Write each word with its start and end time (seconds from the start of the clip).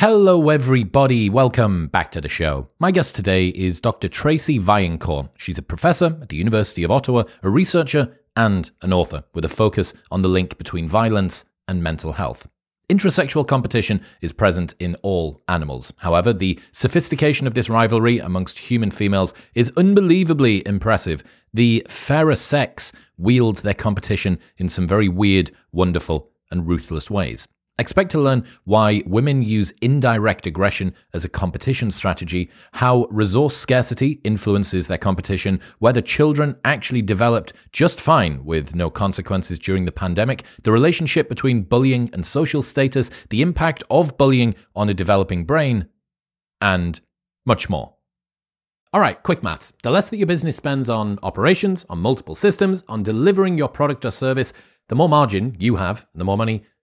Hello, 0.00 0.50
everybody. 0.50 1.30
Welcome 1.30 1.86
back 1.86 2.10
to 2.10 2.20
the 2.20 2.28
show. 2.28 2.68
My 2.78 2.90
guest 2.90 3.14
today 3.14 3.48
is 3.48 3.80
Dr. 3.80 4.08
Tracy 4.08 4.58
Vaillancourt. 4.58 5.30
She's 5.38 5.56
a 5.56 5.62
professor 5.62 6.18
at 6.20 6.28
the 6.28 6.36
University 6.36 6.82
of 6.82 6.90
Ottawa, 6.90 7.22
a 7.42 7.48
researcher, 7.48 8.20
and 8.36 8.70
an 8.82 8.92
author 8.92 9.24
with 9.32 9.46
a 9.46 9.48
focus 9.48 9.94
on 10.10 10.20
the 10.20 10.28
link 10.28 10.58
between 10.58 10.86
violence 10.86 11.46
and 11.66 11.82
mental 11.82 12.12
health. 12.12 12.46
Intrasexual 12.90 13.48
competition 13.48 14.02
is 14.20 14.32
present 14.34 14.74
in 14.78 14.96
all 14.96 15.42
animals. 15.48 15.94
However, 15.96 16.34
the 16.34 16.60
sophistication 16.72 17.46
of 17.46 17.54
this 17.54 17.70
rivalry 17.70 18.18
amongst 18.18 18.58
human 18.58 18.90
females 18.90 19.32
is 19.54 19.72
unbelievably 19.78 20.66
impressive. 20.66 21.24
The 21.54 21.86
fairer 21.88 22.36
sex 22.36 22.92
wields 23.16 23.62
their 23.62 23.72
competition 23.72 24.40
in 24.58 24.68
some 24.68 24.86
very 24.86 25.08
weird, 25.08 25.52
wonderful, 25.72 26.28
and 26.50 26.68
ruthless 26.68 27.10
ways. 27.10 27.48
Expect 27.78 28.10
to 28.12 28.20
learn 28.20 28.46
why 28.64 29.02
women 29.04 29.42
use 29.42 29.70
indirect 29.82 30.46
aggression 30.46 30.94
as 31.12 31.26
a 31.26 31.28
competition 31.28 31.90
strategy, 31.90 32.50
how 32.72 33.06
resource 33.10 33.54
scarcity 33.54 34.18
influences 34.24 34.86
their 34.88 34.96
competition, 34.96 35.60
whether 35.78 36.00
children 36.00 36.56
actually 36.64 37.02
developed 37.02 37.52
just 37.72 38.00
fine 38.00 38.42
with 38.46 38.74
no 38.74 38.88
consequences 38.88 39.58
during 39.58 39.84
the 39.84 39.92
pandemic, 39.92 40.44
the 40.62 40.72
relationship 40.72 41.28
between 41.28 41.64
bullying 41.64 42.08
and 42.14 42.24
social 42.24 42.62
status, 42.62 43.10
the 43.28 43.42
impact 43.42 43.82
of 43.90 44.16
bullying 44.16 44.54
on 44.74 44.88
a 44.88 44.94
developing 44.94 45.44
brain, 45.44 45.86
and 46.62 47.02
much 47.44 47.68
more. 47.68 47.92
All 48.94 49.02
right, 49.02 49.22
quick 49.22 49.42
maths. 49.42 49.74
The 49.82 49.90
less 49.90 50.08
that 50.08 50.16
your 50.16 50.26
business 50.26 50.56
spends 50.56 50.88
on 50.88 51.18
operations, 51.22 51.84
on 51.90 51.98
multiple 51.98 52.34
systems, 52.34 52.82
on 52.88 53.02
delivering 53.02 53.58
your 53.58 53.68
product 53.68 54.06
or 54.06 54.10
service, 54.10 54.54
the 54.88 54.94
more 54.94 55.10
margin 55.10 55.54
you 55.58 55.76
have, 55.76 56.06
the 56.14 56.24
more 56.24 56.38
money 56.38 56.64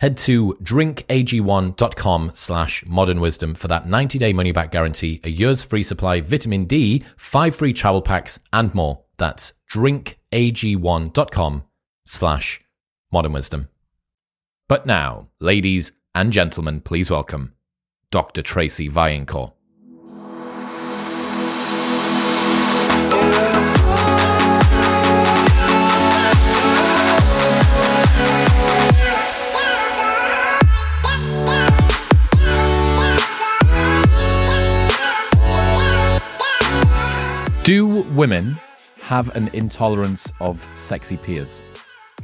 Head 0.00 0.16
to 0.18 0.56
drinkag1.com 0.62 2.30
slash 2.34 2.84
modern 2.86 3.20
wisdom 3.20 3.54
for 3.54 3.66
that 3.68 3.88
90 3.88 4.18
day 4.18 4.32
money 4.32 4.52
back 4.52 4.70
guarantee, 4.70 5.20
a 5.24 5.30
year's 5.30 5.62
free 5.62 5.82
supply, 5.82 6.20
vitamin 6.20 6.66
D, 6.66 7.04
five 7.16 7.56
free 7.56 7.72
travel 7.72 8.02
packs, 8.02 8.38
and 8.52 8.72
more. 8.74 9.02
That's 9.16 9.52
drinkag1.com 9.72 11.64
slash 12.06 12.60
modern 13.10 13.32
wisdom. 13.32 13.68
But 14.68 14.86
now, 14.86 15.28
ladies 15.40 15.92
and 16.14 16.32
gentlemen, 16.32 16.80
please 16.80 17.10
welcome 17.10 17.54
Dr. 18.10 18.42
Tracy 18.42 18.88
Vaillancourt. 18.88 19.52
Do 37.68 38.00
women 38.14 38.58
have 39.02 39.36
an 39.36 39.48
intolerance 39.52 40.32
of 40.40 40.66
sexy 40.74 41.18
peers? 41.18 41.60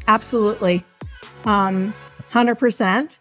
Absolutely. 0.08 0.82
Um, 1.44 1.92
100%. 2.32 3.18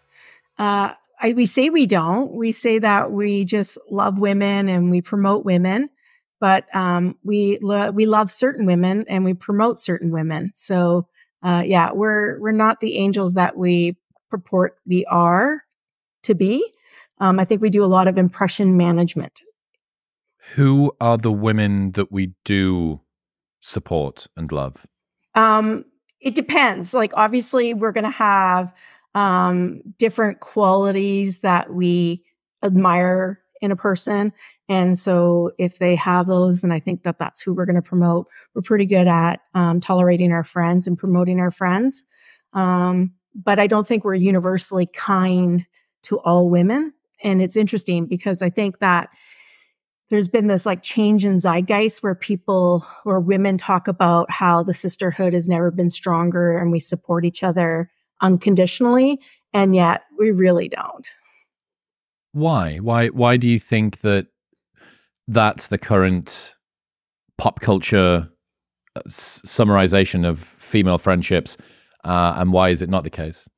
Uh, 0.58 0.94
I, 1.20 1.32
we 1.34 1.44
say 1.44 1.68
we 1.68 1.84
don't. 1.84 2.32
We 2.32 2.50
say 2.50 2.78
that 2.78 3.12
we 3.12 3.44
just 3.44 3.76
love 3.90 4.18
women 4.18 4.70
and 4.70 4.90
we 4.90 5.02
promote 5.02 5.44
women, 5.44 5.90
but 6.40 6.74
um, 6.74 7.18
we 7.22 7.58
lo- 7.60 7.90
we 7.90 8.06
love 8.06 8.30
certain 8.30 8.64
women 8.64 9.04
and 9.06 9.22
we 9.22 9.34
promote 9.34 9.78
certain 9.78 10.10
women. 10.10 10.50
So 10.54 11.08
uh, 11.42 11.62
yeah, 11.66 11.92
we're 11.92 12.40
we're 12.40 12.52
not 12.52 12.80
the 12.80 12.96
angels 12.96 13.34
that 13.34 13.54
we 13.54 13.98
purport 14.30 14.78
we 14.86 15.04
are 15.04 15.62
to 16.22 16.34
be. 16.34 16.72
Um, 17.18 17.38
I 17.38 17.44
think 17.44 17.60
we 17.60 17.68
do 17.68 17.84
a 17.84 17.86
lot 17.86 18.08
of 18.08 18.16
impression 18.16 18.78
management. 18.78 19.42
Who 20.52 20.92
are 21.00 21.16
the 21.16 21.32
women 21.32 21.92
that 21.92 22.12
we 22.12 22.34
do 22.44 23.00
support 23.60 24.26
and 24.36 24.52
love? 24.52 24.86
Um, 25.34 25.84
it 26.20 26.34
depends. 26.34 26.94
Like 26.94 27.12
obviously, 27.16 27.74
we're 27.74 27.92
going 27.92 28.04
to 28.04 28.10
have 28.10 28.74
um, 29.14 29.80
different 29.98 30.40
qualities 30.40 31.40
that 31.40 31.72
we 31.72 32.24
admire 32.62 33.40
in 33.60 33.70
a 33.70 33.76
person. 33.76 34.32
And 34.68 34.98
so 34.98 35.52
if 35.58 35.78
they 35.78 35.96
have 35.96 36.26
those, 36.26 36.60
then 36.60 36.72
I 36.72 36.80
think 36.80 37.02
that 37.04 37.18
that's 37.18 37.40
who 37.40 37.54
we're 37.54 37.64
going 37.64 37.76
to 37.76 37.82
promote. 37.82 38.26
We're 38.54 38.62
pretty 38.62 38.86
good 38.86 39.06
at 39.06 39.40
um, 39.54 39.80
tolerating 39.80 40.32
our 40.32 40.44
friends 40.44 40.86
and 40.86 40.98
promoting 40.98 41.40
our 41.40 41.50
friends. 41.50 42.02
Um, 42.52 43.12
but 43.34 43.58
I 43.58 43.66
don't 43.66 43.86
think 43.86 44.04
we're 44.04 44.14
universally 44.14 44.86
kind 44.86 45.66
to 46.04 46.18
all 46.18 46.48
women. 46.48 46.92
And 47.22 47.40
it's 47.40 47.56
interesting 47.56 48.06
because 48.06 48.42
I 48.42 48.50
think 48.50 48.78
that 48.80 49.08
there's 50.14 50.28
been 50.28 50.46
this 50.46 50.64
like 50.64 50.80
change 50.80 51.24
in 51.24 51.38
zeitgeist 51.38 52.02
where 52.02 52.14
people 52.14 52.86
or 53.04 53.18
women 53.18 53.58
talk 53.58 53.88
about 53.88 54.30
how 54.30 54.62
the 54.62 54.72
sisterhood 54.72 55.32
has 55.32 55.48
never 55.48 55.72
been 55.72 55.90
stronger 55.90 56.56
and 56.56 56.70
we 56.70 56.78
support 56.78 57.24
each 57.24 57.42
other 57.42 57.90
unconditionally. 58.20 59.20
And 59.52 59.74
yet 59.74 60.02
we 60.16 60.30
really 60.30 60.68
don't. 60.68 61.08
Why? 62.30 62.78
Why? 62.78 63.08
Why 63.08 63.36
do 63.36 63.48
you 63.48 63.58
think 63.58 64.00
that 64.00 64.28
that's 65.26 65.66
the 65.66 65.78
current 65.78 66.54
pop 67.36 67.58
culture 67.58 68.28
uh, 68.94 69.00
summarization 69.08 70.24
of 70.24 70.38
female 70.38 70.98
friendships, 70.98 71.56
uh, 72.04 72.34
and 72.36 72.52
why 72.52 72.68
is 72.68 72.82
it 72.82 72.88
not 72.88 73.02
the 73.02 73.10
case? 73.10 73.48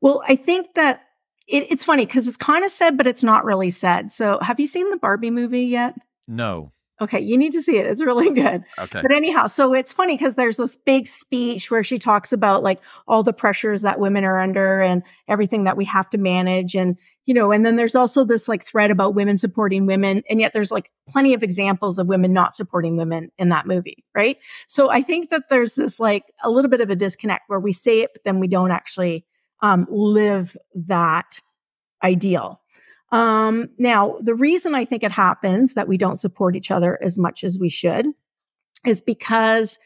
Well, 0.00 0.22
I 0.28 0.34
think 0.34 0.74
that 0.74 1.02
it, 1.48 1.66
it's 1.70 1.84
funny 1.84 2.06
because 2.06 2.28
it's 2.28 2.36
kind 2.36 2.64
of 2.64 2.70
said, 2.70 2.96
but 2.96 3.06
it's 3.06 3.22
not 3.22 3.44
really 3.44 3.70
said. 3.70 4.10
So, 4.10 4.38
have 4.42 4.60
you 4.60 4.66
seen 4.66 4.90
the 4.90 4.96
Barbie 4.96 5.30
movie 5.30 5.64
yet? 5.64 5.94
No. 6.28 6.72
Okay, 7.02 7.20
you 7.20 7.36
need 7.36 7.50
to 7.50 7.60
see 7.60 7.78
it. 7.78 7.86
It's 7.86 8.02
really 8.02 8.30
good. 8.34 8.62
Okay. 8.78 9.02
But 9.02 9.10
anyhow, 9.10 9.48
so 9.48 9.74
it's 9.74 9.92
funny 9.92 10.16
because 10.16 10.36
there's 10.36 10.58
this 10.58 10.76
big 10.76 11.08
speech 11.08 11.68
where 11.68 11.82
she 11.82 11.98
talks 11.98 12.32
about 12.32 12.62
like 12.62 12.80
all 13.08 13.24
the 13.24 13.32
pressures 13.32 13.82
that 13.82 13.98
women 13.98 14.24
are 14.24 14.38
under 14.38 14.80
and 14.80 15.02
everything 15.26 15.64
that 15.64 15.76
we 15.76 15.84
have 15.86 16.08
to 16.10 16.18
manage. 16.18 16.76
And, 16.76 16.96
you 17.24 17.34
know, 17.34 17.50
and 17.50 17.66
then 17.66 17.74
there's 17.74 17.96
also 17.96 18.24
this 18.24 18.46
like 18.46 18.62
thread 18.62 18.92
about 18.92 19.16
women 19.16 19.36
supporting 19.36 19.84
women. 19.84 20.22
And 20.30 20.40
yet 20.40 20.52
there's 20.52 20.70
like 20.70 20.92
plenty 21.08 21.34
of 21.34 21.42
examples 21.42 21.98
of 21.98 22.06
women 22.06 22.32
not 22.32 22.54
supporting 22.54 22.96
women 22.96 23.32
in 23.36 23.48
that 23.48 23.66
movie. 23.66 24.04
Right. 24.14 24.36
So 24.68 24.88
I 24.88 25.02
think 25.02 25.30
that 25.30 25.48
there's 25.48 25.74
this 25.74 25.98
like 25.98 26.32
a 26.44 26.50
little 26.50 26.70
bit 26.70 26.80
of 26.80 26.90
a 26.90 26.96
disconnect 26.96 27.44
where 27.48 27.60
we 27.60 27.72
say 27.72 28.00
it, 28.00 28.10
but 28.12 28.22
then 28.22 28.38
we 28.38 28.46
don't 28.46 28.70
actually 28.70 29.24
um, 29.62 29.86
live 29.90 30.56
that 30.74 31.40
ideal. 32.02 32.60
Um, 33.12 33.68
now, 33.78 34.16
the 34.20 34.34
reason 34.34 34.74
I 34.74 34.84
think 34.84 35.02
it 35.02 35.12
happens 35.12 35.74
that 35.74 35.86
we 35.88 35.96
don't 35.96 36.18
support 36.18 36.56
each 36.56 36.70
other 36.70 36.98
as 37.02 37.18
much 37.18 37.44
as 37.44 37.58
we 37.58 37.68
should 37.68 38.06
is 38.86 39.02
because 39.02 39.78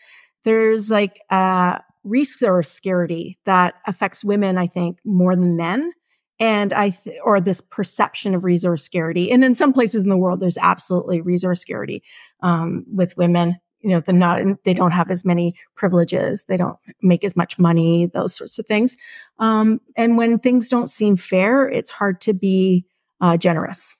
there's 0.44 0.90
like 0.90 1.20
a 1.30 1.80
resource 2.04 2.70
scarcity 2.70 3.38
that 3.44 3.74
affects 3.86 4.24
women, 4.24 4.56
I 4.56 4.68
think, 4.68 5.00
more 5.04 5.34
than 5.34 5.56
men. 5.56 5.92
And 6.38 6.72
I, 6.72 6.90
th- 6.90 7.16
or 7.24 7.40
this 7.40 7.60
perception 7.60 8.34
of 8.34 8.44
resource 8.44 8.82
scarcity. 8.82 9.30
And 9.32 9.42
in 9.42 9.54
some 9.54 9.72
places 9.72 10.04
in 10.04 10.10
the 10.10 10.18
world, 10.18 10.38
there's 10.38 10.58
absolutely 10.58 11.20
resource 11.20 11.60
scarcity 11.60 12.02
um, 12.42 12.84
with 12.92 13.16
women. 13.16 13.56
You 13.86 13.92
know, 13.92 14.00
they're 14.00 14.16
not, 14.16 14.42
they 14.64 14.74
don't 14.74 14.90
have 14.90 15.12
as 15.12 15.24
many 15.24 15.54
privileges. 15.76 16.44
They 16.48 16.56
don't 16.56 16.76
make 17.02 17.22
as 17.22 17.36
much 17.36 17.56
money, 17.56 18.06
those 18.06 18.34
sorts 18.34 18.58
of 18.58 18.66
things. 18.66 18.96
Um, 19.38 19.80
and 19.96 20.16
when 20.16 20.40
things 20.40 20.68
don't 20.68 20.90
seem 20.90 21.14
fair, 21.14 21.68
it's 21.68 21.90
hard 21.90 22.20
to 22.22 22.32
be 22.32 22.84
uh, 23.20 23.36
generous. 23.36 23.96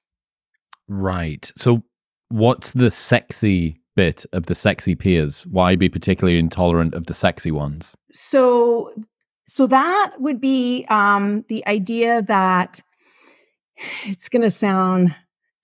Right. 0.89 1.53
So, 1.57 1.85
what's 2.31 2.73
the 2.73 2.91
sexy 2.91 3.81
bit 3.95 4.27
of 4.33 4.47
the 4.47 4.57
sexy 4.57 4.97
peers? 4.97 5.47
Why 5.47 5.77
be 5.77 5.89
particularly 5.89 6.41
intolerant 6.41 6.95
of 6.95 7.07
the 7.07 7.15
sexy 7.15 7.53
ones? 7.53 7.95
So, 8.11 8.93
so 9.45 9.69
that 9.69 10.15
would 10.19 10.41
be 10.41 10.85
um, 10.89 11.45
the 11.47 11.65
idea 11.69 12.23
that 12.23 12.83
it's 14.05 14.29
going 14.29 14.43
to 14.43 14.51
sound 14.51 15.15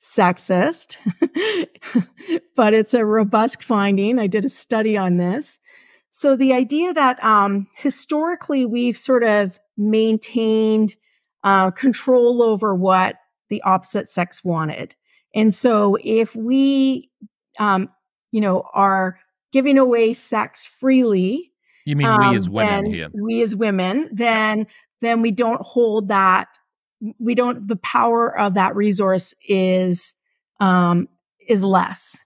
sexist, 0.02 0.96
but 2.56 2.74
it's 2.74 2.92
a 2.92 3.04
robust 3.04 3.62
finding. 3.62 4.18
I 4.18 4.26
did 4.26 4.44
a 4.44 4.48
study 4.48 4.98
on 4.98 5.16
this. 5.16 5.60
So 6.10 6.34
the 6.34 6.52
idea 6.52 6.92
that 6.92 7.22
um, 7.22 7.68
historically 7.76 8.66
we've 8.66 8.98
sort 8.98 9.22
of 9.22 9.58
maintained 9.76 10.96
uh, 11.44 11.70
control 11.70 12.42
over 12.42 12.74
what 12.74 13.16
the 13.48 13.62
opposite 13.62 14.08
sex 14.08 14.42
wanted. 14.42 14.96
And 15.34 15.54
so 15.54 15.96
if 16.02 16.34
we, 16.34 17.10
um, 17.60 17.88
you 18.32 18.40
know, 18.40 18.64
are 18.74 19.20
giving 19.52 19.78
away 19.78 20.14
sex 20.14 20.66
freely, 20.66 21.52
you 21.86 21.96
mean 21.96 22.08
um, 22.08 22.30
we 22.30 22.36
as 22.36 22.48
women 22.48 22.86
here? 22.86 23.08
We 23.14 23.40
as 23.42 23.54
women, 23.54 24.10
then 24.12 24.66
then 25.00 25.20
we 25.20 25.30
don't 25.30 25.60
hold 25.62 26.08
that. 26.08 26.48
We 27.18 27.34
don't. 27.34 27.66
The 27.66 27.76
power 27.76 28.36
of 28.38 28.54
that 28.54 28.76
resource 28.76 29.34
is 29.48 30.14
um, 30.60 31.08
is 31.48 31.64
less. 31.64 32.18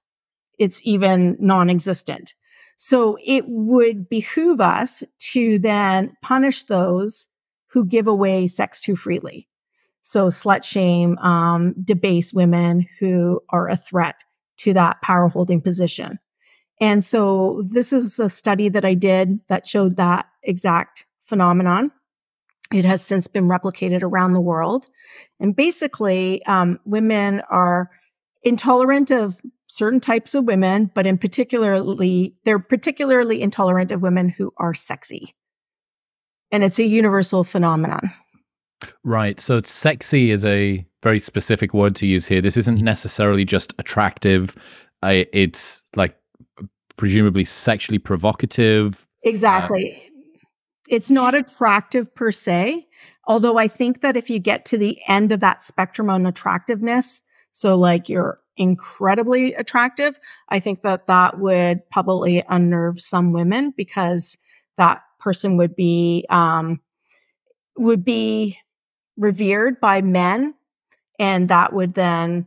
It's 0.59 0.81
even 0.85 1.37
non-existent. 1.39 2.35
So 2.79 3.17
it 3.25 3.45
would 3.47 4.09
behoove 4.09 4.61
us 4.61 5.03
to 5.33 5.59
then 5.59 6.15
punish 6.23 6.65
those 6.65 7.29
who 7.69 7.87
give 7.87 8.07
away 8.07 8.47
sex 8.47 8.81
too 8.81 8.97
freely. 8.97 9.49
So 10.03 10.29
slut 10.29 10.63
shame, 10.63 11.19
um, 11.19 11.75
debase 11.83 12.33
women 12.33 12.87
who 13.01 13.41
are 13.51 13.69
a 13.69 13.77
threat 13.77 14.23
to 14.59 14.73
that 14.75 15.03
power 15.03 15.29
holding 15.29 15.61
position. 15.61 16.19
And 16.81 17.03
so 17.05 17.65
this 17.71 17.93
is 17.93 18.19
a 18.19 18.29
study 18.29 18.69
that 18.69 18.85
I 18.85 18.95
did 18.95 19.41
that 19.49 19.67
showed 19.67 19.97
that 19.97 20.27
exact 20.43 21.07
phenomenon. 21.23 21.91
It 22.73 22.85
has 22.85 23.03
since 23.03 23.27
been 23.27 23.49
replicated 23.49 24.03
around 24.03 24.33
the 24.33 24.41
world. 24.41 24.87
And 25.39 25.55
basically, 25.55 26.45
um, 26.47 26.81
women 26.85 27.43
are 27.51 27.91
intolerant 28.43 29.11
of 29.11 29.41
certain 29.69 30.01
types 30.01 30.35
of 30.35 30.45
women, 30.45 30.91
but 30.95 31.07
in 31.07 31.19
particularly, 31.19 32.35
they're 32.45 32.59
particularly 32.59 33.43
intolerant 33.43 33.93
of 33.93 34.03
women 34.03 34.29
who 34.29 34.53
are 34.59 34.75
sexy. 34.75 35.35
And 36.53 36.63
it's 36.63 36.79
a 36.79 36.85
universal 36.85 37.45
phenomenon. 37.45 38.11
Right. 39.05 39.41
So 39.41 39.61
sexy 39.63 40.31
is 40.31 40.45
a 40.45 40.87
very 41.03 41.19
specific 41.19 41.75
word 41.75 41.97
to 41.97 42.07
use 42.07 42.27
here. 42.27 42.41
This 42.41 42.57
isn't 42.57 42.81
necessarily 42.81 43.45
just 43.45 43.73
attractive. 43.79 44.57
I, 45.03 45.27
it's 45.33 45.83
like 45.95 46.17
presumably 46.97 47.45
sexually 47.45 47.99
provocative. 47.99 49.07
Exactly. 49.23 49.97
Uh, 49.97 50.06
it's 50.89 51.11
not 51.11 51.35
attractive 51.35 52.15
per 52.15 52.33
se, 52.33 52.87
although 53.27 53.59
I 53.59 53.69
think 53.69 54.01
that 54.01 54.17
if 54.17 54.31
you 54.31 54.39
get 54.39 54.65
to 54.67 54.79
the 54.79 54.99
end 55.09 55.33
of 55.33 55.41
that 55.41 55.63
spectrum 55.63 56.11
on 56.11 56.27
attractiveness, 56.27 57.23
so 57.53 57.77
like 57.77 58.09
you're 58.09 58.39
incredibly 58.57 59.55
attractive, 59.55 60.19
I 60.49 60.61
think 60.61 60.83
that 60.83 61.07
that 61.07 61.39
would 61.39 61.89
probably 61.91 62.43
unnerve 62.49 63.01
some 63.01 63.33
women 63.33 63.73
because 63.77 64.37
that 64.77 65.03
person 65.19 65.57
would 65.57 65.75
be 65.75 66.25
um, 66.31 66.81
would 67.77 68.05
be 68.05 68.59
revered 69.17 69.81
by 69.81 70.03
men, 70.03 70.55
and 71.19 71.49
that 71.49 71.73
would 71.73 71.95
then 71.95 72.47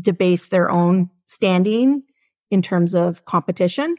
debase 0.00 0.46
their 0.46 0.70
own 0.70 1.10
standing 1.26 2.02
in 2.50 2.62
terms 2.62 2.94
of 2.94 3.24
competition. 3.24 3.96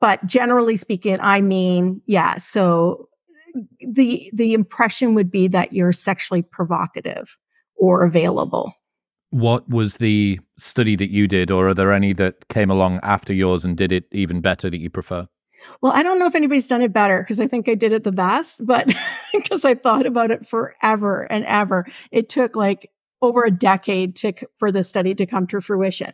But 0.00 0.24
generally 0.26 0.76
speaking, 0.76 1.18
I 1.20 1.40
mean, 1.40 2.02
yeah, 2.06 2.36
so 2.36 3.08
the 3.80 4.30
the 4.32 4.54
impression 4.54 5.14
would 5.14 5.30
be 5.30 5.48
that 5.48 5.72
you're 5.72 5.92
sexually 5.92 6.42
provocative 6.42 7.38
or 7.76 8.04
available. 8.04 8.72
What 9.30 9.68
was 9.68 9.98
the 9.98 10.40
study 10.58 10.96
that 10.96 11.10
you 11.10 11.28
did, 11.28 11.50
or 11.50 11.68
are 11.68 11.74
there 11.74 11.92
any 11.92 12.12
that 12.14 12.48
came 12.48 12.70
along 12.70 13.00
after 13.02 13.32
yours 13.32 13.64
and 13.64 13.76
did 13.76 13.92
it 13.92 14.04
even 14.12 14.40
better 14.40 14.70
that 14.70 14.78
you 14.78 14.90
prefer? 14.90 15.26
Well, 15.82 15.92
I 15.92 16.02
don't 16.02 16.18
know 16.18 16.26
if 16.26 16.34
anybody's 16.34 16.68
done 16.68 16.82
it 16.82 16.92
better 16.92 17.20
because 17.20 17.40
I 17.40 17.46
think 17.46 17.68
I 17.68 17.74
did 17.74 17.92
it 17.92 18.04
the 18.04 18.12
best, 18.12 18.64
but 18.64 18.86
because 19.32 19.64
I 19.64 19.74
thought 19.74 20.06
about 20.06 20.30
it 20.30 20.46
forever 20.46 21.22
and 21.30 21.44
ever. 21.46 21.86
It 22.10 22.28
took 22.28 22.56
like 22.56 22.90
over 23.20 23.44
a 23.44 23.50
decade 23.50 24.16
to, 24.16 24.32
for 24.56 24.70
the 24.70 24.82
study 24.82 25.14
to 25.14 25.26
come 25.26 25.46
to 25.48 25.60
fruition. 25.60 26.12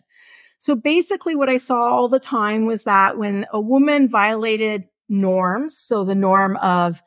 So 0.58 0.74
basically, 0.74 1.36
what 1.36 1.50
I 1.50 1.58
saw 1.58 1.82
all 1.82 2.08
the 2.08 2.20
time 2.20 2.64
was 2.64 2.84
that 2.84 3.18
when 3.18 3.46
a 3.52 3.60
woman 3.60 4.08
violated 4.08 4.84
norms, 5.08 5.76
so 5.76 6.04
the 6.04 6.14
norm 6.14 6.56
of, 6.56 7.02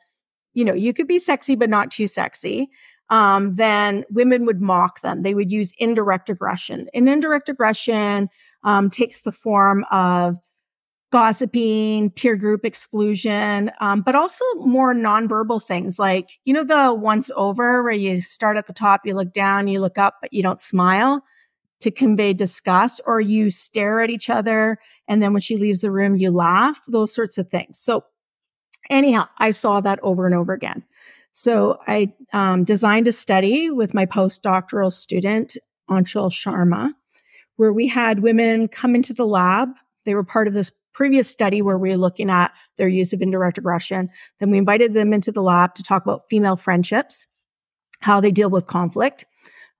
you 0.58 0.64
know, 0.64 0.74
you 0.74 0.92
could 0.92 1.06
be 1.06 1.18
sexy, 1.18 1.54
but 1.54 1.70
not 1.70 1.92
too 1.92 2.08
sexy, 2.08 2.68
um, 3.10 3.54
then 3.54 4.04
women 4.10 4.44
would 4.44 4.60
mock 4.60 5.02
them. 5.02 5.22
They 5.22 5.32
would 5.32 5.52
use 5.52 5.72
indirect 5.78 6.28
aggression. 6.28 6.88
And 6.92 7.08
indirect 7.08 7.48
aggression 7.48 8.28
um, 8.64 8.90
takes 8.90 9.20
the 9.20 9.30
form 9.30 9.84
of 9.92 10.36
gossiping, 11.12 12.10
peer 12.10 12.34
group 12.34 12.64
exclusion, 12.64 13.70
um, 13.80 14.02
but 14.02 14.16
also 14.16 14.44
more 14.56 14.92
nonverbal 14.92 15.62
things 15.62 15.96
like, 16.00 16.30
you 16.44 16.52
know, 16.52 16.64
the 16.64 16.92
once 16.92 17.30
over 17.36 17.84
where 17.84 17.92
you 17.92 18.20
start 18.20 18.56
at 18.56 18.66
the 18.66 18.72
top, 18.72 19.02
you 19.04 19.14
look 19.14 19.32
down, 19.32 19.68
you 19.68 19.80
look 19.80 19.96
up, 19.96 20.16
but 20.20 20.32
you 20.32 20.42
don't 20.42 20.60
smile 20.60 21.22
to 21.80 21.92
convey 21.92 22.32
disgust, 22.32 23.00
or 23.06 23.20
you 23.20 23.48
stare 23.48 24.00
at 24.00 24.10
each 24.10 24.28
other. 24.28 24.78
And 25.06 25.22
then 25.22 25.32
when 25.32 25.40
she 25.40 25.56
leaves 25.56 25.82
the 25.82 25.92
room, 25.92 26.16
you 26.16 26.32
laugh, 26.32 26.80
those 26.88 27.14
sorts 27.14 27.38
of 27.38 27.48
things. 27.48 27.78
So, 27.78 28.02
anyhow, 28.90 29.28
I 29.38 29.50
saw 29.50 29.80
that 29.80 29.98
over 30.02 30.26
and 30.26 30.34
over 30.34 30.52
again. 30.52 30.84
So 31.32 31.78
I 31.86 32.12
um, 32.32 32.64
designed 32.64 33.08
a 33.08 33.12
study 33.12 33.70
with 33.70 33.94
my 33.94 34.06
postdoctoral 34.06 34.92
student, 34.92 35.56
Aanchal 35.88 36.30
Sharma, 36.30 36.92
where 37.56 37.72
we 37.72 37.88
had 37.88 38.20
women 38.20 38.68
come 38.68 38.94
into 38.94 39.12
the 39.12 39.26
lab. 39.26 39.68
They 40.04 40.14
were 40.14 40.24
part 40.24 40.48
of 40.48 40.54
this 40.54 40.72
previous 40.92 41.30
study 41.30 41.62
where 41.62 41.78
we 41.78 41.90
were 41.90 41.96
looking 41.96 42.28
at 42.28 42.52
their 42.76 42.88
use 42.88 43.12
of 43.12 43.22
indirect 43.22 43.56
aggression. 43.56 44.08
Then 44.40 44.50
we 44.50 44.58
invited 44.58 44.94
them 44.94 45.12
into 45.12 45.30
the 45.30 45.42
lab 45.42 45.74
to 45.76 45.82
talk 45.84 46.02
about 46.02 46.24
female 46.28 46.56
friendships, 46.56 47.26
how 48.00 48.20
they 48.20 48.32
deal 48.32 48.50
with 48.50 48.66
conflict. 48.66 49.24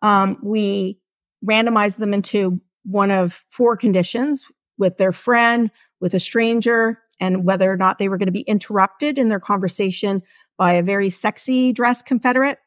Um, 0.01 0.39
we 0.43 1.01
randomized 1.45 1.97
them 1.97 2.15
into 2.15 2.61
one 2.85 3.11
of 3.11 3.45
four 3.49 3.77
conditions 3.77 4.45
with 4.79 4.97
their 4.97 5.13
friend, 5.13 5.73
with 6.01 6.15
a 6.15 6.21
stranger, 6.21 7.03
and 7.21 7.45
whether 7.45 7.71
or 7.71 7.77
not 7.77 7.99
they 7.99 8.09
were 8.09 8.19
going 8.19 8.27
to 8.27 8.33
be 8.33 8.41
interrupted 8.43 9.19
in 9.19 9.29
their 9.29 9.41
conversation 9.41 10.23
by 10.57 10.73
a 10.73 10.83
very 10.83 11.11
sexy 11.11 11.73
dressed 11.73 12.07
Confederate 12.07 12.59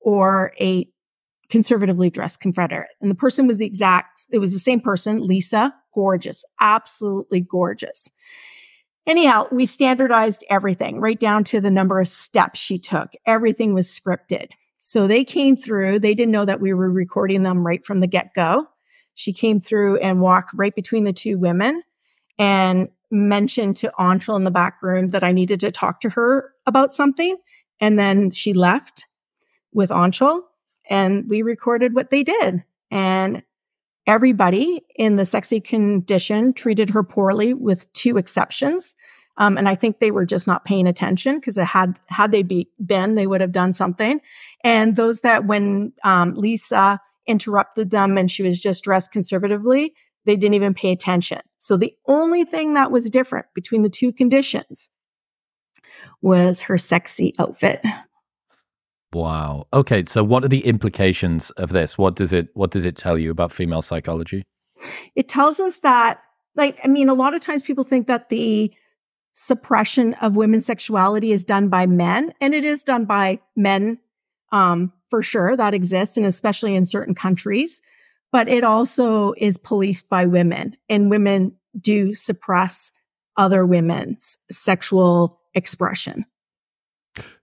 or 0.00 0.52
a 0.60 0.86
conservatively 1.48 2.10
dressed 2.10 2.40
Confederate. 2.40 2.90
And 3.00 3.10
the 3.10 3.14
person 3.14 3.46
was 3.46 3.58
the 3.58 3.66
exact, 3.66 4.26
it 4.30 4.38
was 4.38 4.52
the 4.52 4.58
same 4.58 4.80
person, 4.80 5.20
Lisa, 5.20 5.74
gorgeous, 5.94 6.44
absolutely 6.60 7.40
gorgeous. 7.40 8.10
Anyhow, 9.06 9.46
we 9.50 9.64
standardized 9.64 10.44
everything 10.50 11.00
right 11.00 11.18
down 11.18 11.42
to 11.44 11.60
the 11.60 11.70
number 11.70 11.98
of 11.98 12.08
steps 12.08 12.60
she 12.60 12.78
took. 12.78 13.12
Everything 13.26 13.72
was 13.72 13.88
scripted. 13.88 14.50
So 14.76 15.06
they 15.06 15.24
came 15.24 15.56
through. 15.56 16.00
They 16.00 16.14
didn't 16.14 16.32
know 16.32 16.44
that 16.44 16.60
we 16.60 16.74
were 16.74 16.90
recording 16.90 17.42
them 17.42 17.66
right 17.66 17.84
from 17.84 18.00
the 18.00 18.06
get 18.06 18.34
go. 18.34 18.66
She 19.14 19.32
came 19.32 19.60
through 19.60 19.96
and 19.98 20.20
walked 20.20 20.52
right 20.54 20.74
between 20.74 21.04
the 21.04 21.12
two 21.12 21.38
women 21.38 21.82
and 22.38 22.88
mentioned 23.10 23.76
to 23.76 23.92
Aanchal 23.98 24.36
in 24.36 24.44
the 24.44 24.50
back 24.50 24.82
room 24.82 25.08
that 25.08 25.24
I 25.24 25.32
needed 25.32 25.60
to 25.60 25.70
talk 25.70 26.00
to 26.00 26.10
her 26.10 26.52
about 26.66 26.92
something. 26.92 27.36
And 27.80 27.98
then 27.98 28.30
she 28.30 28.52
left 28.52 29.06
with 29.72 29.90
Aanchal 29.90 30.42
and 30.88 31.28
we 31.28 31.42
recorded 31.42 31.94
what 31.94 32.10
they 32.10 32.22
did. 32.22 32.64
And 32.90 33.42
everybody 34.06 34.82
in 34.96 35.16
the 35.16 35.24
sexy 35.24 35.60
condition 35.60 36.52
treated 36.52 36.90
her 36.90 37.02
poorly 37.02 37.52
with 37.54 37.92
two 37.92 38.16
exceptions. 38.16 38.94
Um, 39.36 39.56
and 39.56 39.68
I 39.68 39.74
think 39.74 39.98
they 39.98 40.10
were 40.10 40.26
just 40.26 40.46
not 40.46 40.64
paying 40.64 40.86
attention 40.86 41.36
because 41.36 41.56
had 41.56 41.98
had 42.08 42.32
they 42.32 42.42
be, 42.42 42.68
been, 42.84 43.14
they 43.14 43.26
would 43.26 43.40
have 43.40 43.52
done 43.52 43.72
something. 43.72 44.20
And 44.64 44.96
those 44.96 45.20
that 45.20 45.44
when 45.44 45.92
um, 46.02 46.34
Lisa 46.34 47.00
interrupted 47.26 47.90
them 47.90 48.18
and 48.18 48.30
she 48.30 48.42
was 48.42 48.58
just 48.58 48.82
dressed 48.82 49.12
conservatively, 49.12 49.94
they 50.28 50.36
didn't 50.36 50.54
even 50.54 50.74
pay 50.74 50.92
attention. 50.92 51.40
So 51.58 51.76
the 51.76 51.94
only 52.06 52.44
thing 52.44 52.74
that 52.74 52.90
was 52.90 53.08
different 53.08 53.46
between 53.54 53.82
the 53.82 53.88
two 53.88 54.12
conditions 54.12 54.90
was 56.20 56.60
her 56.60 56.76
sexy 56.76 57.32
outfit. 57.38 57.80
Wow. 59.14 59.66
Okay, 59.72 60.04
so 60.04 60.22
what 60.22 60.44
are 60.44 60.48
the 60.48 60.66
implications 60.66 61.48
of 61.52 61.70
this? 61.70 61.96
What 61.96 62.14
does 62.14 62.34
it 62.34 62.48
what 62.52 62.70
does 62.70 62.84
it 62.84 62.94
tell 62.94 63.16
you 63.16 63.30
about 63.30 63.52
female 63.52 63.80
psychology? 63.80 64.42
It 65.16 65.28
tells 65.28 65.58
us 65.60 65.78
that 65.78 66.20
like 66.56 66.78
I 66.84 66.88
mean 66.88 67.08
a 67.08 67.14
lot 67.14 67.32
of 67.32 67.40
times 67.40 67.62
people 67.62 67.84
think 67.84 68.06
that 68.06 68.28
the 68.28 68.70
suppression 69.32 70.12
of 70.14 70.36
women's 70.36 70.66
sexuality 70.66 71.32
is 71.32 71.42
done 71.42 71.68
by 71.68 71.86
men 71.86 72.34
and 72.40 72.54
it 72.54 72.64
is 72.64 72.84
done 72.84 73.06
by 73.06 73.40
men 73.56 73.98
um, 74.52 74.92
for 75.08 75.22
sure 75.22 75.56
that 75.56 75.72
exists 75.72 76.18
and 76.18 76.26
especially 76.26 76.74
in 76.74 76.84
certain 76.84 77.14
countries 77.14 77.80
but 78.32 78.48
it 78.48 78.64
also 78.64 79.34
is 79.36 79.56
policed 79.56 80.08
by 80.08 80.26
women 80.26 80.76
and 80.88 81.10
women 81.10 81.52
do 81.80 82.14
suppress 82.14 82.90
other 83.36 83.64
women's 83.64 84.36
sexual 84.50 85.40
expression 85.54 86.24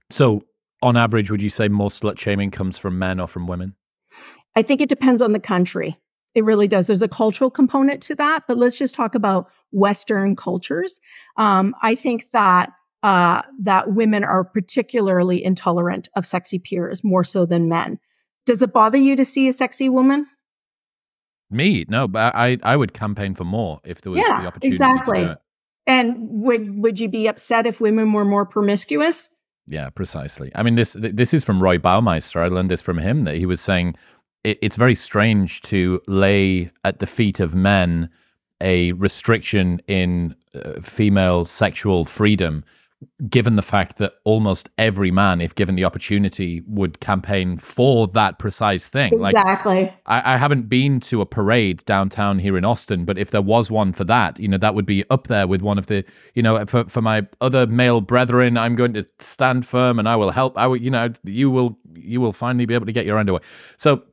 so 0.10 0.42
on 0.82 0.98
average, 0.98 1.32
would 1.32 1.42
you 1.42 1.50
say 1.50 1.68
more 1.68 1.90
slut 1.90 2.20
shaming 2.20 2.52
comes 2.52 2.78
from 2.78 3.00
men 3.00 3.20
or 3.20 3.28
from 3.28 3.48
women? 3.48 3.76
I 4.56 4.62
think 4.62 4.82
it 4.82 4.90
depends 4.90 5.22
on 5.22 5.32
the 5.32 5.40
country. 5.40 5.98
It 6.34 6.44
really 6.44 6.68
does. 6.68 6.88
There's 6.88 7.02
a 7.02 7.08
cultural 7.08 7.50
component 7.50 8.02
to 8.04 8.16
that, 8.16 8.44
but 8.48 8.58
let's 8.58 8.78
just 8.78 8.94
talk 8.94 9.16
about 9.16 9.50
Western 9.72 10.36
cultures. 10.36 11.00
Um, 11.38 11.76
I 11.82 11.96
think 11.96 12.32
that 12.32 12.72
uh, 13.04 13.44
that 13.62 13.94
women 13.94 14.24
are 14.24 14.44
particularly 14.44 15.44
intolerant 15.44 16.08
of 16.16 16.26
sexy 16.26 16.58
peers 16.58 17.04
more 17.04 17.24
so 17.24 17.46
than 17.46 17.70
men. 17.70 18.00
Does 18.46 18.62
it 18.62 18.74
bother 18.74 18.98
you 18.98 19.16
to 19.16 19.24
see 19.24 19.48
a 19.48 19.54
sexy 19.54 19.90
woman? 19.90 20.26
Me, 21.56 21.86
no, 21.88 22.08
but 22.08 22.36
I 22.36 22.58
I 22.64 22.76
would 22.76 22.94
campaign 22.94 23.34
for 23.36 23.46
more 23.46 23.80
if 23.84 24.02
there 24.02 24.12
was 24.12 24.20
yeah, 24.20 24.42
the 24.42 24.48
opportunity 24.48 24.68
exactly. 24.68 25.36
And 25.88 26.16
would 26.20 26.78
would 26.78 27.00
you 27.00 27.08
be 27.08 27.28
upset 27.28 27.66
if 27.66 27.80
women 27.80 28.12
were 28.12 28.26
more 28.26 28.46
promiscuous? 28.46 29.40
Yeah, 29.68 29.90
precisely. 29.90 30.52
I 30.56 30.64
mean, 30.64 30.76
this 30.76 30.96
this 31.00 31.34
is 31.34 31.44
from 31.44 31.62
Roy 31.62 31.78
Baumeister. 31.78 32.42
I 32.42 32.48
learned 32.48 32.70
this 32.70 32.82
from 32.82 32.98
him 32.98 33.24
that 33.24 33.36
he 33.36 33.46
was 33.46 33.62
saying 33.62 33.96
it, 34.44 34.60
it's 34.62 34.76
very 34.76 34.96
strange 34.96 35.62
to 35.64 36.02
lay 36.08 36.72
at 36.84 37.00
the 37.00 37.08
feet 37.08 37.40
of 37.40 37.56
men 37.56 38.10
a 38.62 38.94
restriction 38.94 39.82
in 39.88 40.36
uh, 40.54 40.80
female 40.82 41.44
sexual 41.44 42.06
freedom 42.06 42.64
given 43.30 43.56
the 43.56 43.62
fact 43.62 43.98
that 43.98 44.14
almost 44.24 44.70
every 44.78 45.12
man, 45.12 45.42
if 45.42 45.56
given 45.56 45.76
the 45.76 45.86
opportunity, 45.86 46.62
would 46.68 47.00
campaign 47.00 47.58
for 47.58 48.08
that 48.08 48.40
precise 48.40 48.88
thing. 48.88 49.14
Exactly. 49.14 49.84
Like, 49.84 49.98
I, 50.06 50.34
I, 50.34 50.38
haven't 50.38 50.70
been 50.70 51.00
to 51.02 51.22
a 51.22 51.26
parade 51.26 51.84
downtown 51.86 52.40
here 52.40 52.58
in 52.58 52.66
Austin, 52.66 53.06
but 53.06 53.18
if 53.18 53.32
there 53.32 53.42
was 53.42 53.72
one 53.72 53.94
for 53.94 54.04
that, 54.06 54.40
you 54.40 54.48
know, 54.48 54.58
that 54.58 54.76
would 54.76 54.86
be 54.86 55.04
up 55.10 55.28
there 55.28 55.48
with 55.48 55.62
one 55.62 55.78
of 55.78 55.88
the, 55.88 56.04
you 56.34 56.44
know, 56.44 56.66
for, 56.66 56.86
for 56.86 57.02
my 57.02 57.28
other 57.42 57.68
male 57.68 58.02
brethren, 58.02 58.58
I'm 58.58 58.76
going 58.76 58.94
to 58.94 59.06
stand 59.20 59.66
firm 59.66 60.00
and 60.00 60.08
I 60.08 60.16
will 60.16 60.32
help. 60.32 60.58
I 60.58 60.68
will, 60.68 60.78
you 60.78 60.92
know, 60.92 61.10
you 61.24 61.50
will, 61.50 61.78
you 61.94 62.22
will 62.22 62.34
finally 62.34 62.66
be 62.66 62.74
able 62.74 62.86
to 62.86 62.92
get 62.92 63.06
your 63.06 63.20
underway. 63.20 63.42
So, 63.78 64.04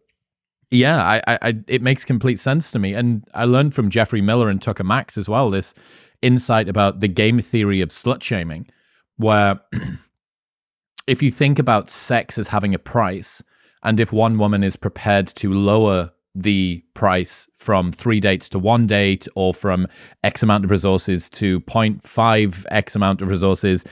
yeah, 0.71 1.03
I, 1.27 1.39
I, 1.43 1.55
it 1.67 1.83
makes 1.83 2.05
complete 2.05 2.41
sense 2.41 2.71
to 2.71 2.79
me. 2.79 2.95
And 2.95 3.25
I 3.35 3.45
learned 3.45 3.75
from 3.75 3.91
Geoffrey 3.91 4.23
Miller 4.23 4.49
and 4.49 4.61
Tucker 4.61 4.85
Max 4.85 5.19
as 5.19 5.29
well 5.29 5.51
this 5.51 5.75
insight 6.23 6.69
about 6.69 7.01
the 7.01 7.09
game 7.09 7.41
theory 7.41 7.81
of 7.81 7.91
slut 7.91 8.23
shaming 8.23 8.67
where 9.16 9.61
if 11.07 11.23
you 11.23 11.31
think 11.31 11.59
about 11.59 11.90
sex 11.90 12.38
as 12.38 12.49
having 12.49 12.75
a 12.75 12.78
price, 12.78 13.42
and 13.83 13.99
if 13.99 14.12
one 14.12 14.38
woman 14.38 14.62
is 14.62 14.76
prepared 14.76 15.26
to 15.26 15.52
lower 15.52 16.12
the 16.35 16.83
price 16.95 17.49
from 17.59 17.92
three 17.92 18.21
dates 18.21 18.49
to 18.49 18.59
one 18.59 18.87
date 18.87 19.28
or 19.35 19.52
from 19.52 19.87
X 20.25 20.42
amount 20.42 20.64
of 20.64 20.71
resources 20.71 21.28
to 21.28 21.61
0.5 21.61 22.66
X 22.71 22.97
amount 22.97 23.21
of 23.21 23.28
resources, 23.28 23.85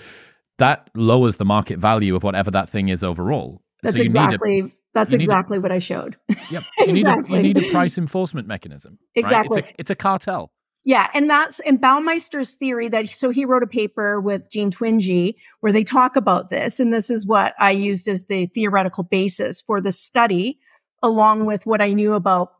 that 0.58 0.88
lowers 0.94 1.36
the 1.36 1.44
market 1.44 1.78
value 1.78 2.14
of 2.14 2.22
whatever 2.22 2.50
that 2.50 2.68
thing 2.68 2.88
is 2.88 3.04
overall. 3.04 3.62
That's 3.82 3.96
so 3.96 4.02
exactly. 4.02 4.60
A, 4.60 4.70
that's 4.94 5.12
exactly 5.12 5.58
a, 5.58 5.60
what 5.60 5.72
I 5.72 5.78
showed. 5.78 6.16
Yep. 6.50 6.64
You, 6.78 6.84
exactly. 6.86 7.42
need 7.42 7.44
a, 7.44 7.48
you 7.48 7.54
need 7.54 7.68
a 7.68 7.70
price 7.70 7.98
enforcement 7.98 8.46
mechanism. 8.46 8.96
Exactly. 9.14 9.56
Right? 9.56 9.64
It's, 9.64 9.70
a, 9.70 9.74
it's 9.78 9.90
a 9.90 9.94
cartel. 9.94 10.50
Yeah, 10.84 11.08
and 11.12 11.28
that's 11.28 11.60
in 11.60 11.78
Baumeister's 11.78 12.54
theory 12.54 12.88
that 12.88 13.08
so 13.10 13.30
he 13.30 13.44
wrote 13.44 13.62
a 13.62 13.66
paper 13.66 14.18
with 14.18 14.50
Jean 14.50 14.70
Twenge 14.70 15.34
where 15.60 15.72
they 15.72 15.84
talk 15.84 16.16
about 16.16 16.48
this, 16.48 16.80
and 16.80 16.92
this 16.92 17.10
is 17.10 17.26
what 17.26 17.54
I 17.58 17.70
used 17.70 18.08
as 18.08 18.24
the 18.24 18.46
theoretical 18.46 19.04
basis 19.04 19.60
for 19.60 19.80
the 19.80 19.92
study, 19.92 20.58
along 21.02 21.44
with 21.44 21.66
what 21.66 21.82
I 21.82 21.92
knew 21.92 22.14
about 22.14 22.52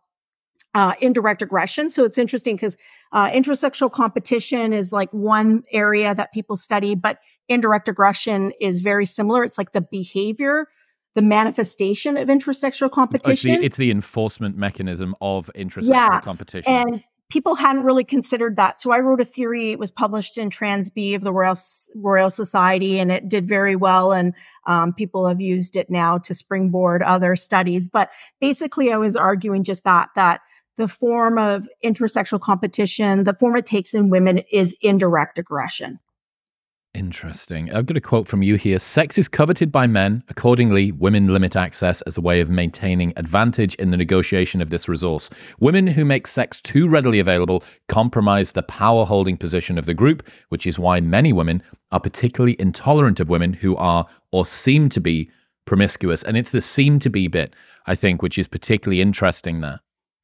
uh, 0.75 0.95
indirect 1.01 1.41
aggression. 1.41 1.89
So 1.89 2.05
it's 2.05 2.19
interesting 2.19 2.57
because 2.57 2.77
uh, 3.13 3.31
intrasexual 3.31 3.91
competition 3.91 4.75
is 4.75 4.93
like 4.93 5.13
one 5.13 5.63
area 5.73 6.15
that 6.15 6.33
people 6.33 6.57
study, 6.57 6.95
but 6.95 7.19
indirect 7.49 7.89
aggression 7.89 8.53
is 8.61 8.81
very 8.81 9.07
similar. 9.07 9.45
It's 9.45 9.57
like 9.57 9.73
the 9.73 9.81
behavior 9.81 10.69
the 11.15 11.23
manifestation 11.23 12.17
of 12.17 12.29
intrasexual 12.29 12.91
competition. 12.91 13.51
It's 13.51 13.61
the, 13.61 13.67
it's 13.67 13.77
the 13.77 13.91
enforcement 13.91 14.57
mechanism 14.57 15.15
of 15.21 15.51
intrasexual 15.57 15.91
yeah. 15.91 16.21
competition. 16.21 16.73
And 16.73 17.05
people 17.31 17.55
hadn't 17.55 17.85
really 17.85 18.05
considered 18.05 18.57
that. 18.57 18.79
So 18.79 18.91
I 18.91 18.99
wrote 18.99 19.21
a 19.21 19.25
theory. 19.25 19.71
It 19.71 19.79
was 19.79 19.91
published 19.91 20.37
in 20.37 20.51
Trans 20.51 20.91
B 20.91 21.15
of 21.15 21.23
the 21.23 21.33
Royal 21.33 21.57
Royal 21.95 22.29
Society, 22.31 22.99
and 22.99 23.11
it 23.11 23.29
did 23.29 23.47
very 23.47 23.77
well. 23.77 24.13
And 24.13 24.35
um, 24.67 24.93
people 24.93 25.27
have 25.27 25.41
used 25.41 25.77
it 25.77 25.89
now 25.89 26.19
to 26.19 26.35
springboard 26.35 27.03
other 27.03 27.37
studies. 27.37 27.89
But 27.89 28.11
basically, 28.41 28.93
I 28.93 28.97
was 28.97 29.17
arguing 29.17 29.65
just 29.65 29.85
that 29.85 30.11
that 30.17 30.41
the 30.77 30.89
form 30.89 31.39
of 31.39 31.69
intrasexual 31.85 32.41
competition, 32.41 33.25
the 33.25 33.35
form 33.35 33.57
it 33.57 33.67
takes 33.67 33.95
in 33.95 34.11
women, 34.11 34.39
is 34.51 34.77
indirect 34.83 35.39
aggression. 35.39 36.01
Interesting. 36.93 37.73
I've 37.73 37.87
got 37.87 37.97
a 37.97 38.01
quote 38.01 38.27
from 38.27 38.43
you 38.43 38.57
here. 38.57 38.81
Sex 38.81 39.17
is 39.17 39.29
coveted 39.29 39.71
by 39.71 39.87
men. 39.87 40.25
Accordingly, 40.29 40.91
women 40.91 41.33
limit 41.33 41.55
access 41.55 42.03
as 42.03 42.19
a 42.19 42.21
way 42.21 42.41
of 42.41 42.51
maintaining 42.51 43.13
advantage 43.17 43.77
in 43.77 43.93
the 43.93 43.97
negotiation 43.97 44.61
of 44.61 44.71
this 44.71 44.89
resource. 44.89 45.31
Women 45.61 45.87
who 45.87 46.05
make 46.05 46.27
sex 46.27 46.61
too 46.61 46.89
readily 46.89 47.21
available 47.21 47.63
compromise 47.89 48.53
the 48.53 48.65
power 48.65 49.05
holding 49.05 49.37
position 49.37 49.79
of 49.79 49.87
the 49.87 49.95
group, 49.95 50.29
which 50.49 50.67
is 50.67 50.81
why 50.81 51.01
many 51.01 51.33
women 51.33 51.63
are 51.93 52.01
particularly 52.01 52.57
intolerant 52.59 53.21
of 53.21 53.29
women 53.29 53.53
who 53.53 53.77
are 53.77 54.07
or 54.33 54.45
seem 54.45 54.89
to 54.89 55.01
be 55.01 55.31
promiscuous. 55.67 56.25
And 56.25 56.37
it's 56.37 56.51
the 56.51 56.61
seem 56.61 56.99
to 57.01 57.11
be 57.11 57.29
bit, 57.29 57.55
I 57.87 57.95
think, 57.95 58.21
which 58.21 58.37
is 58.37 58.49
particularly 58.49 59.01
interesting 59.01 59.61
there. 59.61 59.81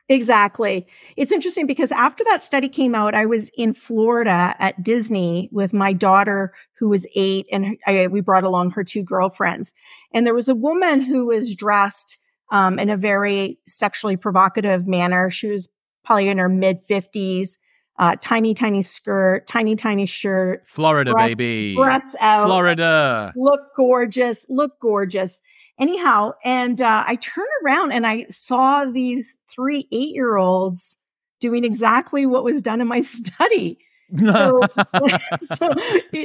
Exactly. 0.09 0.87
It's 1.17 1.33
interesting 1.33 1.67
because 1.67 1.91
after 1.91 2.23
that 2.25 2.45
study 2.45 2.69
came 2.69 2.95
out, 2.95 3.15
I 3.15 3.27
was 3.27 3.51
in 3.57 3.73
Florida 3.73 4.55
at 4.59 4.81
Disney 4.83 5.49
with 5.51 5.73
my 5.73 5.93
daughter 5.93 6.53
who 6.79 6.89
was 6.89 7.07
eight, 7.17 7.47
and 7.51 7.77
I, 7.87 8.07
we 8.07 8.21
brought 8.21 8.45
along 8.45 8.71
her 8.73 8.85
two 8.85 9.03
girlfriends. 9.03 9.75
And 10.15 10.25
there 10.25 10.35
was 10.35 10.49
a 10.49 10.55
woman 10.55 11.01
who 11.01 11.27
was 11.27 11.55
dressed 11.55 12.19
um, 12.53 12.79
in 12.79 12.89
a 12.89 12.97
very 12.97 13.59
sexually 13.67 14.17
provocative 14.17 14.87
manner. 14.87 15.29
She 15.29 15.49
was 15.49 15.69
probably 16.05 16.29
in 16.29 16.39
her 16.39 16.49
mid 16.49 16.79
50s. 16.89 17.59
Uh, 17.99 18.15
tiny, 18.21 18.53
tiny 18.53 18.83
skirt, 18.83 19.47
tiny, 19.47 19.75
tiny 19.75 20.05
shirt. 20.05 20.63
Florida, 20.67 21.13
breast, 21.13 21.39
baby. 21.39 21.75
Breasts 21.75 22.15
out. 22.21 22.45
Florida. 22.45 23.33
Look 23.35 23.61
gorgeous. 23.75 24.45
Look 24.51 24.79
gorgeous. 24.81 25.41
Anyhow, 25.79 26.33
and 26.43 26.81
uh, 26.81 27.05
I 27.07 27.17
turned 27.17 27.49
around 27.65 27.93
and 27.93 28.07
I 28.07 28.25
saw 28.31 28.87
these 28.87 29.39
three 29.51 29.87
eight 29.93 30.15
year 30.15 30.37
olds 30.37 30.99
doing 31.41 31.65
exactly 31.65 32.25
what 32.25 32.45
was 32.45 32.63
done 32.63 32.81
in 32.81 32.89
my 32.89 33.01
study. 33.01 33.79
so, 34.25 34.63
so 35.39 35.71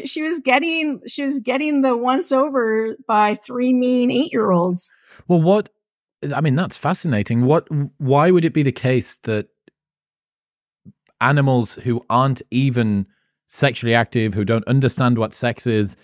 she 0.05 0.21
was 0.21 0.39
getting 0.39 1.01
she 1.07 1.23
was 1.23 1.39
getting 1.39 1.81
the 1.81 1.97
once 1.97 2.31
over 2.31 2.95
by 3.07 3.35
three 3.35 3.73
mean 3.73 4.11
eight 4.11 4.31
year 4.31 4.51
olds. 4.51 4.93
Well, 5.27 5.41
what 5.41 5.69
I 6.35 6.41
mean 6.41 6.55
that's 6.55 6.77
fascinating. 6.77 7.45
What 7.45 7.67
why 7.97 8.31
would 8.31 8.45
it 8.45 8.53
be 8.53 8.63
the 8.63 8.71
case 8.71 9.17
that 9.23 9.47
animals 11.19 11.75
who 11.75 12.05
aren't 12.09 12.41
even 12.51 13.07
sexually 13.47 13.95
active, 13.95 14.33
who 14.33 14.45
don't 14.45 14.67
understand 14.67 15.17
what 15.17 15.33
sex 15.33 15.67
is, 15.67 15.97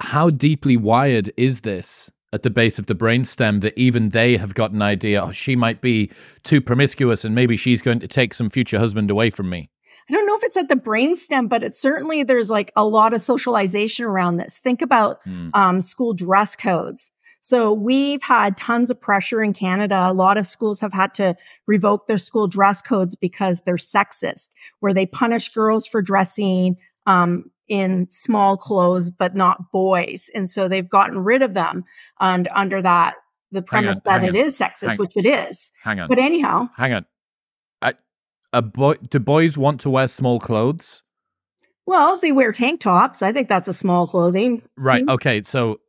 how 0.00 0.28
deeply 0.30 0.76
wired 0.76 1.30
is 1.36 1.62
this 1.62 2.10
at 2.36 2.42
the 2.42 2.50
base 2.50 2.78
of 2.78 2.84
the 2.84 2.94
brainstem 2.94 3.62
that 3.62 3.72
even 3.76 4.10
they 4.10 4.36
have 4.36 4.52
got 4.52 4.70
an 4.70 4.82
idea 4.82 5.24
oh, 5.24 5.32
she 5.32 5.56
might 5.56 5.80
be 5.80 6.10
too 6.44 6.60
promiscuous 6.60 7.24
and 7.24 7.34
maybe 7.34 7.56
she's 7.56 7.80
going 7.80 7.98
to 7.98 8.06
take 8.06 8.34
some 8.34 8.50
future 8.50 8.78
husband 8.78 9.10
away 9.10 9.30
from 9.30 9.48
me. 9.48 9.70
I 10.08 10.12
don't 10.12 10.26
know 10.26 10.36
if 10.36 10.44
it's 10.44 10.56
at 10.56 10.68
the 10.68 10.76
brainstem, 10.76 11.48
but 11.48 11.64
it's 11.64 11.80
certainly 11.80 12.22
there's 12.22 12.50
like 12.50 12.70
a 12.76 12.84
lot 12.84 13.14
of 13.14 13.22
socialization 13.22 14.04
around 14.04 14.36
this. 14.36 14.58
Think 14.58 14.82
about 14.82 15.24
mm. 15.24 15.50
um, 15.54 15.80
school 15.80 16.12
dress 16.12 16.54
codes. 16.54 17.10
So 17.40 17.72
we've 17.72 18.22
had 18.22 18.56
tons 18.56 18.90
of 18.90 19.00
pressure 19.00 19.42
in 19.42 19.52
Canada. 19.52 20.10
A 20.10 20.12
lot 20.12 20.36
of 20.36 20.46
schools 20.46 20.78
have 20.80 20.92
had 20.92 21.14
to 21.14 21.36
revoke 21.66 22.06
their 22.06 22.18
school 22.18 22.48
dress 22.48 22.82
codes 22.82 23.14
because 23.16 23.62
they're 23.62 23.76
sexist, 23.76 24.50
where 24.80 24.92
they 24.92 25.06
punish 25.06 25.48
girls 25.48 25.86
for 25.86 26.02
dressing 26.02 26.76
um, 27.06 27.50
in 27.68 28.08
small 28.10 28.56
clothes, 28.56 29.10
but 29.10 29.34
not 29.34 29.70
boys. 29.72 30.30
And 30.34 30.48
so 30.48 30.68
they've 30.68 30.88
gotten 30.88 31.18
rid 31.18 31.42
of 31.42 31.54
them 31.54 31.84
and 32.20 32.48
under 32.54 32.82
that, 32.82 33.14
the 33.52 33.62
premise 33.62 33.96
on, 33.96 34.02
that 34.04 34.24
it 34.24 34.30
on. 34.30 34.36
is 34.36 34.58
sexist, 34.58 34.88
hang, 34.88 34.96
which 34.98 35.16
it 35.16 35.26
is. 35.26 35.70
Hang 35.82 36.00
on. 36.00 36.08
But 36.08 36.18
anyhow. 36.18 36.68
Hang 36.76 36.92
on. 36.92 37.06
I, 37.80 37.94
a 38.52 38.62
boy, 38.62 38.94
do 39.08 39.18
boys 39.18 39.56
want 39.56 39.80
to 39.82 39.90
wear 39.90 40.08
small 40.08 40.40
clothes? 40.40 41.02
Well, 41.86 42.18
they 42.18 42.32
wear 42.32 42.50
tank 42.50 42.80
tops. 42.80 43.22
I 43.22 43.32
think 43.32 43.48
that's 43.48 43.68
a 43.68 43.72
small 43.72 44.08
clothing. 44.08 44.62
Right. 44.76 45.08
Okay. 45.08 45.42
So 45.42 45.80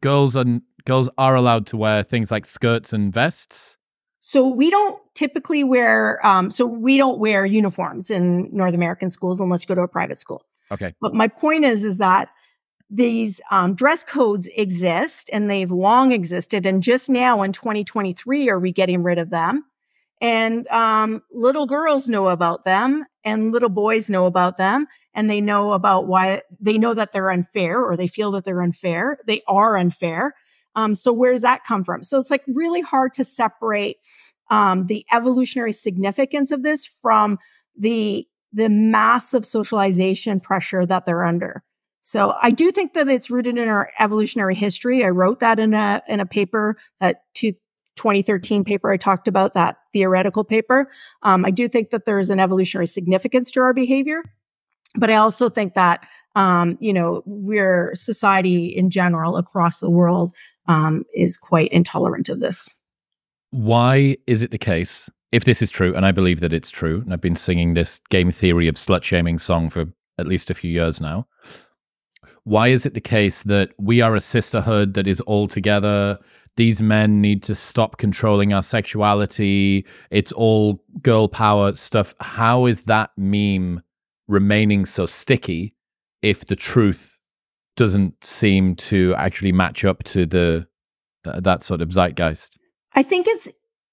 girls 0.00 0.36
and 0.36 0.62
girls 0.84 1.08
are 1.16 1.34
allowed 1.34 1.66
to 1.68 1.76
wear 1.76 2.02
things 2.02 2.30
like 2.30 2.44
skirts 2.44 2.92
and 2.92 3.12
vests. 3.12 3.78
So 4.20 4.48
we 4.48 4.70
don't 4.70 5.00
typically 5.14 5.64
wear, 5.64 6.24
um, 6.26 6.50
so 6.50 6.66
we 6.66 6.96
don't 6.96 7.18
wear 7.18 7.44
uniforms 7.44 8.10
in 8.10 8.48
North 8.52 8.74
American 8.74 9.10
schools 9.10 9.40
unless 9.40 9.62
you 9.62 9.66
go 9.66 9.74
to 9.74 9.82
a 9.82 9.88
private 9.88 10.18
school. 10.18 10.42
Okay. 10.74 10.94
But 11.00 11.14
my 11.14 11.28
point 11.28 11.64
is, 11.64 11.84
is 11.84 11.98
that 11.98 12.28
these 12.90 13.40
um, 13.50 13.74
dress 13.74 14.02
codes 14.02 14.48
exist 14.56 15.30
and 15.32 15.50
they've 15.50 15.70
long 15.70 16.12
existed. 16.12 16.66
And 16.66 16.82
just 16.82 17.10
now 17.10 17.42
in 17.42 17.52
2023, 17.52 18.48
are 18.48 18.60
we 18.60 18.72
getting 18.72 19.02
rid 19.02 19.18
of 19.18 19.30
them? 19.30 19.64
And 20.20 20.66
um, 20.68 21.22
little 21.32 21.66
girls 21.66 22.08
know 22.08 22.28
about 22.28 22.64
them 22.64 23.04
and 23.24 23.52
little 23.52 23.68
boys 23.68 24.08
know 24.08 24.26
about 24.26 24.58
them 24.58 24.86
and 25.12 25.28
they 25.28 25.40
know 25.40 25.72
about 25.72 26.06
why 26.06 26.42
they 26.60 26.78
know 26.78 26.94
that 26.94 27.12
they're 27.12 27.30
unfair 27.30 27.82
or 27.82 27.96
they 27.96 28.06
feel 28.06 28.30
that 28.32 28.44
they're 28.44 28.62
unfair. 28.62 29.18
They 29.26 29.42
are 29.48 29.76
unfair. 29.76 30.34
Um, 30.76 30.94
so 30.94 31.12
where 31.12 31.32
does 31.32 31.42
that 31.42 31.64
come 31.64 31.84
from? 31.84 32.02
So 32.02 32.18
it's 32.18 32.30
like 32.30 32.42
really 32.46 32.80
hard 32.80 33.12
to 33.14 33.24
separate 33.24 33.96
um, 34.50 34.86
the 34.86 35.04
evolutionary 35.12 35.72
significance 35.72 36.50
of 36.50 36.62
this 36.62 36.86
from 36.86 37.38
the 37.76 38.26
the 38.54 38.68
massive 38.68 39.44
socialization 39.44 40.40
pressure 40.40 40.86
that 40.86 41.04
they're 41.04 41.24
under. 41.24 41.62
So 42.00 42.34
I 42.42 42.50
do 42.50 42.70
think 42.70 42.92
that 42.92 43.08
it's 43.08 43.30
rooted 43.30 43.58
in 43.58 43.68
our 43.68 43.90
evolutionary 43.98 44.54
history. 44.54 45.04
I 45.04 45.08
wrote 45.08 45.40
that 45.40 45.58
in 45.58 45.74
a 45.74 46.02
in 46.08 46.20
a 46.20 46.26
paper 46.26 46.76
that 47.00 47.22
to 47.36 47.52
2013 47.96 48.64
paper 48.64 48.90
I 48.90 48.96
talked 48.96 49.28
about 49.28 49.54
that 49.54 49.76
theoretical 49.92 50.44
paper. 50.44 50.90
Um, 51.22 51.44
I 51.44 51.50
do 51.50 51.68
think 51.68 51.90
that 51.90 52.04
there 52.04 52.18
is 52.18 52.28
an 52.30 52.40
evolutionary 52.40 52.86
significance 52.86 53.50
to 53.52 53.60
our 53.60 53.72
behavior, 53.72 54.22
but 54.96 55.10
I 55.10 55.14
also 55.14 55.48
think 55.48 55.74
that 55.74 56.06
um, 56.36 56.76
you 56.78 56.92
know 56.92 57.22
we're 57.26 57.92
society 57.94 58.66
in 58.66 58.90
general 58.90 59.36
across 59.36 59.80
the 59.80 59.90
world 59.90 60.34
um, 60.68 61.04
is 61.14 61.36
quite 61.36 61.72
intolerant 61.72 62.28
of 62.28 62.38
this. 62.38 62.84
Why 63.50 64.16
is 64.26 64.42
it 64.42 64.50
the 64.50 64.58
case 64.58 65.08
if 65.32 65.44
this 65.44 65.62
is 65.62 65.70
true, 65.70 65.94
and 65.94 66.06
I 66.06 66.12
believe 66.12 66.40
that 66.40 66.52
it's 66.52 66.70
true, 66.70 67.00
and 67.00 67.12
I've 67.12 67.20
been 67.20 67.36
singing 67.36 67.74
this 67.74 68.00
game 68.10 68.30
theory 68.30 68.68
of 68.68 68.76
slut 68.76 69.02
shaming 69.02 69.38
song 69.38 69.70
for 69.70 69.86
at 70.18 70.26
least 70.26 70.50
a 70.50 70.54
few 70.54 70.70
years 70.70 71.00
now. 71.00 71.26
Why 72.44 72.68
is 72.68 72.84
it 72.84 72.94
the 72.94 73.00
case 73.00 73.42
that 73.44 73.70
we 73.78 74.00
are 74.00 74.14
a 74.14 74.20
sisterhood 74.20 74.94
that 74.94 75.06
is 75.06 75.20
all 75.22 75.48
together? 75.48 76.18
These 76.56 76.80
men 76.80 77.20
need 77.20 77.42
to 77.44 77.54
stop 77.54 77.96
controlling 77.96 78.52
our 78.52 78.62
sexuality. 78.62 79.86
It's 80.10 80.30
all 80.30 80.84
girl 81.02 81.26
power 81.26 81.74
stuff. 81.74 82.14
How 82.20 82.66
is 82.66 82.82
that 82.82 83.10
meme 83.16 83.82
remaining 84.28 84.84
so 84.84 85.06
sticky 85.06 85.74
if 86.22 86.44
the 86.44 86.54
truth 86.54 87.18
doesn't 87.76 88.22
seem 88.22 88.76
to 88.76 89.14
actually 89.16 89.52
match 89.52 89.84
up 89.84 90.04
to 90.04 90.26
the 90.26 90.68
that 91.24 91.62
sort 91.62 91.80
of 91.80 91.88
zeitgeist? 91.88 92.58
I 92.94 93.02
think 93.02 93.26
it's 93.26 93.48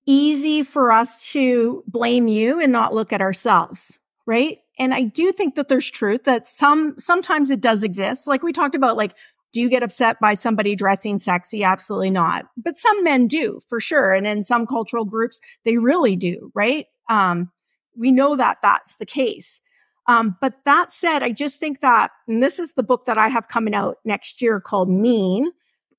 easy 0.05 0.63
for 0.63 0.91
us 0.91 1.31
to 1.31 1.83
blame 1.87 2.27
you 2.27 2.61
and 2.61 2.71
not 2.71 2.93
look 2.93 3.13
at 3.13 3.21
ourselves, 3.21 3.99
right? 4.25 4.57
And 4.79 4.93
I 4.93 5.03
do 5.03 5.31
think 5.31 5.55
that 5.55 5.67
there's 5.67 5.89
truth 5.89 6.23
that 6.23 6.47
some 6.47 6.95
sometimes 6.97 7.51
it 7.51 7.61
does 7.61 7.83
exist. 7.83 8.27
Like 8.27 8.43
we 8.43 8.51
talked 8.51 8.75
about 8.75 8.97
like 8.97 9.15
do 9.53 9.61
you 9.61 9.69
get 9.69 9.83
upset 9.83 10.19
by 10.19 10.33
somebody 10.33 10.75
dressing 10.75 11.17
sexy? 11.17 11.63
Absolutely 11.63 12.09
not. 12.09 12.45
But 12.55 12.75
some 12.77 13.03
men 13.03 13.27
do, 13.27 13.59
for 13.67 13.79
sure. 13.79 14.13
And 14.13 14.25
in 14.25 14.43
some 14.43 14.65
cultural 14.65 15.05
groups, 15.05 15.41
they 15.65 15.77
really 15.77 16.15
do, 16.15 16.51
right? 16.55 16.85
Um, 17.09 17.51
we 17.97 18.11
know 18.11 18.35
that 18.37 18.59
that's 18.61 18.95
the 18.95 19.05
case. 19.05 19.61
Um, 20.07 20.37
but 20.41 20.53
that 20.65 20.91
said, 20.91 21.21
I 21.21 21.31
just 21.31 21.59
think 21.59 21.81
that, 21.81 22.11
and 22.27 22.41
this 22.41 22.59
is 22.59 22.73
the 22.73 22.83
book 22.83 23.05
that 23.05 23.17
I 23.17 23.27
have 23.27 23.47
coming 23.47 23.75
out 23.75 23.97
next 24.03 24.41
year 24.41 24.59
called 24.59 24.89
Mean, 24.89 25.51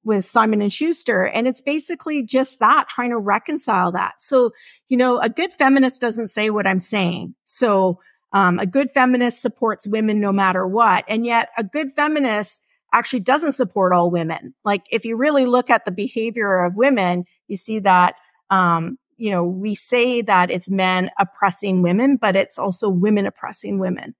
with 0.05 0.25
Simon 0.25 0.61
and 0.61 0.73
Schuster. 0.73 1.27
And 1.27 1.47
it's 1.47 1.61
basically 1.61 2.23
just 2.23 2.59
that, 2.59 2.89
trying 2.89 3.11
to 3.11 3.19
reconcile 3.19 3.93
that. 3.93 4.21
So, 4.21 4.51
you 4.89 4.97
know, 4.97 5.19
a 5.19 5.29
good 5.29 5.53
feminist 5.53 6.01
doesn't 6.01 6.29
say 6.29 6.51
what 6.51 6.67
I'm 6.67 6.81
saying. 6.81 7.35
So, 7.45 8.01
um, 8.33 8.59
a 8.59 8.67
good 8.67 8.91
feminist 8.91 9.43
supports 9.43 9.87
women 9.87 10.21
no 10.21 10.33
matter 10.33 10.67
what. 10.67 11.05
And 11.07 11.27
yet 11.27 11.51
a 11.59 11.65
good 11.65 11.93
feminist 11.93 12.65
actually 12.93 13.21
doesn't 13.21 13.53
support 13.53 13.93
all 13.93 14.11
women. 14.11 14.55
Like 14.65 14.87
if 14.91 15.05
you 15.05 15.17
really 15.17 15.47
look 15.47 15.71
at 15.71 15.85
the 15.85 15.93
behavior 15.93 16.65
of 16.65 16.77
women, 16.77 17.25
you 17.49 17.57
see 17.57 17.79
that, 17.81 18.17
um, 18.51 18.99
you 19.17 19.31
know, 19.31 19.45
we 19.45 19.75
say 19.75 20.23
that 20.23 20.51
it's 20.51 20.71
men 20.71 21.11
oppressing 21.19 21.83
women, 21.83 22.17
but 22.17 22.37
it's 22.37 22.59
also 22.59 22.89
women 22.89 23.27
oppressing 23.27 23.79
women. 23.79 24.15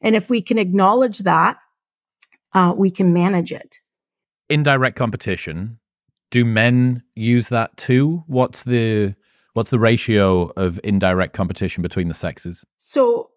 And 0.00 0.14
if 0.14 0.30
we 0.30 0.40
can 0.40 0.58
acknowledge 0.58 1.18
that, 1.20 1.56
uh, 2.54 2.74
we 2.76 2.90
can 2.90 3.12
manage 3.12 3.52
it 3.52 3.76
indirect 4.48 4.96
competition, 4.96 5.78
do 6.30 6.44
men 6.44 7.02
use 7.14 7.48
that 7.48 7.76
too? 7.76 8.24
What's 8.26 8.64
the 8.64 9.14
what's 9.54 9.70
the 9.70 9.78
ratio 9.78 10.52
of 10.56 10.78
indirect 10.84 11.34
competition 11.34 11.82
between 11.82 12.08
the 12.08 12.14
sexes? 12.14 12.64
So, 12.76 13.30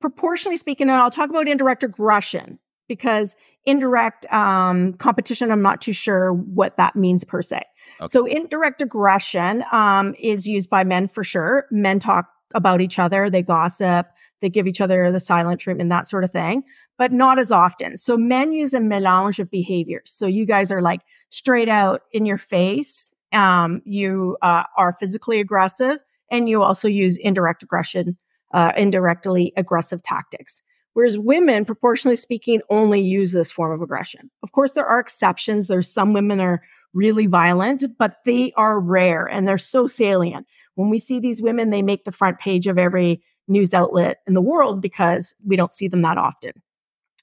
proportionally 0.00 0.56
speaking, 0.56 0.88
and 0.88 0.96
I'll 0.96 1.10
talk 1.10 1.30
about 1.30 1.48
indirect 1.48 1.84
aggression 1.84 2.58
because 2.88 3.36
indirect 3.66 4.24
um, 4.32 4.94
competition, 4.94 5.50
I'm 5.50 5.62
not 5.62 5.80
too 5.80 5.92
sure 5.92 6.32
what 6.32 6.76
that 6.78 6.96
means 6.96 7.22
per 7.24 7.42
se. 7.42 7.62
Okay. 8.00 8.06
So, 8.06 8.24
indirect 8.24 8.80
aggression 8.80 9.64
um, 9.72 10.14
is 10.18 10.46
used 10.46 10.70
by 10.70 10.84
men 10.84 11.08
for 11.08 11.24
sure. 11.24 11.66
Men 11.70 11.98
talk 11.98 12.28
about 12.54 12.80
each 12.80 12.98
other, 12.98 13.28
they 13.28 13.42
gossip, 13.42 14.06
they 14.40 14.48
give 14.48 14.66
each 14.66 14.80
other 14.80 15.10
the 15.10 15.20
silent 15.20 15.60
treatment, 15.60 15.90
that 15.90 16.06
sort 16.06 16.24
of 16.24 16.30
thing 16.30 16.62
but 16.98 17.12
not 17.12 17.38
as 17.38 17.52
often. 17.52 17.96
So 17.96 18.16
men 18.16 18.52
use 18.52 18.74
a 18.74 18.80
melange 18.80 19.38
of 19.38 19.50
behaviors. 19.50 20.10
So 20.10 20.26
you 20.26 20.44
guys 20.44 20.70
are 20.72 20.82
like 20.82 21.00
straight 21.30 21.68
out 21.68 22.02
in 22.12 22.26
your 22.26 22.38
face. 22.38 23.12
Um, 23.32 23.80
you 23.84 24.36
uh, 24.42 24.64
are 24.76 24.92
physically 24.92 25.38
aggressive 25.38 26.02
and 26.30 26.48
you 26.48 26.62
also 26.62 26.88
use 26.88 27.16
indirect 27.16 27.62
aggression, 27.62 28.16
uh, 28.52 28.72
indirectly 28.76 29.52
aggressive 29.56 30.02
tactics. 30.02 30.60
Whereas 30.94 31.16
women, 31.16 31.64
proportionally 31.64 32.16
speaking, 32.16 32.60
only 32.68 33.00
use 33.00 33.32
this 33.32 33.52
form 33.52 33.72
of 33.72 33.80
aggression. 33.80 34.30
Of 34.42 34.50
course, 34.50 34.72
there 34.72 34.86
are 34.86 34.98
exceptions. 34.98 35.68
There's 35.68 35.92
some 35.92 36.12
women 36.12 36.40
are 36.40 36.60
really 36.92 37.26
violent, 37.26 37.84
but 37.98 38.16
they 38.24 38.52
are 38.56 38.80
rare 38.80 39.24
and 39.24 39.46
they're 39.46 39.58
so 39.58 39.86
salient. 39.86 40.46
When 40.74 40.90
we 40.90 40.98
see 40.98 41.20
these 41.20 41.40
women, 41.40 41.70
they 41.70 41.82
make 41.82 42.04
the 42.04 42.12
front 42.12 42.38
page 42.38 42.66
of 42.66 42.78
every 42.78 43.22
news 43.48 43.74
outlet 43.74 44.18
in 44.26 44.34
the 44.34 44.42
world 44.42 44.80
because 44.80 45.34
we 45.44 45.56
don't 45.56 45.72
see 45.72 45.88
them 45.88 46.02
that 46.02 46.18
often. 46.18 46.52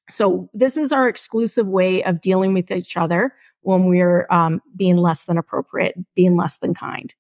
So 0.09 0.49
this 0.53 0.77
is 0.77 0.91
our 0.91 1.07
exclusive 1.07 1.67
way 1.67 2.03
of 2.03 2.21
dealing 2.21 2.53
with 2.53 2.69
each 2.71 2.95
other 2.95 3.33
when 3.61 3.85
we're 3.85 4.27
um, 4.29 4.61
being 4.75 4.97
less 4.97 5.25
than 5.25 5.37
appropriate, 5.37 5.95
being 6.15 6.35
less 6.35 6.57
than 6.57 6.73
kind. 6.73 7.13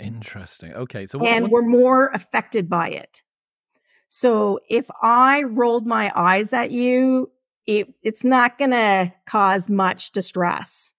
Interesting. 0.00 0.72
Okay, 0.74 1.06
so 1.06 1.18
what, 1.18 1.28
and 1.28 1.44
what... 1.44 1.52
we're 1.52 1.68
more 1.68 2.08
affected 2.08 2.68
by 2.68 2.88
it. 2.88 3.22
So 4.08 4.58
if 4.68 4.88
I 5.02 5.42
rolled 5.42 5.86
my 5.86 6.10
eyes 6.16 6.52
at 6.52 6.70
you, 6.70 7.30
it, 7.66 7.92
it's 8.02 8.24
not 8.24 8.58
going 8.58 8.70
to 8.70 9.12
cause 9.26 9.68
much 9.68 10.12
distress. 10.12 10.94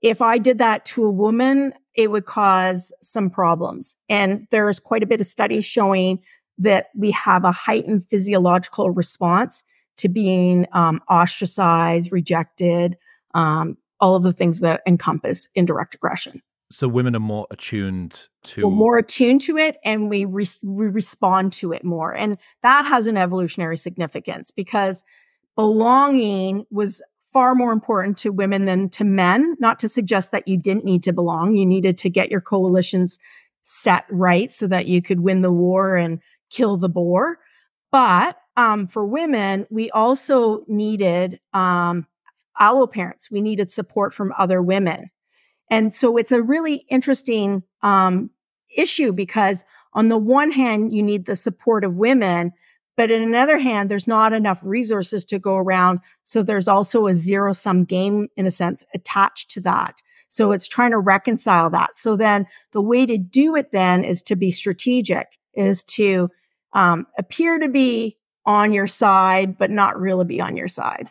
If 0.00 0.20
I 0.20 0.38
did 0.38 0.58
that 0.58 0.84
to 0.86 1.04
a 1.04 1.10
woman, 1.10 1.72
it 1.94 2.10
would 2.10 2.24
cause 2.24 2.92
some 3.00 3.30
problems. 3.30 3.94
And 4.08 4.48
there's 4.50 4.80
quite 4.80 5.02
a 5.02 5.06
bit 5.06 5.20
of 5.20 5.26
studies 5.26 5.64
showing 5.64 6.20
that 6.58 6.86
we 6.96 7.10
have 7.12 7.44
a 7.44 7.52
heightened 7.52 8.04
physiological 8.08 8.90
response 8.90 9.64
to 9.98 10.08
being 10.08 10.66
um, 10.72 11.00
ostracized, 11.08 12.12
rejected, 12.12 12.96
um, 13.34 13.76
all 14.00 14.16
of 14.16 14.22
the 14.22 14.32
things 14.32 14.60
that 14.60 14.80
encompass 14.86 15.48
indirect 15.54 15.94
aggression. 15.94 16.42
So 16.70 16.88
women 16.88 17.14
are 17.14 17.20
more 17.20 17.46
attuned 17.50 18.28
to 18.44 18.64
We're 18.64 18.74
more 18.74 18.98
attuned 18.98 19.42
to 19.42 19.58
it, 19.58 19.76
and 19.84 20.08
we 20.08 20.24
re- 20.24 20.46
we 20.62 20.86
respond 20.86 21.52
to 21.54 21.72
it 21.72 21.84
more, 21.84 22.12
and 22.12 22.38
that 22.62 22.86
has 22.86 23.06
an 23.06 23.18
evolutionary 23.18 23.76
significance 23.76 24.50
because 24.50 25.04
belonging 25.54 26.64
was 26.70 27.02
far 27.30 27.54
more 27.54 27.72
important 27.72 28.16
to 28.18 28.30
women 28.30 28.64
than 28.64 28.88
to 28.90 29.04
men. 29.04 29.54
Not 29.58 29.78
to 29.80 29.88
suggest 29.88 30.32
that 30.32 30.48
you 30.48 30.56
didn't 30.56 30.84
need 30.84 31.02
to 31.02 31.12
belong, 31.12 31.54
you 31.54 31.66
needed 31.66 31.98
to 31.98 32.10
get 32.10 32.30
your 32.30 32.40
coalitions 32.40 33.18
set 33.62 34.04
right 34.10 34.50
so 34.50 34.66
that 34.66 34.86
you 34.86 35.02
could 35.02 35.20
win 35.20 35.42
the 35.42 35.52
war 35.52 35.96
and 35.96 36.20
kill 36.52 36.76
the 36.76 36.88
boar. 36.88 37.38
But 37.90 38.36
um, 38.56 38.86
for 38.86 39.06
women, 39.06 39.66
we 39.70 39.90
also 39.90 40.64
needed 40.68 41.40
um, 41.52 42.06
allo 42.58 42.86
parents. 42.86 43.30
We 43.30 43.40
needed 43.40 43.70
support 43.70 44.12
from 44.14 44.32
other 44.38 44.62
women. 44.62 45.10
And 45.70 45.94
so 45.94 46.16
it's 46.16 46.32
a 46.32 46.42
really 46.42 46.84
interesting 46.90 47.62
um, 47.82 48.30
issue 48.76 49.12
because 49.12 49.64
on 49.94 50.08
the 50.08 50.18
one 50.18 50.52
hand, 50.52 50.92
you 50.92 51.02
need 51.02 51.26
the 51.26 51.36
support 51.36 51.84
of 51.84 51.96
women, 51.96 52.52
but 52.96 53.10
in 53.10 53.22
another 53.22 53.58
hand, 53.58 53.90
there's 53.90 54.06
not 54.06 54.32
enough 54.32 54.60
resources 54.62 55.24
to 55.26 55.38
go 55.38 55.56
around. 55.56 56.00
So 56.24 56.42
there's 56.42 56.68
also 56.68 57.06
a 57.06 57.14
zero 57.14 57.52
sum 57.52 57.84
game, 57.84 58.28
in 58.36 58.46
a 58.46 58.50
sense, 58.50 58.84
attached 58.94 59.50
to 59.52 59.60
that. 59.62 60.00
So 60.28 60.52
it's 60.52 60.66
trying 60.66 60.92
to 60.92 60.98
reconcile 60.98 61.68
that. 61.70 61.94
So 61.96 62.16
then 62.16 62.46
the 62.72 62.80
way 62.82 63.04
to 63.04 63.18
do 63.18 63.54
it 63.54 63.70
then 63.70 64.04
is 64.04 64.22
to 64.24 64.36
be 64.36 64.50
strategic, 64.50 65.38
is 65.54 65.84
to 65.84 66.30
um, 66.72 67.06
appear 67.18 67.58
to 67.58 67.68
be 67.68 68.18
on 68.44 68.72
your 68.72 68.86
side, 68.86 69.56
but 69.56 69.70
not 69.70 70.00
really 70.00 70.24
be 70.24 70.40
on 70.40 70.56
your 70.56 70.68
side. 70.68 71.10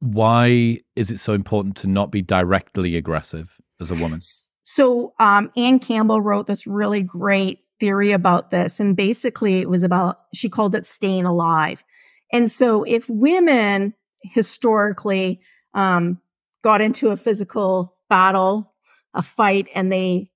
Why 0.00 0.78
is 0.94 1.10
it 1.10 1.18
so 1.18 1.32
important 1.32 1.76
to 1.78 1.88
not 1.88 2.10
be 2.10 2.22
directly 2.22 2.96
aggressive 2.96 3.56
as 3.80 3.90
a 3.90 3.96
woman? 3.96 4.20
So, 4.62 5.14
um, 5.18 5.50
Anne 5.56 5.80
Campbell 5.80 6.20
wrote 6.20 6.46
this 6.46 6.66
really 6.66 7.02
great 7.02 7.60
theory 7.80 8.12
about 8.12 8.50
this. 8.50 8.80
And 8.80 8.96
basically, 8.96 9.60
it 9.60 9.68
was 9.68 9.82
about, 9.82 10.20
she 10.34 10.48
called 10.48 10.74
it 10.74 10.86
staying 10.86 11.24
alive. 11.24 11.84
And 12.32 12.50
so, 12.50 12.84
if 12.84 13.08
women 13.08 13.94
historically 14.22 15.40
um, 15.74 16.20
got 16.62 16.80
into 16.80 17.08
a 17.08 17.16
physical 17.16 17.96
battle, 18.08 18.74
a 19.14 19.22
fight, 19.22 19.68
and 19.74 19.90
they 19.90 20.30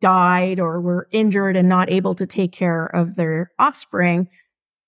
died 0.00 0.60
or 0.60 0.80
were 0.80 1.08
injured 1.10 1.56
and 1.56 1.68
not 1.68 1.90
able 1.90 2.14
to 2.14 2.26
take 2.26 2.52
care 2.52 2.86
of 2.86 3.16
their 3.16 3.50
offspring, 3.58 4.28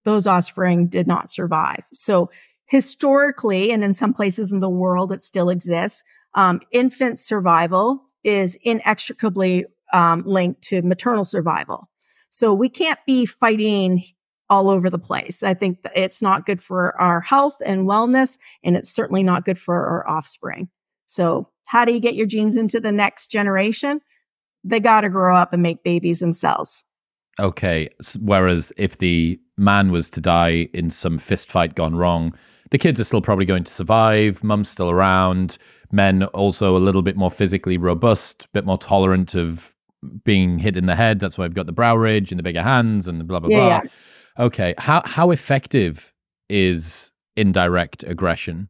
those 0.05 0.27
offspring 0.27 0.89
did 0.89 1.07
not 1.07 1.31
survive. 1.31 1.85
So 1.93 2.31
historically, 2.67 3.71
and 3.71 3.85
in 3.85 3.95
some 3.95 4.13
places 4.13 4.53
in 4.53 4.61
the 4.61 4.71
world, 4.71 5.13
it 5.13 5.23
still 5.23 5.51
exists. 5.51 6.03
Um, 6.35 6.61
infant 6.73 7.19
survival 7.19 8.05
is 8.25 8.57
inextricably 8.63 9.67
um, 9.93 10.23
linked 10.25 10.63
to 10.63 10.83
maternal 10.83 11.25
survival. 11.25 11.89
So 12.31 12.55
we 12.55 12.69
can't 12.69 12.99
be 13.07 13.27
fighting 13.27 14.03
all 14.49 14.69
over 14.69 14.91
the 14.91 14.99
place. 14.99 15.43
I 15.43 15.55
think 15.55 15.79
it's 15.95 16.23
not 16.23 16.47
good 16.47 16.63
for 16.63 17.01
our 17.01 17.21
health 17.21 17.57
and 17.65 17.87
wellness, 17.87 18.39
and 18.65 18.77
it's 18.77 18.91
certainly 18.91 19.23
not 19.23 19.45
good 19.45 19.59
for 19.59 19.75
our 19.75 20.09
offspring. 20.09 20.69
So, 21.07 21.49
how 21.65 21.85
do 21.85 21.93
you 21.93 22.01
get 22.01 22.15
your 22.15 22.27
genes 22.27 22.57
into 22.57 22.81
the 22.81 22.93
next 22.93 23.29
generation? 23.29 24.01
They 24.65 24.81
got 24.81 25.03
to 25.03 25.09
grow 25.09 25.37
up 25.37 25.53
and 25.53 25.63
make 25.63 25.83
babies 25.83 26.21
themselves. 26.21 26.85
Okay. 27.41 27.89
Whereas 28.21 28.73
if 28.77 28.99
the 28.99 29.41
man 29.57 29.91
was 29.91 30.11
to 30.11 30.21
die 30.21 30.69
in 30.75 30.91
some 30.91 31.19
fist 31.19 31.51
fight 31.51 31.75
gone 31.75 31.97
wrong, 31.97 32.35
the 32.71 32.79
kids 32.79 33.01
are 33.01 33.05
still 33.05 33.21
probably 33.21 33.45
going 33.45 33.65
to 33.65 33.73
survive. 33.73 34.43
Mum's 34.43 34.69
still 34.69 34.91
around. 34.91 35.59
Men 35.91 36.25
also 36.25 36.77
a 36.77 36.79
little 36.79 37.03
bit 37.03 37.17
more 37.17 37.31
physically 37.31 37.77
robust, 37.77 38.45
a 38.45 38.49
bit 38.53 38.65
more 38.65 38.79
tolerant 38.79 39.35
of 39.35 39.75
being 40.25 40.59
hit 40.59 40.77
in 40.77 40.87
the 40.87 40.97
head. 40.97 41.21
That's 41.21 41.37
why 41.37 41.45
I've 41.45 41.55
got 41.55 41.67
the 41.67 41.73
brow 41.73 41.97
ridge 41.97 42.33
and 42.33 42.39
the 42.39 42.43
bigger 42.43 42.63
hands 42.63 43.07
and 43.07 43.21
the 43.21 43.25
blah 43.25 43.41
blah 43.41 43.51
yeah, 43.51 43.59
blah. 43.59 43.69
Yeah. 43.69 44.45
Okay. 44.45 44.75
How 44.79 45.03
how 45.05 45.31
effective 45.31 46.13
is 46.49 47.13
indirect 47.37 48.05
aggression? 48.05 48.69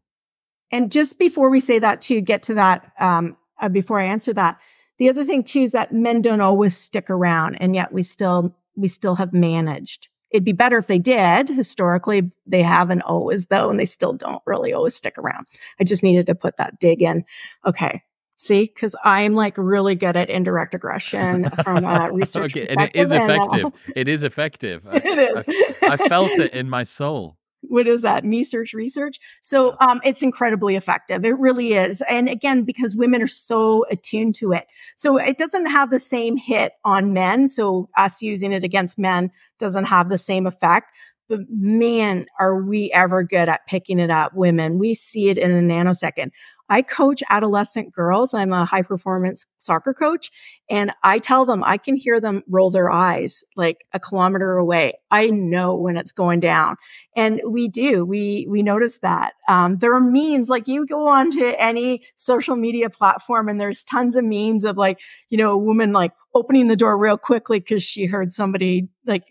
And 0.72 0.90
just 0.90 1.18
before 1.18 1.50
we 1.50 1.60
say 1.60 1.78
that, 1.78 2.00
to 2.02 2.20
get 2.20 2.42
to 2.44 2.54
that, 2.54 2.92
um, 2.98 3.36
uh, 3.60 3.68
before 3.68 4.00
I 4.00 4.04
answer 4.06 4.32
that, 4.32 4.58
the 4.98 5.08
other 5.08 5.24
thing 5.24 5.42
too 5.42 5.60
is 5.60 5.72
that 5.72 5.92
men 5.92 6.22
don't 6.22 6.40
always 6.40 6.76
stick 6.76 7.10
around, 7.10 7.56
and 7.56 7.74
yet 7.74 7.92
we 7.92 8.02
still 8.02 8.54
we 8.76 8.88
still 8.88 9.16
have 9.16 9.32
managed. 9.32 10.08
It'd 10.30 10.44
be 10.44 10.52
better 10.52 10.78
if 10.78 10.86
they 10.86 10.98
did. 10.98 11.48
Historically, 11.48 12.30
they 12.46 12.62
haven't 12.62 13.02
always 13.02 13.46
though, 13.46 13.70
and 13.70 13.78
they 13.78 13.84
still 13.84 14.14
don't 14.14 14.42
really 14.46 14.72
always 14.72 14.94
stick 14.94 15.18
around. 15.18 15.46
I 15.80 15.84
just 15.84 16.02
needed 16.02 16.26
to 16.26 16.34
put 16.34 16.56
that 16.56 16.78
dig 16.78 17.02
in. 17.02 17.24
Okay. 17.66 18.02
See, 18.36 18.62
because 18.62 18.96
I'm 19.04 19.34
like 19.34 19.56
really 19.56 19.94
good 19.94 20.16
at 20.16 20.28
indirect 20.28 20.74
aggression 20.74 21.48
from 21.62 21.84
uh, 21.84 22.08
research. 22.12 22.56
okay, 22.56 22.66
and 22.66 22.80
it 22.80 22.96
is 22.96 23.12
effective. 23.12 23.66
Uh, 23.66 23.70
it 23.94 24.08
is 24.08 24.24
effective. 24.24 24.86
it 24.92 25.04
I, 25.04 25.38
is. 25.38 25.46
I, 25.82 25.92
I 25.92 25.96
felt 25.96 26.30
it 26.32 26.52
in 26.52 26.68
my 26.68 26.82
soul 26.98 27.36
what 27.62 27.86
is 27.86 28.02
that? 28.02 28.24
Me 28.24 28.42
search 28.42 28.74
research? 28.74 29.18
So 29.40 29.76
um, 29.80 30.00
it's 30.04 30.22
incredibly 30.22 30.76
effective. 30.76 31.24
It 31.24 31.38
really 31.38 31.74
is. 31.74 32.02
And 32.08 32.28
again 32.28 32.64
because 32.64 32.94
women 32.94 33.22
are 33.22 33.26
so 33.26 33.84
attuned 33.90 34.34
to 34.36 34.52
it. 34.52 34.66
So 34.96 35.16
it 35.16 35.38
doesn't 35.38 35.66
have 35.66 35.90
the 35.90 35.98
same 35.98 36.36
hit 36.36 36.72
on 36.84 37.12
men. 37.12 37.48
So 37.48 37.88
us 37.96 38.20
using 38.22 38.52
it 38.52 38.64
against 38.64 38.98
men 38.98 39.30
doesn't 39.58 39.84
have 39.84 40.08
the 40.08 40.18
same 40.18 40.46
effect 40.46 40.94
but 41.32 41.48
man 41.50 42.26
are 42.38 42.62
we 42.62 42.90
ever 42.92 43.22
good 43.22 43.48
at 43.48 43.66
picking 43.66 43.98
it 43.98 44.10
up 44.10 44.34
women 44.34 44.78
we 44.78 44.92
see 44.94 45.28
it 45.28 45.38
in 45.38 45.50
a 45.50 45.74
nanosecond 45.74 46.30
I 46.72 46.80
coach 46.80 47.22
adolescent 47.28 47.92
girls. 47.92 48.32
I'm 48.32 48.54
a 48.54 48.64
high 48.64 48.80
performance 48.80 49.44
soccer 49.58 49.92
coach 49.92 50.30
and 50.70 50.90
I 51.04 51.18
tell 51.18 51.44
them 51.44 51.62
I 51.62 51.76
can 51.76 51.96
hear 51.96 52.18
them 52.18 52.42
roll 52.48 52.70
their 52.70 52.90
eyes 52.90 53.44
like 53.56 53.84
a 53.92 54.00
kilometer 54.00 54.56
away. 54.56 54.94
I 55.10 55.26
know 55.26 55.74
when 55.74 55.98
it's 55.98 56.12
going 56.12 56.40
down. 56.40 56.76
And 57.14 57.42
we 57.46 57.68
do, 57.68 58.06
we, 58.06 58.46
we 58.48 58.62
notice 58.62 59.00
that. 59.00 59.34
Um, 59.48 59.76
there 59.80 59.94
are 59.94 60.00
memes 60.00 60.48
like 60.48 60.66
you 60.66 60.86
go 60.86 61.08
on 61.08 61.30
to 61.32 61.60
any 61.60 62.06
social 62.16 62.56
media 62.56 62.88
platform 62.88 63.50
and 63.50 63.60
there's 63.60 63.84
tons 63.84 64.16
of 64.16 64.24
memes 64.24 64.64
of 64.64 64.78
like, 64.78 64.98
you 65.28 65.36
know, 65.36 65.50
a 65.50 65.58
woman 65.58 65.92
like 65.92 66.12
opening 66.34 66.68
the 66.68 66.76
door 66.76 66.96
real 66.96 67.18
quickly 67.18 67.58
because 67.58 67.82
she 67.82 68.06
heard 68.06 68.32
somebody 68.32 68.88
like 69.04 69.24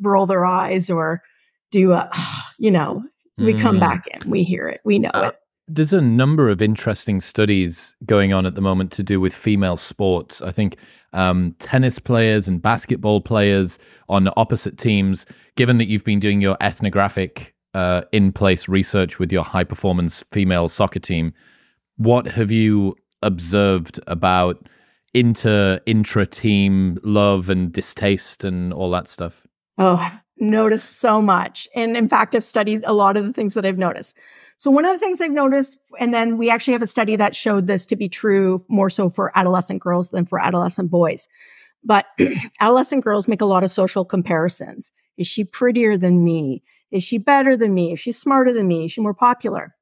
roll 0.00 0.26
their 0.26 0.46
eyes 0.46 0.90
or 0.90 1.22
do 1.70 1.92
a, 1.92 2.10
you 2.58 2.70
know, 2.70 3.04
we 3.36 3.54
mm. 3.54 3.60
come 3.60 3.78
back 3.78 4.06
in, 4.08 4.30
we 4.30 4.42
hear 4.42 4.68
it, 4.68 4.80
we 4.84 4.98
know 4.98 5.10
uh, 5.14 5.30
it. 5.32 5.40
There's 5.70 5.92
a 5.92 6.00
number 6.00 6.48
of 6.48 6.62
interesting 6.62 7.20
studies 7.20 7.94
going 8.06 8.32
on 8.32 8.46
at 8.46 8.54
the 8.54 8.60
moment 8.60 8.90
to 8.92 9.02
do 9.02 9.20
with 9.20 9.34
female 9.34 9.76
sports. 9.76 10.40
I 10.40 10.50
think 10.50 10.76
um, 11.12 11.54
tennis 11.58 11.98
players 11.98 12.48
and 12.48 12.60
basketball 12.60 13.20
players 13.20 13.78
on 14.08 14.30
opposite 14.36 14.78
teams, 14.78 15.26
given 15.56 15.78
that 15.78 15.86
you've 15.86 16.04
been 16.04 16.20
doing 16.20 16.40
your 16.40 16.56
ethnographic 16.60 17.54
uh, 17.74 18.02
in 18.12 18.32
place 18.32 18.66
research 18.66 19.18
with 19.18 19.30
your 19.30 19.44
high 19.44 19.64
performance 19.64 20.22
female 20.22 20.68
soccer 20.68 21.00
team, 21.00 21.34
what 21.96 22.26
have 22.26 22.50
you 22.50 22.96
observed 23.22 24.00
about 24.06 24.68
inter 25.14 25.80
intra 25.86 26.26
team 26.26 26.98
love 27.02 27.50
and 27.50 27.72
distaste 27.72 28.44
and 28.44 28.72
all 28.72 28.90
that 28.90 29.08
stuff? 29.08 29.46
Oh, 29.76 30.18
noticed 30.40 31.00
so 31.00 31.20
much. 31.22 31.68
And 31.74 31.96
in 31.96 32.08
fact, 32.08 32.34
I've 32.34 32.44
studied 32.44 32.84
a 32.86 32.92
lot 32.92 33.16
of 33.16 33.24
the 33.24 33.32
things 33.32 33.54
that 33.54 33.66
I've 33.66 33.78
noticed. 33.78 34.18
So 34.58 34.70
one 34.70 34.84
of 34.84 34.92
the 34.92 34.98
things 34.98 35.20
I've 35.20 35.30
noticed, 35.30 35.78
and 36.00 36.12
then 36.12 36.36
we 36.36 36.50
actually 36.50 36.72
have 36.72 36.82
a 36.82 36.86
study 36.86 37.14
that 37.16 37.36
showed 37.36 37.66
this 37.66 37.86
to 37.86 37.96
be 37.96 38.08
true 38.08 38.60
more 38.68 38.90
so 38.90 39.08
for 39.08 39.30
adolescent 39.36 39.80
girls 39.80 40.10
than 40.10 40.26
for 40.26 40.40
adolescent 40.40 40.90
boys. 40.90 41.28
But 41.84 42.06
adolescent 42.60 43.04
girls 43.04 43.28
make 43.28 43.40
a 43.40 43.46
lot 43.46 43.62
of 43.62 43.70
social 43.70 44.04
comparisons. 44.04 44.90
Is 45.16 45.26
she 45.26 45.44
prettier 45.44 45.96
than 45.96 46.24
me? 46.24 46.62
Is 46.90 47.04
she 47.04 47.18
better 47.18 47.56
than 47.56 47.74
me? 47.74 47.92
Is 47.92 48.00
she 48.00 48.12
smarter 48.12 48.52
than 48.52 48.66
me? 48.66 48.86
Is 48.86 48.92
she 48.92 49.00
more 49.00 49.14
popular? 49.14 49.76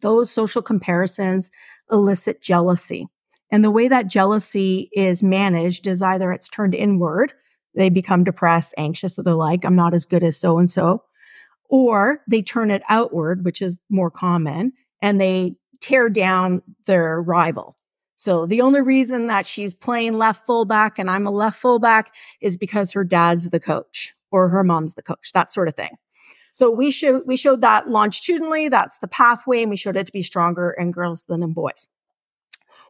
Those 0.00 0.30
social 0.30 0.62
comparisons 0.62 1.50
elicit 1.90 2.40
jealousy. 2.40 3.06
And 3.50 3.62
the 3.62 3.70
way 3.70 3.86
that 3.86 4.08
jealousy 4.08 4.88
is 4.94 5.22
managed 5.22 5.86
is 5.86 6.02
either 6.02 6.32
it's 6.32 6.48
turned 6.48 6.74
inward, 6.74 7.34
they 7.74 7.88
become 7.88 8.24
depressed, 8.24 8.74
anxious, 8.76 9.16
so 9.16 9.22
they're 9.22 9.34
like, 9.34 9.64
I'm 9.64 9.76
not 9.76 9.94
as 9.94 10.04
good 10.04 10.22
as 10.22 10.36
so 10.36 10.58
and 10.58 10.68
so, 10.68 11.04
or 11.68 12.20
they 12.28 12.42
turn 12.42 12.70
it 12.70 12.82
outward, 12.88 13.44
which 13.44 13.62
is 13.62 13.78
more 13.88 14.10
common, 14.10 14.72
and 15.00 15.20
they 15.20 15.56
tear 15.80 16.08
down 16.08 16.62
their 16.86 17.20
rival. 17.20 17.76
So 18.16 18.46
the 18.46 18.60
only 18.60 18.80
reason 18.80 19.26
that 19.26 19.46
she's 19.46 19.74
playing 19.74 20.16
left 20.16 20.46
fullback 20.46 20.96
and 20.98 21.10
I'm 21.10 21.26
a 21.26 21.30
left 21.32 21.60
fullback 21.60 22.14
is 22.40 22.56
because 22.56 22.92
her 22.92 23.02
dad's 23.02 23.50
the 23.50 23.58
coach 23.58 24.12
or 24.30 24.48
her 24.48 24.62
mom's 24.62 24.94
the 24.94 25.02
coach, 25.02 25.32
that 25.34 25.50
sort 25.50 25.66
of 25.66 25.74
thing. 25.74 25.96
So 26.52 26.70
we 26.70 26.90
showed 26.90 27.22
we 27.26 27.36
showed 27.36 27.62
that 27.62 27.88
longitudinally, 27.88 28.68
that's 28.68 28.98
the 28.98 29.08
pathway, 29.08 29.62
and 29.62 29.70
we 29.70 29.76
showed 29.76 29.96
it 29.96 30.06
to 30.06 30.12
be 30.12 30.22
stronger 30.22 30.70
in 30.70 30.92
girls 30.92 31.24
than 31.24 31.42
in 31.42 31.52
boys. 31.52 31.88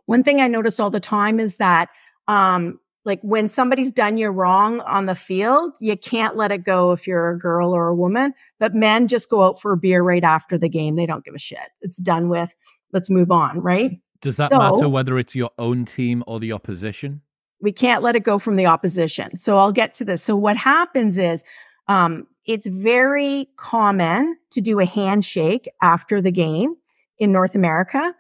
One 0.07 0.25
thing 0.25 0.41
I 0.41 0.49
noticed 0.49 0.81
all 0.81 0.91
the 0.91 1.01
time 1.01 1.39
is 1.39 1.57
that 1.57 1.89
um, 2.29 2.81
like 3.05 3.21
when 3.23 3.49
somebody's 3.49 3.91
done 3.91 4.17
you 4.17 4.29
wrong 4.29 4.81
on 4.81 5.07
the 5.07 5.15
field, 5.15 5.73
you 5.81 5.97
can't 5.97 6.37
let 6.37 6.53
it 6.53 6.65
go 6.65 6.93
if 6.93 7.07
you're 7.07 7.31
a 7.31 7.39
girl 7.39 7.75
or 7.75 7.89
a 7.89 7.95
woman. 7.95 8.35
But 8.61 8.75
men 8.75 9.09
just 9.09 9.29
go 9.29 9.43
out 9.43 9.61
for 9.61 9.73
a 9.73 9.77
beer 9.77 10.03
right 10.03 10.23
after 10.23 10.57
the 10.57 10.69
game. 10.69 10.97
They 10.97 11.07
don't 11.07 11.25
give 11.25 11.35
a 11.35 11.39
shit. 11.39 11.71
It's 11.81 12.01
done 12.01 12.29
with. 12.29 12.55
Let's 12.93 13.11
move 13.11 13.31
on, 13.31 13.61
right? 13.61 13.99
Does 14.21 14.37
that 14.37 14.51
so, 14.51 14.59
matter 14.59 14.89
whether 14.89 15.19
it's 15.19 15.35
your 15.35 15.51
own 15.59 15.85
team 15.85 16.23
or 16.27 16.39
the 16.39 16.53
opposition? 16.53 17.23
We 17.61 17.73
can't 17.73 18.03
let 18.03 18.17
it 18.17 18.23
go 18.23 18.39
from 18.39 18.57
the 18.57 18.67
opposition. 18.67 19.37
So 19.37 19.57
I'll 19.57 19.73
get 19.73 19.95
to 19.95 20.05
this. 20.05 20.23
So 20.23 20.37
what 20.37 20.57
happens 20.57 21.19
is 21.19 21.45
um, 21.89 22.27
it's 22.47 22.67
very 22.67 23.49
common 23.57 24.37
to 24.51 24.61
do 24.61 24.79
a 24.79 24.85
handshake 24.85 25.69
after 25.81 26.21
the 26.21 26.31
game 26.31 26.77
in 27.19 27.33
North 27.33 27.55
America 27.55 28.15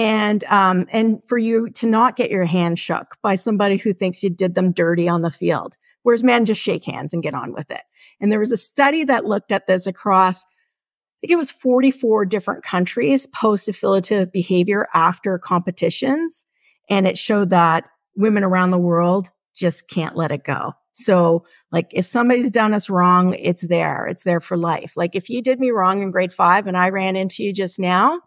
and 0.00 0.42
um, 0.44 0.86
and 0.90 1.20
for 1.28 1.36
you 1.36 1.68
to 1.68 1.86
not 1.86 2.16
get 2.16 2.30
your 2.30 2.46
hand 2.46 2.78
shook 2.78 3.18
by 3.22 3.34
somebody 3.34 3.76
who 3.76 3.92
thinks 3.92 4.22
you 4.22 4.30
did 4.30 4.54
them 4.54 4.72
dirty 4.72 5.08
on 5.08 5.20
the 5.20 5.30
field 5.30 5.76
whereas 6.02 6.22
men 6.22 6.46
just 6.46 6.60
shake 6.60 6.84
hands 6.84 7.12
and 7.12 7.22
get 7.22 7.34
on 7.34 7.52
with 7.52 7.70
it. 7.70 7.82
And 8.20 8.32
there 8.32 8.38
was 8.38 8.52
a 8.52 8.56
study 8.56 9.04
that 9.04 9.26
looked 9.26 9.52
at 9.52 9.66
this 9.66 9.86
across 9.86 10.44
i 10.44 11.20
think 11.20 11.32
it 11.32 11.36
was 11.36 11.50
44 11.50 12.24
different 12.24 12.64
countries 12.64 13.26
post 13.26 13.68
affiliative 13.68 14.32
behavior 14.32 14.88
after 14.94 15.38
competitions 15.38 16.46
and 16.88 17.06
it 17.06 17.18
showed 17.18 17.50
that 17.50 17.86
women 18.16 18.42
around 18.42 18.70
the 18.70 18.78
world 18.78 19.28
just 19.54 19.88
can't 19.88 20.16
let 20.16 20.32
it 20.32 20.44
go. 20.44 20.72
So 20.92 21.44
like 21.70 21.90
if 21.92 22.06
somebody's 22.06 22.50
done 22.50 22.72
us 22.72 22.88
wrong 22.88 23.34
it's 23.34 23.66
there. 23.66 24.06
It's 24.06 24.24
there 24.24 24.40
for 24.40 24.56
life. 24.56 24.94
Like 24.96 25.14
if 25.14 25.28
you 25.28 25.42
did 25.42 25.60
me 25.60 25.70
wrong 25.70 26.02
in 26.02 26.10
grade 26.10 26.32
five 26.32 26.66
and 26.66 26.76
i 26.76 26.88
ran 26.88 27.16
into 27.16 27.42
you 27.42 27.52
just 27.52 27.78
now 27.78 28.20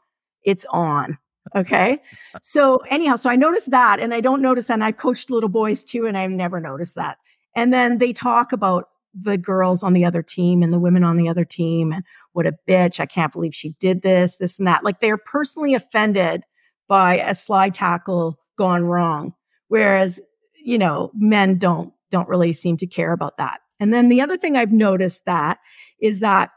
it's 0.43 0.65
on 0.69 1.17
Okay. 1.55 1.99
So 2.41 2.77
anyhow, 2.89 3.15
so 3.15 3.29
I 3.29 3.35
noticed 3.35 3.71
that 3.71 3.99
and 3.99 4.13
I 4.13 4.21
don't 4.21 4.41
notice 4.41 4.67
that. 4.67 4.75
And 4.75 4.83
I've 4.83 4.97
coached 4.97 5.29
little 5.29 5.49
boys 5.49 5.83
too, 5.83 6.05
and 6.05 6.17
I've 6.17 6.31
never 6.31 6.59
noticed 6.59 6.95
that. 6.95 7.17
And 7.55 7.73
then 7.73 7.97
they 7.97 8.13
talk 8.13 8.51
about 8.51 8.89
the 9.13 9.37
girls 9.37 9.83
on 9.83 9.93
the 9.93 10.05
other 10.05 10.23
team 10.23 10.63
and 10.63 10.73
the 10.73 10.79
women 10.79 11.03
on 11.03 11.17
the 11.17 11.29
other 11.29 11.45
team 11.45 11.91
and 11.91 12.03
what 12.31 12.47
a 12.47 12.55
bitch. 12.67 12.99
I 12.99 13.05
can't 13.05 13.31
believe 13.31 13.53
she 13.53 13.75
did 13.79 14.01
this, 14.01 14.37
this 14.37 14.57
and 14.57 14.67
that. 14.67 14.83
Like 14.83 14.99
they're 14.99 15.17
personally 15.17 15.75
offended 15.75 16.43
by 16.87 17.19
a 17.19 17.33
slide 17.33 17.73
tackle 17.73 18.39
gone 18.57 18.85
wrong. 18.85 19.33
Whereas, 19.67 20.19
you 20.55 20.77
know, 20.77 21.11
men 21.13 21.57
don't 21.57 21.93
don't 22.09 22.29
really 22.29 22.53
seem 22.53 22.77
to 22.77 22.87
care 22.87 23.11
about 23.11 23.37
that. 23.37 23.61
And 23.79 23.93
then 23.93 24.07
the 24.07 24.21
other 24.21 24.37
thing 24.37 24.55
I've 24.55 24.71
noticed 24.71 25.25
that 25.25 25.57
is 25.99 26.19
that 26.19 26.51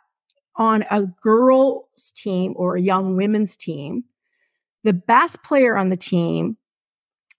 on 0.56 0.84
a 0.90 1.04
girls 1.22 2.12
team 2.14 2.52
or 2.56 2.76
a 2.76 2.80
young 2.80 3.16
women's 3.16 3.56
team, 3.56 4.04
the 4.86 4.92
best 4.92 5.42
player 5.42 5.76
on 5.76 5.88
the 5.88 5.96
team 5.96 6.56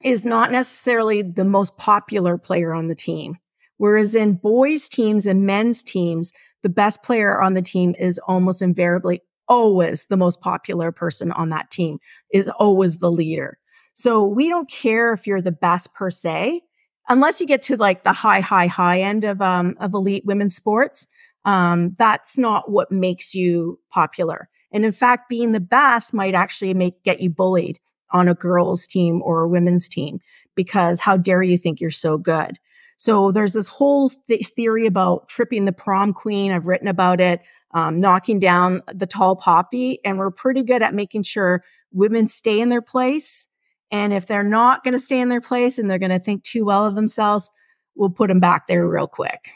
is 0.04 0.26
not 0.26 0.52
necessarily 0.52 1.22
the 1.22 1.46
most 1.46 1.78
popular 1.78 2.38
player 2.38 2.74
on 2.74 2.90
the 2.90 2.96
team. 2.96 3.38
Whereas 3.78 4.16
in 4.16 4.34
boys' 4.34 4.90
teams 4.90 5.26
and 5.26 5.46
men's 5.46 5.82
teams, 5.82 6.34
the 6.62 6.70
best 6.70 7.02
player 7.04 7.42
on 7.42 7.54
the 7.54 7.62
team 7.62 7.96
is 7.98 8.20
almost 8.28 8.62
invariably 8.62 9.22
always 9.48 10.08
the 10.08 10.18
most 10.18 10.42
popular 10.42 10.92
person 10.92 11.32
on 11.32 11.48
that 11.52 11.72
team, 11.72 12.00
is 12.34 12.50
always 12.50 12.98
the 12.98 13.10
leader. 13.10 13.58
So 13.94 14.28
we 14.28 14.50
don't 14.50 14.70
care 14.70 15.14
if 15.14 15.26
you're 15.26 15.42
the 15.42 15.54
best 15.54 15.94
per 15.94 16.10
se, 16.10 16.64
unless 17.08 17.40
you 17.40 17.48
get 17.48 17.62
to 17.64 17.78
like 17.78 18.04
the 18.04 18.12
high, 18.12 18.42
high, 18.42 18.68
high 18.68 19.00
end 19.00 19.24
of 19.24 19.42
um, 19.42 19.78
of 19.80 19.94
elite 19.94 20.26
women's 20.26 20.54
sports. 20.54 21.08
Um, 21.46 21.96
that's 21.98 22.38
not 22.38 22.70
what 22.70 22.92
makes 22.92 23.34
you 23.34 23.80
popular. 23.90 24.50
And 24.72 24.86
in 24.86 24.92
fact, 24.92 25.30
being 25.30 25.52
the 25.52 25.60
best 25.60 26.14
might 26.14 26.36
actually 26.36 26.74
make 26.74 27.04
get 27.04 27.22
you 27.22 27.30
bullied 27.30 27.80
on 28.12 28.28
a 28.28 28.34
girls 28.34 28.88
team 28.88 29.22
or 29.24 29.44
a 29.44 29.48
women's 29.48 29.88
team 29.88 30.20
because 30.56 31.00
how 31.00 31.18
dare 31.18 31.44
you 31.44 31.58
think 31.58 31.80
you're 31.80 31.90
so 31.90 32.18
good? 32.18 32.58
So 32.98 33.32
there's 33.32 33.54
this 33.54 33.68
whole 33.68 34.10
th- 34.28 34.48
theory 34.48 34.88
about 34.88 35.30
tripping 35.30 35.66
the 35.66 35.72
prom 35.72 36.14
queen. 36.14 36.52
I've 36.52 36.68
written 36.68 36.88
about 36.88 37.22
it, 37.22 37.42
um, 37.72 38.00
knocking 38.00 38.40
down 38.40 38.82
the 38.94 39.06
tall 39.06 39.36
poppy, 39.36 40.00
and 40.04 40.18
we're 40.18 40.32
pretty 40.32 40.64
good 40.64 40.82
at 40.82 40.96
making 40.96 41.24
sure 41.24 41.64
women 41.92 42.28
stay 42.28 42.60
in 42.60 42.70
their 42.70 42.82
place. 42.82 43.48
And 43.92 44.14
if 44.14 44.26
they're 44.26 44.44
not 44.44 44.84
going 44.84 44.94
to 44.94 45.00
stay 45.00 45.20
in 45.20 45.30
their 45.30 45.42
place 45.42 45.78
and 45.78 45.90
they're 45.90 46.00
going 46.00 46.12
to 46.12 46.20
think 46.20 46.44
too 46.44 46.66
well 46.66 46.86
of 46.86 46.96
themselves, 46.96 47.50
we'll 47.96 48.10
put 48.10 48.28
them 48.28 48.40
back 48.40 48.68
there 48.68 48.88
real 48.88 49.08
quick. 49.08 49.50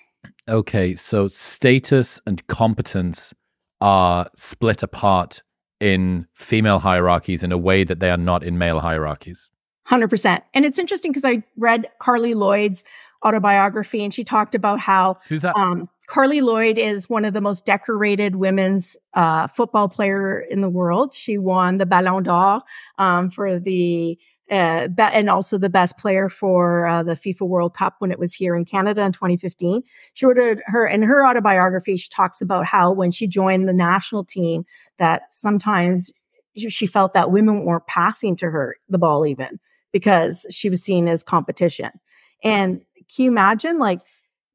Okay, 0.47 0.95
so 0.95 1.27
status 1.27 2.21
and 2.25 2.45
competence 2.47 3.33
are 3.81 4.27
split 4.35 4.83
apart 4.83 5.43
in 5.79 6.27
female 6.33 6.79
hierarchies 6.79 7.43
in 7.43 7.51
a 7.51 7.57
way 7.57 7.83
that 7.83 7.99
they 7.99 8.11
are 8.11 8.17
not 8.17 8.43
in 8.43 8.57
male 8.57 8.79
hierarchies. 8.79 9.49
100%. 9.87 10.41
And 10.53 10.63
it's 10.63 10.77
interesting 10.79 11.11
because 11.11 11.25
I 11.25 11.43
read 11.57 11.87
Carli 11.99 12.35
Lloyd's 12.35 12.85
autobiography 13.25 14.03
and 14.03 14.13
she 14.13 14.23
talked 14.23 14.55
about 14.55 14.79
how 14.79 15.17
Who's 15.27 15.41
that? 15.41 15.55
Um, 15.55 15.89
Carli 16.07 16.41
Lloyd 16.41 16.77
is 16.77 17.09
one 17.09 17.25
of 17.25 17.33
the 17.33 17.41
most 17.41 17.65
decorated 17.65 18.35
women's 18.35 18.97
uh, 19.13 19.47
football 19.47 19.89
player 19.89 20.39
in 20.39 20.61
the 20.61 20.69
world. 20.69 21.13
She 21.13 21.37
won 21.37 21.77
the 21.77 21.85
Ballon 21.85 22.23
d'Or 22.23 22.61
um, 22.97 23.29
for 23.29 23.59
the 23.59 24.17
uh, 24.51 24.89
and 24.99 25.29
also 25.29 25.57
the 25.57 25.69
best 25.69 25.97
player 25.97 26.27
for 26.27 26.85
uh, 26.85 27.03
the 27.03 27.13
FIFA 27.13 27.47
World 27.47 27.73
Cup 27.73 27.95
when 27.99 28.11
it 28.11 28.19
was 28.19 28.33
here 28.33 28.55
in 28.55 28.65
Canada 28.65 29.01
in 29.01 29.13
2015. 29.13 29.81
She 30.13 30.25
wrote 30.25 30.59
her 30.65 30.85
in 30.85 31.03
her 31.03 31.25
autobiography. 31.25 31.95
She 31.95 32.09
talks 32.09 32.41
about 32.41 32.65
how 32.65 32.91
when 32.91 33.11
she 33.11 33.27
joined 33.27 33.67
the 33.67 33.73
national 33.73 34.25
team, 34.25 34.65
that 34.97 35.23
sometimes 35.29 36.11
she 36.55 36.85
felt 36.85 37.13
that 37.13 37.31
women 37.31 37.63
weren't 37.63 37.87
passing 37.87 38.35
to 38.35 38.49
her 38.49 38.75
the 38.89 38.97
ball 38.97 39.25
even 39.25 39.57
because 39.93 40.45
she 40.49 40.69
was 40.69 40.83
seen 40.83 41.07
as 41.07 41.23
competition. 41.23 41.91
And 42.43 42.81
can 43.15 43.25
you 43.25 43.31
imagine, 43.31 43.79
like, 43.79 44.01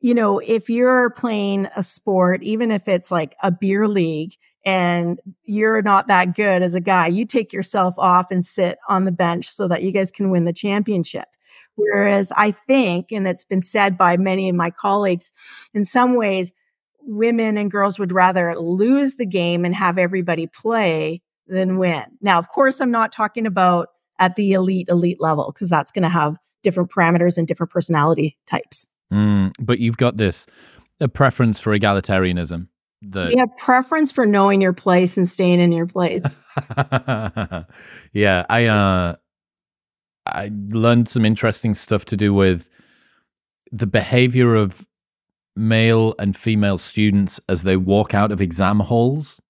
you 0.01 0.15
know, 0.15 0.39
if 0.41 0.69
you're 0.69 1.11
playing 1.11 1.69
a 1.75 1.83
sport, 1.83 2.43
even 2.43 2.71
if 2.71 2.87
it's 2.87 3.11
like 3.11 3.35
a 3.43 3.51
beer 3.51 3.89
league 3.89 4.33
and 4.67 5.21
you're 5.45 5.81
not 5.81 6.09
that 6.09 6.35
good 6.35 6.61
as 6.61 6.75
a 6.75 6.81
guy, 6.81 7.07
you 7.07 7.25
take 7.25 7.53
yourself 7.53 7.95
off 7.99 8.33
and 8.33 8.45
sit 8.45 8.79
on 8.89 9.05
the 9.05 9.13
bench 9.13 9.49
so 9.49 9.69
that 9.69 9.83
you 9.83 9.93
guys 9.93 10.11
can 10.11 10.29
win 10.29 10.45
the 10.45 10.53
championship. 10.53 11.29
Whereas 11.77 12.33
I 12.37 12.51
think, 12.51 13.13
and 13.13 13.29
it's 13.29 13.45
been 13.45 13.63
said 13.63 13.97
by 13.97 14.17
many 14.17 14.49
of 14.49 14.57
my 14.57 14.71
colleagues, 14.71 15.33
in 15.73 15.85
some 15.85 16.17
ways, 16.17 16.53
women 17.01 17.57
and 17.57 17.71
girls 17.71 17.99
would 18.01 18.11
rather 18.11 18.59
lose 18.59 19.15
the 19.15 19.27
game 19.27 19.65
and 19.65 19.75
have 19.75 19.99
everybody 19.99 20.49
play 20.49 21.23
than 21.47 21.79
win. 21.79 22.03
Now, 22.21 22.39
of 22.41 22.49
course, 22.49 22.81
I'm 22.81 22.91
not 22.91 23.13
talking 23.13 23.47
about 23.47 23.91
at 24.19 24.35
the 24.35 24.53
elite, 24.53 24.89
elite 24.89 25.21
level, 25.21 25.53
because 25.53 25.71
that's 25.71 25.93
going 25.93 26.03
to 26.03 26.09
have 26.09 26.39
different 26.65 26.91
parameters 26.91 27.39
and 27.39 27.47
different 27.47 27.71
personality 27.71 28.37
types. 28.47 28.89
Mm, 29.13 29.53
but 29.61 29.79
you've 29.79 29.99
got 29.99 30.17
this 30.17 30.47
a 30.99 31.07
preference 31.07 31.61
for 31.61 31.79
egalitarianism 31.79 32.67
the 33.03 33.33
yeah 33.35 33.45
preference 33.59 34.11
for 34.11 34.27
knowing 34.27 34.61
your 34.61 34.73
place 34.73 35.17
and 35.17 35.29
staying 35.29 35.61
in 35.61 35.73
your 35.73 35.87
place. 35.87 36.43
Yeah 38.13 38.47
i 38.49 38.65
uh 38.65 39.15
i 40.25 40.51
learned 40.71 41.07
some 41.07 41.27
interesting 41.27 41.75
stuff 41.75 42.07
to 42.07 42.17
do 42.17 42.33
with 42.33 42.71
the 43.71 43.87
behavior 43.87 44.55
of 44.55 44.87
male 45.55 46.15
and 46.19 46.35
female 46.35 46.79
students 46.79 47.41
as 47.49 47.63
they 47.63 47.77
walk 47.77 48.15
out 48.15 48.33
of 48.33 48.41
exam 48.41 48.81
halls 48.81 49.41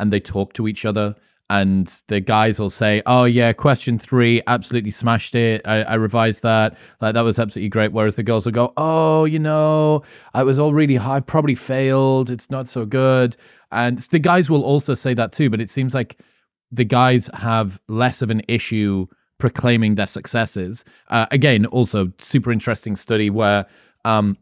and 0.00 0.12
they 0.12 0.18
talk 0.18 0.52
to 0.54 0.66
each 0.66 0.84
other 0.84 1.14
and 1.50 2.02
the 2.08 2.20
guys 2.20 2.60
will 2.60 2.70
say, 2.70 3.02
"Oh 3.06 3.24
yeah, 3.24 3.52
question 3.52 3.98
three, 3.98 4.42
absolutely 4.46 4.90
smashed 4.90 5.34
it. 5.34 5.62
I, 5.66 5.82
I, 5.82 5.94
revised 5.94 6.42
that. 6.42 6.76
Like 7.00 7.14
that 7.14 7.22
was 7.22 7.38
absolutely 7.38 7.70
great." 7.70 7.92
Whereas 7.92 8.16
the 8.16 8.22
girls 8.22 8.44
will 8.44 8.52
go, 8.52 8.72
"Oh, 8.76 9.24
you 9.24 9.38
know, 9.38 10.02
I 10.34 10.42
was 10.42 10.58
all 10.58 10.74
really 10.74 10.96
high. 10.96 11.20
Probably 11.20 11.54
failed. 11.54 12.30
It's 12.30 12.50
not 12.50 12.68
so 12.68 12.84
good." 12.84 13.36
And 13.72 13.98
the 13.98 14.18
guys 14.18 14.50
will 14.50 14.62
also 14.62 14.94
say 14.94 15.14
that 15.14 15.32
too. 15.32 15.48
But 15.48 15.60
it 15.60 15.70
seems 15.70 15.94
like 15.94 16.20
the 16.70 16.84
guys 16.84 17.30
have 17.34 17.80
less 17.88 18.20
of 18.20 18.30
an 18.30 18.42
issue 18.48 19.06
proclaiming 19.38 19.94
their 19.94 20.06
successes. 20.06 20.84
Uh, 21.08 21.26
again, 21.30 21.64
also 21.66 22.12
super 22.18 22.52
interesting 22.52 22.96
study 22.96 23.30
where 23.30 23.66
um, 24.04 24.36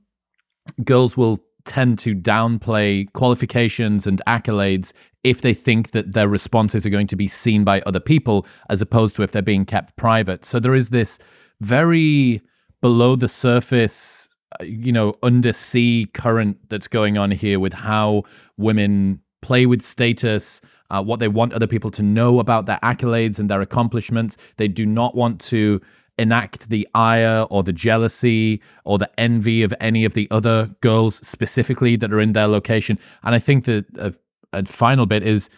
girls 0.84 1.16
will 1.16 1.38
tend 1.66 1.98
to 2.00 2.14
downplay 2.14 3.12
qualifications 3.12 4.06
and 4.06 4.22
accolades 4.26 4.92
if 5.24 5.40
they 5.40 5.52
think 5.52 5.90
that 5.90 6.12
their 6.12 6.28
responses 6.28 6.86
are 6.86 6.90
going 6.90 7.08
to 7.08 7.16
be 7.16 7.28
seen 7.28 7.64
by 7.64 7.80
other 7.82 8.00
people, 8.00 8.46
as 8.70 8.80
opposed 8.80 9.16
to 9.16 9.22
if 9.22 9.32
they're 9.32 9.42
being 9.42 9.64
kept 9.64 9.96
private. 9.96 10.44
So 10.44 10.60
there 10.60 10.74
is 10.74 10.90
this 10.90 11.18
very 11.60 12.40
below 12.80 13.16
the 13.16 13.28
surface, 13.28 14.28
uh, 14.60 14.64
you 14.64 14.92
know, 14.92 15.14
undersea 15.22 16.06
current 16.06 16.58
that's 16.68 16.88
going 16.88 17.18
on 17.18 17.30
here 17.30 17.58
with 17.58 17.72
how 17.72 18.22
women 18.56 19.20
play 19.42 19.66
with 19.66 19.82
status, 19.82 20.60
uh, 20.90 21.02
what 21.02 21.18
they 21.18 21.28
want 21.28 21.52
other 21.52 21.66
people 21.66 21.90
to 21.90 22.02
know 22.02 22.38
about 22.38 22.66
their 22.66 22.78
accolades 22.82 23.38
and 23.38 23.50
their 23.50 23.60
accomplishments. 23.60 24.36
They 24.56 24.68
do 24.68 24.86
not 24.86 25.14
want 25.14 25.40
to 25.42 25.80
enact 26.18 26.68
the 26.70 26.88
ire 26.94 27.46
or 27.50 27.62
the 27.62 27.72
jealousy 27.72 28.62
or 28.84 28.98
the 28.98 29.10
envy 29.20 29.62
of 29.62 29.74
any 29.80 30.04
of 30.04 30.14
the 30.14 30.28
other 30.30 30.70
girls 30.80 31.16
specifically 31.26 31.96
that 31.96 32.12
are 32.12 32.20
in 32.20 32.32
their 32.32 32.46
location. 32.46 32.98
And 33.22 33.34
I 33.34 33.38
think 33.38 33.64
that 33.64 33.84
a, 33.98 34.14
a 34.52 34.64
final 34.64 35.06
bit 35.06 35.22
is 35.22 35.50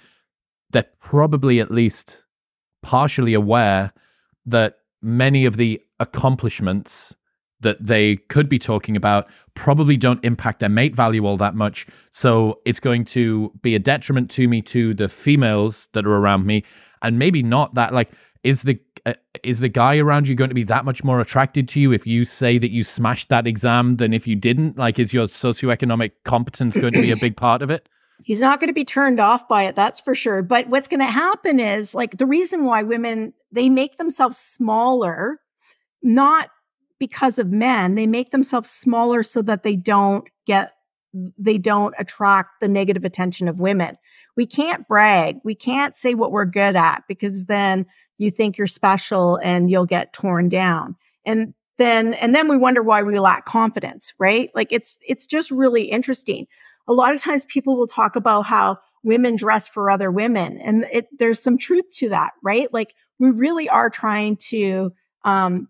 they're 0.71 0.87
probably 1.01 1.61
at 1.61 1.71
least 1.71 2.25
partially 2.83 3.35
aware 3.35 3.93
that 4.47 4.79
many 5.01 5.45
of 5.45 5.57
the 5.57 5.81
accomplishments 6.01 7.15
that 7.61 7.85
they 7.85 8.17
could 8.17 8.49
be 8.49 8.59
talking 8.59 8.97
about 8.97 9.29
probably 9.55 9.97
don't 9.97 10.25
impact 10.25 10.61
their 10.61 10.69
mate 10.69 10.95
value 10.95 11.27
all 11.27 11.37
that 11.37 11.55
much. 11.55 11.87
So 12.11 12.61
it's 12.65 12.81
going 12.81 13.05
to 13.07 13.53
be 13.63 13.75
a 13.75 13.81
detriment 13.81 14.31
to 14.33 14.47
me 14.47 14.63
to 14.63 14.95
the 14.95 15.09
females 15.09 15.89
that 15.93 16.07
are 16.07 16.15
around 16.15 16.47
me. 16.47 16.65
And 17.03 17.19
maybe 17.19 17.43
not 17.43 17.75
that, 17.75 17.93
like, 17.93 18.11
is 18.43 18.63
the 18.63 18.79
uh, 19.07 19.15
is 19.43 19.61
the 19.61 19.69
guy 19.69 19.99
around 19.99 20.29
you 20.29 20.35
going 20.35 20.51
to 20.51 20.55
be 20.55 20.65
that 20.65 20.85
much 20.85 21.05
more 21.05 21.21
attracted 21.21 21.69
to 21.69 21.81
you 21.81 21.93
if 21.93 22.07
you 22.07 22.25
say 22.25 22.59
that 22.59 22.71
you 22.71 22.85
smashed 22.85 23.29
that 23.29 23.47
exam 23.47 23.97
than 23.97 24.13
if 24.13 24.27
you 24.27 24.37
didn't? 24.37 24.77
Like, 24.77 24.99
is 24.99 25.13
your 25.13 25.27
socioeconomic 25.27 26.13
competence 26.25 26.77
going 26.77 26.93
to 26.93 27.01
be 27.01 27.13
a 27.13 27.17
big 27.17 27.37
part 27.37 27.63
of 27.63 27.71
it? 27.71 27.89
He's 28.23 28.41
not 28.41 28.61
going 28.61 28.69
to 28.69 28.75
be 28.75 28.85
turned 28.85 29.21
off 29.21 29.47
by 29.49 29.65
it, 29.65 29.77
that's 29.77 30.01
for 30.01 30.15
sure. 30.15 30.43
But 30.43 30.69
what's 30.69 30.89
going 30.89 31.01
to 31.01 31.07
happen 31.07 31.61
is 31.61 31.95
like 31.95 32.19
the 32.19 32.27
reason 32.27 32.65
why 32.65 32.83
women 32.83 33.33
they 33.53 33.69
make 33.69 33.97
themselves 33.97 34.37
smaller, 34.37 35.41
not 36.03 36.51
because 36.99 37.39
of 37.39 37.51
men, 37.51 37.95
they 37.95 38.07
make 38.07 38.31
themselves 38.31 38.69
smaller 38.69 39.23
so 39.23 39.41
that 39.43 39.63
they 39.63 39.77
don't 39.77 40.29
get 40.47 40.73
they 41.39 41.57
don't 41.57 41.95
attract 41.99 42.61
the 42.61 42.69
negative 42.69 43.05
attention 43.05 43.49
of 43.49 43.61
women. 43.61 43.97
We 44.37 44.47
can't 44.47 44.87
brag. 44.87 45.39
We 45.43 45.55
can't 45.55 45.97
say 45.97 46.15
what 46.15 46.33
we're 46.33 46.45
good 46.45 46.77
at 46.77 47.05
because 47.09 47.47
then 47.47 47.87
you 48.19 48.31
think 48.31 48.59
you're 48.59 48.67
special 48.67 49.37
and 49.37 49.71
you'll 49.71 49.87
get 49.87 50.13
torn 50.13 50.49
down. 50.49 50.97
And 51.25 51.55
then, 51.79 52.15
and 52.15 52.35
then 52.35 52.49
we 52.49 52.57
wonder 52.57 52.83
why 52.83 53.03
we 53.03 53.19
lack 53.19 53.47
confidence, 53.47 54.13
right? 54.19 54.51
Like 54.55 54.73
it's, 54.73 54.99
it's 55.07 55.27
just 55.27 55.51
really 55.51 55.85
interesting. 55.85 56.47
A 56.89 56.93
lot 56.93 57.15
of 57.15 57.23
times 57.23 57.45
people 57.45 57.77
will 57.77 57.87
talk 57.87 58.17
about 58.17 58.43
how 58.43 58.77
women 59.05 59.37
dress 59.37 59.69
for 59.69 59.91
other 59.91 60.11
women 60.11 60.59
and 60.59 60.85
it, 60.93 61.07
there's 61.17 61.41
some 61.41 61.57
truth 61.57 61.85
to 61.97 62.09
that, 62.09 62.33
right? 62.43 62.73
Like 62.73 62.95
we 63.21 63.31
really 63.31 63.69
are 63.69 63.89
trying 63.89 64.37
to, 64.49 64.93
um, 65.25 65.69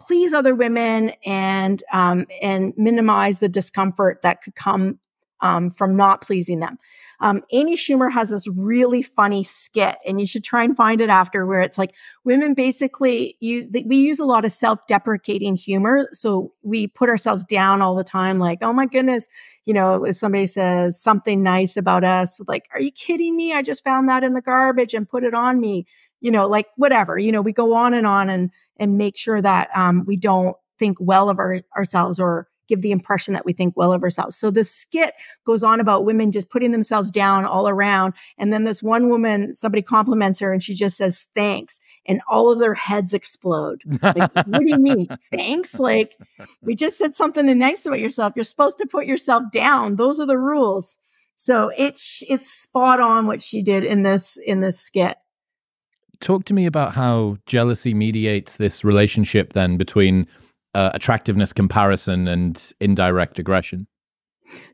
please 0.00 0.34
other 0.34 0.54
women 0.54 1.12
and, 1.24 1.82
um, 1.92 2.26
and 2.42 2.72
minimize 2.76 3.38
the 3.38 3.48
discomfort 3.48 4.20
that 4.22 4.42
could 4.42 4.54
come, 4.54 4.98
um, 5.40 5.70
from 5.70 5.96
not 5.96 6.22
pleasing 6.22 6.60
them. 6.60 6.78
Um, 7.18 7.42
Amy 7.50 7.76
Schumer 7.76 8.12
has 8.12 8.28
this 8.28 8.46
really 8.46 9.00
funny 9.02 9.42
skit, 9.42 9.96
and 10.06 10.20
you 10.20 10.26
should 10.26 10.44
try 10.44 10.64
and 10.64 10.76
find 10.76 11.00
it 11.00 11.08
after, 11.08 11.46
where 11.46 11.60
it's 11.60 11.78
like 11.78 11.94
women 12.24 12.52
basically 12.52 13.36
use 13.40 13.68
we 13.86 13.96
use 13.96 14.18
a 14.18 14.24
lot 14.26 14.44
of 14.44 14.52
self-deprecating 14.52 15.56
humor, 15.56 16.08
so 16.12 16.52
we 16.62 16.86
put 16.86 17.08
ourselves 17.08 17.42
down 17.44 17.80
all 17.80 17.94
the 17.94 18.04
time, 18.04 18.38
like, 18.38 18.58
oh 18.60 18.72
my 18.72 18.84
goodness, 18.84 19.28
you 19.64 19.72
know, 19.72 20.04
if 20.04 20.16
somebody 20.16 20.44
says 20.44 21.00
something 21.00 21.42
nice 21.42 21.76
about 21.78 22.04
us, 22.04 22.38
like, 22.48 22.68
are 22.74 22.80
you 22.80 22.92
kidding 22.92 23.34
me? 23.34 23.54
I 23.54 23.62
just 23.62 23.82
found 23.82 24.08
that 24.10 24.22
in 24.22 24.34
the 24.34 24.42
garbage 24.42 24.92
and 24.92 25.08
put 25.08 25.24
it 25.24 25.32
on 25.32 25.58
me, 25.58 25.86
you 26.20 26.30
know, 26.30 26.46
like 26.46 26.66
whatever, 26.76 27.18
you 27.18 27.32
know, 27.32 27.40
we 27.40 27.52
go 27.52 27.74
on 27.74 27.94
and 27.94 28.06
on 28.06 28.28
and 28.28 28.50
and 28.76 28.98
make 28.98 29.16
sure 29.16 29.40
that 29.40 29.70
um, 29.74 30.04
we 30.06 30.16
don't 30.16 30.54
think 30.78 30.98
well 31.00 31.30
of 31.30 31.38
our, 31.38 31.60
ourselves 31.74 32.20
or 32.20 32.46
give 32.68 32.82
the 32.82 32.92
impression 32.92 33.34
that 33.34 33.44
we 33.44 33.52
think 33.52 33.76
well 33.76 33.92
of 33.92 34.02
ourselves. 34.02 34.36
So 34.36 34.50
the 34.50 34.64
skit 34.64 35.14
goes 35.44 35.64
on 35.64 35.80
about 35.80 36.04
women 36.04 36.32
just 36.32 36.50
putting 36.50 36.72
themselves 36.72 37.10
down 37.10 37.44
all 37.44 37.68
around. 37.68 38.14
And 38.38 38.52
then 38.52 38.64
this 38.64 38.82
one 38.82 39.08
woman, 39.08 39.54
somebody 39.54 39.82
compliments 39.82 40.40
her 40.40 40.52
and 40.52 40.62
she 40.62 40.74
just 40.74 40.96
says, 40.96 41.26
thanks. 41.34 41.80
And 42.08 42.20
all 42.28 42.52
of 42.52 42.60
their 42.60 42.74
heads 42.74 43.14
explode. 43.14 43.82
Like, 44.00 44.32
what 44.32 44.60
do 44.60 44.68
you 44.68 44.78
mean? 44.78 45.08
Thanks? 45.32 45.80
Like, 45.80 46.16
we 46.62 46.76
just 46.76 46.98
said 46.98 47.16
something 47.16 47.58
nice 47.58 47.84
about 47.84 47.98
yourself. 47.98 48.34
You're 48.36 48.44
supposed 48.44 48.78
to 48.78 48.86
put 48.86 49.06
yourself 49.06 49.42
down. 49.50 49.96
Those 49.96 50.20
are 50.20 50.26
the 50.26 50.38
rules. 50.38 51.00
So 51.36 51.70
it's 51.76 52.22
it's 52.28 52.50
spot 52.50 52.98
on 52.98 53.26
what 53.26 53.42
she 53.42 53.62
did 53.62 53.84
in 53.84 54.02
this 54.02 54.38
in 54.44 54.60
this 54.60 54.80
skit. 54.80 55.16
Talk 56.20 56.44
to 56.46 56.54
me 56.54 56.64
about 56.64 56.94
how 56.94 57.36
jealousy 57.44 57.92
mediates 57.92 58.56
this 58.56 58.84
relationship 58.84 59.52
then 59.52 59.76
between 59.76 60.26
uh, 60.76 60.90
attractiveness 60.92 61.54
comparison 61.54 62.28
and 62.28 62.72
indirect 62.80 63.38
aggression? 63.38 63.86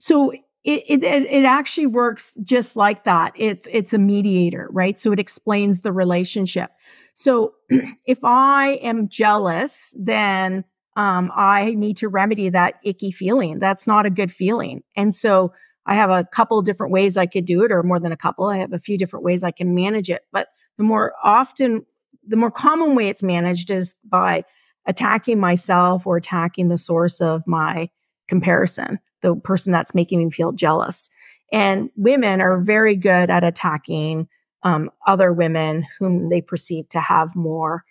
So 0.01 0.33
it, 0.33 0.43
it, 0.65 1.05
it 1.05 1.45
actually 1.45 1.87
works 1.87 2.37
just 2.43 2.77
like 2.77 3.05
that. 3.05 3.33
It's 3.37 3.69
it's 3.71 3.95
a 3.95 3.99
mediator, 3.99 4.69
right? 4.73 4.99
So 4.99 5.13
it 5.13 5.21
explains 5.21 5.81
the 5.81 5.93
relationship. 5.93 6.73
So 7.15 7.55
if 8.05 8.19
I 8.25 8.81
am 8.83 9.09
jealous, 9.09 9.95
then 9.97 10.65
um, 10.97 11.31
I 11.37 11.75
need 11.75 11.97
to 11.99 12.09
remedy 12.09 12.49
that 12.49 12.75
icky 12.83 13.13
feeling. 13.13 13.61
That's 13.61 13.87
not 13.87 14.05
a 14.05 14.11
good 14.11 14.33
feeling. 14.33 14.83
And 14.97 15.15
so 15.15 15.53
I 15.87 15.95
have 15.95 16.11
a 16.11 16.25
couple 16.25 16.61
different 16.63 16.93
ways 16.93 17.17
I 17.17 17.27
could 17.27 17.45
do 17.45 17.63
it, 17.63 17.71
or 17.71 17.85
more 17.85 18.01
than 18.01 18.13
a 18.13 18.17
couple. 18.17 18.47
I 18.47 18.59
have 18.59 18.73
a 18.73 18.79
few 18.79 18.99
different 18.99 19.25
ways 19.25 19.45
I 19.45 19.53
can 19.53 19.73
manage 19.73 20.11
it. 20.11 20.23
But 20.33 20.49
the 20.79 20.85
more 20.85 21.15
often, 21.23 21.87
the 22.27 22.37
more 22.37 22.51
common 22.51 22.97
way 22.97 23.09
it's 23.09 23.23
managed 23.23 23.71
is 23.71 23.95
by 24.05 24.45
attacking 24.87 25.39
myself 25.39 26.07
or 26.07 26.17
attacking 26.17 26.69
the 26.69 26.79
source 26.79 27.21
of 27.21 27.47
my 27.47 27.89
comparison, 28.29 28.99
the 29.21 29.37
person 29.37 29.73
that's 29.73 29.95
making 29.95 30.19
me 30.19 30.31
feel 30.31 30.53
jealous. 30.53 31.09
And 31.53 31.91
women 31.97 32.41
are 32.41 32.59
very 32.59 32.97
good 32.97 33.31
at 33.31 33.45
attacking 33.45 34.29
um, 34.63 34.91
other 35.07 35.33
women 35.33 35.87
whom 35.99 36.31
they 36.31 36.41
perceive 36.41 36.89
to 36.91 37.01
have 37.01 37.37
more. 37.37 37.85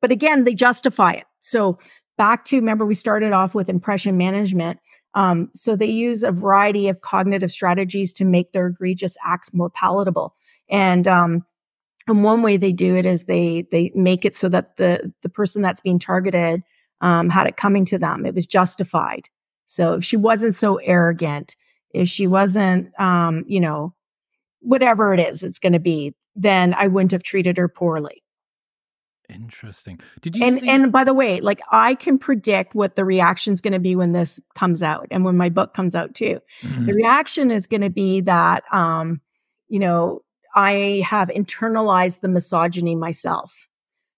But 0.00 0.12
again, 0.12 0.44
they 0.44 0.54
justify 0.54 1.12
it. 1.12 1.24
So 1.40 1.78
back 2.16 2.44
to 2.46 2.56
remember 2.56 2.86
we 2.86 2.94
started 2.94 3.32
off 3.32 3.54
with 3.54 3.68
impression 3.68 4.16
management. 4.16 4.78
Um, 5.14 5.50
so 5.54 5.76
they 5.76 5.90
use 5.90 6.22
a 6.22 6.32
variety 6.32 6.88
of 6.88 7.00
cognitive 7.00 7.50
strategies 7.50 8.12
to 8.14 8.24
make 8.24 8.52
their 8.52 8.68
egregious 8.68 9.16
acts 9.24 9.52
more 9.52 9.70
palatable. 9.70 10.34
And 10.70 11.06
um, 11.06 11.44
and 12.06 12.22
one 12.22 12.42
way 12.42 12.56
they 12.56 12.72
do 12.72 12.96
it 12.96 13.06
is 13.06 13.24
they 13.24 13.66
they 13.70 13.90
make 13.94 14.24
it 14.24 14.36
so 14.36 14.48
that 14.48 14.76
the 14.76 15.12
the 15.22 15.28
person 15.28 15.62
that's 15.62 15.80
being 15.80 15.98
targeted 15.98 16.62
um, 17.00 17.30
had 17.30 17.46
it 17.46 17.56
coming 17.56 17.84
to 17.86 17.98
them. 17.98 18.26
It 18.26 18.34
was 18.34 18.46
justified. 18.46 19.28
So 19.66 19.94
if 19.94 20.04
she 20.04 20.16
wasn't 20.16 20.54
so 20.54 20.76
arrogant, 20.76 21.56
if 21.90 22.08
she 22.08 22.26
wasn't, 22.26 22.98
um, 23.00 23.44
you 23.46 23.60
know, 23.60 23.94
whatever 24.60 25.14
it 25.14 25.20
is, 25.20 25.42
it's 25.42 25.58
going 25.58 25.72
to 25.72 25.78
be, 25.78 26.14
then 26.34 26.74
I 26.74 26.88
wouldn't 26.88 27.12
have 27.12 27.22
treated 27.22 27.58
her 27.58 27.68
poorly. 27.68 28.22
Interesting. 29.30 30.00
Did 30.20 30.36
you 30.36 30.44
and 30.44 30.58
see- 30.58 30.68
and 30.68 30.92
by 30.92 31.04
the 31.04 31.14
way, 31.14 31.40
like 31.40 31.62
I 31.70 31.94
can 31.94 32.18
predict 32.18 32.74
what 32.74 32.94
the 32.94 33.04
reaction 33.06 33.54
is 33.54 33.62
going 33.62 33.72
to 33.72 33.78
be 33.78 33.96
when 33.96 34.12
this 34.12 34.38
comes 34.54 34.82
out 34.82 35.06
and 35.10 35.24
when 35.24 35.36
my 35.36 35.48
book 35.48 35.72
comes 35.72 35.96
out 35.96 36.14
too. 36.14 36.40
Mm-hmm. 36.60 36.84
The 36.84 36.92
reaction 36.92 37.50
is 37.50 37.66
going 37.66 37.80
to 37.80 37.90
be 37.90 38.20
that 38.22 38.64
um, 38.70 39.22
you 39.68 39.78
know, 39.78 40.20
I 40.54 41.04
have 41.06 41.28
internalized 41.28 42.20
the 42.20 42.28
misogyny 42.28 42.94
myself. 42.94 43.68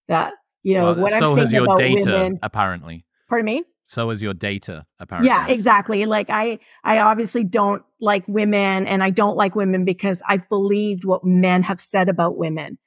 That 0.07 0.33
you 0.63 0.75
know 0.75 0.93
well, 0.93 0.95
what 0.95 1.11
so 1.11 1.17
I'm 1.17 1.21
saying 1.23 1.37
has 1.37 1.51
your 1.51 1.63
about 1.63 1.77
data 1.77 2.05
women, 2.05 2.39
apparently. 2.41 3.05
Pardon 3.27 3.45
me. 3.45 3.63
So 3.83 4.09
is 4.09 4.21
your 4.21 4.33
data 4.33 4.85
apparently. 4.99 5.29
Yeah, 5.29 5.47
exactly. 5.47 6.05
Like 6.05 6.29
I, 6.29 6.59
I 6.83 6.99
obviously 6.99 7.43
don't 7.45 7.83
like 8.01 8.27
women, 8.27 8.85
and 8.85 9.01
I 9.01 9.09
don't 9.09 9.37
like 9.37 9.55
women 9.55 9.85
because 9.85 10.21
I've 10.27 10.47
believed 10.49 11.05
what 11.05 11.23
men 11.23 11.63
have 11.63 11.79
said 11.79 12.09
about 12.09 12.37
women. 12.37 12.77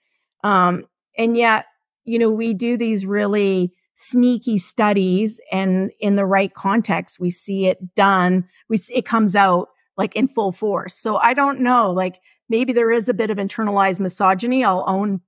Um, 0.45 0.85
and 1.17 1.37
yet, 1.37 1.67
you 2.05 2.19
know, 2.19 2.31
we 2.31 2.55
do 2.55 2.77
these 2.77 3.07
really 3.07 3.73
sneaky 3.95 4.59
studies, 4.59 5.41
and 5.51 5.91
in 6.01 6.17
the 6.17 6.27
right 6.27 6.53
context, 6.53 7.19
we 7.19 7.31
see 7.31 7.67
it 7.67 7.95
done. 7.95 8.45
We 8.69 8.79
it 8.95 9.07
comes 9.07 9.35
out 9.35 9.69
like 9.97 10.15
in 10.17 10.29
full 10.29 10.53
force. 10.53 10.95
So 10.95 11.17
I 11.17 11.35
don't 11.35 11.61
know. 11.61 11.91
Like 11.91 12.21
maybe 12.51 12.75
there 12.75 12.91
is 12.91 13.09
a 13.09 13.15
bit 13.15 13.31
of 13.31 13.39
internalized 13.39 14.01
misogyny. 14.01 14.63
I'll 14.65 14.85
own, 14.87 15.23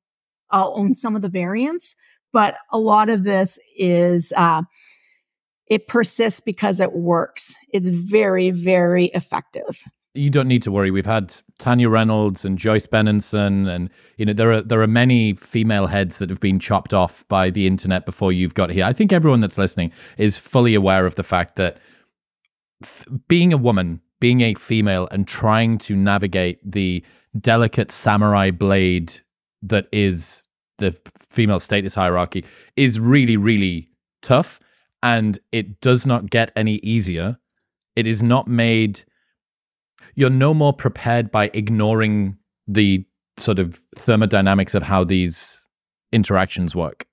I'll 0.51 0.75
own 0.77 0.93
some 0.95 1.17
of 1.17 1.23
the 1.23 1.29
variants, 1.29 1.97
but 2.33 2.57
a 2.71 2.79
lot 2.79 3.09
of 3.09 3.25
this 3.25 3.59
is, 3.79 4.33
uh, 4.37 4.63
it 5.69 5.89
persists 5.89 6.41
because 6.41 6.81
it 6.81 6.93
works. 6.93 7.57
It's 7.73 7.89
very, 7.89 8.51
very 8.51 9.07
effective. 9.07 9.85
You 10.15 10.29
don't 10.29 10.49
need 10.49 10.63
to 10.65 10.71
worry. 10.71 10.91
We've 10.91 11.07
had 11.07 11.35
Tania 11.59 11.89
Reynolds 11.89 12.45
and 12.45 12.59
Joyce 12.59 12.87
Benenson, 12.87 13.67
and 13.67 13.89
you 14.19 14.27
know 14.27 14.35
there 14.35 14.53
are 14.53 14.61
there 14.61 14.83
are 14.83 14.87
many 14.87 15.33
female 15.33 15.87
heads 15.87 16.19
that 16.19 16.29
have 16.29 16.41
been 16.41 16.59
chopped 16.59 16.93
off 16.93 17.27
by 17.29 17.49
the 17.49 17.67
internet 17.67 18.05
before 18.05 18.31
you've 18.31 18.53
got 18.53 18.69
here. 18.69 18.85
I 18.85 18.93
think 18.93 19.11
everyone 19.11 19.41
that's 19.41 19.57
listening 19.57 19.91
is 20.19 20.37
fully 20.37 20.75
aware 20.75 21.07
of 21.07 21.15
the 21.15 21.23
fact 21.23 21.57
that 21.57 21.79
f- 22.83 23.07
being 23.27 23.55
a 23.55 23.57
woman, 23.57 24.03
being 24.23 24.41
a 24.43 24.55
female, 24.55 25.09
and 25.11 25.27
trying 25.27 25.77
to 25.77 25.97
navigate 25.97 26.61
the 26.65 27.05
delicate 27.41 27.91
samurai 27.91 28.53
blade 28.53 29.13
that 29.63 29.89
is 29.91 30.45
the 30.79 30.97
female 31.29 31.59
status 31.59 31.93
hierarchy 31.93 32.45
is 32.77 33.01
really, 33.01 33.37
really 33.37 33.89
tough. 34.23 34.61
And 35.03 35.41
it 35.51 35.81
does 35.81 36.07
not 36.07 36.31
get 36.31 36.53
any 36.55 36.77
easier. 36.77 37.37
It 37.97 38.07
is 38.07 38.23
not 38.23 38.47
made, 38.47 39.03
you're 40.15 40.31
no 40.31 40.55
more 40.55 40.73
prepared 40.73 41.33
by 41.33 41.51
ignoring 41.53 42.39
the 42.69 43.05
sort 43.39 43.59
of 43.59 43.81
thermodynamics 43.97 44.77
of 44.77 44.85
how 44.85 45.03
these 45.03 45.67
interactions 46.13 46.77
work. 46.77 47.07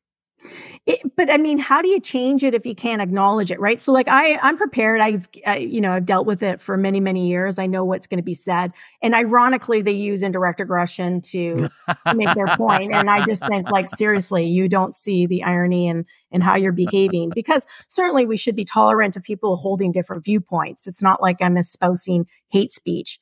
It, 0.86 1.16
but 1.16 1.30
I 1.30 1.38
mean, 1.38 1.60
how 1.60 1.82
do 1.82 1.88
you 1.88 2.00
change 2.00 2.44
it 2.44 2.56
if 2.56 2.66
you 2.66 2.74
can't 2.74 3.02
acknowledge 3.02 3.52
it, 3.52 3.60
right? 3.60 3.80
So, 3.80 3.92
like, 3.92 4.08
I 4.08 4.38
I'm 4.42 4.58
prepared. 4.58 5.02
I've 5.02 5.28
I, 5.46 5.58
you 5.58 5.82
know 5.82 5.94
I've 5.94 6.06
dealt 6.06 6.26
with 6.26 6.42
it 6.42 6.60
for 6.60 6.78
many 6.78 7.00
many 7.00 7.28
years. 7.28 7.60
I 7.60 7.68
know 7.68 7.86
what's 7.86 8.08
going 8.08 8.18
to 8.18 8.24
be 8.24 8.34
said, 8.34 8.72
and 9.02 9.14
ironically, 9.14 9.82
they 9.82 9.92
use 9.92 10.24
indirect 10.24 10.62
aggression 10.62 11.22
to 11.22 11.70
make 12.16 12.34
their 12.34 12.56
point. 12.58 12.94
And 12.94 13.10
I 13.10 13.26
just 13.26 13.46
think, 13.48 13.70
like, 13.70 13.90
seriously, 13.90 14.46
you 14.46 14.68
don't 14.68 14.94
see 14.94 15.28
the 15.28 15.44
irony 15.44 15.88
in 15.88 16.06
in 16.32 16.42
how 16.42 16.56
you're 16.56 16.72
behaving 16.72 17.32
because 17.36 17.66
certainly 17.88 18.26
we 18.26 18.38
should 18.38 18.56
be 18.56 18.66
tolerant 18.66 19.16
of 19.16 19.24
people 19.24 19.56
holding 19.58 19.92
different 19.92 20.24
viewpoints. 20.24 20.88
It's 20.88 21.04
not 21.04 21.22
like 21.22 21.38
I'm 21.42 21.58
espousing 21.58 22.26
hate 22.50 22.72
speech. 22.72 23.20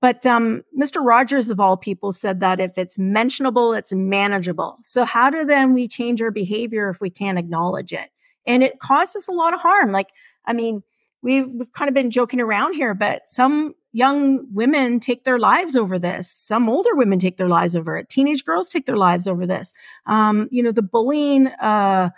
But 0.00 0.26
um, 0.26 0.62
Mr. 0.78 1.04
Rogers, 1.04 1.50
of 1.50 1.58
all 1.58 1.76
people, 1.76 2.12
said 2.12 2.40
that 2.40 2.60
if 2.60 2.76
it's 2.76 2.98
mentionable, 2.98 3.72
it's 3.72 3.94
manageable. 3.94 4.78
So, 4.82 5.04
how 5.04 5.30
do 5.30 5.44
then 5.44 5.72
we 5.72 5.88
change 5.88 6.20
our 6.20 6.30
behavior 6.30 6.88
if 6.88 7.00
we 7.00 7.10
can't 7.10 7.38
acknowledge 7.38 7.92
it? 7.92 8.10
And 8.46 8.62
it 8.62 8.78
causes 8.78 9.26
a 9.26 9.32
lot 9.32 9.54
of 9.54 9.60
harm. 9.60 9.92
Like, 9.92 10.10
I 10.44 10.52
mean, 10.52 10.82
we've, 11.22 11.50
we've 11.50 11.72
kind 11.72 11.88
of 11.88 11.94
been 11.94 12.10
joking 12.10 12.40
around 12.40 12.74
here, 12.74 12.94
but 12.94 13.26
some 13.26 13.74
young 13.92 14.46
women 14.52 15.00
take 15.00 15.24
their 15.24 15.38
lives 15.38 15.74
over 15.74 15.98
this. 15.98 16.30
Some 16.30 16.68
older 16.68 16.94
women 16.94 17.18
take 17.18 17.38
their 17.38 17.48
lives 17.48 17.74
over 17.74 17.96
it. 17.96 18.10
Teenage 18.10 18.44
girls 18.44 18.68
take 18.68 18.84
their 18.84 18.98
lives 18.98 19.26
over 19.26 19.46
this. 19.46 19.72
Um, 20.04 20.48
you 20.50 20.62
know, 20.62 20.72
the 20.72 20.82
bullying, 20.82 21.46
uh, 21.46 22.10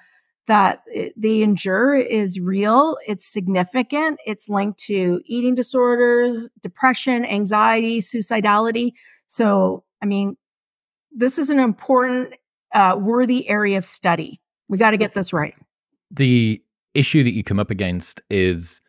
that 0.48 0.82
they 1.16 1.42
endure 1.42 1.94
is 1.94 2.40
real, 2.40 2.96
it's 3.06 3.24
significant, 3.24 4.18
it's 4.26 4.48
linked 4.48 4.78
to 4.80 5.22
eating 5.24 5.54
disorders, 5.54 6.50
depression, 6.60 7.24
anxiety, 7.24 8.00
suicidality. 8.00 8.92
So, 9.28 9.84
I 10.02 10.06
mean, 10.06 10.36
this 11.12 11.38
is 11.38 11.48
an 11.48 11.58
important, 11.58 12.34
uh, 12.74 12.96
worthy 12.98 13.48
area 13.48 13.78
of 13.78 13.84
study. 13.84 14.40
We 14.68 14.76
got 14.76 14.90
to 14.90 14.96
get 14.96 15.14
this 15.14 15.32
right. 15.32 15.54
The 16.10 16.62
issue 16.94 17.22
that 17.22 17.32
you 17.32 17.44
come 17.44 17.60
up 17.60 17.70
against 17.70 18.20
is 18.28 18.80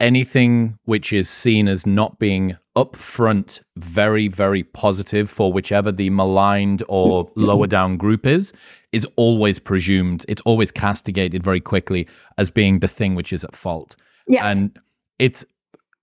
anything 0.00 0.78
which 0.84 1.12
is 1.12 1.28
seen 1.28 1.68
as 1.68 1.86
not 1.86 2.18
being 2.18 2.56
upfront 2.76 3.60
very 3.76 4.28
very 4.28 4.62
positive 4.62 5.28
for 5.28 5.52
whichever 5.52 5.90
the 5.90 6.10
maligned 6.10 6.82
or 6.88 7.26
mm-hmm. 7.26 7.44
lower 7.44 7.66
down 7.66 7.96
group 7.96 8.24
is 8.24 8.52
is 8.92 9.04
always 9.16 9.58
presumed 9.58 10.24
it's 10.28 10.42
always 10.42 10.70
castigated 10.70 11.42
very 11.42 11.60
quickly 11.60 12.06
as 12.36 12.50
being 12.50 12.78
the 12.78 12.86
thing 12.88 13.16
which 13.16 13.32
is 13.32 13.42
at 13.42 13.56
fault 13.56 13.96
yeah 14.28 14.46
and 14.46 14.78
it's 15.18 15.44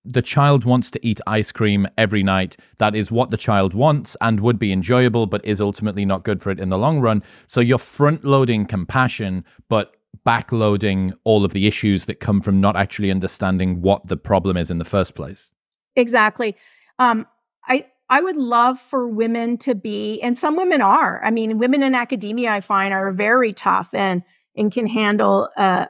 the 0.05 0.21
child 0.21 0.63
wants 0.65 0.91
to 0.91 1.05
eat 1.05 1.19
ice 1.25 1.51
cream 1.51 1.87
every 1.97 2.21
night. 2.21 2.55
That 2.77 2.95
is 2.95 3.11
what 3.11 3.29
the 3.31 3.37
child 3.37 3.73
wants 3.73 4.15
and 4.21 4.39
would 4.39 4.59
be 4.59 4.71
enjoyable, 4.71 5.25
but 5.25 5.43
is 5.43 5.59
ultimately 5.59 6.05
not 6.05 6.23
good 6.23 6.41
for 6.41 6.51
it 6.51 6.59
in 6.59 6.69
the 6.69 6.77
long 6.77 6.99
run. 6.99 7.23
So 7.47 7.59
you're 7.59 7.79
front 7.79 8.23
loading 8.23 8.65
compassion, 8.65 9.43
but 9.67 9.94
backloading 10.25 11.13
all 11.23 11.43
of 11.43 11.53
the 11.53 11.67
issues 11.67 12.05
that 12.05 12.19
come 12.19 12.41
from 12.41 12.61
not 12.61 12.75
actually 12.75 13.11
understanding 13.11 13.81
what 13.81 14.07
the 14.07 14.17
problem 14.17 14.57
is 14.57 14.69
in 14.69 14.77
the 14.77 14.85
first 14.85 15.15
place. 15.15 15.51
Exactly. 15.95 16.55
Um, 16.99 17.25
I 17.67 17.85
I 18.09 18.21
would 18.21 18.35
love 18.35 18.79
for 18.79 19.07
women 19.07 19.57
to 19.59 19.73
be, 19.73 20.21
and 20.21 20.37
some 20.37 20.55
women 20.55 20.81
are. 20.81 21.23
I 21.23 21.31
mean, 21.31 21.57
women 21.57 21.81
in 21.81 21.95
academia, 21.95 22.51
I 22.51 22.61
find, 22.61 22.93
are 22.93 23.11
very 23.11 23.53
tough 23.53 23.93
and 23.93 24.23
and 24.55 24.71
can 24.71 24.87
handle 24.87 25.49
uh, 25.57 25.87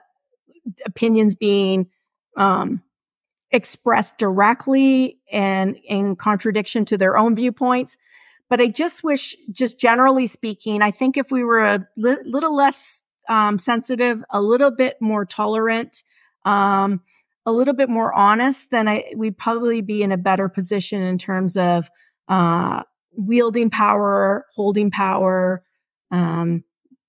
opinions 0.86 1.36
being 1.36 1.88
um, 2.38 2.82
expressed 3.52 4.18
directly 4.18 5.20
and 5.32 5.78
in 5.88 6.16
contradiction 6.16 6.86
to 6.86 6.98
their 6.98 7.18
own 7.18 7.36
viewpoints. 7.36 7.98
But 8.50 8.62
I 8.62 8.68
just 8.68 9.04
wish, 9.04 9.36
just 9.52 9.80
generally 9.80 10.28
speaking, 10.28 10.82
I 10.82 10.92
think 10.92 11.18
if 11.18 11.32
we 11.32 11.44
were 11.44 11.64
a 11.64 11.88
li- 11.98 12.18
little 12.26 12.56
less 12.56 13.02
um, 13.30 13.58
sensitive, 13.60 14.24
a 14.30 14.42
little 14.42 14.72
bit 14.72 14.98
more 15.02 15.26
tolerant, 15.26 16.04
um, 16.46 17.02
a 17.46 17.52
little 17.52 17.74
bit 17.74 17.90
more 17.90 18.14
honest, 18.14 18.72
then 18.72 18.88
I, 18.88 19.04
we'd 19.16 19.38
probably 19.38 19.82
be 19.82 20.02
in 20.02 20.12
a 20.12 20.18
better 20.18 20.50
position 20.50 21.02
in 21.02 21.18
terms 21.18 21.58
of 21.58 21.90
uh, 22.28 22.84
wielding 23.12 23.70
power, 23.70 24.46
holding 24.56 24.92
power, 24.92 25.64
um, 26.12 26.64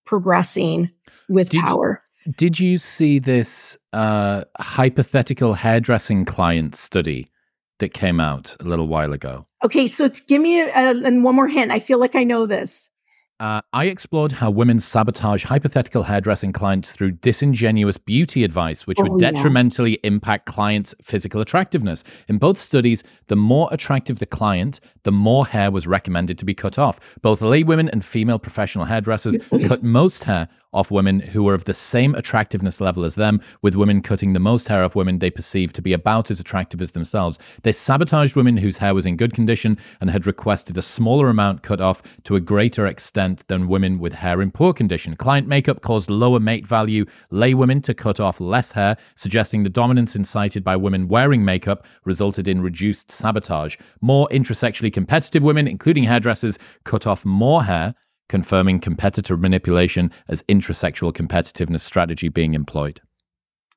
progressing 0.05 0.89
with 1.29 1.49
did, 1.49 1.63
power. 1.63 2.03
Did 2.37 2.61
you 2.61 2.79
see 2.79 3.19
this 3.19 3.77
uh, 3.93 4.45
hypothetical 4.59 5.55
hairdressing 5.55 6.25
client 6.25 6.75
study 6.75 7.31
that 7.79 7.93
came 7.93 8.21
out 8.21 8.57
a 8.61 8.65
little 8.65 8.89
while 8.89 9.13
ago? 9.13 9.47
Okay, 9.65 9.87
so 9.87 10.09
give 10.29 10.43
me 10.43 10.61
a, 10.61 10.67
a, 10.67 11.05
and 11.05 11.25
one 11.25 11.35
more 11.35 11.49
hint. 11.49 11.71
I 11.71 11.79
feel 11.79 11.99
like 11.99 12.15
I 12.15 12.25
know 12.25 12.47
this. 12.47 12.91
Uh, 13.39 13.61
I 13.75 13.87
explored 13.87 14.33
how 14.33 14.51
women 14.51 14.81
sabotage 14.81 15.45
hypothetical 15.45 16.05
hairdressing 16.05 16.53
clients 16.53 16.93
through 16.93 17.13
disingenuous 17.13 17.99
beauty 17.99 18.45
advice, 18.45 18.87
which 18.87 18.99
oh, 18.99 19.05
would 19.05 19.19
detrimentally 19.19 19.93
yeah. 19.93 19.99
impact 20.05 20.47
clients' 20.47 20.95
physical 21.03 21.43
attractiveness. 21.43 22.03
In 22.29 22.39
both 22.39 22.57
studies, 22.57 23.05
the 23.27 23.37
more 23.37 23.69
attractive 23.71 24.21
the 24.21 24.27
client, 24.27 24.81
the 25.07 25.13
more 25.13 25.47
hair 25.47 25.71
was 25.71 25.87
recommended 25.87 26.37
to 26.37 26.45
be 26.45 26.53
cut 26.53 26.81
off. 26.81 26.99
Both 27.23 27.41
lay 27.41 27.63
women 27.63 27.89
and 27.89 28.05
female 28.05 28.41
professional 28.41 28.87
hairdressers 28.87 29.39
cut 29.69 29.85
most 29.85 30.25
hair 30.25 30.49
off 30.77 30.91
women 30.91 31.21
who 31.21 31.43
were 31.43 31.55
of 31.55 31.65
the 31.65 31.73
same 31.73 32.15
attractiveness 32.15 32.81
level 32.81 33.05
as 33.05 33.15
them, 33.15 33.41
with 33.63 33.75
women 33.75 34.03
cutting 34.03 34.35
the 34.35 34.41
most 34.41 34.69
hair 34.69 34.85
off 34.85 34.95
women 34.95 35.19
they 35.19 35.31
perceived 35.31 35.75
to 35.75 35.81
be 35.81 35.95
about 35.95 36.31
as 36.31 36.39
attractive 36.39 36.83
as 36.83 36.91
themselves. 36.91 37.39
They 37.63 37.73
sabotaged 37.73 38.37
women 38.37 38.59
whose 38.59 38.79
hair 38.79 38.95
was 38.95 39.07
in 39.07 39.17
good 39.17 39.33
condition 39.33 39.79
and 40.01 40.11
had 40.11 40.27
requested 40.27 40.77
a 40.77 40.83
smaller 40.83 41.29
amount 41.29 41.63
cut 41.63 41.81
off 41.81 42.03
to 42.25 42.37
a 42.37 42.41
greater 42.41 42.87
extent 42.87 43.47
than 43.49 43.69
women 43.69 43.99
with 43.99 44.13
hair 44.13 44.43
in 44.43 44.51
poor 44.51 44.75
condition. 44.75 45.17
Client 45.17 45.49
makeup 45.49 45.81
caused 45.81 46.11
lower 46.11 46.41
mate 46.41 46.67
value, 46.67 47.07
lay 47.31 47.55
women 47.55 47.81
to 47.83 47.95
cut 47.95 48.21
off 48.21 48.39
less 48.39 48.73
hair, 48.73 48.97
suggesting 49.15 49.63
the 49.63 49.71
dominance 49.71 50.15
incited 50.15 50.63
by 50.63 50.77
women 50.77 51.09
wearing 51.09 51.45
makeup 51.45 51.87
resulted 52.05 52.49
in 52.49 52.61
reduced 52.61 53.11
sabotage. 53.11 53.77
More 54.03 54.29
intrasexually 54.29 54.93
competitive 54.97 55.43
women, 55.43 55.69
including 55.69 56.05
hairdressers, 56.05 56.59
cut 56.85 57.07
off 57.07 57.23
more 57.27 57.65
hair 57.65 57.95
confirming 58.31 58.81
competitor 58.81 59.37
manipulation 59.37 60.11
as 60.27 60.43
intrasexual 60.45 61.13
competitiveness 61.13 61.83
strategy 61.83 62.31
being 62.31 62.55
employed. 62.55 63.03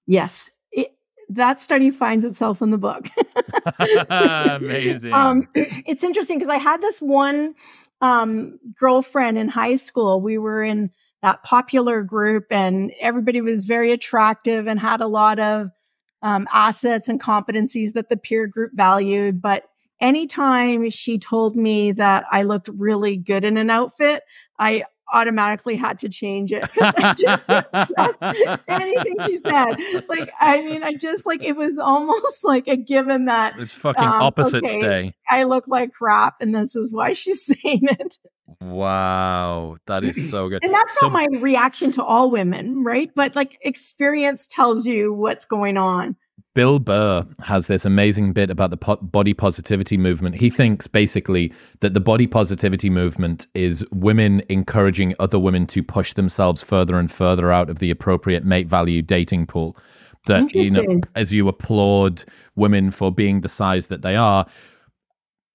Yes, 0.07 0.49
that 1.27 1.59
study 1.59 1.89
finds 1.89 2.23
itself 2.23 2.61
in 2.61 2.69
the 2.69 2.77
book. 2.77 3.09
Amazing. 4.09 5.11
Um, 5.11 5.49
it's 5.53 6.05
interesting 6.05 6.37
because 6.37 6.49
I 6.49 6.55
had 6.55 6.79
this 6.79 7.01
one 7.01 7.53
um, 7.99 8.57
girlfriend 8.79 9.37
in 9.37 9.49
high 9.49 9.75
school. 9.75 10.21
We 10.21 10.37
were 10.37 10.63
in 10.63 10.89
that 11.21 11.43
popular 11.43 12.01
group, 12.01 12.45
and 12.49 12.93
everybody 13.01 13.41
was 13.41 13.65
very 13.65 13.91
attractive 13.91 14.67
and 14.67 14.79
had 14.79 15.01
a 15.01 15.07
lot 15.07 15.37
of 15.37 15.67
um, 16.21 16.47
assets 16.53 17.09
and 17.09 17.21
competencies 17.21 17.91
that 17.91 18.07
the 18.07 18.15
peer 18.15 18.47
group 18.47 18.71
valued. 18.73 19.41
But 19.41 19.65
anytime 20.01 20.89
she 20.89 21.17
told 21.17 21.55
me 21.55 21.91
that 21.93 22.25
I 22.31 22.43
looked 22.43 22.69
really 22.73 23.17
good 23.17 23.45
in 23.45 23.57
an 23.57 23.69
outfit, 23.69 24.23
I 24.57 24.83
automatically 25.11 25.75
had 25.75 25.99
to 25.99 26.09
change 26.09 26.51
it 26.51 26.61
because 26.61 26.93
I 26.97 27.13
just 27.13 27.45
trust 27.45 28.61
anything 28.67 29.15
she 29.25 29.37
said. 29.37 29.75
Like, 30.07 30.31
I 30.39 30.61
mean, 30.61 30.83
I 30.83 30.93
just 30.93 31.25
like 31.25 31.43
it 31.43 31.55
was 31.55 31.79
almost 31.79 32.39
like 32.45 32.67
a 32.67 32.75
given 32.75 33.25
that 33.25 33.57
it's 33.57 33.73
fucking 33.73 34.03
um, 34.03 34.21
opposite 34.21 34.63
okay, 34.63 34.79
day. 34.79 35.13
I 35.29 35.43
look 35.43 35.67
like 35.67 35.91
crap, 35.91 36.35
and 36.41 36.53
this 36.53 36.75
is 36.75 36.93
why 36.93 37.13
she's 37.13 37.45
saying 37.61 37.81
it. 37.83 38.17
Wow, 38.61 39.77
that 39.85 40.03
is 40.03 40.29
so 40.29 40.49
good. 40.49 40.63
And 40.63 40.73
that's 40.73 40.99
so, 40.99 41.07
not 41.07 41.13
my 41.13 41.27
reaction 41.39 41.91
to 41.93 42.03
all 42.03 42.31
women, 42.31 42.83
right? 42.83 43.09
But 43.15 43.35
like 43.35 43.57
experience 43.61 44.47
tells 44.47 44.85
you 44.85 45.13
what's 45.13 45.45
going 45.45 45.77
on. 45.77 46.15
Bill 46.59 46.77
Burr 46.77 47.25
has 47.43 47.67
this 47.67 47.85
amazing 47.85 48.33
bit 48.33 48.49
about 48.49 48.69
the 48.69 48.75
po- 48.75 48.97
body 48.97 49.33
positivity 49.33 49.95
movement. 49.95 50.35
He 50.35 50.49
thinks 50.49 50.87
basically 50.87 51.53
that 51.79 51.93
the 51.93 52.01
body 52.01 52.27
positivity 52.27 52.89
movement 52.89 53.47
is 53.53 53.85
women 53.93 54.41
encouraging 54.49 55.15
other 55.19 55.39
women 55.39 55.65
to 55.67 55.81
push 55.81 56.11
themselves 56.15 56.61
further 56.61 56.99
and 56.99 57.09
further 57.09 57.49
out 57.49 57.69
of 57.69 57.79
the 57.79 57.89
appropriate 57.89 58.43
mate 58.43 58.67
value 58.67 59.01
dating 59.01 59.45
pool. 59.45 59.77
That 60.25 60.53
you 60.53 60.69
know, 60.71 60.99
as 61.15 61.31
you 61.31 61.47
applaud 61.47 62.25
women 62.57 62.91
for 62.91 63.09
being 63.09 63.39
the 63.39 63.47
size 63.47 63.87
that 63.87 64.01
they 64.01 64.17
are, 64.17 64.45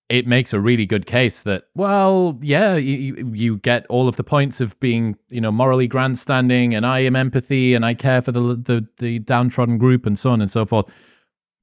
it 0.09 0.27
makes 0.27 0.53
a 0.53 0.61
really 0.61 0.87
good 0.87 1.07
case 1.07 1.43
that 1.43 1.65
well 1.75 2.39
yeah 2.43 2.77
you, 2.77 3.31
you 3.33 3.57
get 3.59 3.87
all 3.89 4.07
of 4.07 4.17
the 4.17 4.25
points 4.25 4.61
of 4.61 4.79
being 4.81 5.17
you 5.31 5.41
know 5.41 5.51
morally 5.51 5.87
grandstanding 5.87 6.75
and 6.75 6.85
i 6.87 6.99
am 6.99 7.17
empathy 7.17 7.75
and 7.75 7.87
i 7.87 7.95
care 7.95 8.21
for 8.21 8.33
the, 8.33 8.41
the 8.41 8.87
the 8.99 9.19
downtrodden 9.21 9.79
group 9.79 10.05
and 10.07 10.19
so 10.19 10.31
on 10.31 10.41
and 10.41 10.51
so 10.51 10.67
forth 10.67 10.87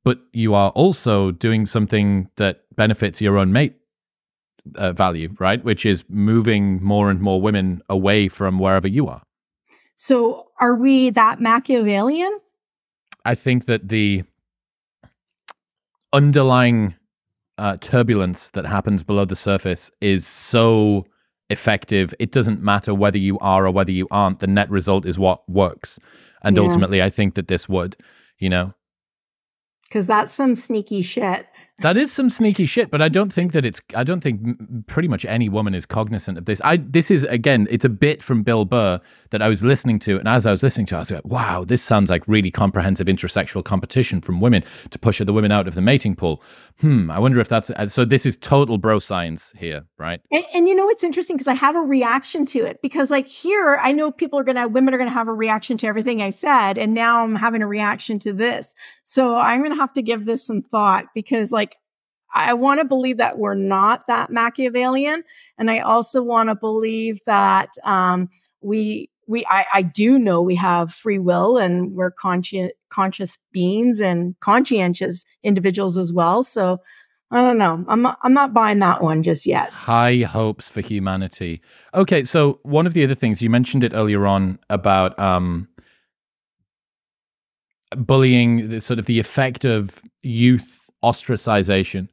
but 0.03 0.19
you 0.33 0.53
are 0.53 0.71
also 0.71 1.31
doing 1.31 1.65
something 1.65 2.29
that 2.37 2.63
benefits 2.75 3.21
your 3.21 3.37
own 3.37 3.53
mate 3.53 3.75
uh, 4.75 4.91
value, 4.91 5.29
right? 5.39 5.63
Which 5.63 5.85
is 5.85 6.03
moving 6.09 6.83
more 6.83 7.09
and 7.09 7.21
more 7.21 7.41
women 7.41 7.81
away 7.89 8.27
from 8.27 8.59
wherever 8.59 8.87
you 8.87 9.07
are. 9.07 9.21
So, 9.95 10.47
are 10.59 10.75
we 10.75 11.09
that 11.11 11.39
Machiavellian? 11.39 12.39
I 13.23 13.35
think 13.35 13.65
that 13.65 13.89
the 13.89 14.23
underlying 16.11 16.95
uh, 17.57 17.77
turbulence 17.77 18.49
that 18.51 18.65
happens 18.65 19.03
below 19.03 19.25
the 19.25 19.35
surface 19.35 19.91
is 20.01 20.25
so 20.25 21.05
effective. 21.49 22.13
It 22.19 22.31
doesn't 22.31 22.61
matter 22.61 22.93
whether 22.93 23.17
you 23.17 23.37
are 23.39 23.65
or 23.67 23.71
whether 23.71 23.91
you 23.91 24.07
aren't. 24.09 24.39
The 24.39 24.47
net 24.47 24.69
result 24.69 25.05
is 25.05 25.19
what 25.19 25.47
works. 25.49 25.99
And 26.43 26.57
yeah. 26.57 26.63
ultimately, 26.63 27.01
I 27.01 27.09
think 27.09 27.35
that 27.35 27.47
this 27.47 27.69
would, 27.69 27.95
you 28.39 28.49
know. 28.49 28.73
Because 29.83 30.07
that's 30.07 30.33
some 30.33 30.55
sneaky 30.55 31.01
shit. 31.01 31.45
That 31.81 31.97
is 31.97 32.11
some 32.11 32.29
sneaky 32.29 32.65
shit, 32.65 32.91
but 32.91 33.01
I 33.01 33.09
don't 33.09 33.33
think 33.33 33.53
that 33.53 33.65
it's. 33.65 33.81
I 33.95 34.03
don't 34.03 34.21
think 34.21 34.87
pretty 34.87 35.07
much 35.07 35.25
any 35.25 35.49
woman 35.49 35.73
is 35.73 35.85
cognizant 35.85 36.37
of 36.37 36.45
this. 36.45 36.61
I 36.63 36.77
this 36.77 37.09
is 37.09 37.23
again, 37.25 37.67
it's 37.69 37.85
a 37.85 37.89
bit 37.89 38.21
from 38.21 38.43
Bill 38.43 38.65
Burr 38.65 38.99
that 39.31 39.41
I 39.41 39.47
was 39.47 39.63
listening 39.63 39.99
to, 39.99 40.19
and 40.19 40.27
as 40.27 40.45
I 40.45 40.51
was 40.51 40.61
listening 40.63 40.85
to, 40.87 40.95
it, 40.95 40.97
I 40.97 40.99
was 40.99 41.11
like, 41.11 41.25
"Wow, 41.25 41.63
this 41.63 41.81
sounds 41.81 42.09
like 42.09 42.27
really 42.27 42.51
comprehensive 42.51 43.07
intrasexual 43.07 43.63
competition 43.63 44.21
from 44.21 44.39
women 44.39 44.63
to 44.91 44.99
push 44.99 45.19
the 45.19 45.33
women 45.33 45.51
out 45.51 45.67
of 45.67 45.75
the 45.75 45.81
mating 45.81 46.15
pool." 46.15 46.41
Hmm. 46.81 47.11
I 47.11 47.19
wonder 47.19 47.39
if 47.39 47.47
that's 47.47 47.71
uh, 47.71 47.87
so. 47.87 48.05
This 48.05 48.25
is 48.25 48.37
total 48.37 48.77
bro 48.77 48.99
science 48.99 49.53
here, 49.57 49.85
right? 49.97 50.21
And, 50.31 50.43
and 50.53 50.67
you 50.67 50.75
know, 50.75 50.89
it's 50.89 51.03
interesting 51.03 51.35
because 51.35 51.47
I 51.47 51.53
have 51.53 51.75
a 51.75 51.81
reaction 51.81 52.45
to 52.47 52.59
it 52.65 52.79
because, 52.81 53.11
like 53.11 53.27
here, 53.27 53.79
I 53.81 53.91
know 53.91 54.11
people 54.11 54.39
are 54.39 54.43
gonna, 54.43 54.67
women 54.67 54.93
are 54.93 54.97
gonna 54.97 55.11
have 55.11 55.27
a 55.27 55.33
reaction 55.33 55.77
to 55.77 55.87
everything 55.87 56.21
I 56.21 56.29
said, 56.29 56.77
and 56.77 56.93
now 56.93 57.23
I'm 57.23 57.35
having 57.35 57.61
a 57.61 57.67
reaction 57.67 58.19
to 58.19 58.33
this. 58.33 58.73
So 59.03 59.35
I'm 59.35 59.61
gonna 59.63 59.75
have 59.75 59.93
to 59.93 60.01
give 60.01 60.25
this 60.25 60.45
some 60.45 60.61
thought 60.61 61.05
because, 61.13 61.51
like 61.51 61.70
I 62.33 62.53
want 62.53 62.79
to 62.79 62.85
believe 62.85 63.17
that 63.17 63.37
we're 63.37 63.55
not 63.55 64.07
that 64.07 64.29
Machiavellian. 64.29 65.23
And 65.57 65.69
I 65.69 65.79
also 65.79 66.21
want 66.21 66.49
to 66.49 66.55
believe 66.55 67.19
that 67.25 67.69
um, 67.83 68.29
we, 68.61 69.09
we, 69.27 69.45
I, 69.49 69.65
I, 69.73 69.81
do 69.81 70.17
know 70.17 70.41
we 70.41 70.55
have 70.55 70.93
free 70.93 71.19
will 71.19 71.57
and 71.57 71.93
we're 71.93 72.11
conscious, 72.11 72.71
conscious 72.89 73.37
beings 73.51 74.01
and 74.01 74.39
conscientious 74.39 75.25
individuals 75.43 75.97
as 75.97 76.11
well. 76.11 76.43
So 76.43 76.81
I 77.31 77.41
don't 77.41 77.57
know. 77.57 77.85
I'm 77.87 78.01
not, 78.01 78.17
I'm 78.23 78.33
not 78.33 78.53
buying 78.53 78.79
that 78.79 79.01
one 79.01 79.23
just 79.23 79.45
yet. 79.45 79.69
High 79.69 80.19
hopes 80.19 80.69
for 80.69 80.81
humanity. 80.81 81.61
Okay, 81.93 82.25
so 82.25 82.59
one 82.63 82.85
of 82.85 82.93
the 82.93 83.03
other 83.05 83.15
things 83.15 83.41
you 83.41 83.49
mentioned 83.49 83.85
it 83.85 83.93
earlier 83.93 84.27
on 84.27 84.59
about 84.69 85.17
um, 85.17 85.69
bullying, 87.95 88.69
the, 88.69 88.81
sort 88.81 88.99
of 88.99 89.05
the 89.05 89.19
effect 89.19 89.63
of 89.63 90.01
youth 90.23 90.81
ostracization 91.03 92.09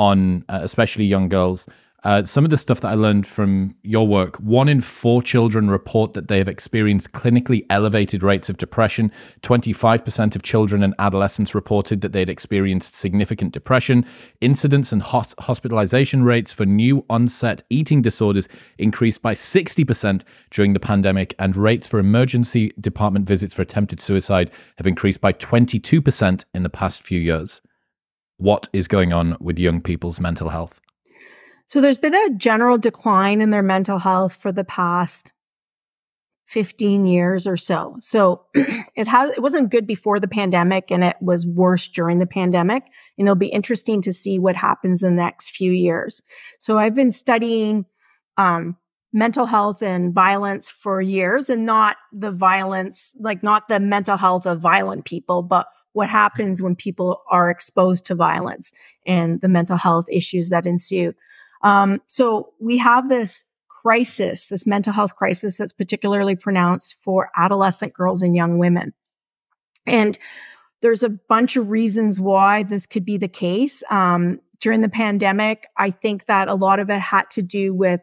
on 0.00 0.42
uh, 0.48 0.60
especially 0.62 1.04
young 1.04 1.28
girls. 1.28 1.68
Uh, 2.04 2.24
some 2.24 2.42
of 2.42 2.50
the 2.50 2.56
stuff 2.56 2.80
that 2.80 2.88
I 2.88 2.94
learned 2.94 3.26
from 3.26 3.76
your 3.82 4.08
work 4.08 4.36
one 4.36 4.70
in 4.70 4.80
four 4.80 5.22
children 5.22 5.70
report 5.70 6.14
that 6.14 6.28
they 6.28 6.38
have 6.38 6.48
experienced 6.48 7.12
clinically 7.12 7.66
elevated 7.68 8.22
rates 8.22 8.48
of 8.48 8.56
depression. 8.56 9.12
25% 9.42 10.34
of 10.34 10.42
children 10.42 10.82
and 10.82 10.94
adolescents 10.98 11.54
reported 11.54 12.00
that 12.00 12.12
they 12.12 12.20
had 12.20 12.30
experienced 12.30 12.94
significant 12.94 13.52
depression. 13.52 14.06
Incidence 14.40 14.90
and 14.90 15.02
hot 15.02 15.34
hospitalization 15.40 16.22
rates 16.24 16.50
for 16.50 16.64
new 16.64 17.04
onset 17.10 17.62
eating 17.68 18.00
disorders 18.00 18.48
increased 18.78 19.20
by 19.20 19.34
60% 19.34 20.24
during 20.50 20.72
the 20.72 20.80
pandemic, 20.80 21.34
and 21.38 21.54
rates 21.54 21.86
for 21.86 21.98
emergency 21.98 22.72
department 22.80 23.28
visits 23.28 23.52
for 23.52 23.60
attempted 23.60 24.00
suicide 24.00 24.50
have 24.78 24.86
increased 24.86 25.20
by 25.20 25.34
22% 25.34 26.44
in 26.54 26.62
the 26.62 26.70
past 26.70 27.02
few 27.02 27.20
years 27.20 27.60
what 28.40 28.68
is 28.72 28.88
going 28.88 29.12
on 29.12 29.36
with 29.40 29.58
young 29.58 29.80
people's 29.80 30.18
mental 30.18 30.48
health? 30.48 30.80
So 31.66 31.80
there's 31.80 31.98
been 31.98 32.14
a 32.14 32.34
general 32.36 32.78
decline 32.78 33.40
in 33.40 33.50
their 33.50 33.62
mental 33.62 33.98
health 33.98 34.34
for 34.34 34.50
the 34.50 34.64
past 34.64 35.32
15 36.46 37.06
years 37.06 37.46
or 37.46 37.56
so. 37.56 37.96
So 38.00 38.46
it 38.54 39.06
has 39.06 39.30
it 39.30 39.40
wasn't 39.40 39.70
good 39.70 39.86
before 39.86 40.18
the 40.18 40.26
pandemic 40.26 40.90
and 40.90 41.04
it 41.04 41.16
was 41.20 41.46
worse 41.46 41.86
during 41.86 42.18
the 42.18 42.26
pandemic 42.26 42.82
and 43.16 43.28
it'll 43.28 43.36
be 43.36 43.46
interesting 43.46 44.02
to 44.02 44.12
see 44.12 44.38
what 44.38 44.56
happens 44.56 45.04
in 45.04 45.14
the 45.14 45.22
next 45.22 45.50
few 45.50 45.70
years. 45.70 46.20
So 46.58 46.76
I've 46.76 46.94
been 46.94 47.12
studying 47.12 47.84
um, 48.36 48.76
mental 49.12 49.46
health 49.46 49.82
and 49.82 50.12
violence 50.12 50.68
for 50.68 51.00
years 51.00 51.50
and 51.50 51.64
not 51.64 51.96
the 52.12 52.32
violence 52.32 53.14
like 53.20 53.42
not 53.42 53.68
the 53.68 53.78
mental 53.80 54.16
health 54.16 54.46
of 54.46 54.60
violent 54.60 55.04
people 55.04 55.42
but 55.42 55.66
what 55.92 56.08
happens 56.08 56.62
when 56.62 56.76
people 56.76 57.22
are 57.30 57.50
exposed 57.50 58.06
to 58.06 58.14
violence 58.14 58.72
and 59.06 59.40
the 59.40 59.48
mental 59.48 59.76
health 59.76 60.06
issues 60.10 60.48
that 60.48 60.66
ensue. 60.66 61.12
Um, 61.62 62.00
so 62.06 62.52
we 62.60 62.78
have 62.78 63.08
this 63.08 63.46
crisis, 63.68 64.48
this 64.48 64.66
mental 64.66 64.92
health 64.92 65.16
crisis 65.16 65.56
that's 65.56 65.72
particularly 65.72 66.36
pronounced 66.36 66.96
for 67.02 67.30
adolescent 67.36 67.92
girls 67.92 68.22
and 68.22 68.36
young 68.36 68.58
women. 68.58 68.92
And 69.86 70.18
there's 70.82 71.02
a 71.02 71.08
bunch 71.08 71.56
of 71.56 71.70
reasons 71.70 72.20
why 72.20 72.62
this 72.62 72.86
could 72.86 73.04
be 73.04 73.16
the 73.16 73.28
case. 73.28 73.82
Um, 73.90 74.40
during 74.60 74.80
the 74.80 74.88
pandemic, 74.88 75.66
I 75.76 75.90
think 75.90 76.26
that 76.26 76.48
a 76.48 76.54
lot 76.54 76.78
of 76.78 76.90
it 76.90 77.00
had 77.00 77.30
to 77.30 77.42
do 77.42 77.74
with 77.74 78.00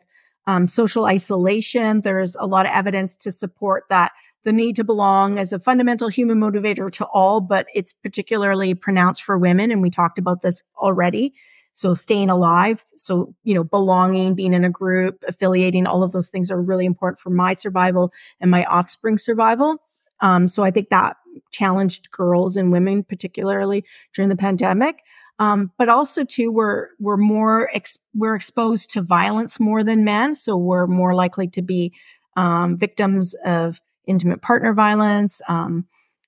um, 0.48 0.68
social 0.68 1.06
isolation. 1.06 2.02
There's 2.02 2.36
a 2.36 2.48
lot 2.48 2.66
of 2.66 2.72
evidence 2.74 3.16
to 3.18 3.32
support 3.32 3.84
that 3.90 4.12
the 4.48 4.54
need 4.54 4.78
to 4.78 4.84
belong 4.86 5.38
as 5.38 5.52
a 5.52 5.60
fundamental 5.60 6.08
human 6.08 6.40
motivator 6.40 6.90
to 6.90 7.06
all, 7.08 7.42
but 7.42 7.68
it's 7.76 7.92
particularly 7.92 8.74
pronounced 8.74 9.22
for 9.22 9.38
women. 9.38 9.72
And 9.72 9.82
we 9.82 9.90
talked 9.90 10.18
about 10.18 10.42
this 10.42 10.64
already. 10.78 11.34
So 11.74 11.94
staying 11.94 12.30
alive. 12.30 12.86
So, 12.96 13.36
you 13.44 13.54
know, 13.54 13.66
belonging, 13.66 14.36
being 14.36 14.54
in 14.54 14.64
a 14.64 14.70
group, 14.70 15.22
affiliating, 15.28 15.86
all 15.86 16.02
of 16.02 16.14
those 16.14 16.30
things 16.30 16.50
are 16.50 16.62
really 16.62 16.86
important 16.86 17.20
for 17.20 17.30
my 17.30 17.52
survival 17.52 18.14
and 18.40 18.50
my 18.50 18.64
offspring 18.64 19.18
survival. 19.18 19.84
Um, 20.22 20.48
so 20.48 20.64
I 20.64 20.72
think 20.72 20.88
that 20.92 21.18
challenged 21.52 22.10
girls 22.10 22.56
and 22.56 22.72
women, 22.72 23.04
particularly 23.04 23.84
during 24.14 24.30
the 24.30 24.38
pandemic. 24.38 25.04
Um, 25.40 25.74
but 25.78 25.90
also 25.90 26.24
too, 26.24 26.54
we're, 26.54 26.88
we're 27.00 27.18
more, 27.18 27.70
ex- 27.74 28.00
we're 28.16 28.36
exposed 28.36 28.92
to 28.92 29.02
violence 29.02 29.60
more 29.60 29.84
than 29.84 30.06
men. 30.06 30.36
So 30.36 30.56
we're 30.56 30.88
more 30.88 31.14
likely 31.14 31.50
to 31.50 31.62
be, 31.62 31.94
um, 32.38 32.78
victims 32.78 33.36
of 33.44 33.82
intimate 34.08 34.42
partner 34.42 34.74
violence, 34.74 35.42
um, 35.48 35.86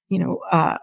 you 0.10 0.20
know, 0.20 0.40
uh, 0.52 0.78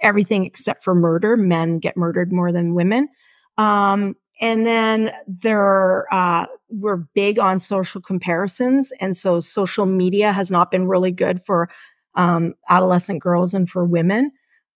everything 0.00 0.44
except 0.44 0.82
for 0.82 0.94
murder. 0.94 1.36
Men 1.36 1.78
get 1.78 1.96
murdered 1.96 2.32
more 2.32 2.52
than 2.52 2.74
women. 2.74 3.08
Um, 3.56 4.14
and 4.40 4.64
then 4.64 5.12
there, 5.26 6.12
uh, 6.14 6.46
we're 6.68 6.96
big 7.14 7.38
on 7.38 7.58
social 7.58 8.00
comparisons. 8.00 8.92
And 9.00 9.16
so 9.16 9.40
social 9.40 9.86
media 9.86 10.32
has 10.32 10.50
not 10.50 10.70
been 10.70 10.86
really 10.86 11.10
good 11.10 11.44
for 11.44 11.68
um, 12.14 12.54
adolescent 12.68 13.20
girls 13.20 13.54
and 13.54 13.68
for 13.68 13.84
women. 13.84 14.30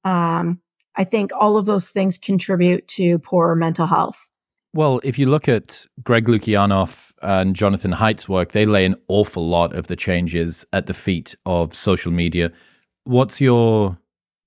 Um, 0.05 0.61
I 0.97 1.05
think 1.05 1.31
all 1.39 1.57
of 1.57 1.67
those 1.67 1.91
things 1.91 2.19
contribute 2.19 2.87
to 2.89 3.19
poor 3.21 3.55
mental 3.55 3.87
health. 3.87 4.29
Well, 4.75 5.01
if 5.05 5.19
you 5.19 5.27
look 5.27 5.49
at 5.49 5.85
Greg 6.03 6.27
Lukianoff 6.27 7.13
and 7.21 7.55
Jonathan 7.55 7.93
Haidt's 7.93 8.27
work, 8.27 8.53
they 8.53 8.65
lay 8.65 8.87
an 8.87 8.97
awful 9.09 9.47
lot 9.47 9.75
of 9.75 9.87
the 9.89 9.97
changes 9.97 10.65
at 10.73 10.87
the 10.87 10.95
feet 10.95 11.35
of 11.45 11.75
social 11.75 12.11
media. 12.11 12.51
What's 13.05 13.39
your 13.41 13.99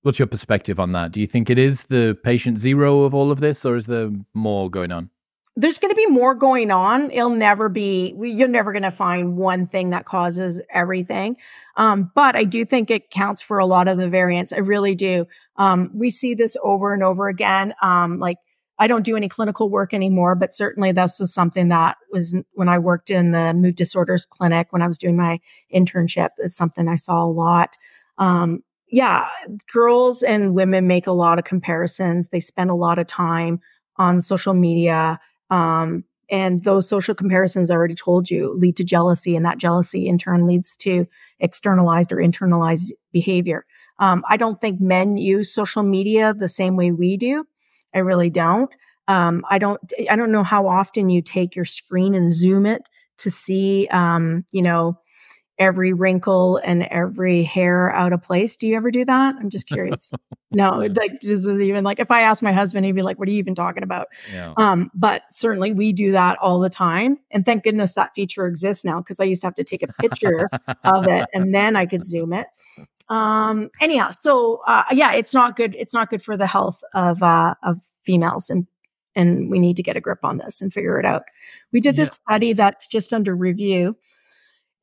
what's 0.02 0.18
your 0.18 0.26
perspective 0.26 0.80
on 0.80 0.92
that? 0.92 1.12
Do 1.12 1.20
you 1.20 1.28
think 1.28 1.48
it 1.48 1.58
is 1.58 1.84
the 1.84 2.18
patient 2.24 2.58
zero 2.58 3.02
of 3.02 3.14
all 3.14 3.30
of 3.30 3.38
this, 3.38 3.64
or 3.64 3.76
is 3.76 3.86
there 3.86 4.10
more 4.34 4.68
going 4.68 4.90
on? 4.90 5.10
There's 5.54 5.78
going 5.78 5.90
to 5.90 5.96
be 5.96 6.06
more 6.06 6.34
going 6.34 6.70
on. 6.70 7.10
It'll 7.12 7.30
never 7.30 7.68
be. 7.68 8.14
You're 8.20 8.48
never 8.48 8.72
going 8.72 8.82
to 8.82 8.90
find 8.90 9.36
one 9.36 9.66
thing 9.66 9.90
that 9.90 10.06
causes 10.06 10.60
everything. 10.70 11.36
Um, 11.76 12.10
but 12.14 12.34
I 12.34 12.44
do 12.44 12.64
think 12.64 12.90
it 12.90 13.10
counts 13.10 13.42
for 13.42 13.58
a 13.58 13.64
lot 13.64 13.88
of 13.88 13.96
the 13.96 14.08
variants. 14.08 14.52
I 14.52 14.58
really 14.58 14.94
do. 14.94 15.26
Um, 15.56 15.90
we 15.94 16.10
see 16.10 16.34
this 16.34 16.56
over 16.62 16.92
and 16.92 17.02
over 17.02 17.28
again. 17.28 17.74
Um, 17.80 18.18
like 18.18 18.38
I 18.78 18.86
don't 18.86 19.04
do 19.04 19.16
any 19.16 19.28
clinical 19.28 19.70
work 19.70 19.94
anymore, 19.94 20.34
but 20.34 20.52
certainly 20.52 20.92
this 20.92 21.18
was 21.18 21.32
something 21.32 21.68
that 21.68 21.96
was 22.12 22.36
when 22.52 22.68
I 22.68 22.78
worked 22.78 23.10
in 23.10 23.30
the 23.30 23.54
mood 23.54 23.76
disorders 23.76 24.26
clinic 24.26 24.68
when 24.70 24.82
I 24.82 24.86
was 24.86 24.98
doing 24.98 25.16
my 25.16 25.40
internship. 25.74 26.30
It's 26.38 26.56
something 26.56 26.86
I 26.86 26.96
saw 26.96 27.24
a 27.24 27.30
lot. 27.30 27.76
Um, 28.18 28.62
yeah, 28.88 29.28
girls 29.72 30.22
and 30.22 30.54
women 30.54 30.86
make 30.86 31.06
a 31.06 31.12
lot 31.12 31.38
of 31.38 31.44
comparisons. 31.44 32.28
They 32.28 32.40
spend 32.40 32.70
a 32.70 32.74
lot 32.74 32.98
of 32.98 33.06
time 33.06 33.60
on 33.96 34.20
social 34.20 34.54
media. 34.54 35.18
Um, 35.50 36.04
and 36.28 36.62
those 36.64 36.88
social 36.88 37.14
comparisons 37.14 37.70
I 37.70 37.74
already 37.74 37.94
told 37.94 38.30
you 38.30 38.52
lead 38.58 38.76
to 38.76 38.84
jealousy, 38.84 39.36
and 39.36 39.44
that 39.46 39.58
jealousy 39.58 40.08
in 40.08 40.18
turn 40.18 40.46
leads 40.46 40.76
to 40.78 41.06
externalized 41.38 42.12
or 42.12 42.16
internalized 42.16 42.90
behavior. 43.12 43.64
Um, 43.98 44.24
I 44.28 44.36
don't 44.36 44.60
think 44.60 44.80
men 44.80 45.16
use 45.16 45.54
social 45.54 45.82
media 45.82 46.34
the 46.34 46.48
same 46.48 46.76
way 46.76 46.90
we 46.90 47.16
do. 47.16 47.44
I 47.96 48.00
really 48.00 48.28
don't. 48.28 48.70
Um, 49.08 49.44
I 49.48 49.58
don't. 49.58 49.80
I 50.10 50.16
don't 50.16 50.30
know 50.30 50.42
how 50.42 50.68
often 50.68 51.08
you 51.08 51.22
take 51.22 51.56
your 51.56 51.64
screen 51.64 52.14
and 52.14 52.32
zoom 52.32 52.66
it 52.66 52.88
to 53.18 53.30
see, 53.30 53.88
um, 53.90 54.44
you 54.52 54.60
know, 54.60 55.00
every 55.58 55.94
wrinkle 55.94 56.58
and 56.58 56.82
every 56.82 57.42
hair 57.42 57.90
out 57.90 58.12
of 58.12 58.20
place. 58.20 58.56
Do 58.56 58.68
you 58.68 58.76
ever 58.76 58.90
do 58.90 59.06
that? 59.06 59.36
I'm 59.40 59.48
just 59.48 59.66
curious. 59.66 60.12
no, 60.50 60.70
like 60.70 61.20
this 61.22 61.46
is 61.46 61.62
even 61.62 61.84
like 61.84 62.00
if 62.00 62.10
I 62.10 62.22
ask 62.22 62.42
my 62.42 62.52
husband, 62.52 62.84
he'd 62.84 62.92
be 62.92 63.02
like, 63.02 63.18
"What 63.18 63.28
are 63.28 63.32
you 63.32 63.38
even 63.38 63.54
talking 63.54 63.82
about?" 63.82 64.08
Yeah. 64.30 64.52
Um, 64.58 64.90
but 64.94 65.22
certainly 65.30 65.72
we 65.72 65.94
do 65.94 66.12
that 66.12 66.38
all 66.40 66.60
the 66.60 66.68
time, 66.68 67.16
and 67.30 67.46
thank 67.46 67.64
goodness 67.64 67.94
that 67.94 68.14
feature 68.14 68.46
exists 68.46 68.84
now 68.84 68.98
because 69.00 69.20
I 69.20 69.24
used 69.24 69.40
to 69.40 69.46
have 69.46 69.54
to 69.54 69.64
take 69.64 69.82
a 69.82 69.88
picture 69.88 70.50
of 70.84 71.06
it 71.06 71.26
and 71.32 71.54
then 71.54 71.76
I 71.76 71.86
could 71.86 72.04
zoom 72.04 72.34
it. 72.34 72.48
Um, 73.08 73.70
anyhow, 73.80 74.10
so 74.10 74.62
uh, 74.66 74.84
yeah, 74.92 75.12
it's 75.12 75.32
not 75.32 75.56
good. 75.56 75.76
It's 75.78 75.94
not 75.94 76.10
good 76.10 76.22
for 76.22 76.36
the 76.36 76.46
health 76.46 76.82
of 76.94 77.22
uh, 77.22 77.54
of 77.62 77.78
females 78.04 78.50
and 78.50 78.66
and 79.14 79.50
we 79.50 79.58
need 79.58 79.76
to 79.76 79.82
get 79.82 79.96
a 79.96 80.00
grip 80.00 80.20
on 80.24 80.38
this 80.38 80.60
and 80.60 80.72
figure 80.72 80.98
it 81.00 81.06
out. 81.06 81.22
We 81.72 81.80
did 81.80 81.96
this 81.96 82.08
yeah. 82.08 82.32
study 82.32 82.52
that's 82.52 82.88
just 82.88 83.14
under 83.14 83.34
review 83.34 83.96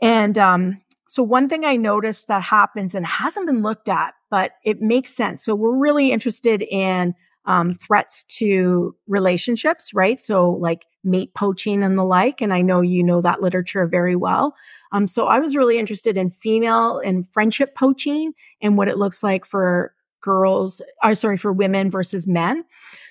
and 0.04 0.38
um, 0.38 0.82
so, 1.08 1.24
one 1.24 1.48
thing 1.48 1.64
I 1.64 1.78
noticed 1.78 2.28
that 2.28 2.44
happens 2.44 2.94
and 2.94 3.06
hasn't 3.06 3.48
been 3.48 3.62
looked 3.62 3.88
at, 3.88 4.16
but 4.30 4.52
it 4.66 4.82
makes 4.82 5.16
sense. 5.16 5.46
So, 5.46 5.56
we're 5.56 5.78
really 5.78 6.12
interested 6.12 6.62
in 6.62 7.14
um, 7.46 7.74
threats 7.74 8.24
to 8.40 8.96
relationships, 9.08 9.94
right? 9.94 10.20
So, 10.20 10.50
like 10.50 10.86
mate 11.04 11.34
poaching 11.34 11.84
and 11.84 11.98
the 11.98 12.04
like. 12.04 12.42
And 12.42 12.54
I 12.54 12.62
know 12.62 12.82
you 12.82 13.04
know 13.04 13.22
that 13.22 13.42
literature 13.42 13.86
very 13.88 14.16
well. 14.16 14.56
Um, 14.92 15.08
so, 15.08 15.28
I 15.28 15.40
was 15.40 15.56
really 15.56 15.78
interested 15.78 16.18
in 16.18 16.30
female 16.30 17.00
and 17.00 17.28
friendship 17.28 17.76
poaching 17.76 18.34
and 18.62 18.78
what 18.78 18.88
it 18.88 18.98
looks 18.98 19.24
like 19.24 19.46
for 19.46 19.94
girls, 20.22 20.82
or 21.04 21.12
uh, 21.12 21.14
sorry, 21.16 21.38
for 21.38 21.52
women 21.52 21.92
versus 21.92 22.26
men. 22.26 22.64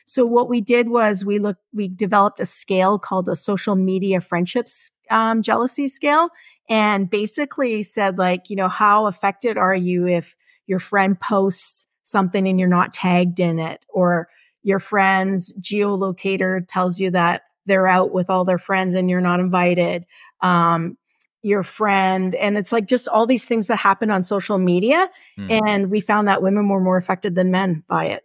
So 0.06 0.26
what 0.26 0.48
we 0.48 0.60
did 0.60 0.88
was 0.88 1.24
we 1.24 1.38
looked, 1.38 1.62
we 1.72 1.88
developed 1.88 2.40
a 2.40 2.46
scale 2.46 2.98
called 2.98 3.28
a 3.28 3.36
social 3.36 3.76
media 3.76 4.20
friendships 4.20 4.90
um, 5.10 5.42
jealousy 5.42 5.86
scale, 5.86 6.30
and 6.68 7.08
basically 7.08 7.82
said 7.82 8.18
like, 8.18 8.48
you 8.50 8.56
know, 8.56 8.68
how 8.68 9.06
affected 9.06 9.58
are 9.58 9.74
you 9.74 10.06
if 10.06 10.34
your 10.66 10.78
friend 10.78 11.20
posts 11.20 11.86
something 12.04 12.48
and 12.48 12.58
you're 12.58 12.68
not 12.68 12.92
tagged 12.92 13.40
in 13.40 13.58
it 13.58 13.84
or 13.88 14.28
your 14.62 14.78
friend's 14.78 15.52
geolocator 15.60 16.62
tells 16.68 16.98
you 16.98 17.10
that 17.10 17.42
they're 17.66 17.86
out 17.86 18.12
with 18.12 18.30
all 18.30 18.44
their 18.44 18.58
friends 18.58 18.94
and 18.94 19.08
you're 19.10 19.20
not 19.20 19.40
invited. 19.40 20.06
Um, 20.40 20.96
your 21.44 21.64
friend 21.64 22.36
and 22.36 22.56
it's 22.56 22.70
like 22.70 22.86
just 22.86 23.08
all 23.08 23.26
these 23.26 23.44
things 23.44 23.66
that 23.66 23.74
happen 23.74 24.12
on 24.12 24.22
social 24.22 24.58
media 24.58 25.10
mm. 25.36 25.60
and 25.66 25.90
we 25.90 26.00
found 26.00 26.28
that 26.28 26.40
women 26.40 26.68
were 26.68 26.80
more 26.80 26.96
affected 26.96 27.34
than 27.34 27.50
men 27.50 27.82
by 27.88 28.04
it 28.04 28.22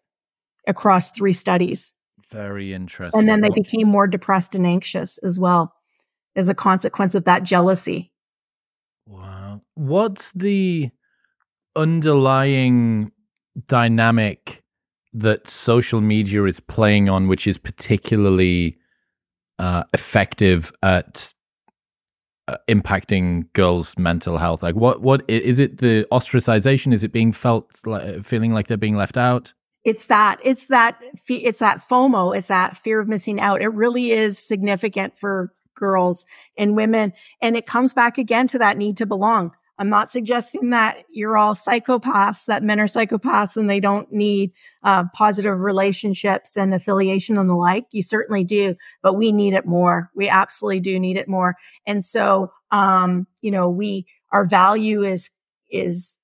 across 0.68 1.10
three 1.10 1.34
studies 1.34 1.92
very 2.30 2.74
interesting 2.74 3.20
and 3.20 3.28
then 3.28 3.42
they 3.42 3.50
became 3.50 3.88
more 3.88 4.06
depressed 4.06 4.54
and 4.54 4.68
anxious 4.68 5.18
as 5.24 5.40
well 5.40 5.74
as 6.36 6.48
a 6.48 6.54
consequence 6.54 7.16
of 7.16 7.24
that 7.24 7.42
jealousy 7.42 8.12
Wow. 9.08 9.62
What's 9.76 10.32
the 10.34 10.90
underlying 11.76 13.12
dynamic 13.68 14.64
that 15.14 15.50
social 15.50 16.02
media 16.02 16.44
is 16.44 16.60
playing 16.60 17.10
on, 17.10 17.28
which 17.28 17.48
is 17.48 17.58
particularly 17.58 18.78
uh, 19.60 19.84
effective 19.94 20.72
at 20.84 21.34
uh, 22.48 22.58
impacting 22.68 23.52
girls' 23.54 23.94
mental 23.98 24.38
health? 24.38 24.64
Like, 24.64 24.76
what 24.76 25.02
what 25.02 25.24
is 25.30 25.60
it? 25.60 25.80
The 25.80 26.08
ostracization? 26.12 26.94
Is 26.94 27.04
it 27.04 27.12
being 27.12 27.32
felt 27.32 27.70
like, 27.86 28.24
feeling 28.26 28.54
like 28.54 28.68
they're 28.68 28.78
being 28.78 28.98
left 28.98 29.18
out? 29.18 29.54
It's 29.84 30.06
that. 30.08 30.40
It's 30.44 30.66
that. 30.66 31.02
It's 31.30 31.60
that 31.60 31.78
FOMO. 31.78 32.36
It's 32.36 32.48
that 32.48 32.78
fear 32.78 33.00
of 33.00 33.08
missing 33.08 33.40
out. 33.40 33.62
It 33.62 33.70
really 33.70 34.12
is 34.12 34.38
significant 34.38 35.16
for 35.16 35.54
girls 35.76 36.26
and 36.58 36.76
women. 36.76 37.14
And 37.42 37.56
it 37.56 37.66
comes 37.66 37.94
back 37.94 38.18
again 38.18 38.48
to 38.48 38.58
that 38.60 38.78
need 38.78 38.98
to 38.98 39.06
belong. 39.06 39.54
I'm 39.80 39.90
not 39.90 40.10
suggesting 40.10 40.72
that 40.72 41.04
you're 41.10 41.38
all 41.38 41.54
psychopaths, 41.54 42.46
that 42.46 42.64
men 42.64 42.80
are 42.80 42.86
psychopaths 42.86 43.58
and 43.58 43.70
they 43.70 43.80
don't 43.80 44.12
need 44.12 44.52
uh, 44.84 45.04
positive 45.14 45.60
relationships 45.60 46.58
and 46.58 46.74
affiliation 46.74 47.38
and 47.38 47.50
the 47.50 47.56
like. 47.56 47.86
You 47.92 48.02
certainly 48.02 48.44
do, 48.44 48.76
but 49.04 49.14
we 49.14 49.32
need 49.32 49.54
it 49.54 49.66
more. 49.66 50.10
We 50.16 50.30
absolutely 50.30 50.80
do 50.80 51.00
need 51.00 51.16
it 51.16 51.28
more. 51.28 51.56
And 51.86 52.04
so, 52.04 52.52
um, 52.72 53.28
you 53.42 53.52
know, 53.52 53.70
we, 53.70 54.08
our 54.32 54.46
value 54.46 55.04
is, 55.04 55.30
is 55.70 56.18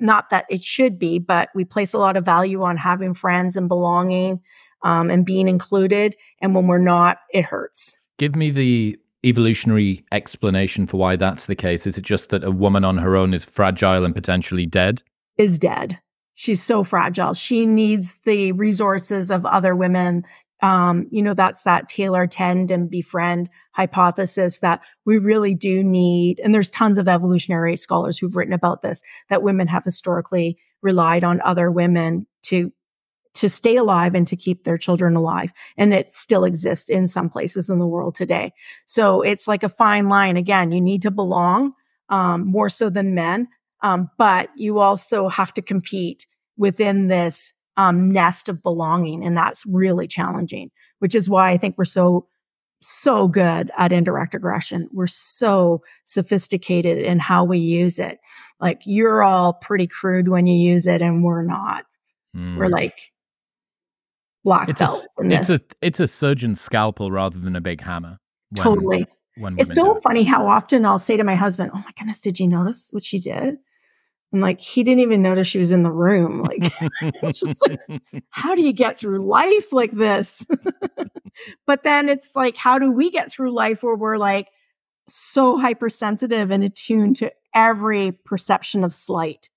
not 0.00 0.30
that 0.30 0.46
it 0.48 0.62
should 0.62 0.98
be, 0.98 1.18
but 1.18 1.50
we 1.54 1.64
place 1.64 1.92
a 1.92 1.98
lot 1.98 2.16
of 2.16 2.24
value 2.24 2.62
on 2.62 2.76
having 2.76 3.14
friends 3.14 3.56
and 3.56 3.68
belonging, 3.68 4.40
um, 4.82 5.10
and 5.10 5.24
being 5.24 5.48
included. 5.48 6.16
And 6.40 6.54
when 6.54 6.66
we're 6.66 6.78
not, 6.78 7.18
it 7.30 7.44
hurts. 7.44 7.98
Give 8.18 8.34
me 8.36 8.50
the 8.50 8.98
evolutionary 9.24 10.04
explanation 10.12 10.86
for 10.86 10.96
why 10.98 11.16
that's 11.16 11.46
the 11.46 11.54
case. 11.54 11.86
Is 11.86 11.98
it 11.98 12.02
just 12.04 12.30
that 12.30 12.44
a 12.44 12.50
woman 12.50 12.84
on 12.84 12.98
her 12.98 13.16
own 13.16 13.34
is 13.34 13.44
fragile 13.44 14.04
and 14.04 14.14
potentially 14.14 14.66
dead? 14.66 15.02
Is 15.36 15.58
dead. 15.58 15.98
She's 16.34 16.62
so 16.62 16.82
fragile. 16.82 17.32
She 17.34 17.64
needs 17.64 18.18
the 18.24 18.52
resources 18.52 19.30
of 19.30 19.46
other 19.46 19.74
women. 19.74 20.24
Um, 20.62 21.06
you 21.10 21.22
know, 21.22 21.34
that's 21.34 21.62
that 21.62 21.88
Taylor, 21.88 22.26
tend, 22.26 22.70
and 22.70 22.90
befriend 22.90 23.50
hypothesis 23.72 24.58
that 24.60 24.80
we 25.04 25.18
really 25.18 25.54
do 25.54 25.82
need. 25.82 26.40
And 26.40 26.54
there's 26.54 26.70
tons 26.70 26.98
of 26.98 27.08
evolutionary 27.08 27.76
scholars 27.76 28.18
who've 28.18 28.34
written 28.34 28.54
about 28.54 28.82
this 28.82 29.02
that 29.28 29.42
women 29.42 29.68
have 29.68 29.84
historically 29.84 30.58
relied 30.82 31.22
on 31.22 31.40
other 31.42 31.70
women 31.70 32.26
to 32.44 32.72
to 33.34 33.48
stay 33.48 33.76
alive 33.76 34.14
and 34.14 34.26
to 34.28 34.36
keep 34.36 34.64
their 34.64 34.78
children 34.78 35.16
alive. 35.16 35.52
And 35.76 35.92
it 35.92 36.12
still 36.12 36.44
exists 36.44 36.88
in 36.88 37.06
some 37.06 37.28
places 37.28 37.68
in 37.68 37.78
the 37.78 37.86
world 37.86 38.14
today. 38.14 38.52
So 38.86 39.22
it's 39.22 39.48
like 39.48 39.62
a 39.62 39.68
fine 39.68 40.08
line. 40.08 40.36
Again, 40.36 40.72
you 40.72 40.80
need 40.80 41.02
to 41.02 41.10
belong 41.10 41.72
um, 42.08 42.46
more 42.46 42.68
so 42.68 42.90
than 42.90 43.14
men, 43.14 43.48
um, 43.82 44.10
but 44.18 44.50
you 44.56 44.78
also 44.78 45.28
have 45.28 45.52
to 45.54 45.62
compete 45.62 46.26
within 46.56 47.08
this 47.08 47.52
um, 47.76 48.08
nest 48.08 48.48
of 48.48 48.62
belonging. 48.62 49.24
And 49.24 49.36
that's 49.36 49.66
really 49.66 50.06
challenging, 50.06 50.70
which 51.00 51.14
is 51.14 51.28
why 51.28 51.50
I 51.50 51.56
think 51.56 51.76
we're 51.76 51.84
so 51.84 52.28
so 52.86 53.26
good 53.26 53.70
at 53.78 53.92
indirect 53.92 54.34
aggression. 54.34 54.88
We're 54.92 55.06
so 55.06 55.82
sophisticated 56.04 56.98
in 56.98 57.18
how 57.18 57.42
we 57.42 57.58
use 57.58 57.98
it. 57.98 58.18
Like 58.60 58.82
you're 58.84 59.22
all 59.22 59.54
pretty 59.54 59.86
crude 59.86 60.28
when 60.28 60.46
you 60.46 60.54
use 60.54 60.86
it 60.86 61.00
and 61.00 61.24
we're 61.24 61.42
not. 61.42 61.86
Mm. 62.36 62.56
We're 62.56 62.68
like 62.68 63.13
black 64.44 64.68
it's 64.68 64.80
belts. 64.80 65.06
A, 65.18 65.26
it's 65.26 65.50
a 65.50 65.60
it's 65.82 66.00
a 66.00 66.06
surgeon's 66.06 66.60
scalpel 66.60 67.10
rather 67.10 67.38
than 67.38 67.56
a 67.56 67.60
big 67.60 67.80
hammer. 67.80 68.18
When, 68.50 68.62
totally. 68.62 69.06
When 69.36 69.58
it's 69.58 69.74
so 69.74 69.96
funny 69.96 70.22
how 70.22 70.46
often 70.46 70.86
I'll 70.86 71.00
say 71.00 71.16
to 71.16 71.24
my 71.24 71.34
husband, 71.34 71.72
"Oh 71.74 71.78
my 71.78 71.90
goodness, 71.98 72.20
did 72.20 72.38
you 72.38 72.46
notice 72.46 72.90
what 72.92 73.02
she 73.02 73.18
did?" 73.18 73.56
And 74.32 74.42
like 74.42 74.60
he 74.60 74.82
didn't 74.84 75.00
even 75.00 75.22
notice 75.22 75.46
she 75.46 75.58
was 75.58 75.72
in 75.72 75.82
the 75.82 75.90
room. 75.90 76.42
Like, 76.42 76.72
just 77.32 77.68
like 77.68 77.80
how 78.30 78.54
do 78.54 78.62
you 78.62 78.72
get 78.72 78.98
through 78.98 79.26
life 79.26 79.72
like 79.72 79.90
this? 79.90 80.46
but 81.66 81.82
then 81.82 82.08
it's 82.08 82.36
like, 82.36 82.56
how 82.56 82.78
do 82.78 82.92
we 82.92 83.10
get 83.10 83.32
through 83.32 83.52
life 83.52 83.82
where 83.82 83.96
we're 83.96 84.18
like 84.18 84.48
so 85.08 85.58
hypersensitive 85.58 86.50
and 86.50 86.62
attuned 86.62 87.16
to 87.16 87.32
every 87.54 88.12
perception 88.12 88.84
of 88.84 88.94
slight? 88.94 89.48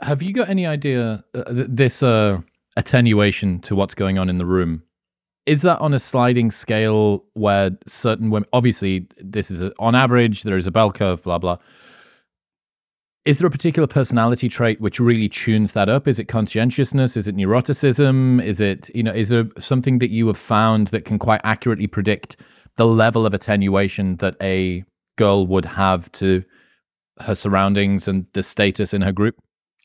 Have 0.00 0.22
you 0.22 0.32
got 0.32 0.48
any 0.48 0.66
idea 0.66 1.24
uh, 1.34 1.44
this? 1.48 2.02
Uh, 2.02 2.40
attenuation 2.76 3.60
to 3.60 3.74
what's 3.74 3.94
going 3.94 4.18
on 4.18 4.28
in 4.28 4.38
the 4.38 4.46
room. 4.46 4.82
Is 5.46 5.62
that 5.62 5.78
on 5.80 5.94
a 5.94 5.98
sliding 5.98 6.50
scale 6.50 7.24
where 7.34 7.70
certain 7.86 8.30
women, 8.30 8.48
obviously, 8.52 9.06
this 9.18 9.50
is 9.50 9.60
a, 9.60 9.72
on 9.78 9.94
average, 9.94 10.42
there 10.42 10.56
is 10.56 10.66
a 10.66 10.72
bell 10.72 10.90
curve, 10.90 11.22
blah, 11.22 11.38
blah. 11.38 11.56
Is 13.24 13.38
there 13.38 13.46
a 13.46 13.50
particular 13.50 13.86
personality 13.86 14.48
trait 14.48 14.80
which 14.80 15.00
really 15.00 15.28
tunes 15.28 15.72
that 15.72 15.88
up? 15.88 16.06
Is 16.06 16.20
it 16.20 16.26
conscientiousness? 16.26 17.16
Is 17.16 17.26
it 17.26 17.36
neuroticism? 17.36 18.42
Is 18.42 18.60
it, 18.60 18.88
you 18.94 19.02
know, 19.02 19.12
is 19.12 19.28
there 19.28 19.46
something 19.58 19.98
that 19.98 20.10
you 20.10 20.26
have 20.28 20.38
found 20.38 20.88
that 20.88 21.04
can 21.04 21.18
quite 21.18 21.40
accurately 21.42 21.86
predict 21.86 22.36
the 22.76 22.86
level 22.86 23.26
of 23.26 23.34
attenuation 23.34 24.16
that 24.16 24.36
a 24.40 24.84
girl 25.16 25.46
would 25.46 25.64
have 25.64 26.10
to 26.12 26.44
her 27.20 27.34
surroundings 27.34 28.06
and 28.06 28.26
the 28.32 28.42
status 28.42 28.92
in 28.94 29.02
her 29.02 29.12
group? 29.12 29.36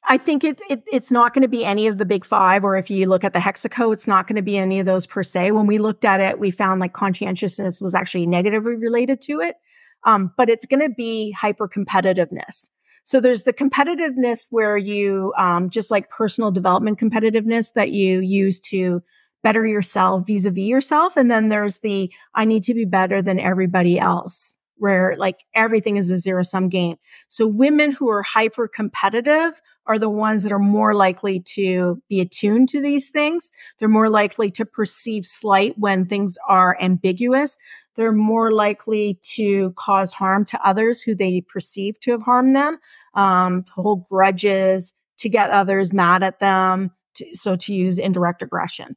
I 0.08 0.18
think 0.18 0.44
it, 0.44 0.60
it 0.70 0.84
it's 0.92 1.12
not 1.12 1.34
going 1.34 1.44
to 1.44 1.48
be 1.48 1.64
any 1.64 1.88
of 1.88 1.98
the 1.98 2.06
big 2.06 2.26
five, 2.26 2.64
or 2.64 2.76
if 2.76 2.90
you 2.90 3.08
look 3.08 3.24
at 3.24 3.34
the 3.34 3.40
Hexaco, 3.40 3.94
it's 3.94 4.08
not 4.08 4.28
going 4.28 4.36
to 4.36 4.42
be 4.42 4.58
any 4.58 4.80
of 4.80 4.86
those 4.86 5.06
per 5.06 5.24
se. 5.24 5.52
When 5.52 5.68
we 5.68 5.78
looked 5.78 6.06
at 6.06 6.20
it, 6.20 6.40
we 6.40 6.52
found 6.52 6.82
like 6.82 6.94
conscientiousness 6.94 7.82
was 7.82 7.94
actually 7.94 8.26
negatively 8.26 8.76
related 8.76 9.22
to 9.22 9.42
it, 9.42 9.56
um, 10.04 10.32
but 10.38 10.50
it's 10.50 10.66
going 10.66 10.82
to 10.82 10.90
be 10.90 11.32
hyper 11.32 11.68
competitiveness. 11.68 12.70
So 13.04 13.20
there's 13.20 13.44
the 13.44 13.54
competitiveness 13.54 14.48
where 14.50 14.78
you 14.78 15.34
um, 15.38 15.70
just 15.70 15.92
like 15.92 16.10
personal 16.10 16.52
development 16.52 17.00
competitiveness 17.00 17.74
that 17.74 17.92
you 17.92 18.20
use 18.20 18.60
to 18.60 19.02
better 19.44 19.66
yourself 19.66 20.28
vis-a-vis 20.28 20.66
yourself, 20.66 21.16
and 21.16 21.30
then 21.30 21.50
there's 21.50 21.80
the 21.80 22.12
I 22.34 22.46
need 22.46 22.64
to 22.64 22.74
be 22.74 22.86
better 22.86 23.22
than 23.22 23.40
everybody 23.40 24.00
else 24.00 24.58
where 24.82 25.16
like 25.20 25.42
everything 25.54 25.96
is 25.96 26.10
a 26.10 26.18
zero 26.18 26.42
sum 26.42 26.68
game. 26.68 26.96
So 27.30 27.46
women 27.46 27.92
who 27.92 28.10
are 28.10 28.24
hyper 28.24 28.68
competitive 28.68 29.62
are 29.88 30.00
the 30.00 30.10
ones 30.10 30.44
that 30.44 30.52
are 30.52 30.60
more 30.60 30.94
likely 30.94 31.40
to 31.40 32.02
be 32.08 32.20
attuned 32.20 32.70
to 32.70 32.82
these 32.82 33.10
things. 33.10 33.52
They're 33.80 33.90
more 33.90 34.10
likely 34.10 34.50
to 34.52 34.66
perceive 34.66 35.26
slight 35.26 35.74
when 35.78 36.06
things 36.06 36.38
are 36.48 36.78
ambiguous. 36.80 37.58
They're 37.96 38.12
more 38.12 38.52
likely 38.52 39.20
to 39.36 39.72
cause 39.72 40.14
harm 40.14 40.46
to 40.46 40.68
others 40.68 41.02
who 41.02 41.16
they 41.16 41.42
perceive 41.42 42.00
to 42.02 42.12
have 42.12 42.24
harmed 42.24 42.56
them, 42.56 42.78
um, 43.16 43.64
to 43.64 43.72
hold 43.74 44.08
grudges, 44.08 44.94
to 45.18 45.30
get 45.30 45.50
others 45.50 45.94
mad 45.94 46.24
at 46.24 46.40
them. 46.40 46.92
To, 47.16 47.26
so 47.34 47.58
to 47.58 47.74
use 47.74 48.00
indirect 48.00 48.42
aggression. 48.42 48.96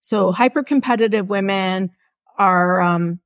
So 0.00 0.32
hyper 0.32 0.64
competitive 0.64 1.30
women 1.30 1.90
are, 2.36 2.80
um, 2.80 3.20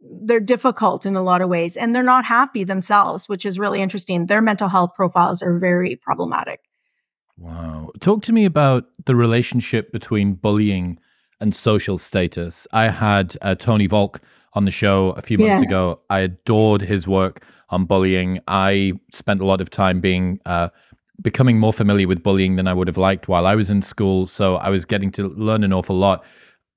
they're 0.00 0.40
difficult 0.40 1.06
in 1.06 1.16
a 1.16 1.22
lot 1.22 1.40
of 1.40 1.48
ways 1.48 1.76
and 1.76 1.94
they're 1.94 2.02
not 2.02 2.24
happy 2.24 2.64
themselves, 2.64 3.28
which 3.28 3.44
is 3.44 3.58
really 3.58 3.80
interesting. 3.80 4.26
Their 4.26 4.42
mental 4.42 4.68
health 4.68 4.94
profiles 4.94 5.42
are 5.42 5.58
very 5.58 5.96
problematic. 5.96 6.60
Wow. 7.36 7.90
Talk 8.00 8.22
to 8.24 8.32
me 8.32 8.44
about 8.44 8.84
the 9.06 9.14
relationship 9.14 9.92
between 9.92 10.34
bullying 10.34 10.98
and 11.40 11.54
social 11.54 11.98
status. 11.98 12.66
I 12.72 12.88
had 12.88 13.36
uh, 13.42 13.54
Tony 13.54 13.86
Volk 13.86 14.20
on 14.54 14.64
the 14.64 14.70
show 14.70 15.10
a 15.10 15.22
few 15.22 15.38
months 15.38 15.60
yeah. 15.60 15.68
ago. 15.68 16.00
I 16.10 16.20
adored 16.20 16.82
his 16.82 17.06
work 17.06 17.44
on 17.70 17.84
bullying. 17.84 18.40
I 18.48 18.94
spent 19.12 19.40
a 19.40 19.44
lot 19.44 19.60
of 19.60 19.70
time 19.70 20.00
being 20.00 20.40
uh, 20.46 20.70
becoming 21.20 21.58
more 21.58 21.72
familiar 21.72 22.08
with 22.08 22.22
bullying 22.22 22.56
than 22.56 22.66
I 22.66 22.74
would 22.74 22.88
have 22.88 22.98
liked 22.98 23.28
while 23.28 23.46
I 23.46 23.54
was 23.54 23.70
in 23.70 23.82
school. 23.82 24.26
So 24.26 24.56
I 24.56 24.70
was 24.70 24.84
getting 24.84 25.10
to 25.12 25.28
learn 25.28 25.64
an 25.64 25.72
awful 25.72 25.96
lot. 25.96 26.24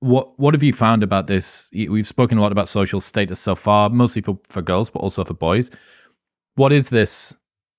What 0.02 0.36
what 0.38 0.52
have 0.52 0.64
you 0.64 0.72
found 0.72 1.04
about 1.04 1.26
this? 1.26 1.68
We've 1.72 2.06
spoken 2.06 2.36
a 2.36 2.40
lot 2.40 2.50
about 2.50 2.68
social 2.68 3.00
status 3.00 3.38
so 3.38 3.54
far, 3.54 3.88
mostly 3.88 4.20
for, 4.20 4.38
for 4.48 4.60
girls, 4.60 4.90
but 4.90 4.98
also 4.98 5.24
for 5.24 5.34
boys. 5.34 5.70
What 6.56 6.72
is 6.72 6.90
this? 6.90 7.34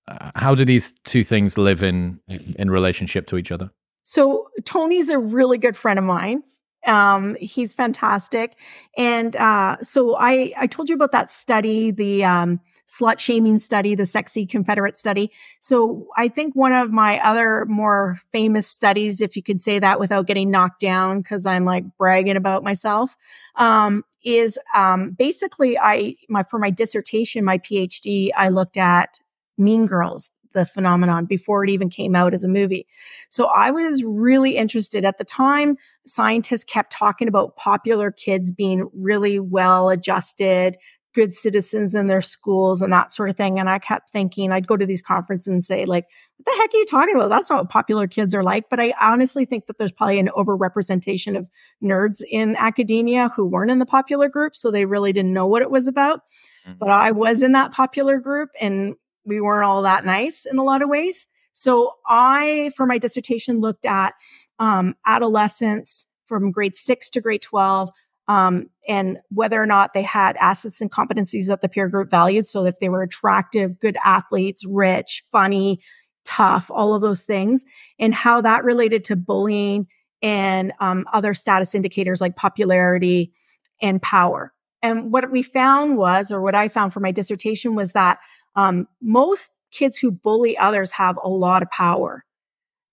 Uh, 0.07 0.31
how 0.35 0.55
do 0.55 0.63
these 0.63 0.93
two 1.03 1.25
things 1.25 1.57
live 1.57 1.83
in 1.83 2.21
in 2.29 2.71
relationship 2.71 3.27
to 3.27 3.37
each 3.37 3.51
other? 3.51 3.71
So 4.03 4.47
Tony's 4.63 5.09
a 5.09 5.19
really 5.19 5.57
good 5.57 5.75
friend 5.75 5.99
of 5.99 6.05
mine. 6.05 6.43
Um, 6.85 7.35
he's 7.39 7.73
fantastic. 7.73 8.57
And 8.97 9.35
uh, 9.35 9.77
so 9.81 10.15
I, 10.17 10.53
I 10.57 10.67
told 10.67 10.89
you 10.89 10.95
about 10.95 11.11
that 11.11 11.31
study, 11.31 11.91
the 11.91 12.23
um, 12.23 12.59
slut 12.87 13.19
shaming 13.19 13.57
study, 13.57 13.95
the 13.95 14.05
sexy 14.05 14.45
Confederate 14.45 14.97
study. 14.97 15.31
So 15.61 16.07
I 16.17 16.27
think 16.27 16.55
one 16.55 16.73
of 16.73 16.91
my 16.91 17.19
other 17.19 17.65
more 17.65 18.17
famous 18.31 18.67
studies, 18.67 19.21
if 19.21 19.35
you 19.35 19.43
could 19.43 19.61
say 19.61 19.79
that 19.79 19.99
without 19.99 20.27
getting 20.27 20.51
knocked 20.51 20.81
down, 20.81 21.21
because 21.21 21.45
I'm 21.45 21.65
like 21.65 21.85
bragging 21.97 22.37
about 22.37 22.63
myself, 22.63 23.15
um, 23.55 24.03
is 24.23 24.59
um, 24.75 25.11
basically 25.11 25.77
I 25.77 26.15
my 26.29 26.43
for 26.43 26.59
my 26.59 26.69
dissertation, 26.69 27.45
my 27.45 27.57
PhD, 27.57 28.29
I 28.35 28.49
looked 28.49 28.77
at 28.77 29.19
Mean 29.57 29.85
Girls, 29.85 30.29
the 30.53 30.65
phenomenon 30.65 31.25
before 31.25 31.63
it 31.63 31.69
even 31.69 31.89
came 31.89 32.15
out 32.15 32.33
as 32.33 32.43
a 32.43 32.49
movie. 32.49 32.85
So 33.29 33.45
I 33.45 33.71
was 33.71 34.03
really 34.03 34.57
interested 34.57 35.05
at 35.05 35.17
the 35.17 35.23
time. 35.23 35.77
Scientists 36.05 36.63
kept 36.63 36.91
talking 36.91 37.27
about 37.27 37.55
popular 37.55 38.11
kids 38.11 38.51
being 38.51 38.89
really 38.93 39.39
well 39.39 39.89
adjusted, 39.89 40.77
good 41.13 41.35
citizens 41.35 41.95
in 41.95 42.07
their 42.07 42.21
schools 42.21 42.81
and 42.81 42.91
that 42.91 43.11
sort 43.11 43.29
of 43.29 43.35
thing. 43.35 43.59
And 43.59 43.69
I 43.69 43.79
kept 43.79 44.09
thinking, 44.09 44.51
I'd 44.51 44.67
go 44.67 44.75
to 44.75 44.85
these 44.85 45.01
conferences 45.01 45.47
and 45.47 45.63
say, 45.63 45.85
like, 45.85 46.05
what 46.37 46.45
the 46.45 46.57
heck 46.59 46.73
are 46.73 46.77
you 46.77 46.85
talking 46.85 47.15
about? 47.15 47.29
That's 47.29 47.49
not 47.49 47.59
what 47.59 47.69
popular 47.69 48.07
kids 48.07 48.33
are 48.33 48.43
like. 48.43 48.69
But 48.69 48.79
I 48.79 48.93
honestly 48.99 49.45
think 49.45 49.67
that 49.67 49.77
there's 49.77 49.91
probably 49.91 50.19
an 50.19 50.29
overrepresentation 50.35 51.37
of 51.37 51.47
nerds 51.83 52.21
in 52.29 52.55
academia 52.55 53.29
who 53.29 53.47
weren't 53.47 53.71
in 53.71 53.79
the 53.79 53.85
popular 53.85 54.27
group. 54.27 54.55
So 54.55 54.71
they 54.71 54.85
really 54.85 55.13
didn't 55.13 55.33
know 55.33 55.47
what 55.47 55.61
it 55.61 55.71
was 55.71 55.87
about. 55.87 56.21
Mm-hmm. 56.67 56.79
But 56.79 56.89
I 56.89 57.11
was 57.11 57.43
in 57.43 57.51
that 57.51 57.71
popular 57.71 58.19
group 58.19 58.49
and 58.59 58.95
we 59.25 59.39
weren't 59.39 59.65
all 59.65 59.83
that 59.83 60.05
nice 60.05 60.45
in 60.45 60.57
a 60.57 60.63
lot 60.63 60.81
of 60.81 60.89
ways. 60.89 61.27
So 61.53 61.93
I, 62.07 62.71
for 62.75 62.85
my 62.85 62.97
dissertation, 62.97 63.59
looked 63.59 63.85
at 63.85 64.13
um, 64.59 64.95
adolescents 65.05 66.07
from 66.25 66.51
grade 66.51 66.75
six 66.75 67.09
to 67.11 67.21
grade 67.21 67.41
12 67.41 67.89
um, 68.27 68.69
and 68.87 69.19
whether 69.29 69.61
or 69.61 69.65
not 69.65 69.93
they 69.93 70.01
had 70.01 70.37
assets 70.37 70.81
and 70.81 70.91
competencies 70.91 71.47
that 71.47 71.61
the 71.61 71.69
peer 71.69 71.87
group 71.87 72.09
valued. 72.09 72.45
So 72.45 72.65
if 72.65 72.79
they 72.79 72.89
were 72.89 73.01
attractive, 73.01 73.79
good 73.79 73.97
athletes, 74.03 74.65
rich, 74.65 75.23
funny, 75.31 75.79
tough, 76.25 76.71
all 76.71 76.93
of 76.93 77.01
those 77.01 77.23
things, 77.23 77.65
and 77.99 78.13
how 78.13 78.41
that 78.41 78.63
related 78.63 79.03
to 79.05 79.15
bullying 79.15 79.87
and 80.21 80.71
um, 80.79 81.05
other 81.11 81.33
status 81.33 81.75
indicators 81.75 82.21
like 82.21 82.35
popularity 82.35 83.33
and 83.81 84.01
power. 84.01 84.53
And 84.81 85.11
what 85.11 85.29
we 85.31 85.43
found 85.43 85.97
was, 85.97 86.31
or 86.31 86.41
what 86.41 86.55
I 86.55 86.67
found 86.69 86.93
for 86.93 86.99
my 86.99 87.11
dissertation 87.11 87.75
was 87.75 87.93
that 87.93 88.19
um, 88.55 88.87
most 89.01 89.51
kids 89.71 89.97
who 89.97 90.11
bully 90.11 90.57
others 90.57 90.91
have 90.91 91.17
a 91.21 91.29
lot 91.29 91.61
of 91.61 91.69
power. 91.71 92.23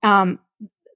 Um, 0.03 0.39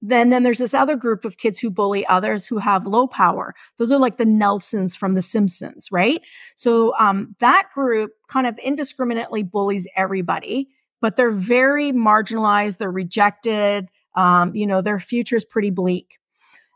then, 0.07 0.29
then 0.29 0.43
there's 0.43 0.59
this 0.59 0.75
other 0.75 0.97
group 0.97 1.25
of 1.25 1.39
kids 1.39 1.59
who 1.59 1.71
bully 1.71 2.07
others 2.07 2.47
who 2.47 2.59
have 2.59 2.87
low 2.87 3.07
power. 3.07 3.55
Those 3.79 3.91
are 3.91 3.99
like 3.99 4.19
the 4.19 4.27
Nelsons 4.27 4.95
from 4.95 5.15
The 5.15 5.23
Simpsons, 5.23 5.89
right? 5.91 6.21
So 6.57 6.95
um, 6.99 7.35
that 7.39 7.71
group 7.73 8.13
kind 8.29 8.47
of 8.47 8.59
indiscriminately 8.59 9.43
bullies 9.43 9.89
everybody, 9.97 10.69
but 11.01 11.17
they're 11.17 11.31
very 11.31 11.91
marginalized. 11.91 12.77
They're 12.77 12.91
rejected. 12.91 13.89
Um, 14.15 14.55
you 14.55 14.67
know, 14.67 14.83
their 14.83 15.01
future 15.01 15.37
is 15.37 15.45
pretty 15.45 15.71
bleak. 15.71 16.19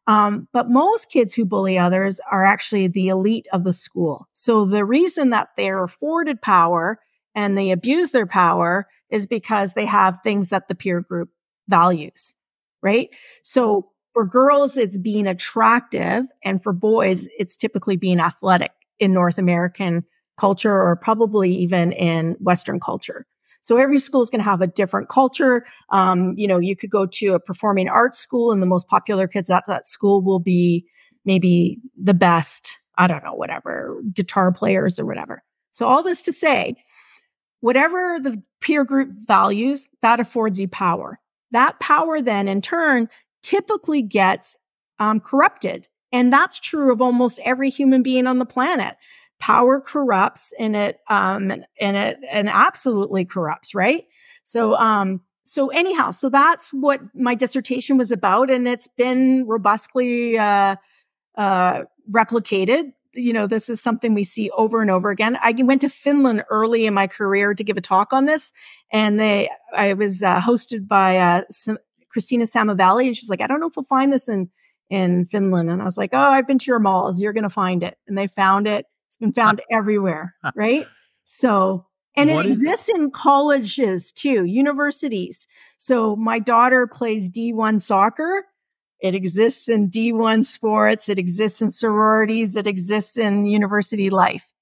Um, 0.06 0.48
but 0.54 0.70
most 0.70 1.10
kids 1.10 1.34
who 1.34 1.44
bully 1.44 1.76
others 1.76 2.18
are 2.30 2.46
actually 2.46 2.88
the 2.88 3.08
elite 3.08 3.46
of 3.52 3.62
the 3.62 3.74
school. 3.74 4.26
So 4.32 4.64
the 4.64 4.86
reason 4.86 5.30
that 5.30 5.50
they're 5.54 5.84
afforded 5.84 6.40
power 6.40 6.98
and 7.34 7.58
they 7.58 7.72
abuse 7.72 8.10
their 8.10 8.26
power 8.26 8.88
is 9.10 9.26
because 9.26 9.74
they 9.74 9.84
have 9.84 10.22
things 10.22 10.48
that 10.48 10.68
the 10.68 10.74
peer 10.74 11.02
group 11.02 11.28
values, 11.68 12.34
right? 12.82 13.08
So 13.42 13.90
for 14.12 14.24
girls, 14.24 14.76
it's 14.76 14.98
being 14.98 15.26
attractive. 15.26 16.24
And 16.44 16.62
for 16.62 16.72
boys, 16.72 17.28
it's 17.38 17.56
typically 17.56 17.96
being 17.96 18.20
athletic 18.20 18.72
in 18.98 19.12
North 19.12 19.38
American 19.38 20.04
culture 20.38 20.72
or 20.72 20.96
probably 20.96 21.54
even 21.54 21.92
in 21.92 22.36
Western 22.40 22.80
culture. 22.80 23.26
So 23.62 23.76
every 23.76 23.98
school 23.98 24.22
is 24.22 24.30
going 24.30 24.40
to 24.40 24.44
have 24.44 24.60
a 24.60 24.66
different 24.66 25.08
culture. 25.08 25.66
Um, 25.90 26.34
you 26.36 26.46
know, 26.46 26.58
you 26.58 26.76
could 26.76 26.90
go 26.90 27.06
to 27.06 27.34
a 27.34 27.40
performing 27.40 27.88
arts 27.88 28.18
school 28.18 28.52
and 28.52 28.62
the 28.62 28.66
most 28.66 28.88
popular 28.88 29.26
kids 29.26 29.50
at 29.50 29.64
that 29.66 29.86
school 29.86 30.22
will 30.22 30.38
be 30.38 30.86
maybe 31.24 31.78
the 32.00 32.14
best, 32.14 32.78
I 32.96 33.06
don't 33.06 33.24
know, 33.24 33.34
whatever, 33.34 34.00
guitar 34.14 34.52
players 34.52 34.98
or 34.98 35.04
whatever. 35.04 35.42
So 35.72 35.86
all 35.86 36.02
this 36.02 36.22
to 36.22 36.32
say, 36.32 36.74
whatever 37.60 38.18
the 38.20 38.42
peer 38.60 38.84
group 38.84 39.10
values, 39.26 39.88
that 40.02 40.20
affords 40.20 40.60
you 40.60 40.68
power. 40.68 41.20
That 41.51 41.80
power 41.80 42.20
then 42.20 42.49
in 42.49 42.61
turn 42.62 43.09
typically 43.42 44.03
gets 44.03 44.57
um, 44.99 45.20
corrupted. 45.20 45.88
And 46.12 46.32
that's 46.32 46.59
true 46.59 46.92
of 46.92 47.01
almost 47.01 47.40
every 47.44 47.70
human 47.70 48.03
being 48.03 48.26
on 48.26 48.38
the 48.38 48.46
planet. 48.46 48.96
Power 49.38 49.80
corrupts 49.80 50.53
and 50.59 50.74
it, 50.74 50.99
um, 51.09 51.53
and 51.80 51.96
it, 51.96 52.18
and 52.30 52.49
absolutely 52.49 53.24
corrupts, 53.24 53.74
right? 53.74 54.05
So, 54.42 54.74
um, 54.76 55.22
so 55.44 55.68
anyhow, 55.68 56.11
so 56.11 56.28
that's 56.28 56.72
what 56.72 57.01
my 57.14 57.34
dissertation 57.34 57.96
was 57.96 58.11
about. 58.11 58.51
And 58.51 58.66
it's 58.66 58.88
been 58.88 59.46
robustly, 59.46 60.38
uh, 60.38 60.76
uh, 61.36 61.82
replicated 62.11 62.92
you 63.14 63.32
know, 63.32 63.46
this 63.46 63.68
is 63.68 63.80
something 63.80 64.14
we 64.14 64.24
see 64.24 64.50
over 64.50 64.82
and 64.82 64.90
over 64.90 65.11
again. 65.11 65.38
I 65.42 65.54
went 65.59 65.80
to 65.82 65.88
Finland 65.88 66.44
early 66.50 66.86
in 66.86 66.94
my 66.94 67.06
career 67.06 67.54
to 67.54 67.64
give 67.64 67.76
a 67.76 67.80
talk 67.80 68.12
on 68.12 68.26
this, 68.26 68.52
and 68.92 69.18
they, 69.18 69.50
I 69.74 69.94
was 69.94 70.22
uh, 70.22 70.40
hosted 70.40 70.86
by 70.86 71.18
uh, 71.18 71.42
Christina 72.11 72.44
Salmivalli, 72.44 73.06
and 73.06 73.16
she's 73.16 73.30
like, 73.30 73.40
I 73.40 73.46
don't 73.46 73.61
know 73.61 73.66
if 73.66 73.76
we'll 73.76 73.84
find 73.84 74.12
this 74.12 74.28
in 74.28 74.50
in 74.90 75.26
Finland, 75.26 75.70
and 75.70 75.82
I 75.82 75.84
was 75.84 75.98
like, 75.98 76.11
Oh, 76.14 76.30
I've 76.30 76.46
been 76.46 76.59
to 76.59 76.70
your 76.70 76.78
malls. 76.78 77.20
You're 77.20 77.34
going 77.34 77.42
to 77.42 77.50
find 77.50 77.82
it, 77.82 77.98
and 78.06 78.16
they 78.16 78.26
found 78.26 78.66
it. 78.66 78.86
It's 79.06 79.16
been 79.16 79.32
found 79.32 79.61
everywhere, 79.70 80.34
right? 80.54 80.86
So. 81.24 81.84
And 82.16 82.30
what 82.30 82.46
it 82.46 82.48
exists 82.48 82.88
in 82.88 83.12
colleges 83.12 84.11
too, 84.11 84.44
universities. 84.44 85.46
So 85.76 86.16
my 86.16 86.40
daughter 86.40 86.88
plays 86.88 87.30
D1 87.30 87.80
soccer 87.80 88.42
it 89.01 89.14
exists 89.14 89.68
in 89.68 89.90
D1 89.90 90.44
sports. 90.44 91.09
It 91.09 91.18
exists 91.18 91.62
in 91.62 91.70
sororities. 91.70 92.57
It 92.57 92.66
exists 92.66 93.16
in 93.16 93.46
university 93.46 94.11
life. 94.11 94.53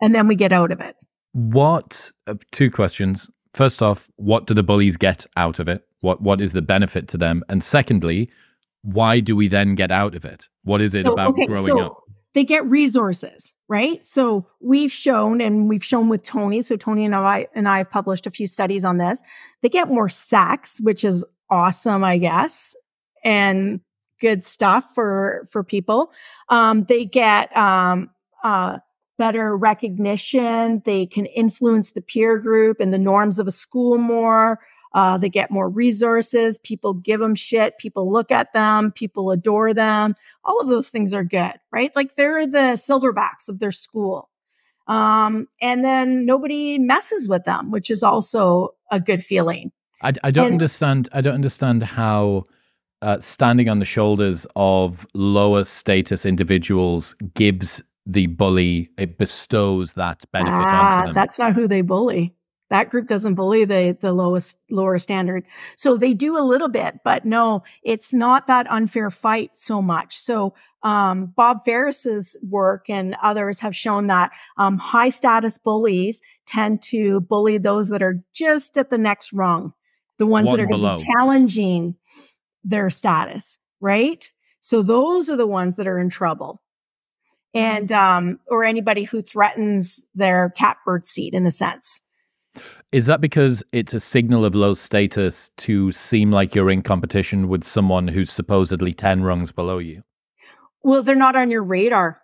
And 0.00 0.14
then 0.14 0.26
we 0.26 0.34
get 0.34 0.52
out 0.52 0.72
of 0.72 0.80
it. 0.80 0.96
What, 1.32 2.10
uh, 2.26 2.34
two 2.52 2.70
questions. 2.70 3.30
First 3.52 3.82
off, 3.82 4.10
what 4.16 4.46
do 4.46 4.54
the 4.54 4.62
bullies 4.62 4.96
get 4.96 5.26
out 5.36 5.58
of 5.58 5.68
it? 5.68 5.86
What 6.00 6.20
What 6.20 6.40
is 6.40 6.52
the 6.52 6.62
benefit 6.62 7.08
to 7.08 7.18
them? 7.18 7.42
And 7.48 7.62
secondly, 7.62 8.30
why 8.82 9.20
do 9.20 9.36
we 9.36 9.48
then 9.48 9.74
get 9.74 9.90
out 9.90 10.14
of 10.14 10.24
it? 10.24 10.48
What 10.64 10.82
is 10.82 10.94
it 10.94 11.06
so, 11.06 11.12
about 11.12 11.30
okay, 11.30 11.46
growing 11.46 11.66
so 11.66 11.80
up? 11.80 11.96
They 12.34 12.44
get 12.44 12.66
resources, 12.66 13.54
right? 13.68 14.04
So 14.04 14.48
we've 14.60 14.90
shown, 14.90 15.40
and 15.40 15.68
we've 15.68 15.84
shown 15.84 16.08
with 16.08 16.24
Tony. 16.24 16.62
So 16.62 16.76
Tony 16.76 17.04
and 17.04 17.14
I 17.14 17.46
and 17.54 17.68
I 17.68 17.78
have 17.78 17.90
published 17.90 18.26
a 18.26 18.30
few 18.30 18.48
studies 18.48 18.84
on 18.84 18.98
this. 18.98 19.22
They 19.62 19.68
get 19.68 19.88
more 19.88 20.08
sex, 20.08 20.80
which 20.80 21.04
is 21.04 21.24
awesome, 21.48 22.02
I 22.02 22.18
guess 22.18 22.74
and 23.24 23.80
good 24.20 24.44
stuff 24.44 24.88
for 24.94 25.46
for 25.50 25.64
people. 25.64 26.12
Um, 26.48 26.84
they 26.84 27.04
get 27.04 27.54
um, 27.56 28.10
uh, 28.42 28.78
better 29.18 29.56
recognition. 29.56 30.82
They 30.84 31.06
can 31.06 31.26
influence 31.26 31.92
the 31.92 32.02
peer 32.02 32.38
group 32.38 32.80
and 32.80 32.92
the 32.92 32.98
norms 32.98 33.38
of 33.38 33.46
a 33.46 33.52
school 33.52 33.98
more. 33.98 34.60
Uh, 34.94 35.18
they 35.18 35.28
get 35.28 35.50
more 35.50 35.68
resources. 35.68 36.56
People 36.58 36.94
give 36.94 37.18
them 37.18 37.34
shit. 37.34 37.78
People 37.78 38.10
look 38.10 38.30
at 38.30 38.52
them. 38.52 38.92
People 38.92 39.32
adore 39.32 39.74
them. 39.74 40.14
All 40.44 40.60
of 40.60 40.68
those 40.68 40.88
things 40.88 41.12
are 41.12 41.24
good, 41.24 41.54
right? 41.72 41.90
Like 41.96 42.14
they're 42.14 42.46
the 42.46 42.76
silverbacks 42.76 43.48
of 43.48 43.58
their 43.58 43.72
school. 43.72 44.30
Um, 44.86 45.48
and 45.60 45.84
then 45.84 46.26
nobody 46.26 46.78
messes 46.78 47.28
with 47.28 47.44
them, 47.44 47.70
which 47.72 47.90
is 47.90 48.02
also 48.02 48.74
a 48.90 49.00
good 49.00 49.22
feeling. 49.22 49.72
I, 50.02 50.12
I 50.22 50.30
don't 50.30 50.46
and, 50.46 50.52
understand. 50.54 51.08
I 51.12 51.22
don't 51.22 51.34
understand 51.34 51.82
how 51.82 52.44
uh, 53.04 53.20
standing 53.20 53.68
on 53.68 53.80
the 53.80 53.84
shoulders 53.84 54.46
of 54.56 55.06
lower 55.12 55.62
status 55.64 56.24
individuals 56.24 57.14
gives 57.34 57.82
the 58.06 58.26
bully 58.28 58.88
it 58.96 59.18
bestows 59.18 59.92
that 59.92 60.24
benefit 60.32 60.54
ah, 60.54 60.96
onto 60.96 61.06
them. 61.06 61.14
That's 61.14 61.38
not 61.38 61.52
who 61.52 61.68
they 61.68 61.82
bully. 61.82 62.34
That 62.70 62.88
group 62.88 63.06
doesn't 63.06 63.34
bully 63.34 63.66
the 63.66 63.96
the 64.00 64.14
lowest 64.14 64.56
lower 64.70 64.98
standard. 64.98 65.44
So 65.76 65.98
they 65.98 66.14
do 66.14 66.38
a 66.38 66.40
little 66.42 66.68
bit, 66.68 67.00
but 67.04 67.26
no, 67.26 67.62
it's 67.82 68.12
not 68.12 68.46
that 68.46 68.66
unfair 68.70 69.10
fight 69.10 69.50
so 69.54 69.82
much. 69.82 70.16
So 70.16 70.54
um, 70.82 71.26
Bob 71.36 71.64
Faris's 71.64 72.38
work 72.42 72.88
and 72.88 73.16
others 73.22 73.60
have 73.60 73.76
shown 73.76 74.06
that 74.06 74.32
um, 74.56 74.78
high 74.78 75.10
status 75.10 75.58
bullies 75.58 76.22
tend 76.46 76.82
to 76.84 77.20
bully 77.20 77.58
those 77.58 77.90
that 77.90 78.02
are 78.02 78.24
just 78.32 78.78
at 78.78 78.88
the 78.88 78.98
next 78.98 79.34
rung, 79.34 79.74
the 80.18 80.26
ones 80.26 80.46
One 80.46 80.56
that 80.56 80.62
are 80.62 80.66
going 80.66 80.96
to 80.96 81.02
be 81.02 81.12
challenging 81.12 81.96
their 82.64 82.90
status, 82.90 83.58
right? 83.80 84.30
So 84.60 84.82
those 84.82 85.30
are 85.30 85.36
the 85.36 85.46
ones 85.46 85.76
that 85.76 85.86
are 85.86 85.98
in 85.98 86.08
trouble. 86.08 86.62
And, 87.52 87.92
um, 87.92 88.40
or 88.48 88.64
anybody 88.64 89.04
who 89.04 89.22
threatens 89.22 90.04
their 90.14 90.50
catbird 90.56 91.06
seat 91.06 91.34
in 91.34 91.46
a 91.46 91.52
sense. 91.52 92.00
Is 92.90 93.06
that 93.06 93.20
because 93.20 93.62
it's 93.72 93.94
a 93.94 94.00
signal 94.00 94.44
of 94.44 94.54
low 94.54 94.74
status 94.74 95.50
to 95.58 95.92
seem 95.92 96.30
like 96.30 96.54
you're 96.54 96.70
in 96.70 96.82
competition 96.82 97.48
with 97.48 97.62
someone 97.62 98.08
who's 98.08 98.32
supposedly 98.32 98.92
10 98.92 99.22
rungs 99.22 99.52
below 99.52 99.78
you? 99.78 100.02
Well, 100.82 101.02
they're 101.02 101.14
not 101.14 101.36
on 101.36 101.50
your 101.50 101.62
radar 101.62 102.20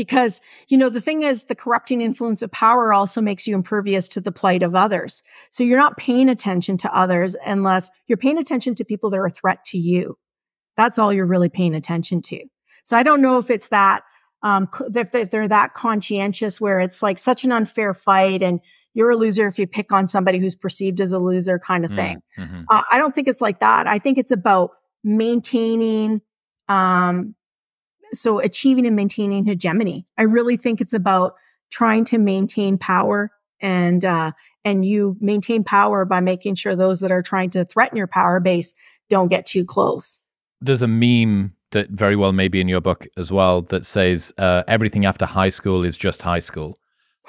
because, 0.00 0.40
you 0.68 0.78
know, 0.78 0.88
the 0.88 0.98
thing 0.98 1.24
is 1.24 1.44
the 1.44 1.54
corrupting 1.54 2.00
influence 2.00 2.40
of 2.40 2.50
power 2.50 2.90
also 2.90 3.20
makes 3.20 3.46
you 3.46 3.54
impervious 3.54 4.08
to 4.08 4.18
the 4.18 4.32
plight 4.32 4.62
of 4.62 4.74
others. 4.74 5.22
So 5.50 5.62
you're 5.62 5.76
not 5.76 5.98
paying 5.98 6.30
attention 6.30 6.78
to 6.78 6.96
others 6.96 7.36
unless 7.44 7.90
you're 8.06 8.16
paying 8.16 8.38
attention 8.38 8.74
to 8.76 8.84
people 8.86 9.10
that 9.10 9.18
are 9.18 9.26
a 9.26 9.30
threat 9.30 9.62
to 9.66 9.76
you. 9.76 10.16
That's 10.74 10.98
all 10.98 11.12
you're 11.12 11.26
really 11.26 11.50
paying 11.50 11.74
attention 11.74 12.22
to. 12.22 12.40
So 12.82 12.96
I 12.96 13.02
don't 13.02 13.20
know 13.20 13.36
if 13.36 13.50
it's 13.50 13.68
that, 13.68 14.04
um, 14.42 14.70
if 14.94 15.30
they're 15.30 15.48
that 15.48 15.74
conscientious 15.74 16.58
where 16.62 16.80
it's 16.80 17.02
like 17.02 17.18
such 17.18 17.44
an 17.44 17.52
unfair 17.52 17.92
fight 17.92 18.42
and 18.42 18.60
you're 18.94 19.10
a 19.10 19.16
loser 19.16 19.46
if 19.46 19.58
you 19.58 19.66
pick 19.66 19.92
on 19.92 20.06
somebody 20.06 20.38
who's 20.38 20.56
perceived 20.56 21.02
as 21.02 21.12
a 21.12 21.18
loser 21.18 21.58
kind 21.58 21.84
of 21.84 21.90
mm, 21.90 21.96
thing. 21.96 22.22
Mm-hmm. 22.38 22.62
Uh, 22.70 22.82
I 22.90 22.96
don't 22.96 23.14
think 23.14 23.28
it's 23.28 23.42
like 23.42 23.60
that. 23.60 23.86
I 23.86 23.98
think 23.98 24.16
it's 24.16 24.32
about 24.32 24.70
maintaining, 25.04 26.22
um, 26.70 27.34
so 28.12 28.40
achieving 28.40 28.86
and 28.86 28.96
maintaining 28.96 29.44
hegemony. 29.44 30.06
I 30.18 30.22
really 30.22 30.56
think 30.56 30.80
it's 30.80 30.94
about 30.94 31.34
trying 31.70 32.04
to 32.06 32.18
maintain 32.18 32.78
power 32.78 33.30
and, 33.60 34.04
uh, 34.04 34.32
and 34.64 34.84
you 34.84 35.16
maintain 35.20 35.64
power 35.64 36.04
by 36.04 36.20
making 36.20 36.54
sure 36.54 36.74
those 36.74 37.00
that 37.00 37.12
are 37.12 37.22
trying 37.22 37.50
to 37.50 37.64
threaten 37.64 37.96
your 37.96 38.06
power 38.06 38.40
base 38.40 38.74
don't 39.08 39.28
get 39.28 39.46
too 39.46 39.64
close. 39.64 40.26
There's 40.60 40.82
a 40.82 40.88
meme 40.88 41.54
that 41.72 41.90
very 41.90 42.16
well 42.16 42.32
may 42.32 42.48
be 42.48 42.60
in 42.60 42.68
your 42.68 42.80
book 42.80 43.06
as 43.16 43.30
well 43.30 43.62
that 43.62 43.86
says 43.86 44.32
uh, 44.38 44.64
everything 44.66 45.06
after 45.06 45.26
high 45.26 45.48
school 45.48 45.84
is 45.84 45.96
just 45.96 46.22
high 46.22 46.38
school. 46.38 46.78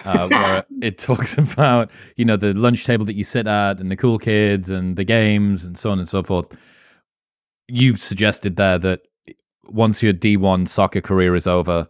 Uh, 0.06 0.28
where 0.32 0.64
it 0.82 0.98
talks 0.98 1.38
about 1.38 1.92
you 2.16 2.26
know 2.26 2.38
the 2.38 2.54
lunch 2.54 2.86
table 2.86 3.06
that 3.06 3.16
you 3.16 3.24
sit 3.24 3.46
at 3.46 3.80
and 3.80 3.92
the 3.92 3.96
cool 3.96 4.18
kids 4.18 4.70
and 4.70 4.96
the 4.96 5.04
games 5.04 5.64
and 5.66 5.78
so 5.78 5.92
on 5.92 6.00
and 6.00 6.10
so 6.10 6.24
forth. 6.24 6.56
You've 7.68 8.02
suggested 8.02 8.56
there 8.56 8.80
that 8.80 9.02
once 9.74 10.04
your 10.04 10.14
D1 10.14 10.68
soccer 10.68 11.02
career 11.02 11.36
is 11.36 11.48
over, 11.48 11.88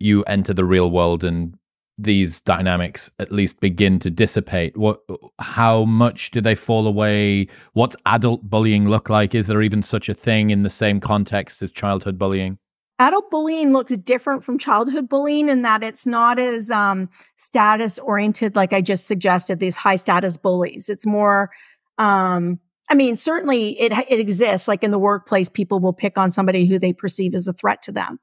you 0.00 0.22
enter 0.24 0.54
the 0.54 0.64
real 0.64 0.90
world 0.90 1.24
and 1.24 1.56
these 1.96 2.40
dynamics 2.40 3.10
at 3.18 3.30
least 3.30 3.60
begin 3.60 3.98
to 4.00 4.10
dissipate. 4.10 4.76
What 4.76 5.00
how 5.38 5.84
much 5.84 6.30
do 6.32 6.40
they 6.40 6.54
fall 6.54 6.86
away? 6.86 7.46
What's 7.72 7.96
adult 8.06 8.42
bullying 8.42 8.88
look 8.88 9.08
like? 9.08 9.34
Is 9.34 9.46
there 9.46 9.62
even 9.62 9.82
such 9.82 10.08
a 10.08 10.14
thing 10.14 10.50
in 10.50 10.62
the 10.62 10.70
same 10.70 10.98
context 10.98 11.62
as 11.62 11.70
childhood 11.70 12.18
bullying? 12.18 12.58
Adult 12.98 13.30
bullying 13.30 13.72
looks 13.72 13.92
different 13.98 14.44
from 14.44 14.58
childhood 14.58 15.08
bullying 15.08 15.48
in 15.48 15.62
that 15.62 15.82
it's 15.82 16.06
not 16.06 16.38
as 16.38 16.70
um, 16.70 17.08
status 17.36 17.98
oriented 17.98 18.54
like 18.54 18.72
i 18.72 18.80
just 18.80 19.08
suggested 19.08 19.58
these 19.58 19.76
high 19.76 19.96
status 19.96 20.36
bullies. 20.36 20.88
It's 20.88 21.06
more 21.06 21.50
um, 21.98 22.58
i 22.90 22.94
mean 22.94 23.16
certainly 23.16 23.78
it, 23.80 23.92
it 24.08 24.20
exists 24.20 24.68
like 24.68 24.82
in 24.82 24.90
the 24.90 24.98
workplace 24.98 25.48
people 25.48 25.80
will 25.80 25.92
pick 25.92 26.18
on 26.18 26.30
somebody 26.30 26.66
who 26.66 26.78
they 26.78 26.92
perceive 26.92 27.34
as 27.34 27.48
a 27.48 27.52
threat 27.52 27.82
to 27.82 27.92
them 27.92 28.18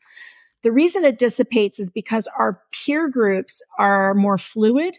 the 0.64 0.72
reason 0.72 1.04
it 1.04 1.18
dissipates 1.18 1.80
is 1.80 1.90
because 1.90 2.28
our 2.38 2.62
peer 2.72 3.10
groups 3.10 3.62
are 3.80 4.14
more 4.14 4.38
fluid. 4.38 4.98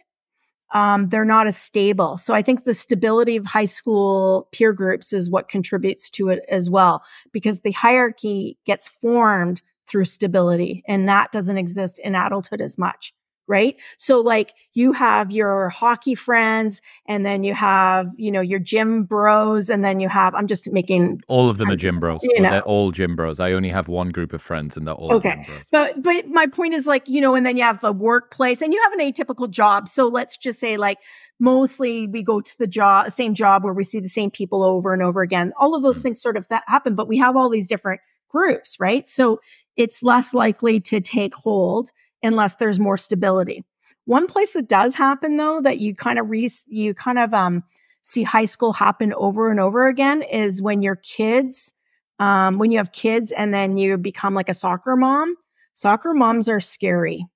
Um, 0.74 1.10
they're 1.10 1.24
not 1.24 1.46
as 1.46 1.56
stable. 1.56 2.16
So 2.16 2.34
I 2.34 2.42
think 2.42 2.64
the 2.64 2.74
stability 2.74 3.36
of 3.36 3.46
high 3.46 3.66
school 3.66 4.48
peer 4.52 4.72
groups 4.72 5.12
is 5.12 5.30
what 5.30 5.48
contributes 5.48 6.08
to 6.10 6.30
it 6.30 6.40
as 6.48 6.70
well, 6.70 7.02
because 7.30 7.60
the 7.60 7.72
hierarchy 7.72 8.58
gets 8.64 8.88
formed 8.88 9.60
through 9.86 10.06
stability 10.06 10.82
and 10.88 11.08
that 11.08 11.30
doesn't 11.30 11.58
exist 11.58 11.98
in 11.98 12.14
adulthood 12.14 12.60
as 12.62 12.78
much 12.78 13.12
right? 13.52 13.78
So 13.98 14.20
like 14.20 14.54
you 14.72 14.94
have 14.94 15.30
your 15.30 15.68
hockey 15.68 16.14
friends 16.14 16.80
and 17.06 17.24
then 17.26 17.44
you 17.44 17.52
have, 17.52 18.08
you 18.16 18.32
know, 18.32 18.40
your 18.40 18.58
gym 18.58 19.04
bros 19.04 19.68
and 19.68 19.84
then 19.84 20.00
you 20.00 20.08
have 20.08 20.34
I'm 20.34 20.46
just 20.46 20.72
making 20.72 21.20
all 21.28 21.50
of 21.50 21.58
them 21.58 21.68
are 21.68 21.76
gym 21.76 22.00
bros. 22.00 22.20
You 22.22 22.40
know. 22.40 22.50
They're 22.50 22.62
all 22.62 22.90
gym 22.92 23.14
bros. 23.14 23.38
I 23.40 23.52
only 23.52 23.68
have 23.68 23.88
one 23.88 24.08
group 24.08 24.32
of 24.32 24.40
friends 24.40 24.78
and 24.78 24.86
they're 24.86 24.94
all 24.94 25.12
okay. 25.12 25.46
But 25.70 26.02
but 26.02 26.28
my 26.28 26.46
point 26.46 26.72
is 26.72 26.86
like, 26.86 27.06
you 27.08 27.20
know, 27.20 27.34
and 27.34 27.44
then 27.44 27.58
you 27.58 27.62
have 27.62 27.82
the 27.82 27.92
workplace 27.92 28.62
and 28.62 28.72
you 28.72 28.80
have 28.84 28.94
an 28.94 29.00
atypical 29.00 29.50
job. 29.50 29.86
So 29.86 30.08
let's 30.08 30.38
just 30.38 30.58
say 30.58 30.78
like 30.78 30.96
mostly 31.38 32.06
we 32.06 32.22
go 32.22 32.40
to 32.40 32.58
the 32.58 32.66
job 32.66 33.10
same 33.10 33.34
job 33.34 33.64
where 33.64 33.74
we 33.74 33.84
see 33.84 34.00
the 34.00 34.08
same 34.08 34.30
people 34.30 34.64
over 34.64 34.94
and 34.94 35.02
over 35.02 35.20
again. 35.20 35.52
All 35.60 35.74
of 35.74 35.82
those 35.82 35.98
mm. 35.98 36.04
things 36.04 36.22
sort 36.22 36.38
of 36.38 36.48
that 36.48 36.64
happen, 36.68 36.94
but 36.94 37.06
we 37.06 37.18
have 37.18 37.36
all 37.36 37.50
these 37.50 37.68
different 37.68 38.00
groups, 38.30 38.78
right? 38.80 39.06
So 39.06 39.40
it's 39.76 40.02
less 40.02 40.32
likely 40.32 40.80
to 40.80 41.00
take 41.00 41.34
hold 41.34 41.90
unless 42.22 42.56
there's 42.56 42.80
more 42.80 42.96
stability. 42.96 43.64
One 44.04 44.26
place 44.26 44.52
that 44.52 44.68
does 44.68 44.94
happen 44.94 45.36
though, 45.36 45.60
that 45.60 45.78
you 45.78 45.94
kind 45.94 46.18
of 46.18 46.28
re- 46.28 46.48
you 46.68 46.94
kind 46.94 47.18
of 47.18 47.32
um, 47.32 47.62
see 48.02 48.22
high 48.24 48.44
school 48.44 48.72
happen 48.72 49.14
over 49.14 49.50
and 49.50 49.60
over 49.60 49.86
again 49.86 50.22
is 50.22 50.60
when 50.60 50.82
your 50.82 50.96
kids, 50.96 51.72
um, 52.18 52.58
when 52.58 52.70
you 52.70 52.78
have 52.78 52.92
kids 52.92 53.32
and 53.32 53.54
then 53.54 53.76
you 53.76 53.96
become 53.96 54.34
like 54.34 54.48
a 54.48 54.54
soccer 54.54 54.96
mom. 54.96 55.36
Soccer 55.74 56.12
moms 56.12 56.48
are 56.48 56.60
scary. 56.60 57.26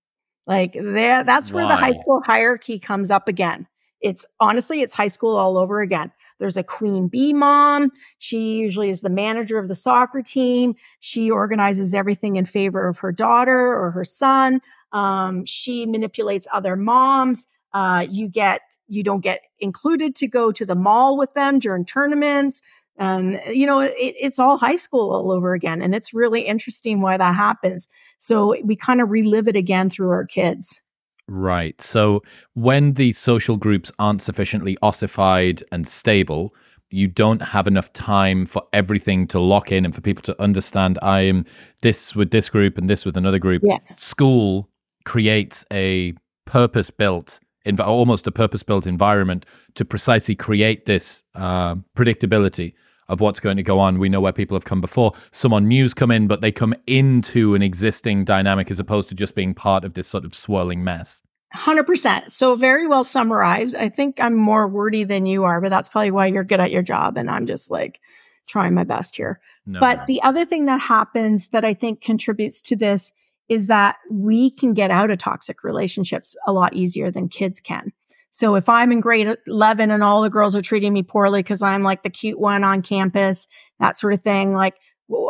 Like 0.47 0.75
there, 0.75 1.25
that's 1.25 1.51
where 1.51 1.65
Why? 1.65 1.73
the 1.73 1.77
high 1.77 1.93
school 1.93 2.23
hierarchy 2.25 2.79
comes 2.79 3.11
up 3.11 3.29
again. 3.29 3.67
It's 4.01 4.27
honestly, 4.39 4.83
it's 4.83 4.95
high 4.95 5.07
school 5.07 5.37
all 5.37 5.57
over 5.57 5.81
again. 5.81 6.13
There's 6.39 6.57
a 6.57 6.63
queen 6.63 7.09
bee 7.09 7.33
mom. 7.33 7.91
She 8.19 8.57
usually 8.57 8.89
is 8.89 9.01
the 9.01 9.11
manager 9.11 9.59
of 9.59 9.69
the 9.69 9.75
soccer 9.75 10.23
team. 10.23 10.75
She 11.01 11.31
organizes 11.31 11.95
everything 11.95 12.37
in 12.37 12.47
favor 12.47 12.87
of 12.89 12.99
her 12.99 13.13
daughter 13.13 13.73
or 13.73 13.91
her 13.91 14.05
son. 14.05 14.61
Um, 14.93 15.45
she 15.45 15.87
manipulates 15.87 16.47
other 16.53 16.77
moms. 16.77 17.47
Uh, 17.73 18.07
you 18.09 18.29
get 18.29 18.61
you 18.89 19.03
don't 19.03 19.21
get 19.21 19.41
included 19.59 20.15
to 20.17 20.29
go 20.29 20.53
to 20.53 20.65
the 20.65 20.75
mall 20.75 21.19
with 21.19 21.35
them 21.35 21.59
during 21.59 21.85
tournaments. 21.85 22.63
And 22.99 23.41
you 23.49 23.67
know, 23.67 23.81
it, 23.81 23.93
it's 23.99 24.39
all 24.39 24.57
high 24.57 24.77
school 24.77 25.13
all 25.13 25.31
over 25.31 25.53
again, 25.53 25.83
and 25.83 25.95
it's 25.95 26.15
really 26.15 26.43
interesting 26.43 27.03
why 27.03 27.17
that 27.19 27.35
happens. 27.35 27.89
So 28.19 28.57
we 28.65 28.77
kind 28.77 29.03
of 29.03 29.11
relive 29.11 29.49
it 29.49 29.57
again 29.57 29.91
through 29.91 30.11
our 30.11 30.25
kids. 30.25 30.83
Right. 31.29 31.81
So 31.83 32.23
when 32.55 32.95
the 32.95 33.13
social 33.13 33.57
groups 33.57 33.91
aren't 33.99 34.23
sufficiently 34.23 34.77
ossified 34.81 35.65
and 35.73 35.87
stable, 35.87 36.55
you 36.91 37.09
don't 37.09 37.43
have 37.43 37.67
enough 37.67 37.93
time 37.93 38.47
for 38.47 38.63
everything 38.73 39.27
to 39.29 39.41
lock 39.41 39.73
in 39.73 39.85
and 39.85 39.95
for 39.95 40.01
people 40.01 40.23
to 40.23 40.41
understand 40.41 40.99
I 41.03 41.23
am 41.23 41.45
this 41.83 42.15
with 42.15 42.31
this 42.31 42.49
group 42.49 42.79
and 42.79 42.89
this 42.89 43.05
with 43.05 43.17
another 43.17 43.41
group. 43.41 43.63
Yeah. 43.65 43.79
School 43.97 44.69
creates 45.05 45.65
a 45.73 46.15
purpose 46.45 46.91
built 46.91 47.41
almost 47.81 48.27
a 48.27 48.33
purpose 48.33 48.63
built 48.63 48.87
environment 48.87 49.45
to 49.75 49.85
precisely 49.85 50.35
create 50.35 50.85
this 50.85 51.23
uh, 51.35 51.75
predictability 51.97 52.75
of 53.09 53.21
what's 53.21 53.41
going 53.41 53.57
to 53.57 53.63
go 53.63 53.79
on. 53.79 53.99
We 53.99 54.09
know 54.09 54.21
where 54.21 54.33
people 54.33 54.57
have 54.57 54.65
come 54.65 54.81
before. 54.81 55.13
Someone 55.33 55.69
new's 55.69 55.95
come 55.95 56.11
in, 56.11 56.27
but 56.27 56.41
they 56.41 56.53
come 56.53 56.75
into 56.87 57.55
an 57.55 57.63
existing 57.63 58.25
dynamic 58.25 58.71
as 58.71 58.81
opposed 58.81 59.09
to 59.11 59.15
just 59.15 59.35
being 59.35 59.55
part 59.55 59.85
of 59.85 59.95
this 59.95 60.09
sort 60.09 60.25
of 60.25 60.35
swirling 60.35 60.83
mess. 60.83 61.23
100%. 61.55 62.31
So, 62.31 62.55
very 62.57 62.87
well 62.87 63.05
summarized. 63.05 63.77
I 63.77 63.89
think 63.89 64.21
I'm 64.21 64.37
more 64.37 64.69
wordy 64.69 65.05
than 65.05 65.27
you 65.27 65.45
are, 65.45 65.61
but 65.61 65.71
that's 65.71 65.89
probably 65.89 66.11
why 66.11 66.27
you're 66.27 66.45
good 66.45 66.61
at 66.61 66.71
your 66.71 66.83
job. 66.83 67.17
And 67.17 67.31
I'm 67.31 67.47
just 67.47 67.71
like 67.71 68.01
trying 68.47 68.75
my 68.75 68.85
best 68.85 69.17
here. 69.17 69.41
No, 69.65 69.81
but 69.81 70.07
the 70.07 70.23
other 70.23 70.45
thing 70.45 70.67
that 70.67 70.81
happens 70.81 71.49
that 71.49 71.65
I 71.65 71.75
think 71.75 72.01
contributes 72.01 72.61
to 72.63 72.77
this 72.77 73.13
is 73.49 73.69
that 73.69 73.97
we 74.11 74.51
can 74.51 74.75
get 74.75 74.91
out 74.91 75.11
of 75.11 75.19
toxic 75.19 75.63
relationships 75.63 76.35
a 76.47 76.53
lot 76.53 76.75
easier 76.75 77.11
than 77.11 77.29
kids 77.29 77.61
can. 77.61 77.93
So 78.37 78.55
if 78.55 78.69
I'm 78.69 78.93
in 78.93 79.01
grade 79.01 79.35
11 79.47 79.91
and 79.91 80.03
all 80.03 80.21
the 80.21 80.29
girls 80.29 80.55
are 80.55 80.61
treating 80.61 80.93
me 80.93 81.03
poorly 81.03 81.43
because 81.43 81.63
I'm 81.63 81.83
like 81.83 82.03
the 82.03 82.11
cute 82.11 82.39
one 82.39 82.65
on 82.65 82.83
campus, 82.83 83.49
that 83.81 83.97
sort 83.97 84.13
of 84.13 84.21
thing, 84.21 84.53
like, 84.53 84.75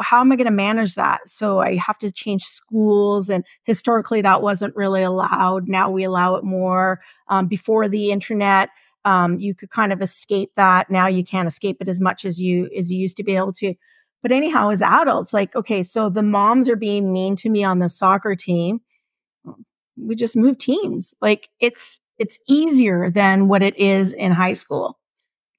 how 0.02 0.20
am 0.20 0.32
I 0.32 0.34
going 0.34 0.46
to 0.46 0.50
manage 0.50 0.96
that? 0.96 1.20
So 1.28 1.60
I 1.60 1.76
have 1.76 1.98
to 1.98 2.10
change 2.10 2.42
schools. 2.42 3.30
And 3.30 3.44
historically, 3.62 4.22
that 4.22 4.42
wasn't 4.42 4.74
really 4.74 5.04
allowed. 5.04 5.68
Now 5.68 5.88
we 5.88 6.02
allow 6.02 6.34
it 6.34 6.42
more. 6.42 7.00
Um, 7.28 7.46
before 7.46 7.88
the 7.88 8.10
internet, 8.10 8.70
um, 9.04 9.38
you 9.38 9.54
could 9.54 9.70
kind 9.70 9.92
of 9.92 10.02
escape 10.02 10.50
that. 10.56 10.90
Now 10.90 11.06
you 11.06 11.22
can't 11.22 11.46
escape 11.46 11.76
it 11.80 11.86
as 11.86 12.00
much 12.00 12.24
as 12.24 12.42
you 12.42 12.68
as 12.76 12.90
you 12.90 12.98
used 12.98 13.18
to 13.18 13.22
be 13.22 13.36
able 13.36 13.52
to. 13.52 13.74
But 14.20 14.32
anyhow, 14.32 14.70
as 14.70 14.82
adults, 14.82 15.32
like, 15.32 15.54
okay, 15.54 15.84
so 15.84 16.08
the 16.10 16.22
moms 16.22 16.68
are 16.68 16.74
being 16.74 17.12
mean 17.12 17.36
to 17.36 17.50
me 17.50 17.62
on 17.62 17.78
the 17.78 17.88
soccer 17.88 18.34
team. 18.34 18.80
We 19.96 20.16
just 20.16 20.36
move 20.36 20.58
teams. 20.58 21.14
Like 21.20 21.48
it's 21.60 22.00
it's 22.18 22.38
easier 22.48 23.10
than 23.10 23.48
what 23.48 23.62
it 23.62 23.76
is 23.78 24.12
in 24.12 24.32
high 24.32 24.52
school. 24.52 24.98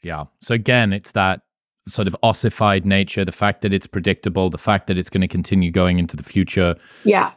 Yeah. 0.04 0.26
So 0.42 0.54
again, 0.54 0.94
it's 0.94 1.12
that 1.12 1.42
sort 1.88 2.08
of 2.08 2.16
ossified 2.24 2.86
nature, 2.86 3.24
the 3.24 3.32
fact 3.32 3.62
that 3.62 3.74
it's 3.74 3.88
predictable, 3.88 4.50
the 4.50 4.58
fact 4.58 4.88
that 4.88 4.98
it's 4.98 5.10
going 5.10 5.22
to 5.22 5.28
continue 5.28 5.72
going 5.72 6.00
into 6.00 6.16
the 6.16 6.24
future. 6.24 6.76
Yeah. 7.04 7.32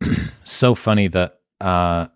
so 0.44 0.74
funny 0.74 1.08
that 1.08 1.34
uh, 1.60 2.06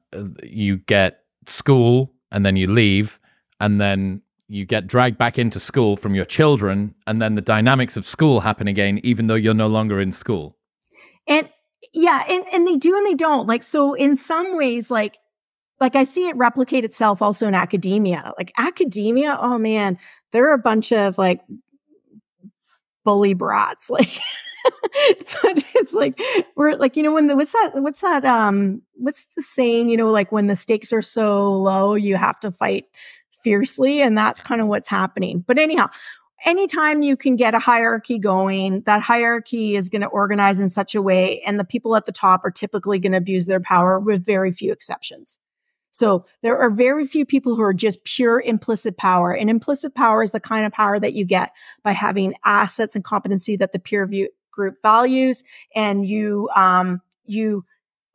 you 0.42 0.78
get 0.78 1.20
school 1.46 2.12
and 2.30 2.44
then 2.46 2.56
you 2.56 2.70
leave 2.70 3.18
and 3.60 3.80
then 3.80 4.22
you 4.48 4.66
get 4.66 4.86
dragged 4.86 5.16
back 5.16 5.38
into 5.38 5.58
school 5.58 5.96
from 5.96 6.14
your 6.14 6.24
children 6.24 6.94
and 7.06 7.22
then 7.22 7.34
the 7.34 7.40
dynamics 7.40 7.96
of 7.96 8.04
school 8.04 8.40
happen 8.40 8.68
again 8.68 9.00
even 9.02 9.26
though 9.26 9.34
you're 9.34 9.54
no 9.54 9.66
longer 9.66 10.00
in 10.00 10.12
school. 10.12 10.58
And 11.26 11.48
yeah, 11.92 12.24
and, 12.28 12.44
and 12.52 12.66
they 12.66 12.76
do 12.76 12.96
and 12.96 13.06
they 13.06 13.14
don't. 13.14 13.46
Like 13.46 13.62
so 13.62 13.94
in 13.94 14.14
some 14.16 14.56
ways 14.56 14.90
like 14.90 15.18
like 15.82 15.96
I 15.96 16.04
see 16.04 16.28
it 16.28 16.36
replicate 16.36 16.84
itself 16.84 17.20
also 17.20 17.48
in 17.48 17.54
academia. 17.54 18.32
Like 18.38 18.52
academia, 18.56 19.36
oh 19.40 19.58
man, 19.58 19.98
there 20.30 20.48
are 20.48 20.54
a 20.54 20.58
bunch 20.58 20.92
of 20.92 21.18
like 21.18 21.40
bully 23.04 23.34
brats. 23.34 23.90
Like 24.00 24.20
but 25.42 25.64
it's 25.74 25.92
like 25.92 26.22
we're 26.54 26.76
like 26.76 26.96
you 26.96 27.02
know 27.02 27.12
when 27.12 27.26
the 27.26 27.34
what's 27.34 27.50
that 27.52 27.70
what's 27.74 28.00
that 28.00 28.24
um 28.24 28.80
what's 28.94 29.24
the 29.34 29.42
saying 29.42 29.88
you 29.88 29.96
know 29.96 30.08
like 30.08 30.30
when 30.30 30.46
the 30.46 30.54
stakes 30.54 30.92
are 30.92 31.02
so 31.02 31.52
low 31.52 31.94
you 31.94 32.14
have 32.14 32.38
to 32.38 32.48
fight 32.52 32.84
fiercely 33.42 34.00
and 34.00 34.16
that's 34.16 34.38
kind 34.38 34.60
of 34.60 34.68
what's 34.68 34.86
happening 34.86 35.42
but 35.48 35.58
anyhow 35.58 35.88
anytime 36.44 37.02
you 37.02 37.16
can 37.16 37.34
get 37.34 37.56
a 37.56 37.58
hierarchy 37.58 38.20
going 38.20 38.82
that 38.82 39.02
hierarchy 39.02 39.74
is 39.74 39.88
going 39.88 40.02
to 40.02 40.06
organize 40.06 40.60
in 40.60 40.68
such 40.68 40.94
a 40.94 41.02
way 41.02 41.40
and 41.40 41.58
the 41.58 41.64
people 41.64 41.96
at 41.96 42.04
the 42.04 42.12
top 42.12 42.44
are 42.44 42.50
typically 42.52 43.00
going 43.00 43.10
to 43.10 43.18
abuse 43.18 43.46
their 43.46 43.58
power 43.58 43.98
with 43.98 44.24
very 44.24 44.52
few 44.52 44.70
exceptions 44.70 45.40
so 45.92 46.24
there 46.42 46.58
are 46.58 46.70
very 46.70 47.06
few 47.06 47.24
people 47.24 47.54
who 47.54 47.62
are 47.62 47.74
just 47.74 48.04
pure 48.04 48.40
implicit 48.40 48.96
power. 48.96 49.32
And 49.32 49.48
implicit 49.50 49.94
power 49.94 50.22
is 50.22 50.32
the 50.32 50.40
kind 50.40 50.66
of 50.66 50.72
power 50.72 50.98
that 50.98 51.12
you 51.12 51.24
get 51.24 51.52
by 51.84 51.92
having 51.92 52.34
assets 52.44 52.96
and 52.96 53.04
competency 53.04 53.56
that 53.56 53.72
the 53.72 53.78
peer 53.78 54.06
view 54.06 54.30
group 54.50 54.76
values 54.82 55.44
and 55.74 56.06
you, 56.06 56.48
um, 56.56 57.02
you 57.26 57.64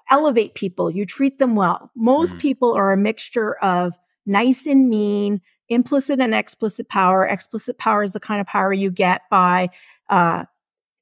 elevate 0.09 0.55
people, 0.55 0.89
you 0.89 1.05
treat 1.05 1.37
them 1.37 1.55
well. 1.55 1.91
Most 1.95 2.35
mm 2.35 2.39
people 2.39 2.73
are 2.75 2.91
a 2.91 2.97
mixture 2.97 3.57
of 3.63 3.97
nice 4.25 4.67
and 4.67 4.89
mean, 4.89 5.41
implicit 5.69 6.19
and 6.19 6.33
explicit 6.33 6.89
power. 6.89 7.25
Explicit 7.25 7.77
power 7.77 8.03
is 8.03 8.13
the 8.13 8.19
kind 8.19 8.41
of 8.41 8.47
power 8.47 8.73
you 8.73 8.91
get 8.91 9.21
by, 9.29 9.69
uh, 10.09 10.45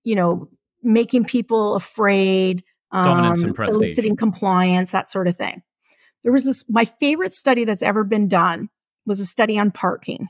you 0.04 0.16
know, 0.16 0.50
making 0.82 1.26
people 1.26 1.76
afraid, 1.76 2.64
dominance 2.92 3.40
um, 3.40 3.46
and 3.46 3.56
prestige. 3.56 3.76
eliciting 3.76 4.16
compliance, 4.16 4.92
that 4.92 5.10
sort 5.10 5.28
of 5.28 5.36
thing. 5.36 5.62
There 6.26 6.34
was 6.34 6.44
this, 6.44 6.66
my 6.68 6.86
favorite 6.86 7.34
study 7.34 7.66
that's 7.66 7.84
ever 7.84 8.04
been 8.04 8.28
done 8.28 8.70
was 9.06 9.20
a 9.20 9.26
study 9.28 9.60
on 9.60 9.70
parking. 9.70 10.28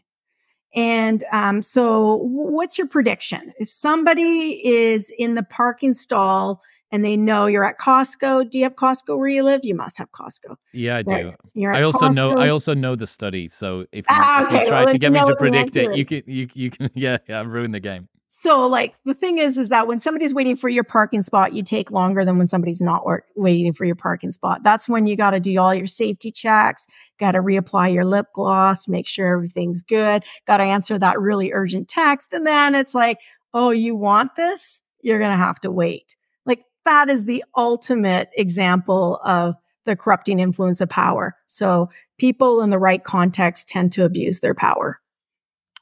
And 0.76 1.24
um, 1.32 1.62
so, 1.62 2.18
what's 2.22 2.78
your 2.78 2.86
prediction? 2.86 3.54
If 3.60 3.70
somebody 3.70 4.62
is 4.68 5.10
in 5.18 5.36
the 5.36 5.43
parking 5.43 5.93
stall 5.93 6.60
and 6.91 7.06
they 7.06 7.16
know 7.16 7.46
you're 7.46 7.64
at 7.64 7.80
Costco, 7.80 8.52
do 8.52 8.58
you 8.58 8.66
have 8.66 8.76
Costco 8.76 9.18
where 9.18 9.30
you 9.30 9.41
live? 9.41 9.62
You 9.64 9.74
must 9.74 9.98
have 10.00 10.12
Costco. 10.12 10.58
Yeah, 10.74 10.98
I 10.98 11.04
do. 11.04 11.34
I 11.66 11.82
also 11.82 12.10
Costco. 12.10 12.16
know. 12.16 12.38
I 12.38 12.50
also 12.50 12.74
know 12.74 12.98
the 12.98 13.08
study. 13.08 13.48
So 13.48 13.86
if 13.93 14.04
you, 14.10 14.18
ah, 14.20 14.46
okay. 14.48 14.56
if 14.58 14.62
you 14.64 14.68
try 14.68 14.84
well, 14.84 14.91
to 14.91 15.00
get 15.00 15.14
me 15.14 15.24
to 15.24 15.36
predict 15.38 15.78
it, 15.78 15.96
you 15.96 16.04
can. 16.04 16.24
You 16.26 16.50
you 16.54 16.72
can. 16.72 16.89
Yeah, 16.93 17.20
yeah. 17.30 17.43
Ruin 17.48 17.72
the 17.72 17.80
game. 17.80 18.10
So 18.38 18.68
like 18.68 18.94
the 19.06 19.14
thing 19.14 19.38
is, 19.38 19.58
is 19.58 19.70
that 19.70 19.88
when 19.88 19.98
somebody's 19.98 20.34
waiting 20.34 20.58
for 20.58 20.68
your 20.68 20.84
parking 20.84 21.22
spot, 21.22 21.54
you 21.54 21.64
take 21.64 21.90
longer 21.90 22.26
than 22.26 22.38
when 22.38 22.48
somebody's 22.48 22.82
not 22.82 23.06
waiting 23.34 23.72
for 23.72 23.86
your 23.86 23.96
parking 23.96 24.30
spot. 24.30 24.62
That's 24.62 24.90
when 24.90 25.06
you 25.06 25.16
got 25.16 25.32
to 25.32 25.40
do 25.40 25.58
all 25.58 25.74
your 25.74 25.88
safety 25.88 26.32
checks, 26.32 26.86
got 27.18 27.32
to 27.32 27.40
reapply 27.40 27.94
your 27.94 28.04
lip 28.04 28.26
gloss, 28.34 28.90
make 28.90 29.08
sure 29.08 29.34
everything's 29.34 29.84
good, 29.84 30.26
got 30.46 30.58
to 30.58 30.64
answer 30.64 31.00
that 31.00 31.18
really 31.18 31.54
urgent 31.54 31.88
text. 31.88 32.34
And 32.34 32.46
then 32.46 32.76
it's 32.76 32.94
like, 32.94 33.20
oh, 33.54 33.70
you 33.70 33.96
want 33.96 34.36
this? 34.36 34.82
You're 35.02 35.20
going 35.20 35.32
to 35.32 35.38
have 35.38 35.62
to 35.62 35.72
wait. 35.72 36.18
Like 36.46 36.62
that 36.84 37.08
is 37.10 37.24
the 37.24 37.42
ultimate 37.56 38.32
example 38.36 39.18
of 39.24 39.56
the 39.86 39.96
corrupting 39.96 40.40
influence 40.40 40.82
of 40.82 40.90
power. 40.90 41.38
So 41.48 41.90
people 42.18 42.60
in 42.60 42.70
the 42.70 42.80
right 42.80 43.02
context 43.02 43.70
tend 43.70 43.94
to 43.94 44.04
abuse 44.04 44.42
their 44.42 44.56
power. 44.56 45.00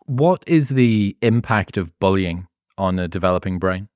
What 0.05 0.43
is 0.47 0.69
the 0.69 1.17
impact 1.21 1.77
of 1.77 1.97
bullying 1.99 2.47
on 2.77 2.99
a 2.99 3.07
developing 3.07 3.59
brain? 3.59 3.89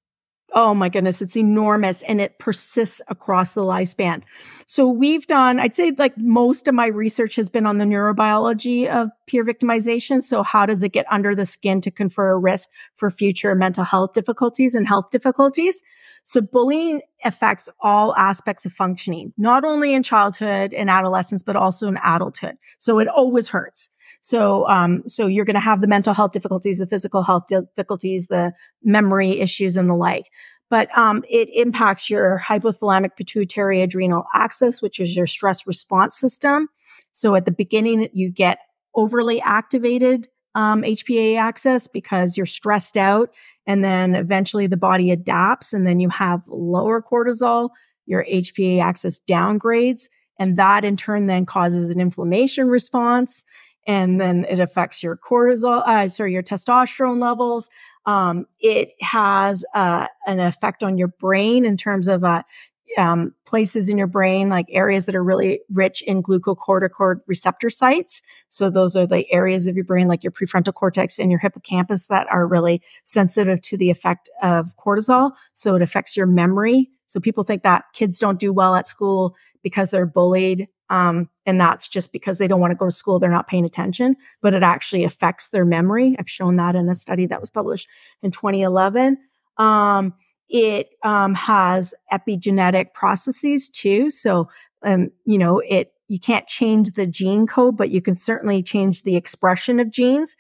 Oh 0.54 0.74
my 0.74 0.88
goodness, 0.88 1.22
it's 1.22 1.36
enormous 1.36 2.02
and 2.04 2.22
it 2.22 2.40
persists 2.40 3.02
across 3.10 3.54
the 3.54 3.62
lifespan. 3.62 4.24
So 4.66 4.88
we've 4.88 5.28
done, 5.28 5.60
I'd 5.60 5.76
say 5.76 5.92
like 5.98 6.18
most 6.18 6.70
of 6.70 6.74
my 6.74 6.88
research 6.88 7.36
has 7.36 7.50
been 7.50 7.66
on 7.66 7.80
the 7.80 7.86
neurobiology 7.86 8.88
of 8.88 9.10
peer 9.28 9.44
victimization. 9.44 10.24
So 10.24 10.44
how 10.44 10.66
does 10.66 10.84
it 10.84 10.94
get 10.94 11.06
under 11.12 11.36
the 11.36 11.46
skin 11.46 11.82
to 11.82 11.92
confer 11.92 12.32
a 12.32 12.38
risk 12.38 12.70
for 12.96 13.10
future 13.10 13.54
mental 13.56 13.84
health 13.84 14.14
difficulties 14.14 14.74
and 14.74 14.88
health 14.88 15.10
difficulties? 15.12 15.82
So 16.24 16.40
bullying 16.42 17.02
affects 17.26 17.70
all 17.82 18.16
aspects 18.16 18.66
of 18.66 18.72
functioning, 18.72 19.34
not 19.38 19.66
only 19.66 19.94
in 19.94 20.02
childhood 20.02 20.74
and 20.74 20.90
adolescence, 20.90 21.44
but 21.44 21.56
also 21.56 21.88
in 21.88 22.00
adulthood. 22.04 22.58
So 22.80 23.00
it 23.00 23.08
always 23.08 23.50
hurts. 23.50 23.92
So, 24.28 24.68
um, 24.68 25.04
so 25.08 25.26
you're 25.26 25.46
going 25.46 25.54
to 25.54 25.62
have 25.62 25.80
the 25.80 25.88
mental 25.88 26.14
health 26.14 26.34
difficulties, 26.34 26.80
the 26.80 26.86
physical 26.86 27.24
health 27.24 27.46
difficulties, 27.48 28.28
the 28.28 28.52
memory 28.84 29.40
issues, 29.40 29.78
and 29.78 29.88
the 29.88 29.94
like. 29.94 30.26
But 30.70 30.90
um, 30.98 31.24
it 31.30 31.48
impacts 31.54 32.10
your 32.10 32.44
hypothalamic 32.46 33.16
pituitary 33.16 33.82
adrenal 33.82 34.26
axis, 34.34 34.82
which 34.82 35.00
is 35.00 35.16
your 35.16 35.28
stress 35.28 35.66
response 35.66 36.20
system. 36.20 36.68
So 37.14 37.36
at 37.36 37.46
the 37.46 37.54
beginning, 37.54 38.10
you 38.12 38.30
get 38.30 38.58
overly 38.96 39.40
activated 39.40 40.28
um, 40.56 40.82
HPA 40.82 41.38
axis 41.40 41.88
because 41.88 42.36
you're 42.36 42.46
stressed 42.46 42.98
out, 42.98 43.30
and 43.66 43.82
then 43.82 44.14
eventually 44.14 44.68
the 44.68 44.76
body 44.76 45.10
adapts, 45.10 45.72
and 45.72 45.88
then 45.88 46.02
you 46.02 46.10
have 46.10 46.42
lower 46.50 47.02
cortisol. 47.02 47.70
Your 48.06 48.26
HPA 48.26 48.82
axis 48.82 49.22
downgrades, 49.22 50.10
and 50.38 50.58
that 50.58 50.84
in 50.84 50.98
turn 50.98 51.28
then 51.28 51.46
causes 51.46 51.88
an 51.88 52.02
inflammation 52.02 52.68
response 52.68 53.46
and 53.88 54.20
then 54.20 54.46
it 54.50 54.60
affects 54.60 55.02
your 55.02 55.18
cortisol, 55.18 55.82
uh, 55.88 56.08
sorry, 56.10 56.34
your 56.34 56.44
testosterone 56.44 57.20
levels. 57.20 57.70
Um, 58.06 58.46
it 58.60 58.92
has 59.02 59.66
uh, 59.74 60.08
an 60.28 60.40
effect 60.40 60.84
on 60.84 60.98
your 60.98 61.08
brain 61.08 61.66
in 61.66 61.78
terms 61.78 62.08
of 62.08 62.24
uh, 62.24 62.44
um, 62.98 63.34
places 63.46 63.90
in 63.90 63.98
your 63.98 64.08
brain, 64.08 64.50
like 64.50 64.66
areas 64.70 65.06
that 65.06 65.16
are 65.16 65.24
really 65.24 65.62
rich 65.72 66.02
in 66.02 66.22
glucocorticoid 66.24 67.22
receptor 67.28 67.70
sites. 67.70 68.22
So 68.50 68.70
those 68.70 68.96
are 68.96 69.08
the 69.08 69.32
areas 69.32 69.68
of 69.68 69.76
your 69.76 69.86
brain, 69.86 70.08
like 70.08 70.24
your 70.24 70.32
prefrontal 70.32 70.74
cortex 70.74 71.20
and 71.20 71.32
your 71.32 71.40
hippocampus, 71.40 72.08
that 72.08 72.28
are 72.30 72.48
really 72.48 72.82
sensitive 73.06 73.62
to 73.62 73.78
the 73.78 73.90
effect 73.90 74.30
of 74.42 74.76
cortisol. 74.78 75.32
So 75.54 75.76
it 75.76 75.82
affects 75.82 76.18
your 76.18 76.28
memory. 76.28 76.90
So 77.08 77.20
people 77.20 77.44
think 77.44 77.64
that 77.64 77.86
kids 77.94 78.20
don't 78.20 78.40
do 78.40 78.54
well 78.54 78.76
at 78.76 78.88
school 78.88 79.36
because 79.64 79.92
they're 79.92 80.06
bullied. 80.06 80.68
Um, 80.90 81.30
and 81.46 81.60
that's 81.60 81.88
just 81.88 82.14
because 82.14 82.38
they 82.38 82.48
don't 82.48 82.62
want 82.62 82.72
to 82.72 82.78
go 82.78 82.86
to 82.86 82.92
school. 82.92 83.20
They're 83.20 83.30
not 83.30 83.48
paying 83.48 83.66
attention, 83.66 84.16
but 84.42 84.54
it 84.54 84.64
actually 84.64 85.04
affects 85.04 85.50
their 85.50 85.66
memory. 85.66 86.16
I've 86.18 86.30
shown 86.30 86.56
that 86.58 86.76
in 86.76 86.88
a 86.88 86.96
study 86.96 87.26
that 87.26 87.42
was 87.42 87.50
published 87.50 87.90
in 88.22 88.32
2011. 88.32 89.18
Um, 89.58 90.14
it 90.50 90.92
um, 91.04 91.34
has 91.34 91.94
epigenetic 92.12 92.94
processes 92.94 93.70
too. 93.70 94.10
So, 94.10 94.50
um, 94.84 95.12
you 95.26 95.38
know, 95.38 95.60
it 95.60 95.92
you 96.08 96.20
can't 96.20 96.48
change 96.48 96.92
the 96.92 97.06
gene 97.06 97.48
code, 97.48 97.76
but 97.76 97.90
you 97.90 98.02
can 98.02 98.16
certainly 98.16 98.64
change 98.64 99.04
the 99.04 99.18
expression 99.18 99.80
of 99.82 99.92
genes. 99.92 100.38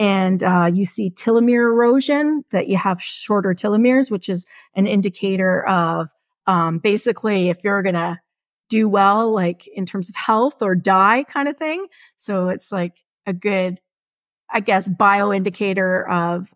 And 0.00 0.42
uh, 0.42 0.70
you 0.72 0.86
see 0.86 1.10
telomere 1.10 1.70
erosion, 1.70 2.42
that 2.52 2.68
you 2.68 2.78
have 2.78 3.02
shorter 3.02 3.52
telomeres, 3.52 4.10
which 4.10 4.30
is 4.30 4.46
an 4.74 4.86
indicator 4.86 5.64
of 5.66 6.08
um, 6.46 6.78
basically 6.78 7.50
if 7.50 7.62
you're 7.62 7.82
going 7.82 7.94
to 7.94 8.18
do 8.70 8.88
well, 8.88 9.30
like 9.30 9.68
in 9.68 9.84
terms 9.84 10.08
of 10.08 10.16
health 10.16 10.62
or 10.62 10.74
die 10.74 11.24
kind 11.24 11.48
of 11.48 11.58
thing. 11.58 11.86
So 12.16 12.48
it's 12.48 12.72
like 12.72 13.04
a 13.26 13.34
good, 13.34 13.78
I 14.50 14.60
guess, 14.60 14.88
bio 14.88 15.34
indicator 15.34 16.08
of 16.08 16.54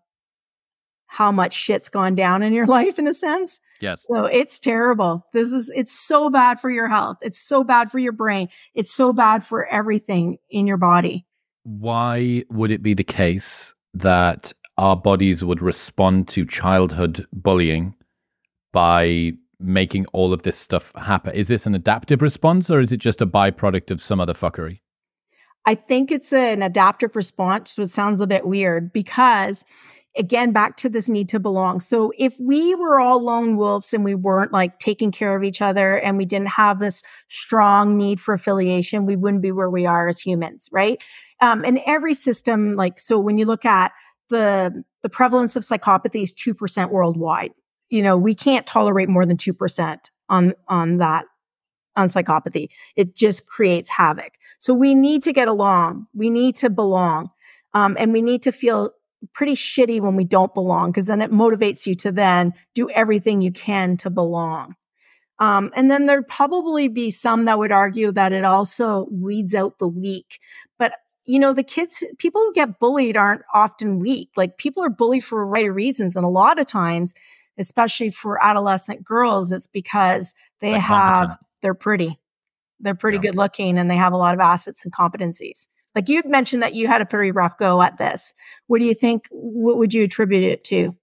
how 1.05 1.31
much 1.31 1.53
shit's 1.53 1.87
gone 1.87 2.15
down 2.15 2.41
in 2.41 2.51
your 2.51 2.65
life 2.77 2.97
in 2.97 3.05
a 3.05 3.13
sense. 3.13 3.59
Yes. 3.79 4.07
So 4.11 4.25
it's 4.25 4.59
terrible. 4.59 5.27
This 5.33 5.51
is 5.51 5.71
it's 5.75 5.93
so 5.93 6.31
bad 6.31 6.59
for 6.59 6.71
your 6.71 6.87
health. 6.87 7.17
It's 7.21 7.39
so 7.39 7.63
bad 7.63 7.91
for 7.91 7.99
your 7.99 8.11
brain. 8.11 8.47
It's 8.73 8.91
so 8.91 9.13
bad 9.13 9.43
for 9.43 9.67
everything 9.67 10.39
in 10.49 10.65
your 10.65 10.77
body. 10.77 11.27
Why 11.65 12.43
would 12.51 12.69
it 12.69 12.83
be 12.83 12.93
the 12.93 13.03
case 13.03 13.73
that 13.95 14.53
our 14.77 14.95
bodies 14.95 15.43
would 15.43 15.61
respond 15.61 16.27
to 16.29 16.45
childhood 16.45 17.25
bullying 17.33 17.95
by 18.71 19.33
making 19.59 20.05
all 20.13 20.31
of 20.31 20.43
this 20.43 20.57
stuff 20.57 20.91
happen? 20.95 21.33
Is 21.33 21.47
this 21.47 21.65
an 21.65 21.73
adaptive 21.73 22.21
response 22.21 22.69
or 22.69 22.79
is 22.79 22.91
it 22.91 22.97
just 22.97 23.19
a 23.19 23.25
byproduct 23.25 23.89
of 23.89 23.99
some 23.99 24.21
other 24.21 24.33
fuckery? 24.33 24.81
I 25.65 25.73
think 25.73 26.11
it's 26.11 26.31
an 26.31 26.61
adaptive 26.61 27.15
response, 27.15 27.77
which 27.79 27.87
sounds 27.87 28.21
a 28.21 28.27
bit 28.27 28.45
weird 28.45 28.93
because 28.93 29.65
again 30.15 30.51
back 30.51 30.77
to 30.77 30.89
this 30.89 31.09
need 31.09 31.29
to 31.29 31.39
belong. 31.39 31.79
So 31.79 32.13
if 32.17 32.35
we 32.39 32.75
were 32.75 32.99
all 32.99 33.21
lone 33.21 33.57
wolves 33.57 33.91
and 33.91 34.03
we 34.03 34.13
weren't 34.13 34.53
like 34.53 34.77
taking 34.77 35.11
care 35.11 35.35
of 35.35 35.43
each 35.43 35.61
other 35.61 35.97
and 35.97 36.15
we 36.15 36.25
didn't 36.25 36.49
have 36.49 36.79
this 36.79 37.01
strong 37.27 37.97
need 37.97 38.19
for 38.19 38.33
affiliation, 38.33 39.07
we 39.07 39.15
wouldn't 39.15 39.41
be 39.41 39.51
where 39.51 39.69
we 39.69 39.87
are 39.87 40.07
as 40.07 40.19
humans, 40.19 40.69
right? 40.71 41.01
Um, 41.41 41.63
and 41.65 41.79
every 41.85 42.13
system, 42.13 42.75
like 42.75 42.99
so, 42.99 43.19
when 43.19 43.37
you 43.37 43.45
look 43.45 43.65
at 43.65 43.91
the 44.29 44.83
the 45.03 45.09
prevalence 45.09 45.55
of 45.55 45.63
psychopathy 45.63 46.23
is 46.23 46.33
two 46.33 46.53
percent 46.53 46.91
worldwide. 46.91 47.51
You 47.89 48.01
know, 48.01 48.17
we 48.17 48.33
can't 48.33 48.65
tolerate 48.65 49.09
more 49.09 49.25
than 49.25 49.37
two 49.37 49.53
percent 49.53 50.09
on 50.29 50.53
on 50.67 50.97
that 50.97 51.25
on 51.95 52.07
psychopathy. 52.07 52.67
It 52.95 53.15
just 53.15 53.47
creates 53.47 53.89
havoc. 53.89 54.33
So 54.59 54.73
we 54.73 54.95
need 54.95 55.23
to 55.23 55.33
get 55.33 55.47
along. 55.47 56.07
We 56.13 56.29
need 56.29 56.55
to 56.57 56.69
belong. 56.69 57.29
Um, 57.73 57.95
and 57.99 58.13
we 58.13 58.21
need 58.21 58.41
to 58.43 58.51
feel 58.51 58.91
pretty 59.33 59.53
shitty 59.53 60.01
when 60.01 60.15
we 60.15 60.23
don't 60.23 60.53
belong 60.53 60.91
because 60.91 61.07
then 61.07 61.21
it 61.21 61.31
motivates 61.31 61.85
you 61.85 61.95
to 61.95 62.11
then 62.11 62.53
do 62.73 62.89
everything 62.91 63.41
you 63.41 63.51
can 63.51 63.97
to 63.97 64.09
belong. 64.09 64.75
Um, 65.39 65.71
and 65.75 65.91
then 65.91 66.05
there'd 66.05 66.27
probably 66.27 66.87
be 66.87 67.09
some 67.09 67.45
that 67.45 67.59
would 67.59 67.71
argue 67.71 68.11
that 68.13 68.31
it 68.31 68.45
also 68.45 69.07
weeds 69.11 69.53
out 69.53 69.79
the 69.79 69.87
weak. 69.87 70.39
But 70.79 70.93
you 71.25 71.39
know, 71.39 71.53
the 71.53 71.63
kids, 71.63 72.03
people 72.19 72.41
who 72.41 72.53
get 72.53 72.79
bullied 72.79 73.17
aren't 73.17 73.41
often 73.53 73.99
weak. 73.99 74.29
Like 74.35 74.57
people 74.57 74.83
are 74.83 74.89
bullied 74.89 75.23
for 75.23 75.41
a 75.41 75.45
variety 75.45 75.69
of 75.69 75.75
reasons. 75.75 76.15
And 76.15 76.25
a 76.25 76.29
lot 76.29 76.59
of 76.59 76.67
times, 76.67 77.13
especially 77.57 78.11
for 78.11 78.43
adolescent 78.43 79.03
girls, 79.03 79.51
it's 79.51 79.67
because 79.67 80.35
they 80.59 80.71
they're 80.71 80.79
have, 80.79 81.27
competent. 81.27 81.39
they're 81.61 81.73
pretty. 81.73 82.19
They're 82.79 82.95
pretty 82.95 83.17
yeah. 83.17 83.23
good 83.23 83.35
looking 83.35 83.77
and 83.77 83.89
they 83.89 83.95
have 83.95 84.13
a 84.13 84.17
lot 84.17 84.33
of 84.33 84.39
assets 84.39 84.83
and 84.83 84.93
competencies. 84.93 85.67
Like 85.95 86.09
you'd 86.09 86.27
mentioned 86.27 86.61
that 86.61 86.75
you 86.75 86.87
had 86.87 87.01
a 87.01 87.05
pretty 87.05 87.31
rough 87.31 87.57
go 87.57 87.81
at 87.81 87.97
this. 87.97 88.33
What 88.67 88.79
do 88.79 88.85
you 88.85 88.93
think? 88.93 89.27
What 89.31 89.77
would 89.77 89.93
you 89.93 90.03
attribute 90.03 90.43
it 90.43 90.63
to? 90.65 90.93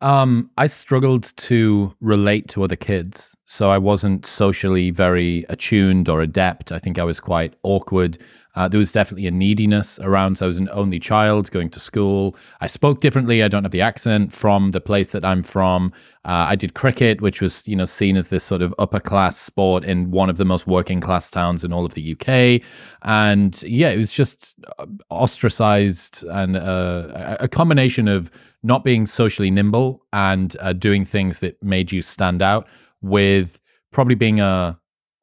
Um, 0.00 0.50
I 0.56 0.66
struggled 0.68 1.36
to 1.36 1.94
relate 2.00 2.48
to 2.48 2.62
other 2.62 2.76
kids. 2.76 3.36
So 3.50 3.70
I 3.70 3.78
wasn't 3.78 4.26
socially 4.26 4.90
very 4.90 5.46
attuned 5.48 6.10
or 6.10 6.20
adept. 6.20 6.70
I 6.70 6.78
think 6.78 6.98
I 6.98 7.04
was 7.04 7.18
quite 7.18 7.54
awkward. 7.62 8.18
Uh, 8.54 8.68
there 8.68 8.78
was 8.78 8.92
definitely 8.92 9.26
a 9.26 9.30
neediness 9.30 9.98
around. 10.00 10.36
So 10.36 10.44
I 10.44 10.48
was 10.48 10.58
an 10.58 10.68
only 10.70 10.98
child 10.98 11.50
going 11.50 11.70
to 11.70 11.80
school. 11.80 12.36
I 12.60 12.66
spoke 12.66 13.00
differently. 13.00 13.42
I 13.42 13.48
don't 13.48 13.62
have 13.62 13.72
the 13.72 13.80
accent 13.80 14.34
from 14.34 14.72
the 14.72 14.82
place 14.82 15.12
that 15.12 15.24
I'm 15.24 15.42
from. 15.42 15.94
Uh, 16.26 16.44
I 16.50 16.56
did 16.56 16.74
cricket, 16.74 17.22
which 17.22 17.40
was 17.40 17.66
you 17.66 17.74
know 17.74 17.86
seen 17.86 18.18
as 18.18 18.28
this 18.28 18.44
sort 18.44 18.60
of 18.60 18.74
upper 18.78 19.00
class 19.00 19.38
sport 19.38 19.82
in 19.82 20.10
one 20.10 20.28
of 20.28 20.36
the 20.36 20.44
most 20.44 20.66
working 20.66 21.00
class 21.00 21.30
towns 21.30 21.64
in 21.64 21.72
all 21.72 21.86
of 21.86 21.94
the 21.94 22.12
UK. 22.12 22.60
And 23.00 23.62
yeah, 23.62 23.88
it 23.88 23.96
was 23.96 24.12
just 24.12 24.56
uh, 24.78 24.84
ostracized 25.08 26.22
and 26.24 26.54
uh, 26.54 27.38
a 27.40 27.48
combination 27.48 28.08
of 28.08 28.30
not 28.62 28.84
being 28.84 29.06
socially 29.06 29.50
nimble 29.50 30.04
and 30.12 30.54
uh, 30.60 30.74
doing 30.74 31.06
things 31.06 31.38
that 31.38 31.62
made 31.62 31.92
you 31.92 32.02
stand 32.02 32.42
out 32.42 32.68
with 33.00 33.60
probably 33.90 34.14
being 34.14 34.40
a, 34.40 34.78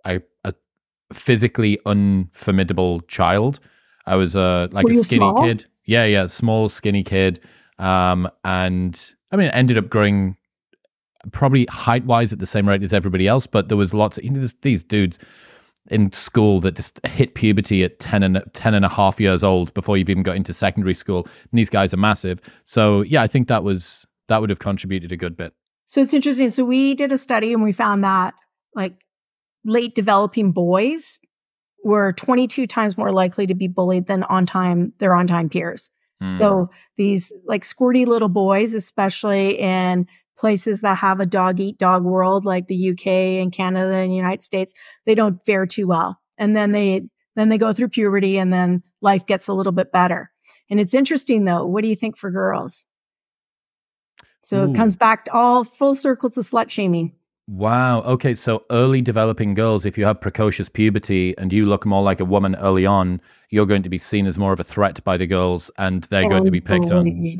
a, 0.05 0.21
a 0.43 0.53
physically 1.13 1.79
unformidable 1.85 3.01
child. 3.01 3.59
I 4.05 4.15
was 4.15 4.35
uh, 4.35 4.67
like 4.71 4.85
Were 4.85 4.91
a 4.91 4.95
skinny 4.95 5.17
small? 5.19 5.41
kid. 5.41 5.65
Yeah, 5.85 6.05
yeah, 6.05 6.25
small, 6.27 6.69
skinny 6.69 7.03
kid. 7.03 7.39
Um, 7.79 8.29
and 8.43 8.99
I 9.31 9.35
mean, 9.35 9.47
it 9.47 9.55
ended 9.55 9.77
up 9.77 9.89
growing 9.89 10.37
probably 11.31 11.65
height 11.65 12.05
wise 12.05 12.31
at 12.33 12.39
the 12.39 12.45
same 12.45 12.67
rate 12.67 12.83
as 12.83 12.93
everybody 12.93 13.27
else, 13.27 13.47
but 13.47 13.67
there 13.67 13.77
was 13.77 13.93
lots 13.93 14.17
of 14.17 14.23
you 14.23 14.31
know, 14.31 14.47
these 14.61 14.83
dudes 14.83 15.19
in 15.89 16.11
school 16.11 16.59
that 16.61 16.75
just 16.75 17.05
hit 17.05 17.35
puberty 17.35 17.83
at 17.83 17.99
10 17.99 18.23
and 18.23 18.43
10 18.53 18.73
and 18.73 18.85
a 18.85 18.89
half 18.89 19.19
years 19.19 19.43
old 19.43 19.73
before 19.73 19.97
you've 19.97 20.09
even 20.09 20.23
got 20.23 20.35
into 20.35 20.53
secondary 20.53 20.95
school. 20.95 21.23
And 21.25 21.57
these 21.57 21.69
guys 21.69 21.93
are 21.93 21.97
massive. 21.97 22.41
So 22.63 23.01
yeah, 23.01 23.21
I 23.21 23.27
think 23.27 23.47
that 23.49 23.63
was 23.63 24.05
that 24.27 24.41
would 24.41 24.49
have 24.49 24.59
contributed 24.59 25.11
a 25.11 25.17
good 25.17 25.37
bit. 25.37 25.53
So 25.85 26.01
it's 26.01 26.13
interesting. 26.13 26.49
So 26.49 26.63
we 26.63 26.95
did 26.95 27.11
a 27.11 27.17
study 27.17 27.53
and 27.53 27.63
we 27.63 27.71
found 27.71 28.03
that 28.03 28.33
like 28.75 28.93
late 29.63 29.95
developing 29.95 30.51
boys 30.51 31.19
were 31.83 32.11
22 32.13 32.65
times 32.65 32.97
more 32.97 33.11
likely 33.11 33.45
to 33.47 33.53
be 33.53 33.67
bullied 33.67 34.07
than 34.07 34.23
on 34.23 34.45
time 34.45 34.93
their 34.97 35.15
on 35.15 35.27
time 35.27 35.49
peers. 35.49 35.89
Mm. 36.21 36.37
So 36.37 36.69
these 36.97 37.31
like 37.45 37.63
squirty 37.63 38.05
little 38.05 38.29
boys, 38.29 38.73
especially 38.73 39.59
in 39.59 40.07
places 40.37 40.81
that 40.81 40.97
have 40.97 41.19
a 41.19 41.25
dog 41.25 41.59
eat 41.59 41.77
dog 41.77 42.03
world 42.03 42.45
like 42.45 42.67
the 42.67 42.89
UK 42.89 43.07
and 43.41 43.51
Canada 43.51 43.93
and 43.93 44.11
the 44.11 44.15
United 44.15 44.41
States, 44.41 44.73
they 45.05 45.15
don't 45.15 45.45
fare 45.45 45.65
too 45.65 45.87
well. 45.87 46.19
And 46.37 46.55
then 46.55 46.71
they 46.71 47.03
then 47.35 47.49
they 47.49 47.57
go 47.57 47.73
through 47.73 47.89
puberty 47.89 48.37
and 48.37 48.51
then 48.51 48.81
life 49.01 49.25
gets 49.25 49.47
a 49.47 49.53
little 49.53 49.71
bit 49.71 49.91
better. 49.91 50.31
And 50.69 50.79
it's 50.79 50.93
interesting 50.93 51.45
though, 51.45 51.65
what 51.65 51.83
do 51.83 51.89
you 51.89 51.95
think 51.95 52.17
for 52.17 52.31
girls? 52.31 52.85
So 54.45 54.61
Ooh. 54.61 54.71
it 54.71 54.75
comes 54.75 54.95
back 54.95 55.27
all 55.33 55.63
full 55.63 55.95
circle 55.95 56.29
to 56.29 56.41
slut 56.41 56.69
shaming. 56.69 57.13
Wow. 57.47 58.01
Okay. 58.01 58.35
So 58.35 58.63
early 58.69 59.01
developing 59.01 59.55
girls, 59.55 59.87
if 59.87 59.97
you 59.97 60.05
have 60.05 60.21
precocious 60.21 60.69
puberty 60.69 61.35
and 61.39 61.51
you 61.51 61.65
look 61.65 61.83
more 61.83 62.03
like 62.03 62.19
a 62.19 62.25
woman 62.25 62.55
early 62.57 62.85
on, 62.85 63.21
you're 63.49 63.65
going 63.65 63.81
to 63.81 63.89
be 63.89 63.97
seen 63.97 64.27
as 64.27 64.37
more 64.37 64.53
of 64.53 64.59
a 64.59 64.63
threat 64.63 65.03
by 65.03 65.17
the 65.17 65.25
girls 65.25 65.71
and 65.79 66.03
they're 66.03 66.25
oh, 66.25 66.29
going 66.29 66.45
to 66.45 66.51
be 66.51 66.61
picked 66.61 66.91
on. 66.91 67.07
Oh, 67.07 67.37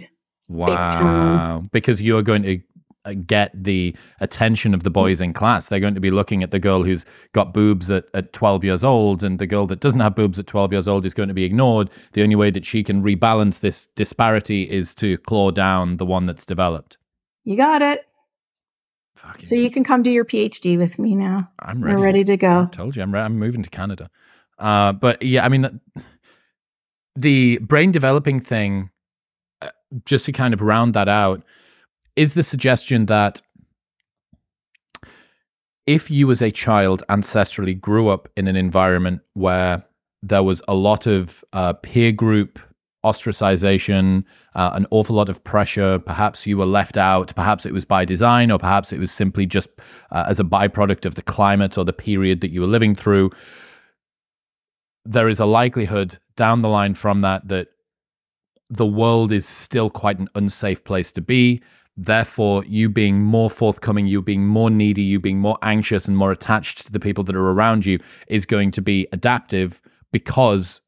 wow. 0.49 1.63
Because 1.71 2.01
you're 2.01 2.23
going 2.23 2.41
to 2.41 2.61
get 3.13 3.51
the 3.63 3.95
attention 4.19 4.73
of 4.73 4.83
the 4.83 4.89
boys 4.89 5.21
in 5.21 5.33
class. 5.33 5.69
They're 5.69 5.79
going 5.79 5.95
to 5.95 6.01
be 6.01 6.11
looking 6.11 6.43
at 6.43 6.51
the 6.51 6.59
girl 6.59 6.83
who's 6.83 7.05
got 7.33 7.53
boobs 7.53 7.91
at, 7.91 8.05
at 8.13 8.33
12 8.33 8.63
years 8.63 8.83
old, 8.83 9.23
and 9.23 9.39
the 9.39 9.47
girl 9.47 9.67
that 9.67 9.79
doesn't 9.79 9.99
have 9.99 10.15
boobs 10.15 10.39
at 10.39 10.47
12 10.47 10.71
years 10.71 10.87
old 10.87 11.05
is 11.05 11.13
going 11.13 11.29
to 11.29 11.35
be 11.35 11.43
ignored. 11.43 11.89
The 12.13 12.23
only 12.23 12.35
way 12.35 12.49
that 12.51 12.65
she 12.65 12.83
can 12.83 13.03
rebalance 13.03 13.59
this 13.59 13.87
disparity 13.95 14.69
is 14.69 14.93
to 14.95 15.17
claw 15.19 15.51
down 15.51 15.97
the 15.97 16.05
one 16.05 16.25
that's 16.25 16.45
developed. 16.45 16.97
You 17.43 17.55
got 17.57 17.81
it. 17.81 18.05
Fucking 19.15 19.45
so 19.45 19.55
you 19.55 19.69
can 19.69 19.83
come 19.83 20.03
do 20.03 20.11
your 20.11 20.25
PhD 20.25 20.77
with 20.77 20.99
me 20.99 21.15
now. 21.15 21.49
I'm 21.59 21.81
ready. 21.81 21.95
We're 21.95 22.03
ready 22.03 22.23
to 22.25 22.37
go. 22.37 22.63
I 22.63 22.65
told 22.65 22.95
you, 22.95 23.01
I'm, 23.01 23.13
re- 23.13 23.21
I'm 23.21 23.39
moving 23.39 23.63
to 23.63 23.69
Canada. 23.69 24.09
Uh, 24.59 24.91
but 24.91 25.21
yeah, 25.21 25.45
I 25.45 25.49
mean, 25.49 25.79
the 27.15 27.57
brain 27.61 27.91
developing 27.91 28.39
thing, 28.39 28.89
uh, 29.61 29.69
just 30.05 30.25
to 30.25 30.31
kind 30.31 30.53
of 30.53 30.61
round 30.61 30.93
that 30.95 31.07
out, 31.07 31.43
is 32.15 32.33
the 32.33 32.43
suggestion 32.43 33.05
that 33.07 33.41
if 35.85 36.09
you 36.09 36.31
as 36.31 36.41
a 36.41 36.51
child 36.51 37.03
ancestrally 37.09 37.79
grew 37.79 38.07
up 38.07 38.27
in 38.35 38.47
an 38.47 38.55
environment 38.55 39.21
where 39.33 39.83
there 40.23 40.43
was 40.43 40.61
a 40.67 40.73
lot 40.73 41.05
of 41.05 41.43
uh, 41.53 41.73
peer 41.73 42.11
group 42.11 42.59
ostracization, 43.05 44.23
uh, 44.55 44.71
an 44.73 44.87
awful 44.89 45.15
lot 45.15 45.29
of 45.29 45.43
pressure. 45.43 45.99
Perhaps 45.99 46.47
you 46.47 46.57
were 46.57 46.65
left 46.65 46.97
out. 46.97 47.33
Perhaps 47.35 47.65
it 47.65 47.71
was 47.71 47.85
by 47.85 48.03
design, 48.03 48.49
or 48.49 48.57
perhaps 48.57 48.91
it 48.91 48.99
was 48.99 49.11
simply 49.11 49.45
just 49.45 49.69
uh, 50.11 50.25
as 50.27 50.39
a 50.39 50.43
byproduct 50.43 51.05
of 51.05 51.13
the 51.13 51.21
climate 51.21 51.77
or 51.77 51.85
the 51.85 51.93
period 51.93 52.41
that 52.41 52.51
you 52.51 52.61
were 52.61 52.67
living 52.67 52.95
through. 52.95 53.29
There 55.05 55.29
is 55.29 55.39
a 55.39 55.45
likelihood 55.45 56.17
down 56.35 56.61
the 56.61 56.69
line 56.69 56.95
from 56.95 57.21
that 57.21 57.47
that 57.47 57.67
the 58.71 58.87
world 58.87 59.31
is 59.31 59.45
still 59.45 59.91
quite 59.91 60.17
an 60.17 60.27
unsafe 60.33 60.83
place 60.83 61.11
to 61.11 61.21
be. 61.21 61.61
Therefore, 61.97 62.63
you 62.65 62.89
being 62.89 63.23
more 63.23 63.49
forthcoming, 63.49 64.05
you 64.05 64.21
being 64.21 64.45
more 64.45 64.69
needy, 64.69 65.01
you 65.01 65.19
being 65.19 65.39
more 65.39 65.57
anxious 65.61 66.07
and 66.07 66.17
more 66.17 66.31
attached 66.31 66.85
to 66.85 66.91
the 66.91 66.99
people 66.99 67.23
that 67.23 67.35
are 67.35 67.51
around 67.51 67.85
you 67.85 67.99
is 68.27 68.45
going 68.45 68.71
to 68.71 68.81
be 68.81 69.07
adaptive 69.13 69.81
because 70.11 70.81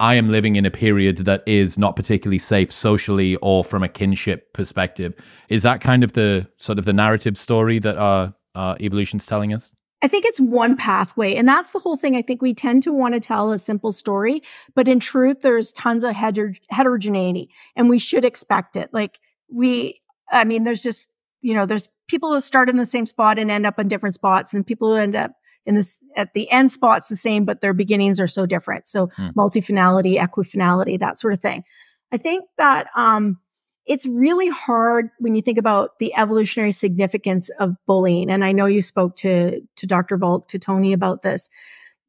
I 0.00 0.14
am 0.14 0.30
living 0.30 0.56
in 0.56 0.64
a 0.64 0.70
period 0.70 1.18
that 1.18 1.42
is 1.46 1.78
not 1.78 1.96
particularly 1.96 2.38
safe 2.38 2.70
socially 2.72 3.36
or 3.36 3.64
from 3.64 3.82
a 3.82 3.88
kinship 3.88 4.52
perspective. 4.52 5.14
Is 5.48 5.62
that 5.62 5.80
kind 5.80 6.04
of 6.04 6.12
the 6.12 6.48
sort 6.56 6.78
of 6.78 6.84
the 6.84 6.92
narrative 6.92 7.36
story 7.36 7.78
that 7.80 7.96
our, 7.96 8.34
our 8.54 8.76
evolution's 8.80 9.26
telling 9.26 9.52
us? 9.52 9.74
I 10.00 10.06
think 10.06 10.24
it's 10.24 10.40
one 10.40 10.76
pathway. 10.76 11.34
And 11.34 11.48
that's 11.48 11.72
the 11.72 11.80
whole 11.80 11.96
thing. 11.96 12.14
I 12.14 12.22
think 12.22 12.40
we 12.40 12.54
tend 12.54 12.84
to 12.84 12.92
want 12.92 13.14
to 13.14 13.20
tell 13.20 13.50
a 13.50 13.58
simple 13.58 13.90
story, 13.90 14.42
but 14.74 14.86
in 14.86 15.00
truth, 15.00 15.40
there's 15.40 15.72
tons 15.72 16.04
of 16.04 16.14
heter- 16.14 16.60
heterogeneity 16.70 17.50
and 17.74 17.88
we 17.88 17.98
should 17.98 18.24
expect 18.24 18.76
it. 18.76 18.90
Like 18.92 19.18
we, 19.52 19.98
I 20.30 20.44
mean, 20.44 20.64
there's 20.64 20.82
just, 20.82 21.08
you 21.40 21.54
know, 21.54 21.66
there's 21.66 21.88
people 22.08 22.32
who 22.32 22.40
start 22.40 22.68
in 22.68 22.76
the 22.76 22.86
same 22.86 23.06
spot 23.06 23.38
and 23.38 23.50
end 23.50 23.66
up 23.66 23.78
in 23.78 23.88
different 23.88 24.14
spots 24.14 24.54
and 24.54 24.66
people 24.66 24.88
who 24.88 24.96
end 24.96 25.16
up 25.16 25.32
in 25.66 25.74
this 25.74 26.00
at 26.16 26.32
the 26.32 26.50
end 26.50 26.72
spots 26.72 27.08
the 27.08 27.16
same, 27.16 27.44
but 27.44 27.60
their 27.60 27.74
beginnings 27.74 28.18
are 28.20 28.26
so 28.26 28.46
different. 28.46 28.88
So 28.88 29.08
hmm. 29.16 29.28
multifinality, 29.36 30.18
equifinality, 30.18 30.98
that 30.98 31.18
sort 31.18 31.34
of 31.34 31.40
thing. 31.40 31.64
I 32.10 32.16
think 32.16 32.44
that, 32.56 32.88
um, 32.96 33.38
it's 33.84 34.06
really 34.06 34.50
hard 34.50 35.08
when 35.18 35.34
you 35.34 35.40
think 35.40 35.56
about 35.56 35.98
the 35.98 36.14
evolutionary 36.14 36.72
significance 36.72 37.48
of 37.58 37.74
bullying. 37.86 38.30
And 38.30 38.44
I 38.44 38.52
know 38.52 38.66
you 38.66 38.82
spoke 38.82 39.16
to, 39.16 39.62
to 39.76 39.86
Dr. 39.86 40.18
Volk, 40.18 40.48
to 40.48 40.58
Tony 40.58 40.92
about 40.92 41.22
this 41.22 41.48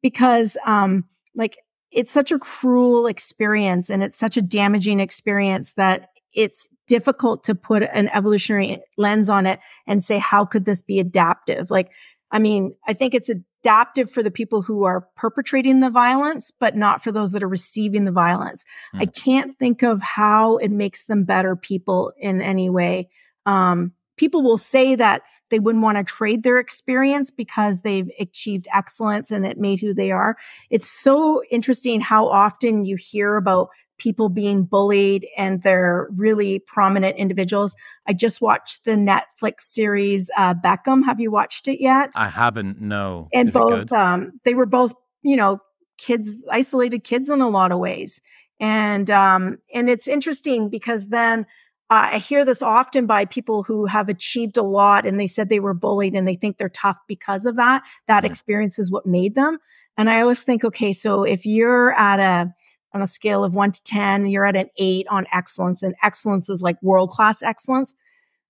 because, 0.02 0.58
um, 0.66 1.04
like 1.34 1.56
it's 1.90 2.12
such 2.12 2.32
a 2.32 2.38
cruel 2.38 3.06
experience 3.06 3.90
and 3.90 4.02
it's 4.02 4.16
such 4.16 4.36
a 4.36 4.42
damaging 4.42 5.00
experience 5.00 5.72
that 5.72 6.09
it's 6.34 6.68
difficult 6.86 7.44
to 7.44 7.54
put 7.54 7.82
an 7.82 8.08
evolutionary 8.08 8.78
lens 8.96 9.30
on 9.30 9.46
it 9.46 9.60
and 9.86 10.02
say, 10.02 10.18
how 10.18 10.44
could 10.44 10.64
this 10.64 10.82
be 10.82 10.98
adaptive? 10.98 11.70
Like, 11.70 11.90
I 12.30 12.38
mean, 12.38 12.74
I 12.86 12.92
think 12.92 13.14
it's 13.14 13.30
adaptive 13.30 14.10
for 14.10 14.22
the 14.22 14.30
people 14.30 14.62
who 14.62 14.84
are 14.84 15.06
perpetrating 15.16 15.80
the 15.80 15.90
violence, 15.90 16.52
but 16.58 16.76
not 16.76 17.02
for 17.02 17.12
those 17.12 17.32
that 17.32 17.42
are 17.42 17.48
receiving 17.48 18.04
the 18.04 18.12
violence. 18.12 18.64
Mm. 18.94 19.02
I 19.02 19.06
can't 19.06 19.58
think 19.58 19.82
of 19.82 20.00
how 20.02 20.56
it 20.58 20.70
makes 20.70 21.04
them 21.04 21.24
better 21.24 21.56
people 21.56 22.12
in 22.18 22.40
any 22.40 22.70
way. 22.70 23.08
Um, 23.46 23.92
people 24.16 24.42
will 24.42 24.58
say 24.58 24.94
that 24.94 25.22
they 25.50 25.58
wouldn't 25.58 25.82
want 25.82 25.96
to 25.96 26.04
trade 26.04 26.42
their 26.42 26.58
experience 26.58 27.30
because 27.30 27.80
they've 27.80 28.10
achieved 28.18 28.68
excellence 28.72 29.30
and 29.30 29.46
it 29.46 29.58
made 29.58 29.78
who 29.78 29.94
they 29.94 30.10
are. 30.10 30.36
It's 30.68 30.90
so 30.90 31.42
interesting 31.50 32.00
how 32.00 32.28
often 32.28 32.84
you 32.84 32.96
hear 32.96 33.36
about 33.36 33.70
people 34.00 34.28
being 34.28 34.64
bullied 34.64 35.26
and 35.36 35.62
they're 35.62 36.08
really 36.16 36.58
prominent 36.58 37.16
individuals. 37.16 37.76
I 38.08 38.14
just 38.14 38.40
watched 38.40 38.84
the 38.84 38.92
Netflix 38.92 39.60
series 39.60 40.30
uh, 40.36 40.54
Beckham. 40.54 41.04
Have 41.04 41.20
you 41.20 41.30
watched 41.30 41.68
it 41.68 41.80
yet? 41.80 42.10
I 42.16 42.28
haven't. 42.28 42.80
No. 42.80 43.28
And 43.32 43.48
Is 43.48 43.54
both 43.54 43.92
um, 43.92 44.40
they 44.44 44.54
were 44.54 44.66
both 44.66 44.94
you 45.22 45.36
know 45.36 45.60
kids 45.98 46.36
isolated 46.50 47.04
kids 47.04 47.30
in 47.30 47.40
a 47.40 47.48
lot 47.48 47.70
of 47.70 47.78
ways, 47.78 48.20
and 48.58 49.08
um, 49.10 49.58
and 49.72 49.88
it's 49.88 50.08
interesting 50.08 50.68
because 50.68 51.08
then. 51.08 51.46
Uh, 51.92 52.10
I 52.12 52.18
hear 52.18 52.44
this 52.44 52.62
often 52.62 53.06
by 53.06 53.24
people 53.24 53.64
who 53.64 53.86
have 53.86 54.08
achieved 54.08 54.56
a 54.56 54.62
lot 54.62 55.04
and 55.04 55.18
they 55.18 55.26
said 55.26 55.48
they 55.48 55.58
were 55.58 55.74
bullied 55.74 56.14
and 56.14 56.28
they 56.28 56.36
think 56.36 56.56
they're 56.56 56.68
tough 56.68 56.98
because 57.08 57.46
of 57.46 57.56
that. 57.56 57.82
That 58.06 58.22
yeah. 58.22 58.30
experience 58.30 58.78
is 58.78 58.92
what 58.92 59.06
made 59.06 59.34
them. 59.34 59.58
And 59.96 60.08
I 60.08 60.20
always 60.20 60.44
think, 60.44 60.64
okay, 60.64 60.92
so 60.92 61.24
if 61.24 61.44
you're 61.44 61.92
at 61.92 62.20
a 62.20 62.54
on 62.92 63.02
a 63.02 63.06
scale 63.06 63.44
of 63.44 63.54
one 63.54 63.72
to 63.72 63.82
10, 63.84 64.26
you're 64.26 64.46
at 64.46 64.56
an 64.56 64.68
eight 64.78 65.06
on 65.10 65.26
excellence, 65.32 65.82
and 65.82 65.94
excellence 66.02 66.50
is 66.50 66.62
like 66.62 66.82
world 66.82 67.10
class 67.10 67.42
excellence. 67.42 67.94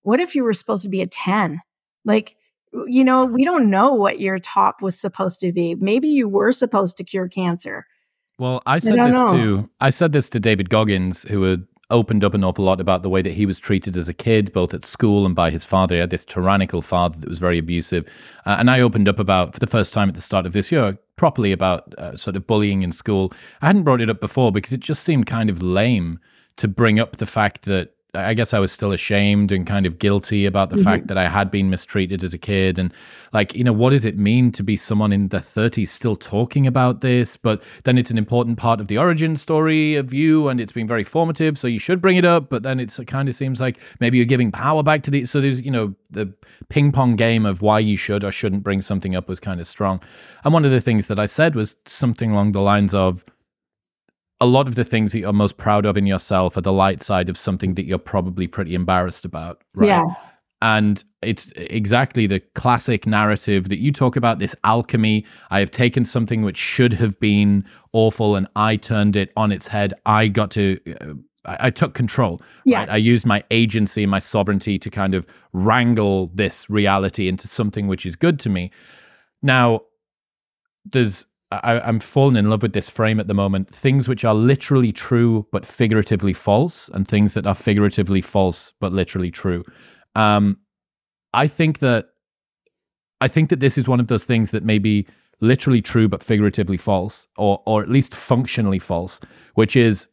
What 0.02 0.20
if 0.20 0.34
you 0.34 0.44
were 0.44 0.54
supposed 0.54 0.82
to 0.84 0.88
be 0.88 1.02
a 1.02 1.06
10? 1.06 1.60
Like, 2.04 2.36
you 2.86 3.04
know, 3.04 3.24
we 3.24 3.44
don't 3.44 3.68
know 3.68 3.92
what 3.94 4.20
your 4.20 4.38
top 4.38 4.80
was 4.80 4.98
supposed 4.98 5.40
to 5.40 5.52
be. 5.52 5.74
Maybe 5.74 6.08
you 6.08 6.28
were 6.28 6.52
supposed 6.52 6.96
to 6.98 7.04
cure 7.04 7.28
cancer. 7.28 7.86
Well, 8.38 8.62
I 8.64 8.78
said 8.78 8.98
I 8.98 9.08
this 9.08 9.16
know. 9.16 9.32
to 9.32 9.70
I 9.80 9.90
said 9.90 10.12
this 10.12 10.30
to 10.30 10.40
David 10.40 10.70
Goggins, 10.70 11.24
who 11.24 11.42
had 11.42 11.66
opened 11.90 12.24
up 12.24 12.34
an 12.34 12.44
awful 12.44 12.64
lot 12.64 12.80
about 12.80 13.02
the 13.02 13.08
way 13.08 13.22
that 13.22 13.32
he 13.32 13.46
was 13.46 13.58
treated 13.58 13.96
as 13.96 14.08
a 14.08 14.14
kid, 14.14 14.52
both 14.52 14.72
at 14.74 14.84
school 14.84 15.26
and 15.26 15.34
by 15.34 15.50
his 15.50 15.64
father. 15.64 15.94
He 15.94 16.00
had 16.00 16.10
this 16.10 16.24
tyrannical 16.24 16.82
father 16.82 17.18
that 17.20 17.28
was 17.28 17.38
very 17.38 17.58
abusive, 17.58 18.08
uh, 18.46 18.56
and 18.58 18.70
I 18.70 18.80
opened 18.80 19.08
up 19.08 19.18
about 19.18 19.54
for 19.54 19.60
the 19.60 19.66
first 19.66 19.92
time 19.94 20.08
at 20.08 20.14
the 20.14 20.20
start 20.20 20.46
of 20.46 20.52
this 20.52 20.72
year 20.72 20.98
properly 21.16 21.52
about 21.52 21.94
uh, 21.98 22.16
sort 22.16 22.34
of 22.34 22.46
bullying 22.46 22.82
in 22.82 22.92
school. 22.92 23.30
I 23.60 23.66
hadn't 23.66 23.82
brought 23.82 24.00
it 24.00 24.08
up 24.08 24.20
before 24.20 24.50
because 24.52 24.72
it 24.72 24.80
just 24.80 25.04
seemed 25.04 25.26
kind 25.26 25.50
of 25.50 25.62
lame 25.62 26.18
to 26.56 26.66
bring 26.66 26.98
up 26.98 27.16
the 27.16 27.26
fact 27.26 27.66
that 27.66 27.94
I 28.14 28.34
guess 28.34 28.52
I 28.52 28.58
was 28.58 28.72
still 28.72 28.92
ashamed 28.92 29.52
and 29.52 29.66
kind 29.66 29.86
of 29.86 29.98
guilty 29.98 30.46
about 30.46 30.70
the 30.70 30.76
mm-hmm. 30.76 30.84
fact 30.84 31.06
that 31.08 31.18
I 31.18 31.28
had 31.28 31.50
been 31.50 31.70
mistreated 31.70 32.24
as 32.24 32.34
a 32.34 32.38
kid. 32.38 32.78
And 32.78 32.92
like, 33.32 33.54
you 33.54 33.62
know, 33.62 33.72
what 33.72 33.90
does 33.90 34.04
it 34.04 34.18
mean 34.18 34.50
to 34.52 34.62
be 34.62 34.76
someone 34.76 35.12
in 35.12 35.28
their 35.28 35.40
30s 35.40 35.88
still 35.88 36.16
talking 36.16 36.66
about 36.66 37.00
this? 37.00 37.36
But 37.36 37.62
then 37.84 37.98
it's 37.98 38.10
an 38.10 38.18
important 38.18 38.58
part 38.58 38.80
of 38.80 38.88
the 38.88 38.98
origin 38.98 39.36
story 39.36 39.94
of 39.94 40.12
you 40.12 40.48
and 40.48 40.60
it's 40.60 40.72
been 40.72 40.88
very 40.88 41.04
formative. 41.04 41.56
So 41.56 41.68
you 41.68 41.78
should 41.78 42.00
bring 42.00 42.16
it 42.16 42.24
up. 42.24 42.48
But 42.48 42.62
then 42.62 42.80
it's, 42.80 42.98
it 42.98 43.06
kind 43.06 43.28
of 43.28 43.34
seems 43.34 43.60
like 43.60 43.78
maybe 44.00 44.16
you're 44.16 44.26
giving 44.26 44.50
power 44.50 44.82
back 44.82 45.02
to 45.04 45.10
the. 45.10 45.24
So 45.26 45.40
there's, 45.40 45.60
you 45.60 45.70
know, 45.70 45.94
the 46.10 46.32
ping 46.68 46.90
pong 46.92 47.16
game 47.16 47.46
of 47.46 47.62
why 47.62 47.78
you 47.78 47.96
should 47.96 48.24
or 48.24 48.32
shouldn't 48.32 48.64
bring 48.64 48.82
something 48.82 49.14
up 49.14 49.28
was 49.28 49.38
kind 49.38 49.60
of 49.60 49.66
strong. 49.66 50.02
And 50.44 50.52
one 50.52 50.64
of 50.64 50.72
the 50.72 50.80
things 50.80 51.06
that 51.06 51.18
I 51.18 51.26
said 51.26 51.54
was 51.54 51.76
something 51.86 52.32
along 52.32 52.52
the 52.52 52.60
lines 52.60 52.92
of, 52.94 53.24
a 54.40 54.46
lot 54.46 54.66
of 54.66 54.74
the 54.74 54.84
things 54.84 55.12
that 55.12 55.20
you're 55.20 55.32
most 55.32 55.56
proud 55.56 55.84
of 55.84 55.96
in 55.96 56.06
yourself 56.06 56.56
are 56.56 56.62
the 56.62 56.72
light 56.72 57.02
side 57.02 57.28
of 57.28 57.36
something 57.36 57.74
that 57.74 57.84
you're 57.84 57.98
probably 57.98 58.46
pretty 58.46 58.74
embarrassed 58.74 59.24
about. 59.24 59.62
Right? 59.76 59.88
Yeah. 59.88 60.14
And 60.62 61.02
it's 61.22 61.52
exactly 61.56 62.26
the 62.26 62.40
classic 62.54 63.06
narrative 63.06 63.68
that 63.70 63.78
you 63.78 63.92
talk 63.92 64.16
about 64.16 64.38
this 64.38 64.54
alchemy. 64.64 65.24
I 65.50 65.60
have 65.60 65.70
taken 65.70 66.04
something 66.04 66.42
which 66.42 66.58
should 66.58 66.94
have 66.94 67.18
been 67.18 67.64
awful 67.92 68.36
and 68.36 68.46
I 68.56 68.76
turned 68.76 69.16
it 69.16 69.32
on 69.36 69.52
its 69.52 69.68
head. 69.68 69.94
I 70.04 70.28
got 70.28 70.50
to. 70.52 70.78
Uh, 71.00 71.14
I, 71.46 71.70
took 71.70 71.94
control. 71.94 72.42
Yeah. 72.66 72.80
Right? 72.80 72.90
I 72.90 72.96
used 72.98 73.24
my 73.24 73.42
agency, 73.50 74.04
my 74.04 74.18
sovereignty 74.18 74.78
to 74.78 74.90
kind 74.90 75.14
of 75.14 75.26
wrangle 75.54 76.30
this 76.34 76.68
reality 76.68 77.28
into 77.28 77.48
something 77.48 77.86
which 77.86 78.04
is 78.04 78.14
good 78.14 78.38
to 78.40 78.50
me. 78.50 78.70
Now, 79.42 79.80
there's 80.84 81.24
I, 81.50 81.88
am 81.88 81.98
falling 81.98 82.36
in 82.36 82.48
love 82.48 82.62
with 82.62 82.72
this 82.72 82.88
frame 82.88 83.18
at 83.18 83.26
the 83.26 83.34
moment. 83.34 83.68
Things 83.74 84.08
which 84.08 84.24
are 84.24 84.34
literally 84.34 84.92
true 84.92 85.46
but 85.50 85.66
figuratively 85.66 86.32
false, 86.32 86.88
and 86.88 87.06
things 87.06 87.34
that 87.34 87.46
are 87.46 87.54
figuratively 87.54 88.20
false 88.20 88.72
but 88.80 88.92
literally 88.92 89.30
true. 89.30 89.64
Um, 90.14 90.58
I 91.34 91.46
think 91.46 91.80
that 91.80 92.10
I 93.20 93.28
think 93.28 93.50
that 93.50 93.60
this 93.60 93.76
is 93.76 93.88
one 93.88 94.00
of 94.00 94.08
those 94.08 94.24
things 94.24 94.52
that 94.52 94.64
may 94.64 94.78
be 94.78 95.06
literally 95.40 95.82
true 95.82 96.08
but 96.08 96.22
figuratively 96.22 96.76
false, 96.76 97.26
or 97.36 97.62
or 97.66 97.82
at 97.82 97.88
least 97.88 98.14
functionally 98.14 98.78
false, 98.78 99.20
which 99.54 99.74
is 99.74 100.06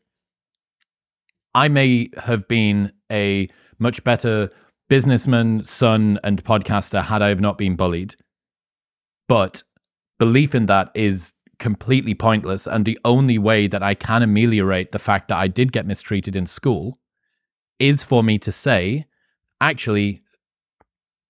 I 1.53 1.67
may 1.67 2.09
have 2.17 2.47
been 2.47 2.93
a 3.11 3.47
much 3.79 4.03
better 4.03 4.49
businessman, 4.89 5.63
son, 5.65 6.19
and 6.23 6.43
podcaster 6.43 7.03
had 7.03 7.21
I 7.21 7.29
have 7.29 7.41
not 7.41 7.57
been 7.57 7.75
bullied. 7.75 8.15
But 9.27 9.63
belief 10.19 10.55
in 10.55 10.65
that 10.67 10.91
is 10.93 11.33
completely 11.59 12.13
pointless. 12.13 12.67
And 12.67 12.85
the 12.85 12.99
only 13.03 13.37
way 13.37 13.67
that 13.67 13.83
I 13.83 13.93
can 13.93 14.23
ameliorate 14.23 14.91
the 14.91 14.99
fact 14.99 15.27
that 15.27 15.37
I 15.37 15.47
did 15.47 15.71
get 15.71 15.87
mistreated 15.87 16.35
in 16.35 16.45
school 16.45 16.99
is 17.79 18.03
for 18.03 18.23
me 18.23 18.37
to 18.39 18.51
say, 18.51 19.05
actually, 19.61 20.21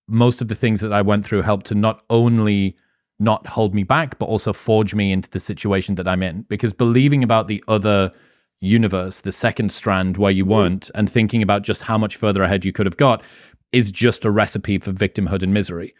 most 0.07 0.41
of 0.41 0.47
the 0.47 0.55
things 0.55 0.81
that 0.81 0.93
I 0.93 1.01
went 1.01 1.25
through 1.25 1.41
helped 1.41 1.67
to 1.67 1.75
not 1.75 2.03
only 2.09 2.77
not 3.19 3.47
hold 3.47 3.73
me 3.73 3.83
back, 3.83 4.19
but 4.19 4.27
also 4.27 4.53
forge 4.53 4.93
me 4.93 5.11
into 5.11 5.29
the 5.29 5.39
situation 5.39 5.95
that 5.95 6.07
I'm 6.07 6.23
in. 6.23 6.43
Because 6.43 6.73
believing 6.73 7.23
about 7.23 7.47
the 7.47 7.63
other 7.67 8.11
universe, 8.59 9.21
the 9.21 9.31
second 9.31 9.71
strand 9.71 10.17
where 10.17 10.31
you 10.31 10.45
weren't, 10.45 10.89
and 10.95 11.09
thinking 11.09 11.41
about 11.41 11.63
just 11.63 11.81
how 11.83 11.97
much 11.97 12.15
further 12.15 12.43
ahead 12.43 12.63
you 12.63 12.71
could 12.71 12.85
have 12.85 12.97
got 12.97 13.23
is 13.71 13.91
just 13.91 14.23
a 14.23 14.31
recipe 14.31 14.77
for 14.77 14.93
victimhood 14.93 15.43
and 15.43 15.53
misery. 15.53 15.93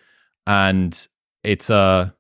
And 0.46 1.08
it's 1.44 1.70
a 1.70 2.14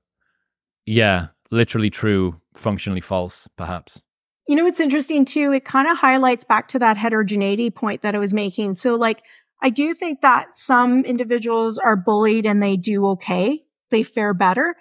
yeah, 0.88 1.28
literally 1.52 1.90
true, 1.90 2.40
functionally 2.56 3.02
false, 3.02 3.48
perhaps. 3.58 4.02
You 4.48 4.56
know, 4.56 4.66
it's 4.66 4.80
interesting 4.80 5.26
too. 5.26 5.52
It 5.52 5.66
kind 5.66 5.88
of 5.88 5.98
highlights 5.98 6.46
back 6.46 6.70
to 6.70 6.80
that 6.80 6.96
heterogeneity 6.96 7.70
point 7.70 8.02
that 8.02 8.16
I 8.16 8.20
was 8.20 8.34
making. 8.34 8.76
So, 8.76 8.96
like, 8.96 9.22
I 9.62 9.70
do 9.70 9.94
think 9.94 10.22
that 10.22 10.56
some 10.56 11.04
individuals 11.04 11.78
are 11.78 11.98
bullied 11.98 12.46
and 12.46 12.64
they 12.64 12.78
do 12.78 13.06
okay, 13.08 13.64
they 13.92 14.02
fare 14.02 14.34
better. 14.34 14.76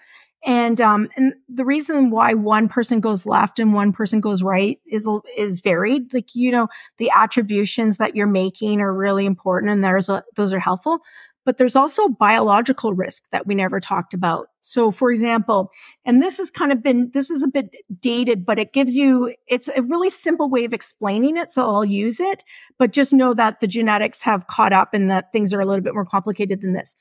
And 0.45 0.81
um, 0.81 1.09
and 1.17 1.35
the 1.49 1.65
reason 1.65 2.11
why 2.11 2.35
one 2.35 2.69
person 2.69 3.01
goes 3.01 3.27
left 3.27 3.59
and 3.59 3.75
one 3.75 3.93
person 3.93 4.21
goes 4.21 4.45
right 4.45 4.79
is 4.87 5.09
is 5.37 5.61
varied. 5.61 6.15
Like 6.15 6.29
you 6.37 6.53
know, 6.53 6.69
the 6.99 7.11
attributions 7.17 7.97
that 7.97 8.15
you're 8.15 8.29
making 8.29 8.81
are 8.81 8.95
really 8.95 9.27
important, 9.27 9.73
and 9.73 9.83
there's 9.83 10.09
a, 10.09 10.23
those 10.37 10.55
are 10.55 10.61
helpful 10.61 11.01
but 11.47 11.59
there's 11.59 11.77
also 11.77 12.09
biological 12.09 12.93
risk 12.93 13.23
that 13.31 13.47
we 13.47 13.55
never 13.55 13.79
talked 13.79 14.13
about. 14.13 14.49
So, 14.63 14.91
for 14.91 15.13
example, 15.13 15.71
and 16.05 16.21
this 16.21 16.39
has 16.39 16.51
kind 16.51 16.73
of 16.73 16.83
been, 16.83 17.11
this 17.15 17.31
is 17.31 17.45
a 17.45 17.49
bit 17.49 17.77
dated, 18.01 18.45
but 18.45 18.59
it 18.59 18.73
gives 18.73 18.97
you, 18.97 19.33
it's 19.47 19.71
a 19.75 19.83
really 19.83 20.11
simple 20.11 20.51
way 20.51 20.65
of 20.65 20.75
explaining 20.75 21.37
it. 21.37 21.53
So 21.53 21.63
I'll 21.63 21.85
use 21.85 22.19
it, 22.19 22.43
but 22.81 22.93
just 22.93 23.13
know 23.13 23.33
that 23.33 23.61
the 23.61 23.69
genetics 23.69 24.23
have 24.23 24.49
caught 24.49 24.73
up 24.73 24.93
and 24.93 25.09
that 25.09 25.33
things 25.33 25.55
are 25.55 25.61
a 25.61 25.65
little 25.65 25.85
bit 25.85 25.95
more 25.95 26.05
complicated 26.05 26.61
than 26.61 26.73
this. 26.73 26.97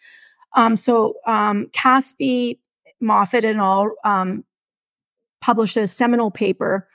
Um, 0.55 0.75
so, 0.75 1.15
um, 1.25 1.67
Caspi, 1.73 2.59
Moffitt, 3.01 3.43
and 3.43 3.59
all 3.59 3.91
um, 4.05 4.45
published 5.41 5.75
a 5.75 5.87
seminal 5.87 6.29
paper 6.29 6.87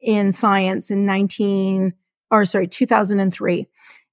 in 0.00 0.32
Science 0.32 0.90
in 0.90 1.06
19, 1.06 1.94
or 2.32 2.44
sorry, 2.44 2.66
2003. 2.66 3.66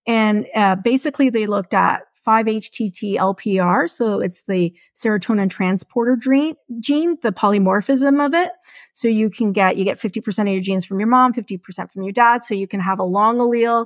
And 0.06 0.46
uh, 0.56 0.76
basically, 0.76 1.30
they 1.30 1.48
looked 1.48 1.74
at 1.74 2.04
5-HTT-LPR. 2.26 3.90
So 3.90 4.20
it's 4.20 4.44
the 4.44 4.74
serotonin 4.96 5.50
transporter 5.50 6.16
gene, 6.16 7.18
the 7.22 7.32
polymorphism 7.32 8.26
of 8.26 8.34
it. 8.34 8.52
So 8.94 9.08
you 9.08 9.30
can 9.30 9.52
get, 9.52 9.78
you 9.78 9.84
get 9.84 10.00
50% 10.00 10.42
of 10.42 10.48
your 10.48 10.62
genes 10.62 10.86
from 10.86 11.00
your 11.00 11.08
mom, 11.08 11.34
50% 11.34 11.92
from 11.92 12.04
your 12.04 12.12
dad. 12.12 12.44
So 12.44 12.54
you 12.54 12.68
can 12.68 12.80
have 12.80 13.00
a 13.00 13.04
long 13.04 13.38
allele, 13.38 13.86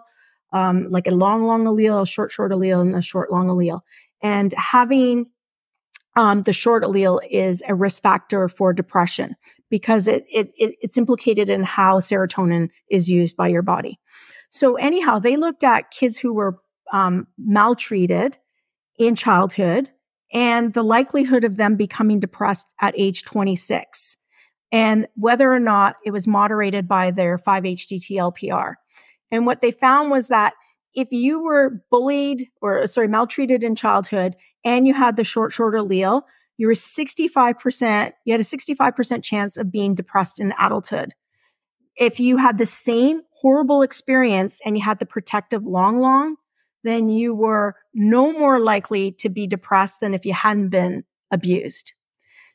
um, 0.54 0.88
like 0.90 1.08
a 1.08 1.12
long, 1.12 1.44
long 1.44 1.66
allele, 1.66 2.02
a 2.02 2.06
short, 2.06 2.32
short 2.32 2.52
allele, 2.52 2.82
and 2.82 2.96
a 2.96 3.02
short, 3.02 3.32
long 3.32 3.48
allele. 3.48 3.82
And 4.22 4.54
having 4.54 5.28
um, 6.16 6.42
the 6.42 6.54
short 6.54 6.84
allele 6.84 7.20
is 7.30 7.64
a 7.68 7.76
risk 7.76 8.02
factor 8.02 8.50
for 8.50 8.74
depression 8.74 9.36
because 9.70 10.08
it, 10.08 10.26
it, 10.32 10.52
it, 10.58 10.76
it's 10.82 10.98
implicated 10.98 11.50
in 11.50 11.64
how 11.64 12.00
serotonin 12.00 12.70
is 12.90 13.10
used 13.10 13.38
by 13.38 13.48
your 13.48 13.62
body. 13.62 14.00
So 14.50 14.76
anyhow, 14.76 15.20
they 15.20 15.38
looked 15.38 15.64
at 15.64 15.92
kids 15.92 16.18
who 16.18 16.34
were 16.34 16.58
um, 16.92 17.28
maltreated 17.38 18.38
in 18.98 19.16
childhood 19.16 19.90
and 20.34 20.74
the 20.74 20.84
likelihood 20.84 21.44
of 21.44 21.58
them 21.58 21.76
becoming 21.76 22.20
depressed 22.20 22.74
at 22.82 22.94
age 22.98 23.24
26 23.24 24.18
and 24.72 25.08
whether 25.16 25.52
or 25.52 25.60
not 25.60 25.96
it 26.06 26.12
was 26.12 26.28
moderated 26.28 26.88
by 26.88 27.12
their 27.12 27.38
5-HTT-LPR. 27.38 28.74
And 29.32 29.46
what 29.46 29.62
they 29.62 29.72
found 29.72 30.12
was 30.12 30.28
that 30.28 30.54
if 30.94 31.12
you 31.12 31.44
were 31.44 31.84
bullied 31.92 32.48
or 32.62 32.86
sorry, 32.88 33.08
maltreated 33.08 33.64
in 33.64 33.76
childhood 33.76 34.36
and 34.66 34.88
you 34.88 34.94
had 34.94 35.16
the 35.16 35.24
short, 35.24 35.52
short 35.52 35.76
allele, 35.76 36.24
you 36.58 36.68
were 36.68 36.74
65%, 36.74 38.12
you 38.26 38.34
had 38.34 38.40
a 38.40 38.44
65% 38.44 39.24
chance 39.24 39.58
of 39.58 39.72
being 39.72 39.94
depressed 39.94 40.40
in 40.40 40.54
adulthood. 40.60 41.14
If 41.96 42.20
you 42.20 42.38
had 42.38 42.58
the 42.58 42.66
same 42.66 43.22
horrible 43.42 43.82
experience 43.82 44.60
and 44.66 44.78
you 44.78 44.84
had 44.84 45.00
the 45.00 45.06
protective 45.06 45.66
long, 45.66 46.00
long, 46.00 46.38
then 46.84 47.10
you 47.10 47.36
were 47.36 47.76
no 47.94 48.32
more 48.32 48.60
likely 48.60 49.12
to 49.14 49.30
be 49.30 49.48
depressed 49.48 50.00
than 50.00 50.14
if 50.14 50.26
you 50.26 50.34
hadn't 50.34 50.70
been 50.70 51.04
abused. 51.32 51.94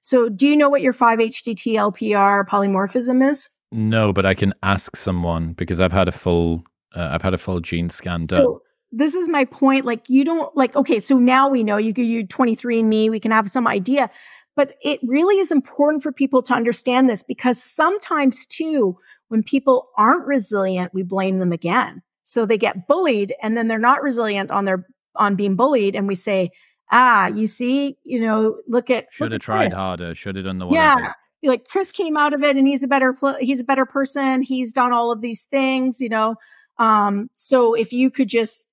So, 0.01 0.29
do 0.29 0.49
you 0.49 0.57
know 0.57 0.69
what 0.69 0.83
your 0.83 0.93
5-HTT-LPR 0.93 2.47
polymorphism 2.49 3.29
is? 3.29 3.51
No, 3.71 4.13
but 4.13 4.27
I 4.27 4.35
can 4.35 4.53
ask 4.63 4.97
someone 4.97 5.53
because 5.53 5.81
I've 5.81 5.93
had 5.93 6.09
a 6.09 6.13
full 6.13 6.65
uh, 6.95 7.09
I've 7.13 7.23
had 7.23 7.35
a 7.35 7.39
full 7.39 7.61
gene 7.61 7.89
scan 7.89 8.21
done. 8.27 8.41
So, 8.41 8.63
this 8.91 9.15
is 9.15 9.29
my 9.29 9.45
point. 9.45 9.85
Like, 9.87 10.11
you 10.11 10.25
don't 10.25 10.55
like, 10.57 10.77
okay, 10.77 10.99
so 10.99 11.19
now 11.19 11.49
we 11.49 11.65
know 11.65 11.79
you 11.79 11.95
could 11.95 12.05
use 12.05 12.25
23andMe, 12.27 13.11
we 13.11 13.21
can 13.21 13.31
have 13.31 13.49
some 13.49 13.67
idea. 13.67 14.11
But 14.55 14.75
it 14.83 15.01
really 15.03 15.39
is 15.39 15.51
important 15.51 16.03
for 16.03 16.13
people 16.13 16.43
to 16.43 16.53
understand 16.53 17.09
this 17.09 17.23
because 17.23 17.63
sometimes, 17.63 18.47
too, 18.47 18.99
when 19.29 19.43
people 19.43 19.89
aren't 19.97 20.27
resilient, 20.27 20.93
we 20.93 21.03
blame 21.03 21.39
them 21.39 21.53
again. 21.53 22.03
So 22.23 22.47
they 22.47 22.59
get 22.59 22.87
bullied 22.87 23.35
and 23.43 23.57
then 23.57 23.69
they're 23.69 23.79
not 23.79 24.03
resilient 24.03 24.51
on 24.51 24.65
their 24.65 24.87
on 25.17 25.35
being 25.35 25.57
bullied 25.57 25.95
and 25.95 26.09
we 26.09 26.15
say, 26.15 26.51
"Ah, 26.91 27.29
you 27.29 27.47
see, 27.47 27.97
you 28.05 28.21
know, 28.21 28.61
look 28.69 28.91
at 28.91 29.07
should 29.13 29.33
have 29.33 29.41
tried 29.41 29.65
Chris. 29.65 29.75
harder, 29.75 30.15
should 30.15 30.37
have 30.37 30.45
done 30.45 30.59
the 30.59 30.67
one." 30.67 30.75
Yeah. 30.75 31.13
Like 31.45 31.67
Chris 31.67 31.91
came 31.91 32.17
out 32.17 32.33
of 32.33 32.45
it 32.45 32.57
and 32.57 32.69
he's 32.69 32.85
a 32.85 32.89
better 32.89 33.15
he's 33.41 33.61
a 33.61 33.65
better 33.65 33.85
person. 33.85 34.43
He's 34.43 34.73
done 34.73 34.93
all 34.93 35.11
of 35.11 35.21
these 35.21 35.43
things, 35.43 36.01
you 36.01 36.09
know. 36.09 36.37
Um 36.79 37.31
so 37.35 37.75
if 37.75 37.93
you 37.93 38.11
could 38.11 38.29
just 38.29 38.69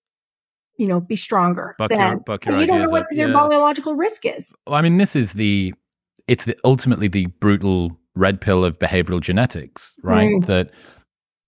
you 0.80 0.88
know, 0.88 1.02
be 1.02 1.18
stronger. 1.18 1.76
Buck 1.78 1.90
then, 1.90 2.00
your, 2.00 2.20
buck 2.22 2.46
your 2.46 2.58
you 2.58 2.66
don't 2.66 2.82
know 2.82 2.90
what 2.90 3.02
up, 3.02 3.08
their 3.12 3.28
yeah. 3.28 3.34
biological 3.34 3.96
risk 3.96 4.26
is. 4.26 4.56
Well, 4.66 4.76
I 4.76 4.82
mean, 4.82 4.98
this 4.98 5.14
is 5.14 5.34
the 5.34 5.74
it's 6.30 6.46
the 6.46 6.58
ultimately 6.64 7.10
the 7.10 7.26
brutal 7.26 8.00
red 8.16 8.40
pill 8.40 8.64
of 8.64 8.80
behavioral 8.80 9.20
genetics, 9.20 9.98
right? 10.04 10.36
Mm. 10.36 10.46
That 10.46 10.72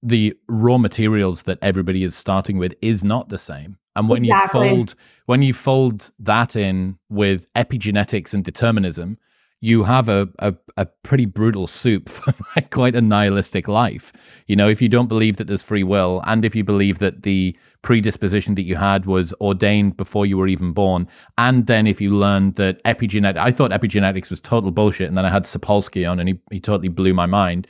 the 0.03 0.36
raw 0.48 0.78
materials 0.78 1.44
that 1.44 1.60
everybody 1.61 2.03
is 2.03 2.15
starting 2.15 2.57
with 2.57 2.73
is 2.82 3.03
not 3.03 3.30
the 3.30 3.38
same. 3.38 3.78
And 3.95 4.07
when 4.07 4.23
exactly. 4.23 4.69
you 4.69 4.76
fold 4.76 4.95
when 5.26 5.41
you 5.41 5.53
fold 5.53 6.11
that 6.19 6.56
in 6.56 6.98
with 7.10 7.52
epigenetics 7.53 8.34
and 8.34 8.44
determinism, 8.44 9.18
you 9.64 9.84
have 9.84 10.10
a, 10.10 10.28
a, 10.40 10.56
a 10.76 10.86
pretty 10.86 11.26
brutal 11.26 11.68
soup 11.68 12.10
for 12.10 12.34
like 12.56 12.72
quite 12.72 12.95
a 12.95 13.02
nihilistic 13.02 13.68
life. 13.68 14.11
You 14.48 14.56
know, 14.56 14.68
if 14.68 14.82
you 14.82 14.90
don't 14.90 15.07
believe 15.07 15.38
that 15.38 15.48
there's 15.48 15.64
free 15.64 15.84
will, 15.84 16.22
and 16.26 16.44
if 16.44 16.56
you 16.56 16.64
believe 16.64 16.99
that 16.99 17.23
the 17.23 17.56
predisposition 17.84 18.56
that 18.56 18.64
you 18.64 18.76
had 18.76 19.06
was 19.06 19.34
ordained 19.40 19.98
before 19.98 20.26
you 20.26 20.38
were 20.38 20.48
even 20.48 20.72
born, 20.72 21.07
and 21.38 21.68
then 21.68 21.86
if 21.86 22.02
you 22.02 22.11
learned 22.11 22.56
that 22.56 22.84
epigenetic, 22.84 23.38
I 23.38 23.52
thought 23.52 23.72
epigenetics 23.72 24.30
was 24.30 24.40
total 24.40 24.72
bullshit, 24.72 25.07
and 25.07 25.18
then 25.18 25.26
I 25.26 25.30
had 25.30 25.44
Sapolsky 25.44 26.10
on, 26.10 26.19
and 26.19 26.30
he, 26.30 26.40
he 26.49 26.60
totally 26.60 26.90
blew 26.90 27.14
my 27.14 27.28
mind. 27.28 27.68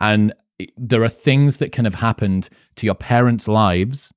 And 0.00 0.32
there 0.76 1.02
are 1.02 1.08
things 1.08 1.58
that 1.58 1.72
can 1.72 1.84
have 1.84 1.96
happened 1.96 2.48
to 2.76 2.86
your 2.86 2.94
parents' 2.94 3.48
lives 3.48 4.12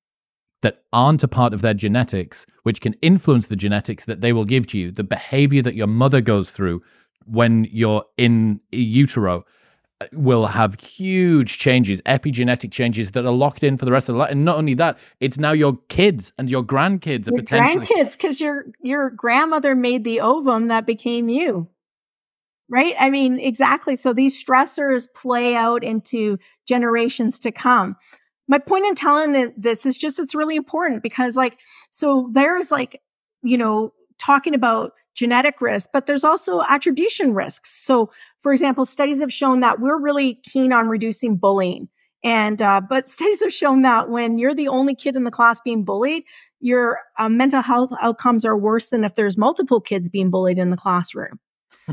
that 0.62 0.84
aren't 0.92 1.24
a 1.24 1.28
part 1.28 1.54
of 1.54 1.62
their 1.62 1.74
genetics, 1.74 2.46
which 2.64 2.82
can 2.82 2.94
influence 3.02 3.48
the 3.48 3.56
genetics 3.56 4.06
that 4.06 4.22
they 4.22 4.34
will 4.34 4.46
give 4.46 4.68
to 4.68 4.78
you, 4.78 4.92
the 4.92 5.04
behavior 5.04 5.62
that 5.62 5.76
your 5.76 5.88
mother 5.88 6.22
goes 6.22 6.52
through 6.52 6.82
when 7.26 7.66
you're 7.72 8.04
in 8.18 8.60
utero 8.72 9.46
uh, 10.00 10.06
will 10.14 10.48
have 10.48 10.80
huge 10.80 11.58
changes, 11.58 12.02
epigenetic 12.04 12.72
changes 12.72 13.12
that 13.12 13.26
are 13.26 13.32
locked 13.32 13.64
in 13.64 13.78
for 13.78 13.86
the 13.86 13.92
rest 13.92 14.10
of 14.10 14.16
the 14.16 14.20
life. 14.20 14.32
And 14.32 14.46
not 14.46 14.58
only 14.58 14.74
that, 14.76 14.98
it's 15.20 15.38
now 15.38 15.52
your 15.52 15.78
kids 15.90 16.34
and 16.38 16.50
your 16.50 16.64
grandkids 16.64 17.28
your 17.28 17.36
are 17.36 17.42
potentially 17.42 17.86
grandkids 17.86 18.18
because 18.18 18.40
your 18.42 18.66
your 18.82 19.10
grandmother 19.10 19.76
made 19.76 20.04
the 20.04 20.22
ovum 20.22 20.68
that 20.68 20.86
became 20.86 21.30
you 21.30 21.70
right? 22.70 22.94
I 23.00 23.10
mean, 23.10 23.40
exactly. 23.40 23.96
So 23.96 24.14
these 24.14 24.42
stressors 24.42 25.08
play 25.16 25.56
out 25.56 25.84
into 25.84 26.38
generations 26.68 27.40
to 27.40 27.52
come. 27.52 27.96
My 28.48 28.58
point 28.60 28.86
in 28.86 28.96
telling 28.96 29.54
this 29.58 29.86
is 29.86 29.98
just 29.98 30.20
it's 30.20 30.36
really 30.36 30.56
important 30.56 31.04
because, 31.04 31.36
like, 31.36 31.60
so 31.92 32.30
there's 32.32 32.72
like, 32.72 33.02
you 33.44 33.58
know, 33.58 33.94
talking 34.20 34.56
about 34.56 34.92
genetic 35.16 35.62
risk, 35.62 35.90
but 35.92 36.06
there's 36.06 36.24
also 36.24 36.62
attribution 36.70 37.34
risks. 37.34 37.70
So, 37.84 38.10
for 38.40 38.52
example, 38.52 38.86
studies 38.86 39.20
have 39.20 39.34
shown 39.34 39.60
that 39.62 39.80
we're 39.80 40.00
really 40.00 40.36
keen 40.44 40.72
on 40.72 40.88
reducing 40.88 41.36
bullying. 41.36 41.90
And, 42.24 42.62
uh, 42.62 42.82
but 42.82 43.08
studies 43.08 43.42
have 43.44 43.54
shown 43.54 43.82
that 43.82 44.10
when 44.10 44.38
you're 44.38 44.54
the 44.54 44.68
only 44.68 44.96
kid 44.96 45.16
in 45.16 45.24
the 45.24 45.32
class 45.32 45.60
being 45.62 45.84
bullied, 45.84 46.24
your 46.60 47.00
uh, 47.18 47.30
mental 47.30 47.62
health 47.62 47.92
outcomes 48.02 48.46
are 48.46 48.58
worse 48.58 48.88
than 48.88 49.04
if 49.04 49.16
there's 49.16 49.38
multiple 49.38 49.82
kids 49.82 50.10
being 50.10 50.30
bullied 50.30 50.60
in 50.60 50.70
the 50.70 50.78
classroom. 50.78 51.40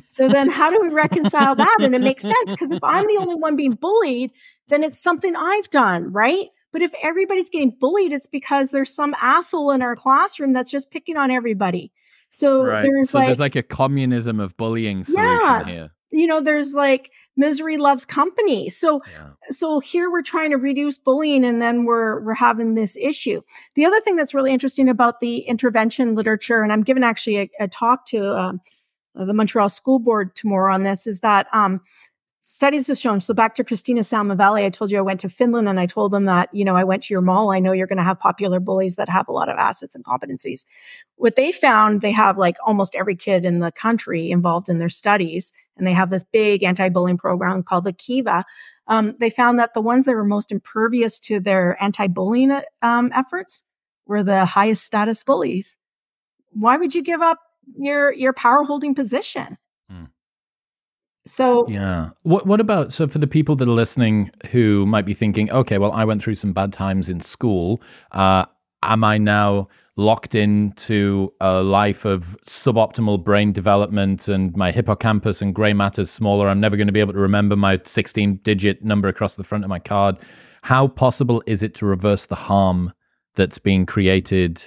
So 0.08 0.28
then 0.28 0.50
how 0.50 0.70
do 0.70 0.80
we 0.80 0.88
reconcile 0.88 1.54
that? 1.54 1.76
And 1.80 1.94
it 1.94 2.00
makes 2.00 2.22
sense 2.22 2.50
because 2.50 2.72
if 2.72 2.82
I'm 2.82 3.06
the 3.06 3.18
only 3.18 3.36
one 3.36 3.56
being 3.56 3.74
bullied, 3.74 4.32
then 4.68 4.82
it's 4.82 5.00
something 5.00 5.36
I've 5.36 5.68
done, 5.70 6.12
right? 6.12 6.48
But 6.72 6.82
if 6.82 6.92
everybody's 7.02 7.50
getting 7.50 7.76
bullied, 7.78 8.12
it's 8.12 8.26
because 8.26 8.72
there's 8.72 8.92
some 8.92 9.14
asshole 9.20 9.70
in 9.70 9.80
our 9.82 9.94
classroom 9.94 10.52
that's 10.52 10.70
just 10.70 10.90
picking 10.90 11.16
on 11.16 11.30
everybody. 11.30 11.92
So 12.30 12.64
right. 12.64 12.82
there's 12.82 13.10
so 13.10 13.18
like 13.18 13.28
there's 13.28 13.38
like 13.38 13.54
a 13.54 13.62
communism 13.62 14.40
of 14.40 14.56
bullying 14.56 15.04
solution 15.04 15.24
yeah, 15.24 15.64
here. 15.64 15.90
You 16.10 16.26
know, 16.26 16.40
there's 16.40 16.74
like 16.74 17.12
misery 17.36 17.76
loves 17.76 18.04
company. 18.04 18.68
So 18.70 19.02
yeah. 19.12 19.30
so 19.50 19.78
here 19.78 20.10
we're 20.10 20.22
trying 20.22 20.50
to 20.50 20.56
reduce 20.56 20.98
bullying 20.98 21.44
and 21.44 21.62
then 21.62 21.84
we're 21.84 22.20
we're 22.24 22.34
having 22.34 22.74
this 22.74 22.96
issue. 22.96 23.40
The 23.76 23.84
other 23.84 24.00
thing 24.00 24.16
that's 24.16 24.34
really 24.34 24.52
interesting 24.52 24.88
about 24.88 25.20
the 25.20 25.38
intervention 25.38 26.14
literature, 26.14 26.62
and 26.62 26.72
I'm 26.72 26.82
giving 26.82 27.04
actually 27.04 27.36
a, 27.38 27.50
a 27.60 27.68
talk 27.68 28.04
to 28.06 28.36
um, 28.36 28.60
the 29.14 29.34
Montreal 29.34 29.68
School 29.68 29.98
Board 29.98 30.34
tomorrow 30.34 30.74
on 30.74 30.82
this 30.82 31.06
is 31.06 31.20
that 31.20 31.46
um, 31.52 31.80
studies 32.40 32.88
have 32.88 32.98
shown. 32.98 33.20
So 33.20 33.32
back 33.32 33.54
to 33.54 33.64
Christina 33.64 34.02
Salmivalli, 34.02 34.64
I 34.64 34.68
told 34.68 34.90
you 34.90 34.98
I 34.98 35.02
went 35.02 35.20
to 35.20 35.28
Finland 35.28 35.68
and 35.68 35.80
I 35.80 35.86
told 35.86 36.12
them 36.12 36.26
that, 36.26 36.52
you 36.52 36.64
know, 36.64 36.76
I 36.76 36.84
went 36.84 37.02
to 37.04 37.14
your 37.14 37.22
mall. 37.22 37.50
I 37.50 37.58
know 37.58 37.72
you're 37.72 37.86
going 37.86 37.98
to 37.98 38.04
have 38.04 38.18
popular 38.18 38.60
bullies 38.60 38.96
that 38.96 39.08
have 39.08 39.28
a 39.28 39.32
lot 39.32 39.48
of 39.48 39.56
assets 39.56 39.94
and 39.94 40.04
competencies. 40.04 40.66
What 41.16 41.36
they 41.36 41.52
found, 41.52 42.02
they 42.02 42.12
have 42.12 42.36
like 42.36 42.56
almost 42.66 42.94
every 42.96 43.16
kid 43.16 43.46
in 43.46 43.60
the 43.60 43.72
country 43.72 44.30
involved 44.30 44.68
in 44.68 44.78
their 44.78 44.90
studies. 44.90 45.52
And 45.76 45.86
they 45.86 45.94
have 45.94 46.10
this 46.10 46.24
big 46.24 46.62
anti-bullying 46.62 47.16
program 47.16 47.62
called 47.62 47.84
the 47.84 47.92
Kiva. 47.94 48.44
Um, 48.88 49.14
they 49.18 49.30
found 49.30 49.58
that 49.58 49.72
the 49.72 49.80
ones 49.80 50.04
that 50.04 50.14
were 50.14 50.24
most 50.24 50.52
impervious 50.52 51.18
to 51.20 51.40
their 51.40 51.82
anti-bullying 51.82 52.60
um, 52.82 53.10
efforts 53.14 53.62
were 54.06 54.22
the 54.22 54.44
highest 54.44 54.84
status 54.84 55.22
bullies. 55.22 55.78
Why 56.50 56.76
would 56.76 56.94
you 56.94 57.02
give 57.02 57.22
up 57.22 57.38
your 57.76 58.12
your 58.12 58.32
power 58.32 58.64
holding 58.64 58.94
position. 58.94 59.58
Mm. 59.90 60.08
So 61.26 61.66
yeah, 61.68 62.10
what 62.22 62.46
what 62.46 62.60
about 62.60 62.92
so 62.92 63.06
for 63.06 63.18
the 63.18 63.26
people 63.26 63.56
that 63.56 63.68
are 63.68 63.72
listening 63.72 64.30
who 64.50 64.86
might 64.86 65.06
be 65.06 65.14
thinking, 65.14 65.50
okay, 65.50 65.78
well, 65.78 65.92
I 65.92 66.04
went 66.04 66.20
through 66.20 66.34
some 66.34 66.52
bad 66.52 66.72
times 66.72 67.08
in 67.08 67.20
school. 67.20 67.82
Uh, 68.12 68.44
am 68.82 69.04
I 69.04 69.18
now 69.18 69.68
locked 69.96 70.34
into 70.34 71.32
a 71.40 71.62
life 71.62 72.04
of 72.04 72.36
suboptimal 72.46 73.22
brain 73.22 73.52
development 73.52 74.26
and 74.28 74.54
my 74.56 74.72
hippocampus 74.72 75.40
and 75.40 75.54
gray 75.54 75.72
matter 75.72 76.02
is 76.02 76.10
smaller? 76.10 76.48
I'm 76.48 76.60
never 76.60 76.76
going 76.76 76.88
to 76.88 76.92
be 76.92 77.00
able 77.00 77.12
to 77.12 77.18
remember 77.18 77.56
my 77.56 77.80
16 77.82 78.36
digit 78.42 78.84
number 78.84 79.08
across 79.08 79.36
the 79.36 79.44
front 79.44 79.64
of 79.64 79.70
my 79.70 79.78
card. 79.78 80.16
How 80.62 80.88
possible 80.88 81.42
is 81.46 81.62
it 81.62 81.74
to 81.76 81.86
reverse 81.86 82.26
the 82.26 82.34
harm 82.34 82.92
that's 83.34 83.58
being 83.58 83.86
created 83.86 84.62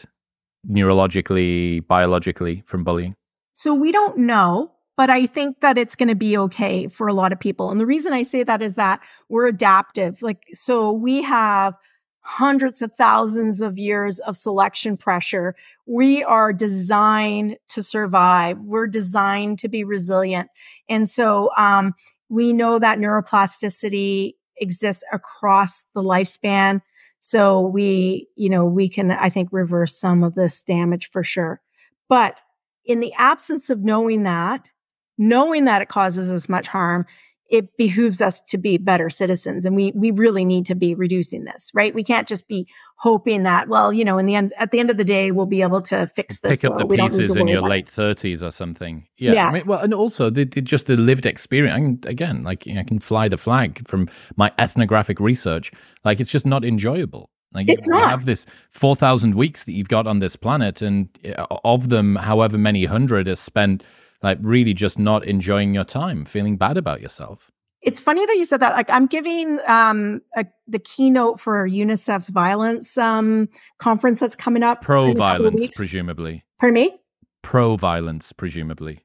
neurologically, 0.70 1.86
biologically 1.88 2.64
from 2.66 2.84
bullying? 2.84 3.16
So 3.54 3.74
we 3.74 3.92
don't 3.92 4.18
know, 4.18 4.72
but 4.96 5.10
I 5.10 5.26
think 5.26 5.62
that 5.62 5.78
it's 5.78 5.96
going 5.96 6.10
to 6.10 6.16
be 6.16 6.38
okay 6.38 6.88
for 6.88 7.08
a 7.08 7.14
lot 7.14 7.32
of 7.32 7.40
people. 7.40 7.72
And 7.72 7.80
the 7.80 7.86
reason 7.86 8.14
I 8.14 8.22
say 8.22 8.44
that 8.44 8.62
is 8.62 8.76
that 8.76 9.00
we're 9.30 9.48
adaptive. 9.48 10.22
Like, 10.22 10.44
so 10.54 10.92
we 10.92 11.24
have 11.24 11.76
hundreds 12.22 12.82
of 12.82 12.94
thousands 12.94 13.62
of 13.62 13.78
years 13.78 14.20
of 14.20 14.36
selection 14.36 14.98
pressure. 14.98 15.56
We 15.86 16.24
are 16.24 16.52
designed 16.52 17.58
to 17.70 17.82
survive. 17.82 18.60
We're 18.60 18.88
designed 18.88 19.60
to 19.60 19.70
be 19.70 19.86
resilient. 19.86 20.50
And 20.90 21.08
so, 21.08 21.52
um, 21.56 21.94
we 22.30 22.52
know 22.52 22.80
that 22.80 23.00
neuroplasticity 23.00 24.34
exists 24.60 25.04
across 25.14 25.86
the 25.96 26.04
lifespan. 26.04 26.82
So 27.20 27.62
we, 27.62 28.28
you 28.36 28.50
know, 28.50 28.66
we 28.66 28.90
can, 28.90 29.12
I 29.12 29.30
think, 29.30 29.50
reverse 29.52 30.00
some 30.00 30.24
of 30.24 30.36
this 30.36 30.64
damage 30.64 31.10
for 31.10 31.24
sure. 31.24 31.62
But 32.10 32.40
in 32.86 33.00
the 33.00 33.14
absence 33.18 33.70
of 33.70 33.84
knowing 33.84 34.24
that, 34.24 34.72
knowing 35.18 35.66
that 35.66 35.82
it 35.82 35.90
causes 35.90 36.32
as 36.32 36.48
much 36.48 36.68
harm, 36.68 37.06
it 37.50 37.78
behooves 37.78 38.22
us 38.22 38.40
to 38.42 38.58
be 38.58 38.78
better 38.78 39.10
citizens 39.10 39.66
and 39.66 39.76
we 39.76 39.92
we 39.96 40.12
really 40.12 40.44
need 40.44 40.66
to 40.66 40.76
be 40.76 40.94
reducing 40.94 41.46
this 41.46 41.72
right 41.74 41.96
we 41.96 42.04
can't 42.04 42.28
just 42.28 42.48
be 42.48 42.68
hoping 43.00 43.44
that 43.44 43.68
well 43.68 43.94
you 43.94 44.04
know 44.04 44.18
in 44.18 44.26
the 44.26 44.36
end 44.36 44.54
at 44.58 44.72
the 44.72 44.80
end 44.80 44.90
of 44.90 44.98
the 44.98 45.04
day 45.04 45.32
we'll 45.32 45.46
be 45.46 45.62
able 45.62 45.82
to 45.82 46.08
fix 46.08 46.40
this 46.40 46.62
pick 46.62 46.72
up 46.72 46.78
the 46.78 46.86
pieces 46.86 47.36
in 47.36 47.48
your 47.48 47.62
late 47.62 47.86
30s 47.86 48.42
or 48.42 48.52
something 48.52 49.08
yeah, 49.18 49.34
yeah. 49.34 49.48
I 49.48 49.52
mean, 49.52 49.64
well 49.66 49.80
and 49.80 49.94
also 49.94 50.30
the, 50.30 50.46
the, 50.46 50.62
just 50.62 50.88
the 50.88 50.98
lived 50.98 51.26
experience 51.26 52.00
can, 52.02 52.10
again 52.10 52.44
like 52.44 52.66
you 52.66 52.74
know, 52.74 52.82
i 52.82 52.84
can 52.84 53.00
fly 53.00 53.28
the 53.28 53.38
flag 53.38 53.88
from 53.88 54.10
my 54.36 54.52
ethnographic 54.58 55.20
research 55.20 55.72
like 56.04 56.20
it's 56.20 56.32
just 56.32 56.46
not 56.46 56.66
enjoyable 56.66 57.30
like 57.54 57.70
it's 57.70 57.88
you 57.88 57.94
not. 57.94 58.10
have 58.10 58.26
this 58.26 58.46
4,000 58.72 59.36
weeks 59.36 59.64
that 59.64 59.72
you've 59.72 59.88
got 59.88 60.06
on 60.06 60.20
this 60.20 60.36
planet, 60.36 60.82
and 60.82 61.10
uh, 61.38 61.46
of 61.64 61.90
them, 61.90 62.16
however 62.18 62.58
many 62.58 62.86
hundred 62.86 63.28
is 63.28 63.40
spent 63.40 63.84
like 64.22 64.38
really 64.42 64.74
just 64.74 65.00
not 65.00 65.26
enjoying 65.26 65.74
your 65.74 65.84
time, 65.84 66.26
feeling 66.26 66.58
bad 66.58 66.78
about 66.78 67.02
yourself. 67.02 67.52
It's 67.88 68.02
funny 68.02 68.26
that 68.26 68.36
you 68.36 68.44
said 68.44 68.60
that. 68.60 68.74
Like 68.74 68.90
I'm 68.90 69.08
giving 69.08 69.60
um, 69.66 70.22
a, 70.36 70.46
the 70.68 70.78
keynote 70.78 71.40
for 71.40 71.68
UNICEF's 71.68 72.28
violence 72.30 72.98
um, 72.98 73.48
conference 73.78 74.20
that's 74.20 74.36
coming 74.36 74.62
up. 74.62 74.82
Pro 74.82 75.14
violence, 75.14 75.70
presumably. 75.74 76.44
Pardon 76.60 76.74
me. 76.74 77.00
Pro 77.42 77.78
violence, 77.78 78.34
presumably. 78.34 79.00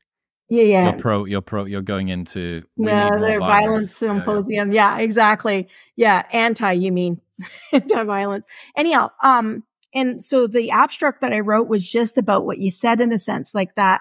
Yeah, 0.49 0.65
yeah. 0.65 0.91
You're 0.91 0.99
pro. 0.99 1.25
You're 1.27 1.41
pro. 1.43 1.65
You're 1.65 1.81
going 1.81 2.09
into 2.09 2.63
yeah, 2.77 3.09
the 3.11 3.39
violence, 3.39 3.39
violence 3.39 3.97
symposium. 3.97 4.73
Yeah, 4.73 4.91
yeah. 4.91 4.99
yeah, 4.99 5.05
exactly. 5.05 5.69
Yeah, 5.95 6.27
anti. 6.33 6.73
You 6.73 6.91
mean 6.91 7.21
anti-violence? 7.73 8.47
Anyhow, 8.77 9.11
um, 9.23 9.63
and 9.95 10.23
so 10.23 10.49
the 10.49 10.73
abstract 10.73 11.21
that 11.21 11.33
I 11.33 11.39
wrote 11.39 11.69
was 11.69 11.89
just 11.89 12.19
about 12.19 12.45
what 12.45 12.59
you 12.59 12.71
said 12.71 13.01
in 13.01 13.13
a 13.13 13.19
sense, 13.19 13.55
like 13.55 13.77
that 13.77 14.01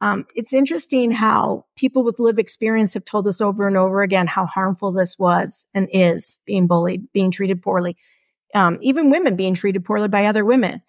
um, 0.00 0.26
it's 0.34 0.52
interesting 0.52 1.10
how 1.10 1.64
people 1.76 2.04
with 2.04 2.18
lived 2.18 2.38
experience 2.38 2.94
have 2.94 3.04
told 3.04 3.26
us 3.26 3.40
over 3.40 3.66
and 3.66 3.76
over 3.76 4.02
again 4.02 4.26
how 4.26 4.44
harmful 4.44 4.92
this 4.92 5.18
was 5.18 5.66
and 5.72 5.88
is 5.92 6.38
being 6.44 6.66
bullied, 6.66 7.10
being 7.12 7.30
treated 7.30 7.62
poorly, 7.62 7.96
um, 8.54 8.78
even 8.82 9.10
women 9.10 9.36
being 9.36 9.54
treated 9.54 9.84
poorly 9.84 10.08
by 10.08 10.26
other 10.26 10.44
women. 10.44 10.82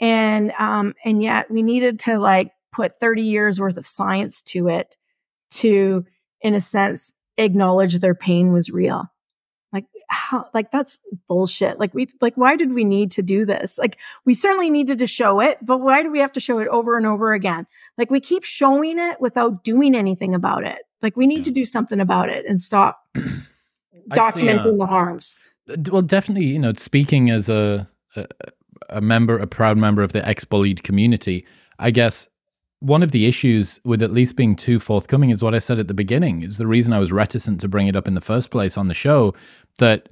And, 0.00 0.52
um, 0.58 0.94
and 1.04 1.22
yet 1.22 1.50
we 1.50 1.62
needed 1.62 2.00
to 2.00 2.18
like 2.18 2.50
put 2.72 2.96
30 2.98 3.22
years 3.22 3.60
worth 3.60 3.76
of 3.76 3.86
science 3.86 4.42
to 4.42 4.68
it 4.68 4.96
to, 5.50 6.04
in 6.40 6.54
a 6.54 6.60
sense, 6.60 7.14
acknowledge 7.36 7.98
their 7.98 8.14
pain 8.14 8.52
was 8.52 8.70
real 8.70 9.04
how 10.08 10.48
like 10.54 10.70
that's 10.70 11.00
bullshit. 11.28 11.78
Like 11.78 11.94
we 11.94 12.08
like 12.20 12.34
why 12.36 12.56
did 12.56 12.74
we 12.74 12.84
need 12.84 13.10
to 13.12 13.22
do 13.22 13.44
this? 13.44 13.78
Like 13.78 13.98
we 14.24 14.34
certainly 14.34 14.70
needed 14.70 14.98
to 14.98 15.06
show 15.06 15.40
it 15.40 15.58
but 15.62 15.78
why 15.78 16.02
do 16.02 16.10
we 16.10 16.18
have 16.18 16.32
to 16.32 16.40
show 16.40 16.58
it 16.58 16.68
over 16.68 16.96
and 16.96 17.06
over 17.06 17.32
again? 17.32 17.66
Like 17.96 18.10
we 18.10 18.20
keep 18.20 18.44
showing 18.44 18.98
it 18.98 19.20
without 19.20 19.64
doing 19.64 19.94
anything 19.94 20.34
about 20.34 20.64
it. 20.64 20.78
Like 21.02 21.16
we 21.16 21.26
need 21.26 21.44
to 21.44 21.50
do 21.50 21.64
something 21.64 22.00
about 22.00 22.28
it 22.28 22.46
and 22.46 22.60
stop 22.60 23.00
documenting 24.10 24.62
see, 24.62 24.68
uh, 24.70 24.76
the 24.76 24.86
harms. 24.86 25.46
well 25.90 26.02
definitely 26.02 26.46
you 26.46 26.58
know 26.58 26.72
speaking 26.74 27.30
as 27.30 27.48
a, 27.48 27.88
a 28.16 28.26
a 28.90 29.00
member 29.00 29.38
a 29.38 29.46
proud 29.46 29.76
member 29.76 30.02
of 30.02 30.12
the 30.12 30.26
ex-bullied 30.26 30.82
community 30.82 31.44
i 31.78 31.90
guess 31.90 32.28
one 32.80 33.02
of 33.02 33.10
the 33.10 33.26
issues 33.26 33.80
with 33.84 34.02
at 34.02 34.12
least 34.12 34.36
being 34.36 34.54
too 34.54 34.78
forthcoming 34.78 35.30
is 35.30 35.42
what 35.42 35.54
I 35.54 35.58
said 35.58 35.78
at 35.78 35.88
the 35.88 35.94
beginning. 35.94 36.42
Is 36.42 36.58
the 36.58 36.66
reason 36.66 36.92
I 36.92 36.98
was 36.98 37.12
reticent 37.12 37.60
to 37.60 37.68
bring 37.68 37.88
it 37.88 37.96
up 37.96 38.06
in 38.06 38.14
the 38.14 38.20
first 38.20 38.50
place 38.50 38.78
on 38.78 38.88
the 38.88 38.94
show 38.94 39.34
that 39.78 40.08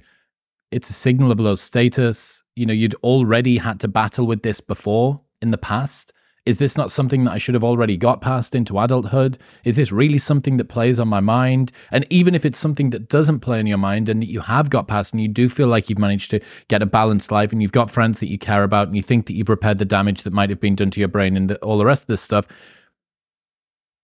it's 0.71 0.91
a 0.91 0.95
signal 0.95 1.31
of 1.31 1.41
low 1.41 1.55
status. 1.55 2.43
You 2.57 2.67
know, 2.67 2.73
you'd 2.73 2.97
already 2.97 3.59
had 3.59 3.81
to 3.81 3.89
battle 3.89 4.27
with 4.27 4.43
this 4.43 4.61
before 4.61 5.21
in 5.41 5.53
the 5.53 5.59
past. 5.59 6.13
Is 6.47 6.59
this 6.59 6.77
not 6.77 6.93
something 6.93 7.25
that 7.25 7.33
I 7.33 7.39
should 7.39 7.55
have 7.55 7.65
already 7.65 7.97
got 7.97 8.21
past 8.21 8.55
into 8.55 8.79
adulthood? 8.79 9.37
Is 9.65 9.75
this 9.75 9.91
really 9.91 10.19
something 10.19 10.57
that 10.59 10.69
plays 10.69 11.01
on 11.01 11.09
my 11.09 11.19
mind? 11.19 11.73
And 11.91 12.07
even 12.09 12.37
if 12.37 12.45
it's 12.45 12.59
something 12.59 12.91
that 12.91 13.09
doesn't 13.09 13.41
play 13.41 13.59
on 13.59 13.67
your 13.67 13.79
mind 13.79 14.09
and 14.09 14.23
that 14.23 14.31
you 14.31 14.41
have 14.41 14.71
got 14.71 14.87
past 14.87 15.13
and 15.13 15.21
you 15.21 15.27
do 15.27 15.49
feel 15.49 15.67
like 15.67 15.91
you've 15.91 15.99
managed 15.99 16.31
to 16.31 16.41
get 16.69 16.83
a 16.83 16.87
balanced 16.87 17.33
life 17.33 17.51
and 17.51 17.61
you've 17.61 17.73
got 17.73 17.91
friends 17.91 18.21
that 18.21 18.31
you 18.31 18.39
care 18.39 18.63
about 18.63 18.87
and 18.87 18.97
you 18.97 19.03
think 19.03 19.27
that 19.27 19.35
you've 19.35 19.49
repaired 19.49 19.79
the 19.79 19.85
damage 19.85 20.23
that 20.23 20.33
might 20.33 20.49
have 20.49 20.61
been 20.61 20.77
done 20.77 20.91
to 20.93 21.01
your 21.01 21.09
brain 21.09 21.37
and 21.37 21.51
all 21.57 21.79
the 21.79 21.85
rest 21.85 22.05
of 22.05 22.09
this 22.09 22.23
stuff, 22.23 22.47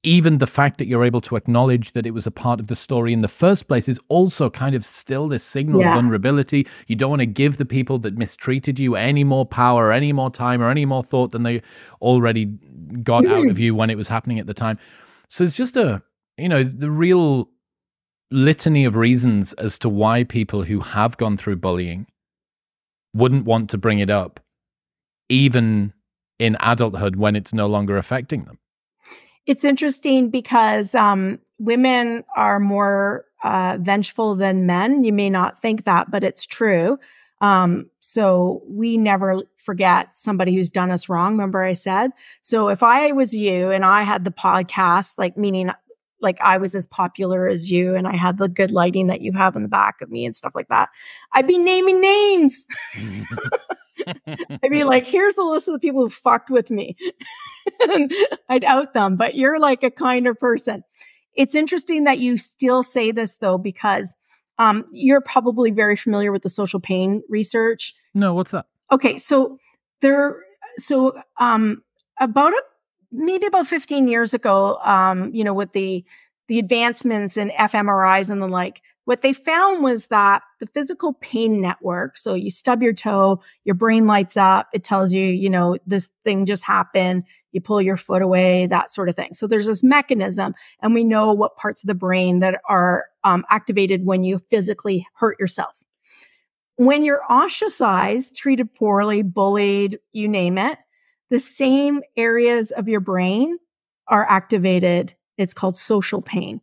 even 0.04 0.38
the 0.38 0.46
fact 0.46 0.78
that 0.78 0.86
you're 0.86 1.04
able 1.04 1.20
to 1.20 1.36
acknowledge 1.36 1.92
that 1.92 2.06
it 2.06 2.10
was 2.10 2.26
a 2.26 2.30
part 2.30 2.58
of 2.58 2.66
the 2.66 2.74
story 2.74 3.12
in 3.12 3.20
the 3.20 3.28
first 3.28 3.68
place 3.68 3.88
is 3.88 4.00
also 4.08 4.50
kind 4.50 4.74
of 4.74 4.84
still 4.84 5.28
this 5.28 5.44
signal 5.44 5.80
yeah. 5.80 5.90
of 5.90 5.94
vulnerability. 5.94 6.66
You 6.88 6.96
don't 6.96 7.10
want 7.10 7.20
to 7.20 7.26
give 7.26 7.56
the 7.56 7.64
people 7.64 7.98
that 8.00 8.18
mistreated 8.18 8.80
you 8.80 8.96
any 8.96 9.22
more 9.22 9.46
power, 9.46 9.92
any 9.92 10.12
more 10.12 10.30
time, 10.30 10.60
or 10.60 10.70
any 10.70 10.84
more 10.84 11.04
thought 11.04 11.30
than 11.30 11.44
they 11.44 11.62
already 12.00 12.46
got 13.02 13.22
mm-hmm. 13.22 13.32
out 13.32 13.50
of 13.50 13.60
you 13.60 13.76
when 13.76 13.90
it 13.90 13.96
was 13.96 14.08
happening 14.08 14.40
at 14.40 14.46
the 14.46 14.54
time. 14.54 14.76
So 15.28 15.44
it's 15.44 15.56
just 15.56 15.76
a, 15.76 16.02
you 16.36 16.48
know, 16.48 16.64
the 16.64 16.90
real 16.90 17.48
litany 18.32 18.84
of 18.84 18.96
reasons 18.96 19.52
as 19.54 19.78
to 19.78 19.88
why 19.88 20.24
people 20.24 20.64
who 20.64 20.80
have 20.80 21.16
gone 21.16 21.36
through 21.36 21.56
bullying 21.56 22.06
wouldn't 23.14 23.44
want 23.44 23.70
to 23.70 23.78
bring 23.78 24.00
it 24.00 24.10
up, 24.10 24.40
even 25.28 25.92
in 26.40 26.56
adulthood 26.58 27.16
when 27.16 27.36
it's 27.36 27.54
no 27.54 27.68
longer 27.68 27.96
affecting 27.96 28.42
them. 28.44 28.58
It's 29.47 29.64
interesting 29.64 30.31
because 30.31 30.94
um, 30.94 31.40
women 31.59 32.24
are 32.36 32.60
more 32.60 33.24
uh, 33.43 33.78
vengeful 33.81 34.35
than 34.35 34.66
men. 34.66 35.05
You 35.05 35.12
may 35.12 35.31
not 35.31 35.59
think 35.59 35.85
that, 35.85 36.10
but 36.10 36.23
it's 36.23 36.47
true. 36.47 36.98
Um, 37.40 37.90
so 37.98 38.62
we 38.69 38.97
never 38.97 39.43
forget 39.56 40.16
somebody 40.16 40.55
who's 40.55 40.70
done 40.70 40.93
us 40.93 41.09
wrong. 41.09 41.32
Remember 41.32 41.64
I 41.64 41.73
said? 41.73 42.12
So 42.40 42.69
if 42.69 42.85
I 42.85 43.10
was 43.10 43.35
you 43.35 43.70
and 43.70 43.85
I 43.85 44.02
had 44.02 44.24
the 44.24 44.31
podcast, 44.31 45.19
like 45.19 45.36
meaning 45.36 45.70
like 46.20 46.40
I 46.40 46.59
was 46.59 46.77
as 46.77 46.86
popular 46.86 47.48
as 47.48 47.70
you 47.70 47.97
and 47.97 48.06
I 48.06 48.16
had 48.16 48.39
the 48.39 48.48
good 48.48 48.70
lighting 48.70 49.09
that 49.09 49.23
you 49.23 49.32
have 49.32 49.56
in 49.56 49.62
the 49.62 49.69
back 49.69 50.01
of 50.01 50.09
me 50.09 50.24
and 50.24 50.36
stuff 50.36 50.52
like 50.55 50.69
that, 50.69 50.89
I'd 51.32 51.48
be 51.48 51.59
naming 51.59 52.01
names. 52.01 52.64
I'd 54.27 54.70
be 54.70 54.85
like, 54.85 55.06
here's 55.06 55.35
the 55.35 55.44
list 55.44 55.69
of 55.69 55.74
the 55.74 55.78
people 55.78 56.02
who 56.02 56.09
fucked 56.09 56.51
with 56.51 56.70
me. 56.70 56.97
and 57.89 58.12
I'd 58.48 58.64
out 58.64 58.93
them, 58.93 59.16
but 59.16 59.35
you're 59.35 59.59
like 59.59 59.82
a 59.82 59.90
kinder 59.90 60.35
person. 60.35 60.85
It's 61.35 61.55
interesting 61.55 62.05
that 62.05 62.19
you 62.19 62.36
still 62.36 62.82
say 62.82 63.10
this 63.10 63.36
though, 63.36 63.59
because 63.59 64.16
um, 64.59 64.85
you're 64.93 65.20
probably 65.20 65.70
very 65.70 65.97
familiar 65.97 66.32
with 66.32 66.43
the 66.43 66.48
social 66.48 66.81
pain 66.81 67.23
research. 67.28 67.94
No, 68.14 68.35
what's 68.35 68.51
that? 68.51 68.66
Okay, 68.90 69.16
so 69.16 69.59
there, 70.01 70.36
so 70.78 71.19
um, 71.39 71.82
about 72.20 72.52
a 72.52 72.62
maybe 73.12 73.47
about 73.47 73.66
15 73.66 74.09
years 74.09 74.35
ago, 74.35 74.78
um, 74.82 75.32
you 75.35 75.44
know, 75.44 75.55
with 75.55 75.73
the 75.73 76.05
the 76.48 76.59
advancements 76.59 77.36
in 77.36 77.51
fMRIs 77.51 78.31
and 78.31 78.43
the 78.43 78.48
like, 78.48 78.82
what 79.04 79.22
they 79.22 79.32
found 79.32 79.82
was 79.82 80.06
that 80.06 80.42
the 80.60 80.66
physical 80.66 81.14
pain 81.14 81.60
network, 81.60 82.16
so 82.16 82.34
you 82.34 82.50
stub 82.50 82.82
your 82.82 82.92
toe, 82.92 83.42
your 83.64 83.74
brain 83.74 84.06
lights 84.06 84.36
up, 84.36 84.68
it 84.72 84.84
tells 84.84 85.12
you, 85.12 85.24
you 85.24 85.50
know, 85.50 85.76
this 85.86 86.10
thing 86.24 86.46
just 86.46 86.64
happened, 86.64 87.24
you 87.50 87.60
pull 87.60 87.82
your 87.82 87.96
foot 87.96 88.22
away, 88.22 88.66
that 88.66 88.90
sort 88.90 89.08
of 89.08 89.16
thing. 89.16 89.32
So 89.32 89.46
there's 89.46 89.66
this 89.66 89.82
mechanism, 89.82 90.54
and 90.80 90.94
we 90.94 91.02
know 91.02 91.32
what 91.32 91.56
parts 91.56 91.82
of 91.82 91.88
the 91.88 91.94
brain 91.94 92.38
that 92.40 92.60
are 92.68 93.06
um, 93.24 93.44
activated 93.50 94.06
when 94.06 94.22
you 94.22 94.38
physically 94.38 95.06
hurt 95.14 95.38
yourself. 95.40 95.82
When 96.76 97.04
you're 97.04 97.24
ostracized, 97.30 98.36
treated 98.36 98.72
poorly, 98.74 99.22
bullied, 99.22 99.98
you 100.12 100.28
name 100.28 100.58
it, 100.58 100.78
the 101.28 101.38
same 101.38 102.02
areas 102.16 102.70
of 102.70 102.88
your 102.88 103.00
brain 103.00 103.58
are 104.06 104.24
activated. 104.28 105.14
It's 105.38 105.54
called 105.54 105.76
social 105.76 106.22
pain. 106.22 106.60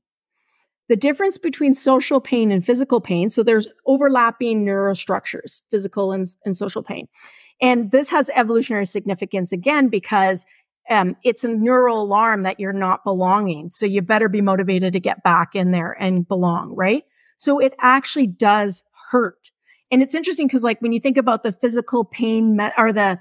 The 0.89 0.97
difference 0.97 1.37
between 1.37 1.73
social 1.73 2.19
pain 2.19 2.51
and 2.51 2.65
physical 2.65 2.99
pain, 2.99 3.29
so 3.29 3.43
there's 3.43 3.67
overlapping 3.85 4.65
neurostructures, 4.65 5.61
physical 5.71 6.11
and, 6.11 6.25
and 6.43 6.57
social 6.57 6.83
pain. 6.83 7.07
And 7.61 7.91
this 7.91 8.09
has 8.09 8.29
evolutionary 8.35 8.85
significance 8.85 9.51
again 9.51 9.89
because 9.89 10.45
um, 10.89 11.15
it's 11.23 11.43
a 11.43 11.49
neural 11.49 12.01
alarm 12.01 12.41
that 12.43 12.59
you're 12.59 12.73
not 12.73 13.03
belonging. 13.03 13.69
So 13.69 13.85
you 13.85 14.01
better 14.01 14.27
be 14.27 14.41
motivated 14.41 14.93
to 14.93 14.99
get 14.99 15.23
back 15.23 15.55
in 15.55 15.71
there 15.71 15.95
and 15.99 16.27
belong, 16.27 16.75
right? 16.75 17.03
So 17.37 17.59
it 17.59 17.75
actually 17.79 18.27
does 18.27 18.83
hurt. 19.11 19.51
And 19.91 20.01
it's 20.01 20.15
interesting 20.15 20.47
because 20.47 20.63
like 20.63 20.81
when 20.81 20.91
you 20.91 20.99
think 20.99 21.17
about 21.17 21.43
the 21.43 21.51
physical 21.51 22.03
pain 22.03 22.57
me- 22.57 22.71
or 22.77 22.91
the 22.91 23.19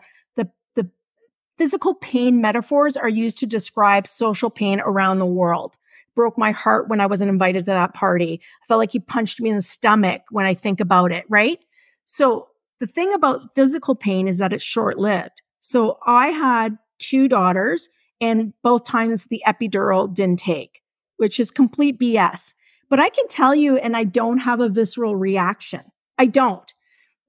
Physical 1.59 1.95
pain 1.95 2.41
metaphors 2.41 2.97
are 2.97 3.09
used 3.09 3.39
to 3.39 3.47
describe 3.47 4.07
social 4.07 4.49
pain 4.49 4.81
around 4.81 5.19
the 5.19 5.27
world. 5.27 5.77
Broke 6.19 6.37
my 6.37 6.51
heart 6.51 6.89
when 6.89 7.01
I 7.01 7.07
wasn't 7.07 7.29
invited 7.29 7.61
to 7.61 7.67
that 7.67 7.95
party. 7.95 8.41
I 8.43 8.67
felt 8.67 8.79
like 8.79 8.91
he 8.91 8.99
punched 8.99 9.41
me 9.41 9.51
in 9.51 9.55
the 9.55 9.63
stomach 9.63 10.23
when 10.33 10.47
I 10.47 10.53
think 10.53 10.81
about 10.81 11.13
it, 11.13 11.25
right? 11.29 11.61
So 12.07 12.49
the 12.81 12.89
thing 12.89 13.15
about 13.15 13.55
physical 13.55 13.95
pain 13.95 14.27
is 14.27 14.39
that 14.39 14.53
it's 14.53 14.65
short 14.65 14.99
lived. 14.99 15.43
So 15.61 15.99
I 16.05 16.31
had 16.31 16.77
two 16.99 17.29
daughters 17.29 17.89
and 18.21 18.53
both 18.65 18.85
times 18.85 19.27
the 19.27 19.45
epidural 19.47 20.13
didn't 20.13 20.41
take, 20.41 20.83
which 21.19 21.39
is 21.39 21.53
complete 21.53 22.01
BS. 22.01 22.53
But 22.89 22.99
I 22.99 23.11
can 23.11 23.29
tell 23.29 23.55
you, 23.55 23.77
and 23.77 23.97
I 23.97 24.03
don't 24.03 24.39
have 24.39 24.59
a 24.59 24.69
visceral 24.69 25.15
reaction. 25.15 25.83
I 26.19 26.27
don't. 26.27 26.75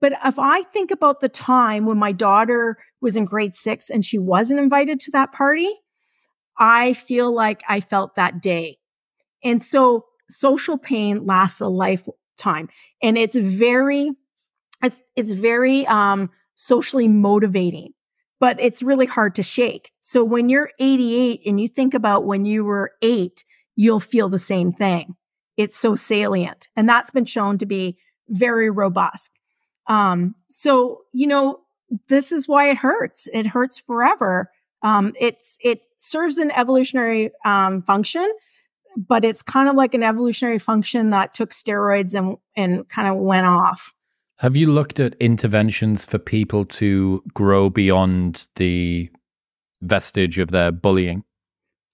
But 0.01 0.13
if 0.25 0.39
I 0.39 0.63
think 0.63 0.89
about 0.89 1.19
the 1.19 1.29
time 1.29 1.85
when 1.85 1.99
my 1.99 2.11
daughter 2.11 2.79
was 3.01 3.15
in 3.15 3.25
grade 3.25 3.53
six 3.53 3.91
and 3.91 4.03
she 4.03 4.17
wasn't 4.17 4.59
invited 4.59 4.99
to 5.01 5.11
that 5.11 5.31
party, 5.31 5.69
I 6.57 6.93
feel 6.93 7.31
like 7.31 7.61
I 7.69 7.81
felt 7.81 8.15
that 8.15 8.41
day. 8.41 8.78
And 9.43 9.63
so 9.63 10.05
social 10.29 10.77
pain 10.77 11.25
lasts 11.25 11.59
a 11.59 11.67
lifetime 11.67 12.69
and 13.01 13.17
it's 13.17 13.35
very 13.35 14.11
it's 14.83 15.01
it's 15.15 15.31
very 15.31 15.85
um 15.87 16.29
socially 16.55 17.07
motivating 17.07 17.93
but 18.39 18.57
it's 18.61 18.81
really 18.81 19.05
hard 19.05 19.35
to 19.35 19.43
shake. 19.43 19.91
So 19.99 20.23
when 20.23 20.47
you're 20.47 20.69
88 20.79 21.41
and 21.45 21.59
you 21.59 21.67
think 21.67 21.93
about 21.93 22.25
when 22.25 22.45
you 22.45 22.63
were 22.63 22.91
8 23.01 23.43
you'll 23.75 23.99
feel 23.99 24.29
the 24.29 24.37
same 24.37 24.71
thing. 24.71 25.15
It's 25.57 25.77
so 25.77 25.95
salient 25.95 26.67
and 26.75 26.87
that's 26.87 27.11
been 27.11 27.25
shown 27.25 27.57
to 27.57 27.65
be 27.65 27.97
very 28.29 28.69
robust. 28.69 29.31
Um 29.87 30.35
so 30.49 31.01
you 31.11 31.27
know 31.27 31.61
this 32.07 32.31
is 32.31 32.47
why 32.47 32.69
it 32.69 32.77
hurts. 32.77 33.27
It 33.33 33.47
hurts 33.47 33.79
forever. 33.79 34.51
Um 34.83 35.13
it's 35.19 35.57
it 35.63 35.81
serves 35.97 36.37
an 36.37 36.51
evolutionary 36.51 37.31
um 37.43 37.81
function 37.81 38.29
but 39.07 39.23
it's 39.23 39.41
kind 39.41 39.69
of 39.69 39.75
like 39.75 39.93
an 39.93 40.03
evolutionary 40.03 40.59
function 40.59 41.11
that 41.11 41.33
took 41.33 41.51
steroids 41.51 42.13
and 42.13 42.37
and 42.55 42.87
kind 42.89 43.07
of 43.07 43.17
went 43.17 43.45
off. 43.45 43.95
Have 44.39 44.55
you 44.55 44.67
looked 44.67 44.99
at 44.99 45.15
interventions 45.15 46.05
for 46.05 46.17
people 46.17 46.65
to 46.65 47.23
grow 47.33 47.69
beyond 47.69 48.47
the 48.55 49.09
vestige 49.81 50.39
of 50.39 50.49
their 50.49 50.71
bullying? 50.71 51.23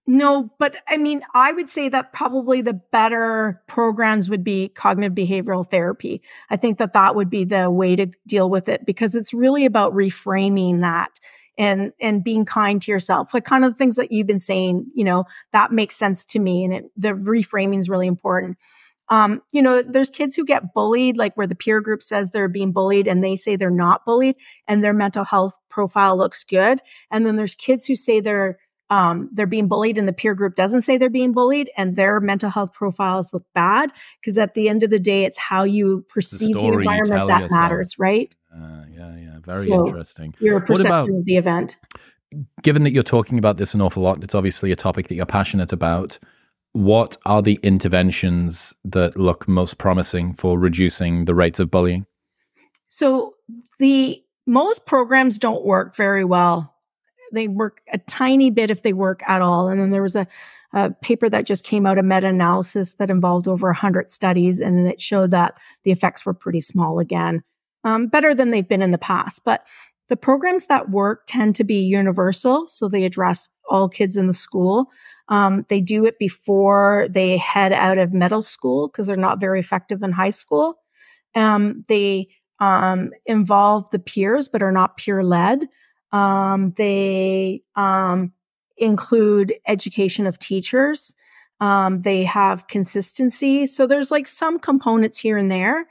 No, 0.08 0.52
but 0.60 0.76
I 0.88 0.98
mean, 0.98 1.22
I 1.34 1.52
would 1.52 1.68
say 1.68 1.90
that 1.90 2.14
probably 2.14 2.62
the 2.62 2.80
better 2.92 3.64
programs 3.68 4.30
would 4.30 4.44
be 4.44 4.70
cognitive 4.70 5.16
behavioral 5.16 5.68
therapy. 5.68 6.22
I 6.52 6.58
think 6.58 6.78
that 6.78 6.94
that 6.94 7.16
would 7.16 7.32
be 7.32 7.44
the 7.44 7.72
way 7.72 7.96
to 7.96 8.12
deal 8.28 8.48
with 8.48 8.70
it 8.70 8.86
because 8.86 9.16
it's 9.16 9.34
really 9.34 9.66
about 9.66 9.94
reframing 9.94 10.82
that 10.82 11.20
and 11.58 11.92
and 12.00 12.24
being 12.24 12.46
kind 12.46 12.82
to 12.82 12.92
yourself 12.92 13.34
like 13.34 13.46
kind 13.46 13.64
of 13.64 13.72
the 13.72 13.78
things 13.78 13.96
that 13.96 14.12
you've 14.12 14.28
been 14.28 14.40
saying 14.40 14.86
you 14.94 15.04
know 15.04 15.26
that 15.54 15.72
makes 15.72 15.96
sense 15.96 16.26
to 16.26 16.40
me 16.40 16.64
and 16.64 16.74
it, 16.74 16.86
the 16.98 17.10
reframing 17.10 17.80
is 17.80 17.90
really 17.90 18.08
important 18.08 18.58
um, 19.10 19.42
you 19.54 19.62
know 19.62 19.82
there's 19.82 20.10
kids 20.10 20.36
who 20.36 20.46
get 20.46 20.74
bullied 20.74 21.18
like 21.18 21.36
where 21.36 21.48
the 21.48 21.56
peer 21.56 21.80
group 21.80 22.02
says 22.02 22.32
they're 22.32 22.48
being 22.48 22.72
bullied 22.72 23.08
and 23.08 23.24
they 23.24 23.36
say 23.36 23.56
they're 23.56 23.70
not 23.70 24.04
bullied 24.06 24.36
and 24.68 24.84
their 24.84 24.94
mental 24.94 25.24
health 25.24 25.58
profile 25.70 26.18
looks 26.18 26.44
good 26.44 26.80
and 27.12 27.26
then 27.26 27.36
there's 27.36 27.56
kids 27.56 27.86
who 27.86 27.96
say 27.96 28.20
they're 28.20 28.58
um, 28.92 29.30
they're 29.34 29.48
being 29.48 29.68
bullied 29.68 29.98
and 29.98 30.08
the 30.08 30.14
peer 30.14 30.36
group 30.36 30.54
doesn't 30.54 30.82
say 30.82 30.98
they're 30.98 31.10
being 31.10 31.32
bullied 31.32 31.72
and 31.76 31.96
their 31.96 32.20
mental 32.20 32.52
health 32.52 32.72
profiles 32.72 33.34
look 33.34 33.44
bad 33.56 33.90
because 34.22 34.38
at 34.38 34.54
the 34.54 34.70
end 34.70 34.84
of 34.84 34.92
the 34.92 35.00
day 35.00 35.24
it's 35.24 35.40
how 35.40 35.64
you 35.64 36.06
perceive 36.08 36.54
the, 36.54 36.62
the 36.62 36.68
environment 36.68 37.28
that 37.28 37.42
yourself. 37.42 37.52
matters 37.52 37.96
right 37.98 38.36
uh, 38.56 38.84
yeah 38.90 39.16
yeah 39.18 39.36
very 39.46 39.64
so 39.64 39.86
interesting. 39.86 40.34
Your 40.40 40.60
perception 40.60 40.92
about, 40.92 41.10
of 41.10 41.26
the 41.26 41.38
event. 41.38 41.78
Given 42.64 42.84
that 42.84 42.92
you're 42.92 43.04
talking 43.04 43.38
about 43.38 43.58
this 43.58 43.74
an 43.74 43.82
awful 43.82 44.04
lot, 44.04 44.24
it's 44.24 44.36
obviously 44.36 44.72
a 44.72 44.76
topic 44.76 45.08
that 45.08 45.16
you're 45.16 45.26
passionate 45.26 45.72
about. 45.72 46.20
What 46.74 47.16
are 47.26 47.42
the 47.42 47.60
interventions 47.64 48.74
that 48.84 49.18
look 49.18 49.48
most 49.48 49.78
promising 49.78 50.34
for 50.34 50.60
reducing 50.60 51.26
the 51.26 51.36
rates 51.36 51.60
of 51.60 51.72
bullying? 51.72 52.06
So 52.88 53.36
the 53.80 54.22
most 54.46 54.86
programs 54.86 55.40
don't 55.40 55.64
work 55.64 55.96
very 55.96 56.26
well. 56.26 56.76
They 57.32 57.48
work 57.48 57.82
a 57.94 57.98
tiny 57.98 58.50
bit 58.50 58.70
if 58.70 58.82
they 58.82 58.94
work 58.94 59.22
at 59.28 59.42
all. 59.42 59.70
And 59.70 59.80
then 59.80 59.92
there 59.92 60.02
was 60.02 60.16
a, 60.16 60.28
a 60.74 60.92
paper 60.92 61.30
that 61.30 61.46
just 61.46 61.64
came 61.64 61.86
out, 61.86 61.98
a 61.98 62.04
meta 62.04 62.28
analysis 62.28 62.94
that 62.96 63.10
involved 63.10 63.48
over 63.48 63.68
100 63.68 64.12
studies, 64.12 64.60
and 64.60 64.88
it 64.88 65.00
showed 65.00 65.32
that 65.32 65.58
the 65.84 65.92
effects 65.92 66.26
were 66.26 66.34
pretty 66.34 66.60
small 66.60 67.00
again 67.00 67.44
um, 67.86 68.08
better 68.08 68.36
than 68.36 68.52
they've 68.52 68.68
been 68.68 68.82
in 68.82 68.92
the 68.92 68.98
past. 68.98 69.44
But 69.46 69.66
the 70.10 70.18
programs 70.18 70.66
that 70.66 70.90
work 70.90 71.24
tend 71.28 71.56
to 71.56 71.64
be 71.64 71.80
universal, 71.80 72.68
so 72.68 72.90
they 72.90 73.06
address 73.06 73.48
all 73.70 73.88
kids 73.88 74.18
in 74.18 74.28
the 74.28 74.34
school. 74.34 74.88
Um, 75.30 75.66
they 75.70 75.82
do 75.82 76.06
it 76.06 76.20
before 76.20 77.08
they 77.10 77.38
head 77.38 77.72
out 77.72 77.98
of 77.98 78.14
middle 78.14 78.44
school 78.44 78.88
because 78.88 79.08
they're 79.08 79.16
not 79.16 79.40
very 79.40 79.60
effective 79.60 80.04
in 80.04 80.12
high 80.12 80.30
school. 80.30 80.80
Um, 81.36 81.86
they 81.88 82.28
um, 82.60 83.12
involve 83.26 83.90
the 83.90 84.00
peers 84.00 84.48
but 84.48 84.62
are 84.62 84.72
not 84.72 84.98
peer 84.98 85.24
led. 85.24 85.68
Um, 86.12 86.74
they 86.78 87.64
um, 87.76 88.34
include 88.78 89.54
education 89.68 90.28
of 90.28 90.38
teachers. 90.38 91.14
Um, 91.60 92.02
they 92.02 92.24
have 92.26 92.68
consistency. 92.68 93.66
So 93.66 93.88
there's 93.88 94.12
like 94.12 94.28
some 94.28 94.60
components 94.60 95.20
here 95.20 95.38
and 95.38 95.52
there. 95.52 95.88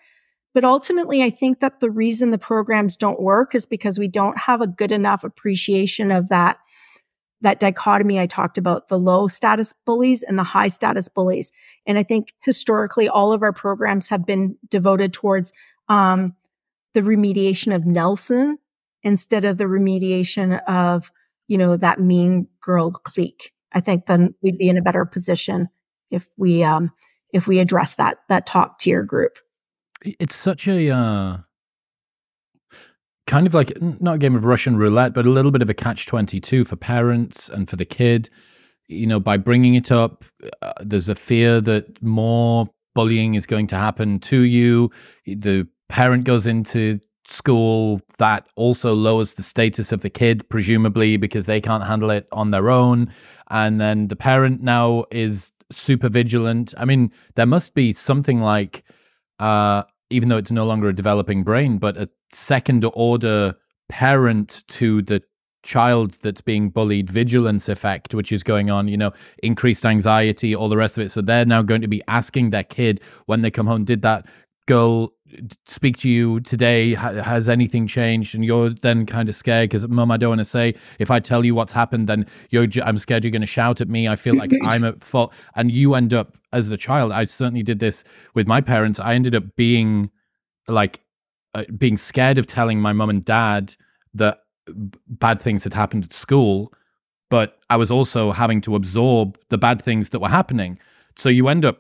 But 0.55 0.65
ultimately, 0.65 1.23
I 1.23 1.31
think 1.31 1.59
that 1.61 1.81
the 1.81 1.91
reason 1.91 2.31
the 2.31 2.39
programs 2.39 2.97
don't 2.97 3.21
work 3.21 3.55
is 3.55 3.67
because 3.67 3.99
we 3.99 4.07
don't 4.07 4.39
have 4.39 4.61
a 4.61 4.69
good 4.69 4.93
enough 4.93 5.25
appreciation 5.25 6.11
of 6.13 6.29
that 6.29 6.59
that 7.41 7.61
dichotomy 7.61 8.19
I 8.19 8.25
talked 8.25 8.57
about, 8.57 8.89
the 8.89 8.99
low 8.99 9.29
status 9.29 9.75
bullies 9.85 10.23
and 10.23 10.39
the 10.39 10.45
high 10.45 10.69
status 10.69 11.11
bullies. 11.11 11.53
And 11.87 11.99
I 11.99 12.03
think 12.03 12.33
historically, 12.43 13.07
all 13.07 13.33
of 13.33 13.43
our 13.43 13.53
programs 13.53 14.09
have 14.09 14.25
been 14.25 14.57
devoted 14.71 15.13
towards 15.13 15.53
um, 15.91 16.35
the 16.95 17.03
remediation 17.03 17.75
of 17.75 17.85
Nelson 17.85 18.57
instead 19.03 19.45
of 19.45 19.59
the 19.59 19.65
remediation 19.65 20.63
of, 20.65 21.11
you 21.47 21.59
know, 21.59 21.77
that 21.77 22.01
mean 22.01 22.49
girl 22.63 22.91
clique. 22.93 23.53
I 23.73 23.81
think 23.81 24.07
then 24.07 24.35
we'd 24.41 24.57
be 24.57 24.71
in 24.71 24.79
a 24.79 24.83
better 24.83 25.05
position 25.05 25.69
if 26.11 26.27
we 26.39 26.63
um, 26.63 26.93
if 27.31 27.47
we 27.47 27.59
address 27.59 27.97
that 27.97 28.19
that 28.29 28.47
top 28.47 28.79
tier 28.79 29.03
group 29.03 29.39
it's 30.05 30.37
such 30.37 30.69
a 30.69 30.91
uh, 30.91 31.39
kind 33.27 33.47
of 33.47 33.55
like 33.55 33.81
not 33.81 34.17
a 34.17 34.19
game 34.19 34.37
of 34.37 34.45
Russian 34.45 34.77
roulette, 34.77 35.15
but 35.15 35.27
a 35.27 35.31
little 35.31 35.51
bit 35.51 35.63
of 35.63 35.71
a 35.71 35.75
catch 35.75 36.07
twenty 36.07 36.41
two 36.41 36.65
for 36.65 36.77
parents 36.77 37.49
and 37.49 37.69
for 37.69 37.77
the 37.77 37.85
kid. 37.85 38.29
You 38.87 39.07
know, 39.07 39.19
by 39.19 39.39
bringing 39.39 39.75
it 39.75 39.91
up, 39.91 40.25
uh, 40.61 40.75
there's 40.81 41.09
a 41.09 41.15
fear 41.15 41.61
that 41.63 42.03
more 42.03 42.67
bullying 42.95 43.35
is 43.35 43.47
going 43.47 43.67
to 43.69 43.77
happen 43.77 44.19
to 44.21 44.41
you. 44.41 44.91
The 45.27 45.67
parent 45.89 46.25
goes 46.25 46.47
into 46.47 47.01
school 47.27 48.01
that 48.19 48.47
also 48.55 48.93
lowers 48.95 49.35
the 49.35 49.43
status 49.43 49.93
of 49.93 50.03
the 50.03 50.11
kid 50.11 50.47
presumably 50.51 51.17
because 51.17 51.47
they 51.47 51.61
can't 51.61 51.85
handle 51.85 52.11
it 52.11 52.29
on 52.33 52.51
their 52.51 52.69
own 52.69 53.11
and 53.49 53.81
then 53.81 54.09
the 54.09 54.17
parent 54.17 54.63
now 54.63 55.05
is 55.11 55.51
super 55.73 56.11
vigilant 56.11 56.75
i 56.77 56.85
mean 56.85 57.11
there 57.35 57.47
must 57.47 57.73
be 57.73 57.95
something 57.95 58.43
like 58.43 58.85
uh, 59.39 59.83
even 60.11 60.29
though 60.29 60.37
it's 60.37 60.51
no 60.51 60.65
longer 60.65 60.89
a 60.89 60.95
developing 60.95 61.43
brain, 61.43 61.79
but 61.79 61.97
a 61.97 62.09
second 62.31 62.85
order 62.95 63.55
parent 63.89 64.65
to 64.69 65.03
the 65.03 65.23
child 65.63 66.15
that's 66.23 66.41
being 66.41 66.71
bullied, 66.71 67.11
vigilance 67.11 67.69
effect, 67.69 68.15
which 68.15 68.31
is 68.31 68.43
going 68.43 68.71
on, 68.71 68.87
you 68.87 68.97
know, 68.97 69.13
increased 69.43 69.85
anxiety, 69.85 70.55
all 70.55 70.69
the 70.69 70.77
rest 70.77 70.99
of 70.99 71.05
it. 71.05 71.11
So 71.11 71.23
they're 71.23 71.47
now 71.47 71.63
going 71.63 71.81
to 71.81 71.89
be 71.89 72.03
asking 72.07 72.51
their 72.51 72.65
kid 72.65 73.01
when 73.27 73.43
they 73.43 73.51
come 73.51 73.67
home, 73.67 73.85
did 73.85 74.03
that 74.03 74.27
girl 74.67 75.13
speak 75.67 75.97
to 75.99 76.09
you 76.09 76.41
today? 76.41 76.95
Has 76.95 77.49
anything 77.49 77.87
changed? 77.87 78.35
And 78.35 78.45
you're 78.45 78.71
then 78.71 79.07
kind 79.07 79.29
of 79.29 79.35
scared 79.35 79.71
because 79.71 79.87
mom 79.89 80.11
i 80.11 80.17
don't 80.17 80.31
want 80.31 80.41
to 80.41 80.45
say. 80.45 80.75
If 80.99 81.11
i 81.11 81.19
tell 81.19 81.45
you 81.45 81.55
what's 81.55 81.73
happened 81.73 82.09
then 82.09 82.27
you're 82.51 82.67
i'm 82.85 82.99
scared 82.99 83.25
you're 83.25 83.31
going 83.31 83.41
to 83.41 83.47
shout 83.47 83.81
at 83.81 83.89
me. 83.89 84.07
I 84.09 84.17
feel 84.17 84.37
like 84.37 84.53
i'm 84.67 84.85
at 84.85 85.03
fault. 85.03 85.33
And 85.57 85.71
you 85.71 85.95
end 85.95 86.15
up 86.15 86.37
as 86.55 86.69
the 86.69 86.77
child 86.77 87.13
i 87.13 87.25
certainly 87.25 87.63
did 87.63 87.79
this 87.79 88.05
with 88.35 88.47
my 88.49 88.61
parents 88.61 88.99
i 88.99 89.15
ended 89.15 89.35
up 89.35 89.45
being 89.57 90.11
like 90.69 91.01
uh, 91.55 91.65
being 91.77 91.97
scared 91.97 92.39
of 92.39 92.47
telling 92.47 92.81
my 92.81 92.93
mom 92.93 93.11
and 93.11 93.25
dad 93.25 93.75
that 94.15 94.39
bad 95.09 95.41
things 95.41 95.65
had 95.65 95.75
happened 95.75 96.05
at 96.05 96.13
school 96.13 96.73
but 97.31 97.59
i 97.69 97.77
was 97.77 97.91
also 97.91 98.33
having 98.33 98.61
to 98.61 98.75
absorb 98.75 99.39
the 99.51 99.59
bad 99.59 99.83
things 99.83 100.11
that 100.11 100.21
were 100.21 100.29
happening 100.29 100.79
so 101.17 101.29
you 101.29 101.49
end 101.49 101.65
up 101.65 101.79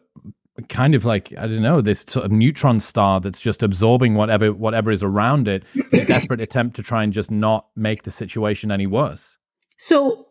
kind 0.68 0.94
of 0.94 1.04
like 1.04 1.32
I 1.36 1.46
don't 1.46 1.62
know 1.62 1.80
this 1.80 2.04
sort 2.08 2.24
of 2.24 2.32
neutron 2.32 2.80
star 2.80 3.20
that's 3.20 3.40
just 3.40 3.62
absorbing 3.62 4.14
whatever 4.14 4.52
whatever 4.52 4.90
is 4.90 5.02
around 5.02 5.48
it 5.48 5.64
in 5.92 6.00
a 6.00 6.04
desperate 6.04 6.40
attempt 6.40 6.76
to 6.76 6.82
try 6.82 7.02
and 7.02 7.12
just 7.12 7.30
not 7.30 7.66
make 7.74 8.04
the 8.04 8.10
situation 8.10 8.70
any 8.70 8.86
worse. 8.86 9.36
So 9.76 10.23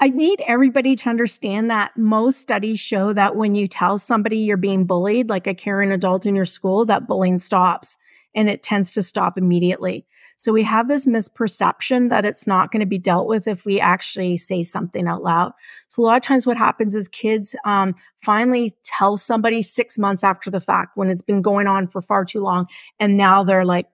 I 0.00 0.10
need 0.10 0.40
everybody 0.46 0.94
to 0.94 1.08
understand 1.08 1.70
that 1.70 1.96
most 1.96 2.40
studies 2.40 2.78
show 2.78 3.12
that 3.12 3.34
when 3.34 3.56
you 3.56 3.66
tell 3.66 3.98
somebody 3.98 4.38
you're 4.38 4.56
being 4.56 4.84
bullied, 4.84 5.28
like 5.28 5.48
a 5.48 5.54
caring 5.54 5.90
adult 5.90 6.24
in 6.24 6.36
your 6.36 6.44
school, 6.44 6.84
that 6.84 7.08
bullying 7.08 7.38
stops 7.38 7.96
and 8.34 8.48
it 8.48 8.62
tends 8.62 8.92
to 8.92 9.02
stop 9.02 9.36
immediately. 9.36 10.06
So 10.36 10.52
we 10.52 10.62
have 10.62 10.86
this 10.86 11.04
misperception 11.04 12.10
that 12.10 12.24
it's 12.24 12.46
not 12.46 12.70
going 12.70 12.78
to 12.80 12.86
be 12.86 12.98
dealt 12.98 13.26
with 13.26 13.48
if 13.48 13.64
we 13.64 13.80
actually 13.80 14.36
say 14.36 14.62
something 14.62 15.08
out 15.08 15.22
loud. 15.22 15.50
So 15.88 16.02
a 16.02 16.04
lot 16.04 16.16
of 16.16 16.22
times 16.22 16.46
what 16.46 16.56
happens 16.56 16.94
is 16.94 17.08
kids 17.08 17.56
um, 17.64 17.96
finally 18.22 18.72
tell 18.84 19.16
somebody 19.16 19.62
six 19.62 19.98
months 19.98 20.22
after 20.22 20.48
the 20.48 20.60
fact 20.60 20.96
when 20.96 21.10
it's 21.10 21.22
been 21.22 21.42
going 21.42 21.66
on 21.66 21.88
for 21.88 22.00
far 22.00 22.24
too 22.24 22.38
long. 22.38 22.68
And 23.00 23.16
now 23.16 23.42
they're 23.42 23.64
like, 23.64 23.88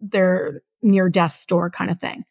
they're 0.00 0.62
near 0.82 1.08
death's 1.08 1.46
door 1.46 1.70
kind 1.70 1.92
of 1.92 2.00
thing. 2.00 2.24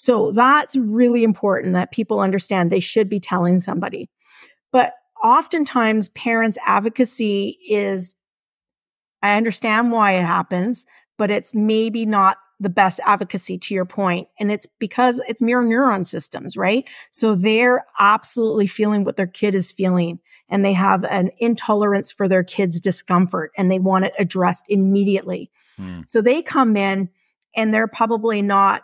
So 0.00 0.32
that's 0.32 0.76
really 0.76 1.24
important 1.24 1.74
that 1.74 1.90
people 1.90 2.20
understand 2.20 2.70
they 2.70 2.80
should 2.80 3.10
be 3.10 3.20
telling 3.20 3.60
somebody. 3.60 4.08
But 4.72 4.94
oftentimes 5.22 6.08
parents 6.08 6.56
advocacy 6.66 7.58
is 7.68 8.14
I 9.22 9.36
understand 9.36 9.92
why 9.92 10.12
it 10.12 10.24
happens, 10.24 10.86
but 11.18 11.30
it's 11.30 11.54
maybe 11.54 12.06
not 12.06 12.38
the 12.58 12.70
best 12.70 13.00
advocacy 13.04 13.58
to 13.58 13.74
your 13.74 13.84
point. 13.84 14.28
And 14.38 14.50
it's 14.50 14.66
because 14.78 15.20
it's 15.28 15.42
mirror 15.42 15.62
neuron 15.62 16.06
systems, 16.06 16.56
right? 16.56 16.88
So 17.10 17.34
they're 17.34 17.84
absolutely 17.98 18.68
feeling 18.68 19.04
what 19.04 19.18
their 19.18 19.26
kid 19.26 19.54
is 19.54 19.70
feeling. 19.70 20.18
and 20.48 20.64
they 20.64 20.72
have 20.72 21.04
an 21.04 21.30
intolerance 21.38 22.10
for 22.10 22.26
their 22.26 22.42
kids' 22.42 22.80
discomfort 22.80 23.52
and 23.58 23.70
they 23.70 23.78
want 23.78 24.06
it 24.06 24.14
addressed 24.18 24.64
immediately. 24.70 25.50
Mm. 25.78 26.08
So 26.08 26.22
they 26.22 26.40
come 26.40 26.74
in 26.74 27.10
and 27.54 27.74
they're 27.74 27.86
probably 27.86 28.40
not 28.40 28.82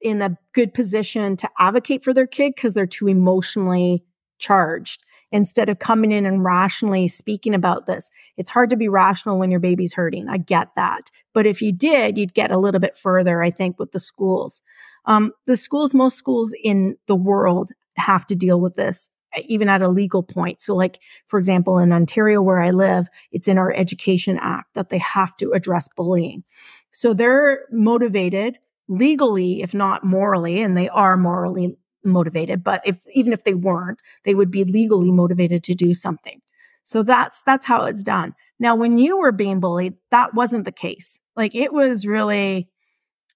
in 0.00 0.22
a 0.22 0.36
good 0.52 0.74
position 0.74 1.36
to 1.36 1.48
advocate 1.58 2.02
for 2.02 2.12
their 2.14 2.26
kid 2.26 2.54
because 2.54 2.74
they're 2.74 2.86
too 2.86 3.08
emotionally 3.08 4.04
charged 4.38 5.04
instead 5.32 5.68
of 5.68 5.78
coming 5.78 6.10
in 6.10 6.26
and 6.26 6.44
rationally 6.44 7.06
speaking 7.06 7.54
about 7.54 7.86
this. 7.86 8.10
It's 8.36 8.50
hard 8.50 8.70
to 8.70 8.76
be 8.76 8.88
rational 8.88 9.38
when 9.38 9.50
your 9.50 9.60
baby's 9.60 9.94
hurting. 9.94 10.28
I 10.28 10.38
get 10.38 10.68
that. 10.76 11.10
But 11.32 11.46
if 11.46 11.62
you 11.62 11.72
did, 11.72 12.18
you'd 12.18 12.34
get 12.34 12.50
a 12.50 12.58
little 12.58 12.80
bit 12.80 12.96
further, 12.96 13.42
I 13.42 13.50
think, 13.50 13.78
with 13.78 13.92
the 13.92 14.00
schools. 14.00 14.62
Um, 15.04 15.32
the 15.46 15.56
schools, 15.56 15.94
most 15.94 16.16
schools 16.16 16.52
in 16.64 16.96
the 17.06 17.16
world 17.16 17.70
have 17.96 18.26
to 18.26 18.34
deal 18.34 18.60
with 18.60 18.74
this 18.74 19.08
even 19.44 19.68
at 19.68 19.82
a 19.82 19.88
legal 19.88 20.22
point. 20.22 20.60
So, 20.60 20.74
like, 20.74 21.00
for 21.26 21.38
example, 21.38 21.78
in 21.78 21.92
Ontario, 21.92 22.42
where 22.42 22.60
I 22.60 22.70
live, 22.70 23.08
it's 23.32 23.48
in 23.48 23.58
our 23.58 23.72
Education 23.72 24.38
Act 24.40 24.74
that 24.74 24.88
they 24.88 24.98
have 24.98 25.36
to 25.38 25.52
address 25.52 25.88
bullying. 25.96 26.44
So 26.90 27.14
they're 27.14 27.60
motivated 27.70 28.58
legally, 28.90 29.62
if 29.62 29.72
not 29.72 30.04
morally, 30.04 30.60
and 30.60 30.76
they 30.76 30.88
are 30.90 31.16
morally 31.16 31.78
motivated, 32.04 32.62
but 32.62 32.82
if 32.84 32.98
even 33.14 33.32
if 33.32 33.44
they 33.44 33.54
weren't, 33.54 34.00
they 34.24 34.34
would 34.34 34.50
be 34.50 34.64
legally 34.64 35.12
motivated 35.12 35.62
to 35.64 35.74
do 35.74 35.94
something. 35.94 36.40
So 36.82 37.02
that's 37.02 37.42
that's 37.42 37.64
how 37.64 37.84
it's 37.84 38.02
done. 38.02 38.34
Now, 38.58 38.74
when 38.74 38.98
you 38.98 39.18
were 39.18 39.32
being 39.32 39.60
bullied, 39.60 39.94
that 40.10 40.34
wasn't 40.34 40.64
the 40.64 40.72
case. 40.72 41.20
Like 41.36 41.54
it 41.54 41.72
was 41.72 42.04
really 42.04 42.68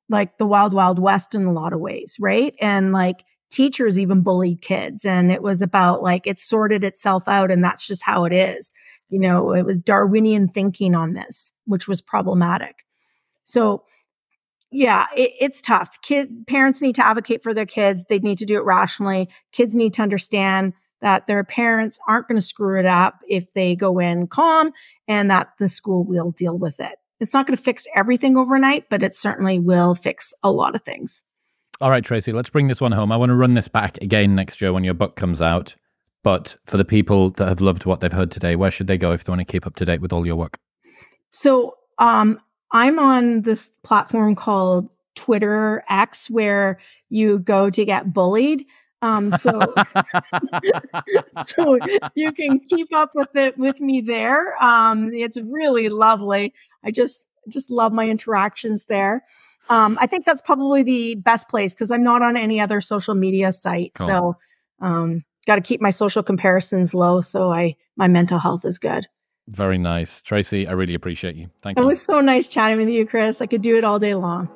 like 0.08 0.38
the 0.38 0.46
wild 0.46 0.74
wild 0.74 0.98
west 0.98 1.34
in 1.34 1.44
a 1.44 1.52
lot 1.52 1.72
of 1.72 1.80
ways, 1.80 2.16
right? 2.18 2.54
And 2.60 2.92
like 2.92 3.24
teachers 3.50 4.00
even 4.00 4.22
bullied 4.22 4.60
kids 4.60 5.04
and 5.04 5.30
it 5.30 5.40
was 5.40 5.62
about 5.62 6.02
like 6.02 6.26
it 6.26 6.38
sorted 6.40 6.82
itself 6.82 7.28
out 7.28 7.52
and 7.52 7.62
that's 7.62 7.86
just 7.86 8.02
how 8.02 8.24
it 8.24 8.32
is. 8.32 8.72
You 9.08 9.20
know, 9.20 9.52
it 9.52 9.64
was 9.64 9.78
Darwinian 9.78 10.48
thinking 10.48 10.96
on 10.96 11.12
this, 11.12 11.52
which 11.64 11.86
was 11.86 12.00
problematic. 12.00 12.84
So 13.44 13.84
yeah, 14.74 15.06
it, 15.16 15.30
it's 15.40 15.60
tough. 15.60 16.02
Kid 16.02 16.46
parents 16.48 16.82
need 16.82 16.96
to 16.96 17.06
advocate 17.06 17.42
for 17.42 17.54
their 17.54 17.64
kids. 17.64 18.04
They 18.08 18.18
need 18.18 18.38
to 18.38 18.44
do 18.44 18.56
it 18.56 18.64
rationally. 18.64 19.28
Kids 19.52 19.76
need 19.76 19.94
to 19.94 20.02
understand 20.02 20.72
that 21.00 21.26
their 21.26 21.44
parents 21.44 21.98
aren't 22.08 22.26
going 22.26 22.38
to 22.38 22.44
screw 22.44 22.78
it 22.78 22.86
up 22.86 23.20
if 23.28 23.52
they 23.52 23.76
go 23.76 23.98
in 24.00 24.26
calm 24.26 24.72
and 25.06 25.30
that 25.30 25.48
the 25.58 25.68
school 25.68 26.04
will 26.04 26.32
deal 26.32 26.58
with 26.58 26.80
it. 26.80 26.96
It's 27.20 27.32
not 27.32 27.46
going 27.46 27.56
to 27.56 27.62
fix 27.62 27.86
everything 27.94 28.36
overnight, 28.36 28.90
but 28.90 29.02
it 29.02 29.14
certainly 29.14 29.60
will 29.60 29.94
fix 29.94 30.34
a 30.42 30.50
lot 30.50 30.74
of 30.74 30.82
things. 30.82 31.22
All 31.80 31.90
right, 31.90 32.04
Tracy, 32.04 32.32
let's 32.32 32.50
bring 32.50 32.66
this 32.66 32.80
one 32.80 32.92
home. 32.92 33.12
I 33.12 33.16
want 33.16 33.30
to 33.30 33.36
run 33.36 33.54
this 33.54 33.68
back 33.68 33.98
again 34.02 34.34
next 34.34 34.60
year 34.60 34.72
when 34.72 34.82
your 34.82 34.94
book 34.94 35.14
comes 35.14 35.40
out. 35.40 35.76
But 36.24 36.56
for 36.64 36.78
the 36.78 36.84
people 36.84 37.30
that 37.30 37.46
have 37.46 37.60
loved 37.60 37.84
what 37.84 38.00
they've 38.00 38.12
heard 38.12 38.30
today, 38.30 38.56
where 38.56 38.70
should 38.70 38.86
they 38.86 38.98
go 38.98 39.12
if 39.12 39.24
they 39.24 39.30
want 39.30 39.40
to 39.40 39.44
keep 39.44 39.66
up 39.66 39.76
to 39.76 39.84
date 39.84 40.00
with 40.00 40.12
all 40.12 40.26
your 40.26 40.36
work? 40.36 40.58
So, 41.30 41.74
um, 41.98 42.40
I'm 42.74 42.98
on 42.98 43.42
this 43.42 43.78
platform 43.84 44.34
called 44.34 44.92
Twitter 45.14 45.84
X 45.88 46.28
where 46.28 46.78
you 47.08 47.38
go 47.38 47.70
to 47.70 47.84
get 47.84 48.12
bullied. 48.12 48.66
Um, 49.00 49.30
so, 49.32 49.60
so 51.44 51.78
you 52.14 52.32
can 52.32 52.58
keep 52.58 52.92
up 52.92 53.10
with 53.14 53.36
it 53.36 53.56
with 53.56 53.80
me 53.80 54.00
there. 54.00 54.60
Um, 54.62 55.10
it's 55.12 55.38
really 55.40 55.88
lovely. 55.88 56.52
I 56.84 56.90
just 56.90 57.28
just 57.48 57.70
love 57.70 57.92
my 57.92 58.08
interactions 58.08 58.86
there. 58.86 59.22
Um, 59.68 59.96
I 60.00 60.06
think 60.06 60.26
that's 60.26 60.40
probably 60.40 60.82
the 60.82 61.14
best 61.14 61.48
place 61.48 61.74
because 61.74 61.90
I'm 61.90 62.02
not 62.02 62.22
on 62.22 62.36
any 62.36 62.60
other 62.60 62.80
social 62.80 63.14
media 63.14 63.52
site. 63.52 63.92
Cool. 63.94 64.06
So, 64.06 64.36
um, 64.80 65.24
got 65.46 65.56
to 65.56 65.60
keep 65.60 65.80
my 65.80 65.90
social 65.90 66.22
comparisons 66.22 66.94
low 66.94 67.20
so 67.20 67.52
I 67.52 67.76
my 67.96 68.08
mental 68.08 68.38
health 68.38 68.64
is 68.64 68.78
good. 68.78 69.06
Very 69.48 69.78
nice. 69.78 70.22
Tracy, 70.22 70.66
I 70.66 70.72
really 70.72 70.94
appreciate 70.94 71.36
you. 71.36 71.50
Thank 71.60 71.78
it 71.78 71.82
you. 71.82 71.84
It 71.84 71.88
was 71.88 72.02
so 72.02 72.20
nice 72.20 72.48
chatting 72.48 72.78
with 72.78 72.88
you, 72.88 73.06
Chris. 73.06 73.42
I 73.42 73.46
could 73.46 73.62
do 73.62 73.76
it 73.76 73.84
all 73.84 73.98
day 73.98 74.14
long. 74.14 74.48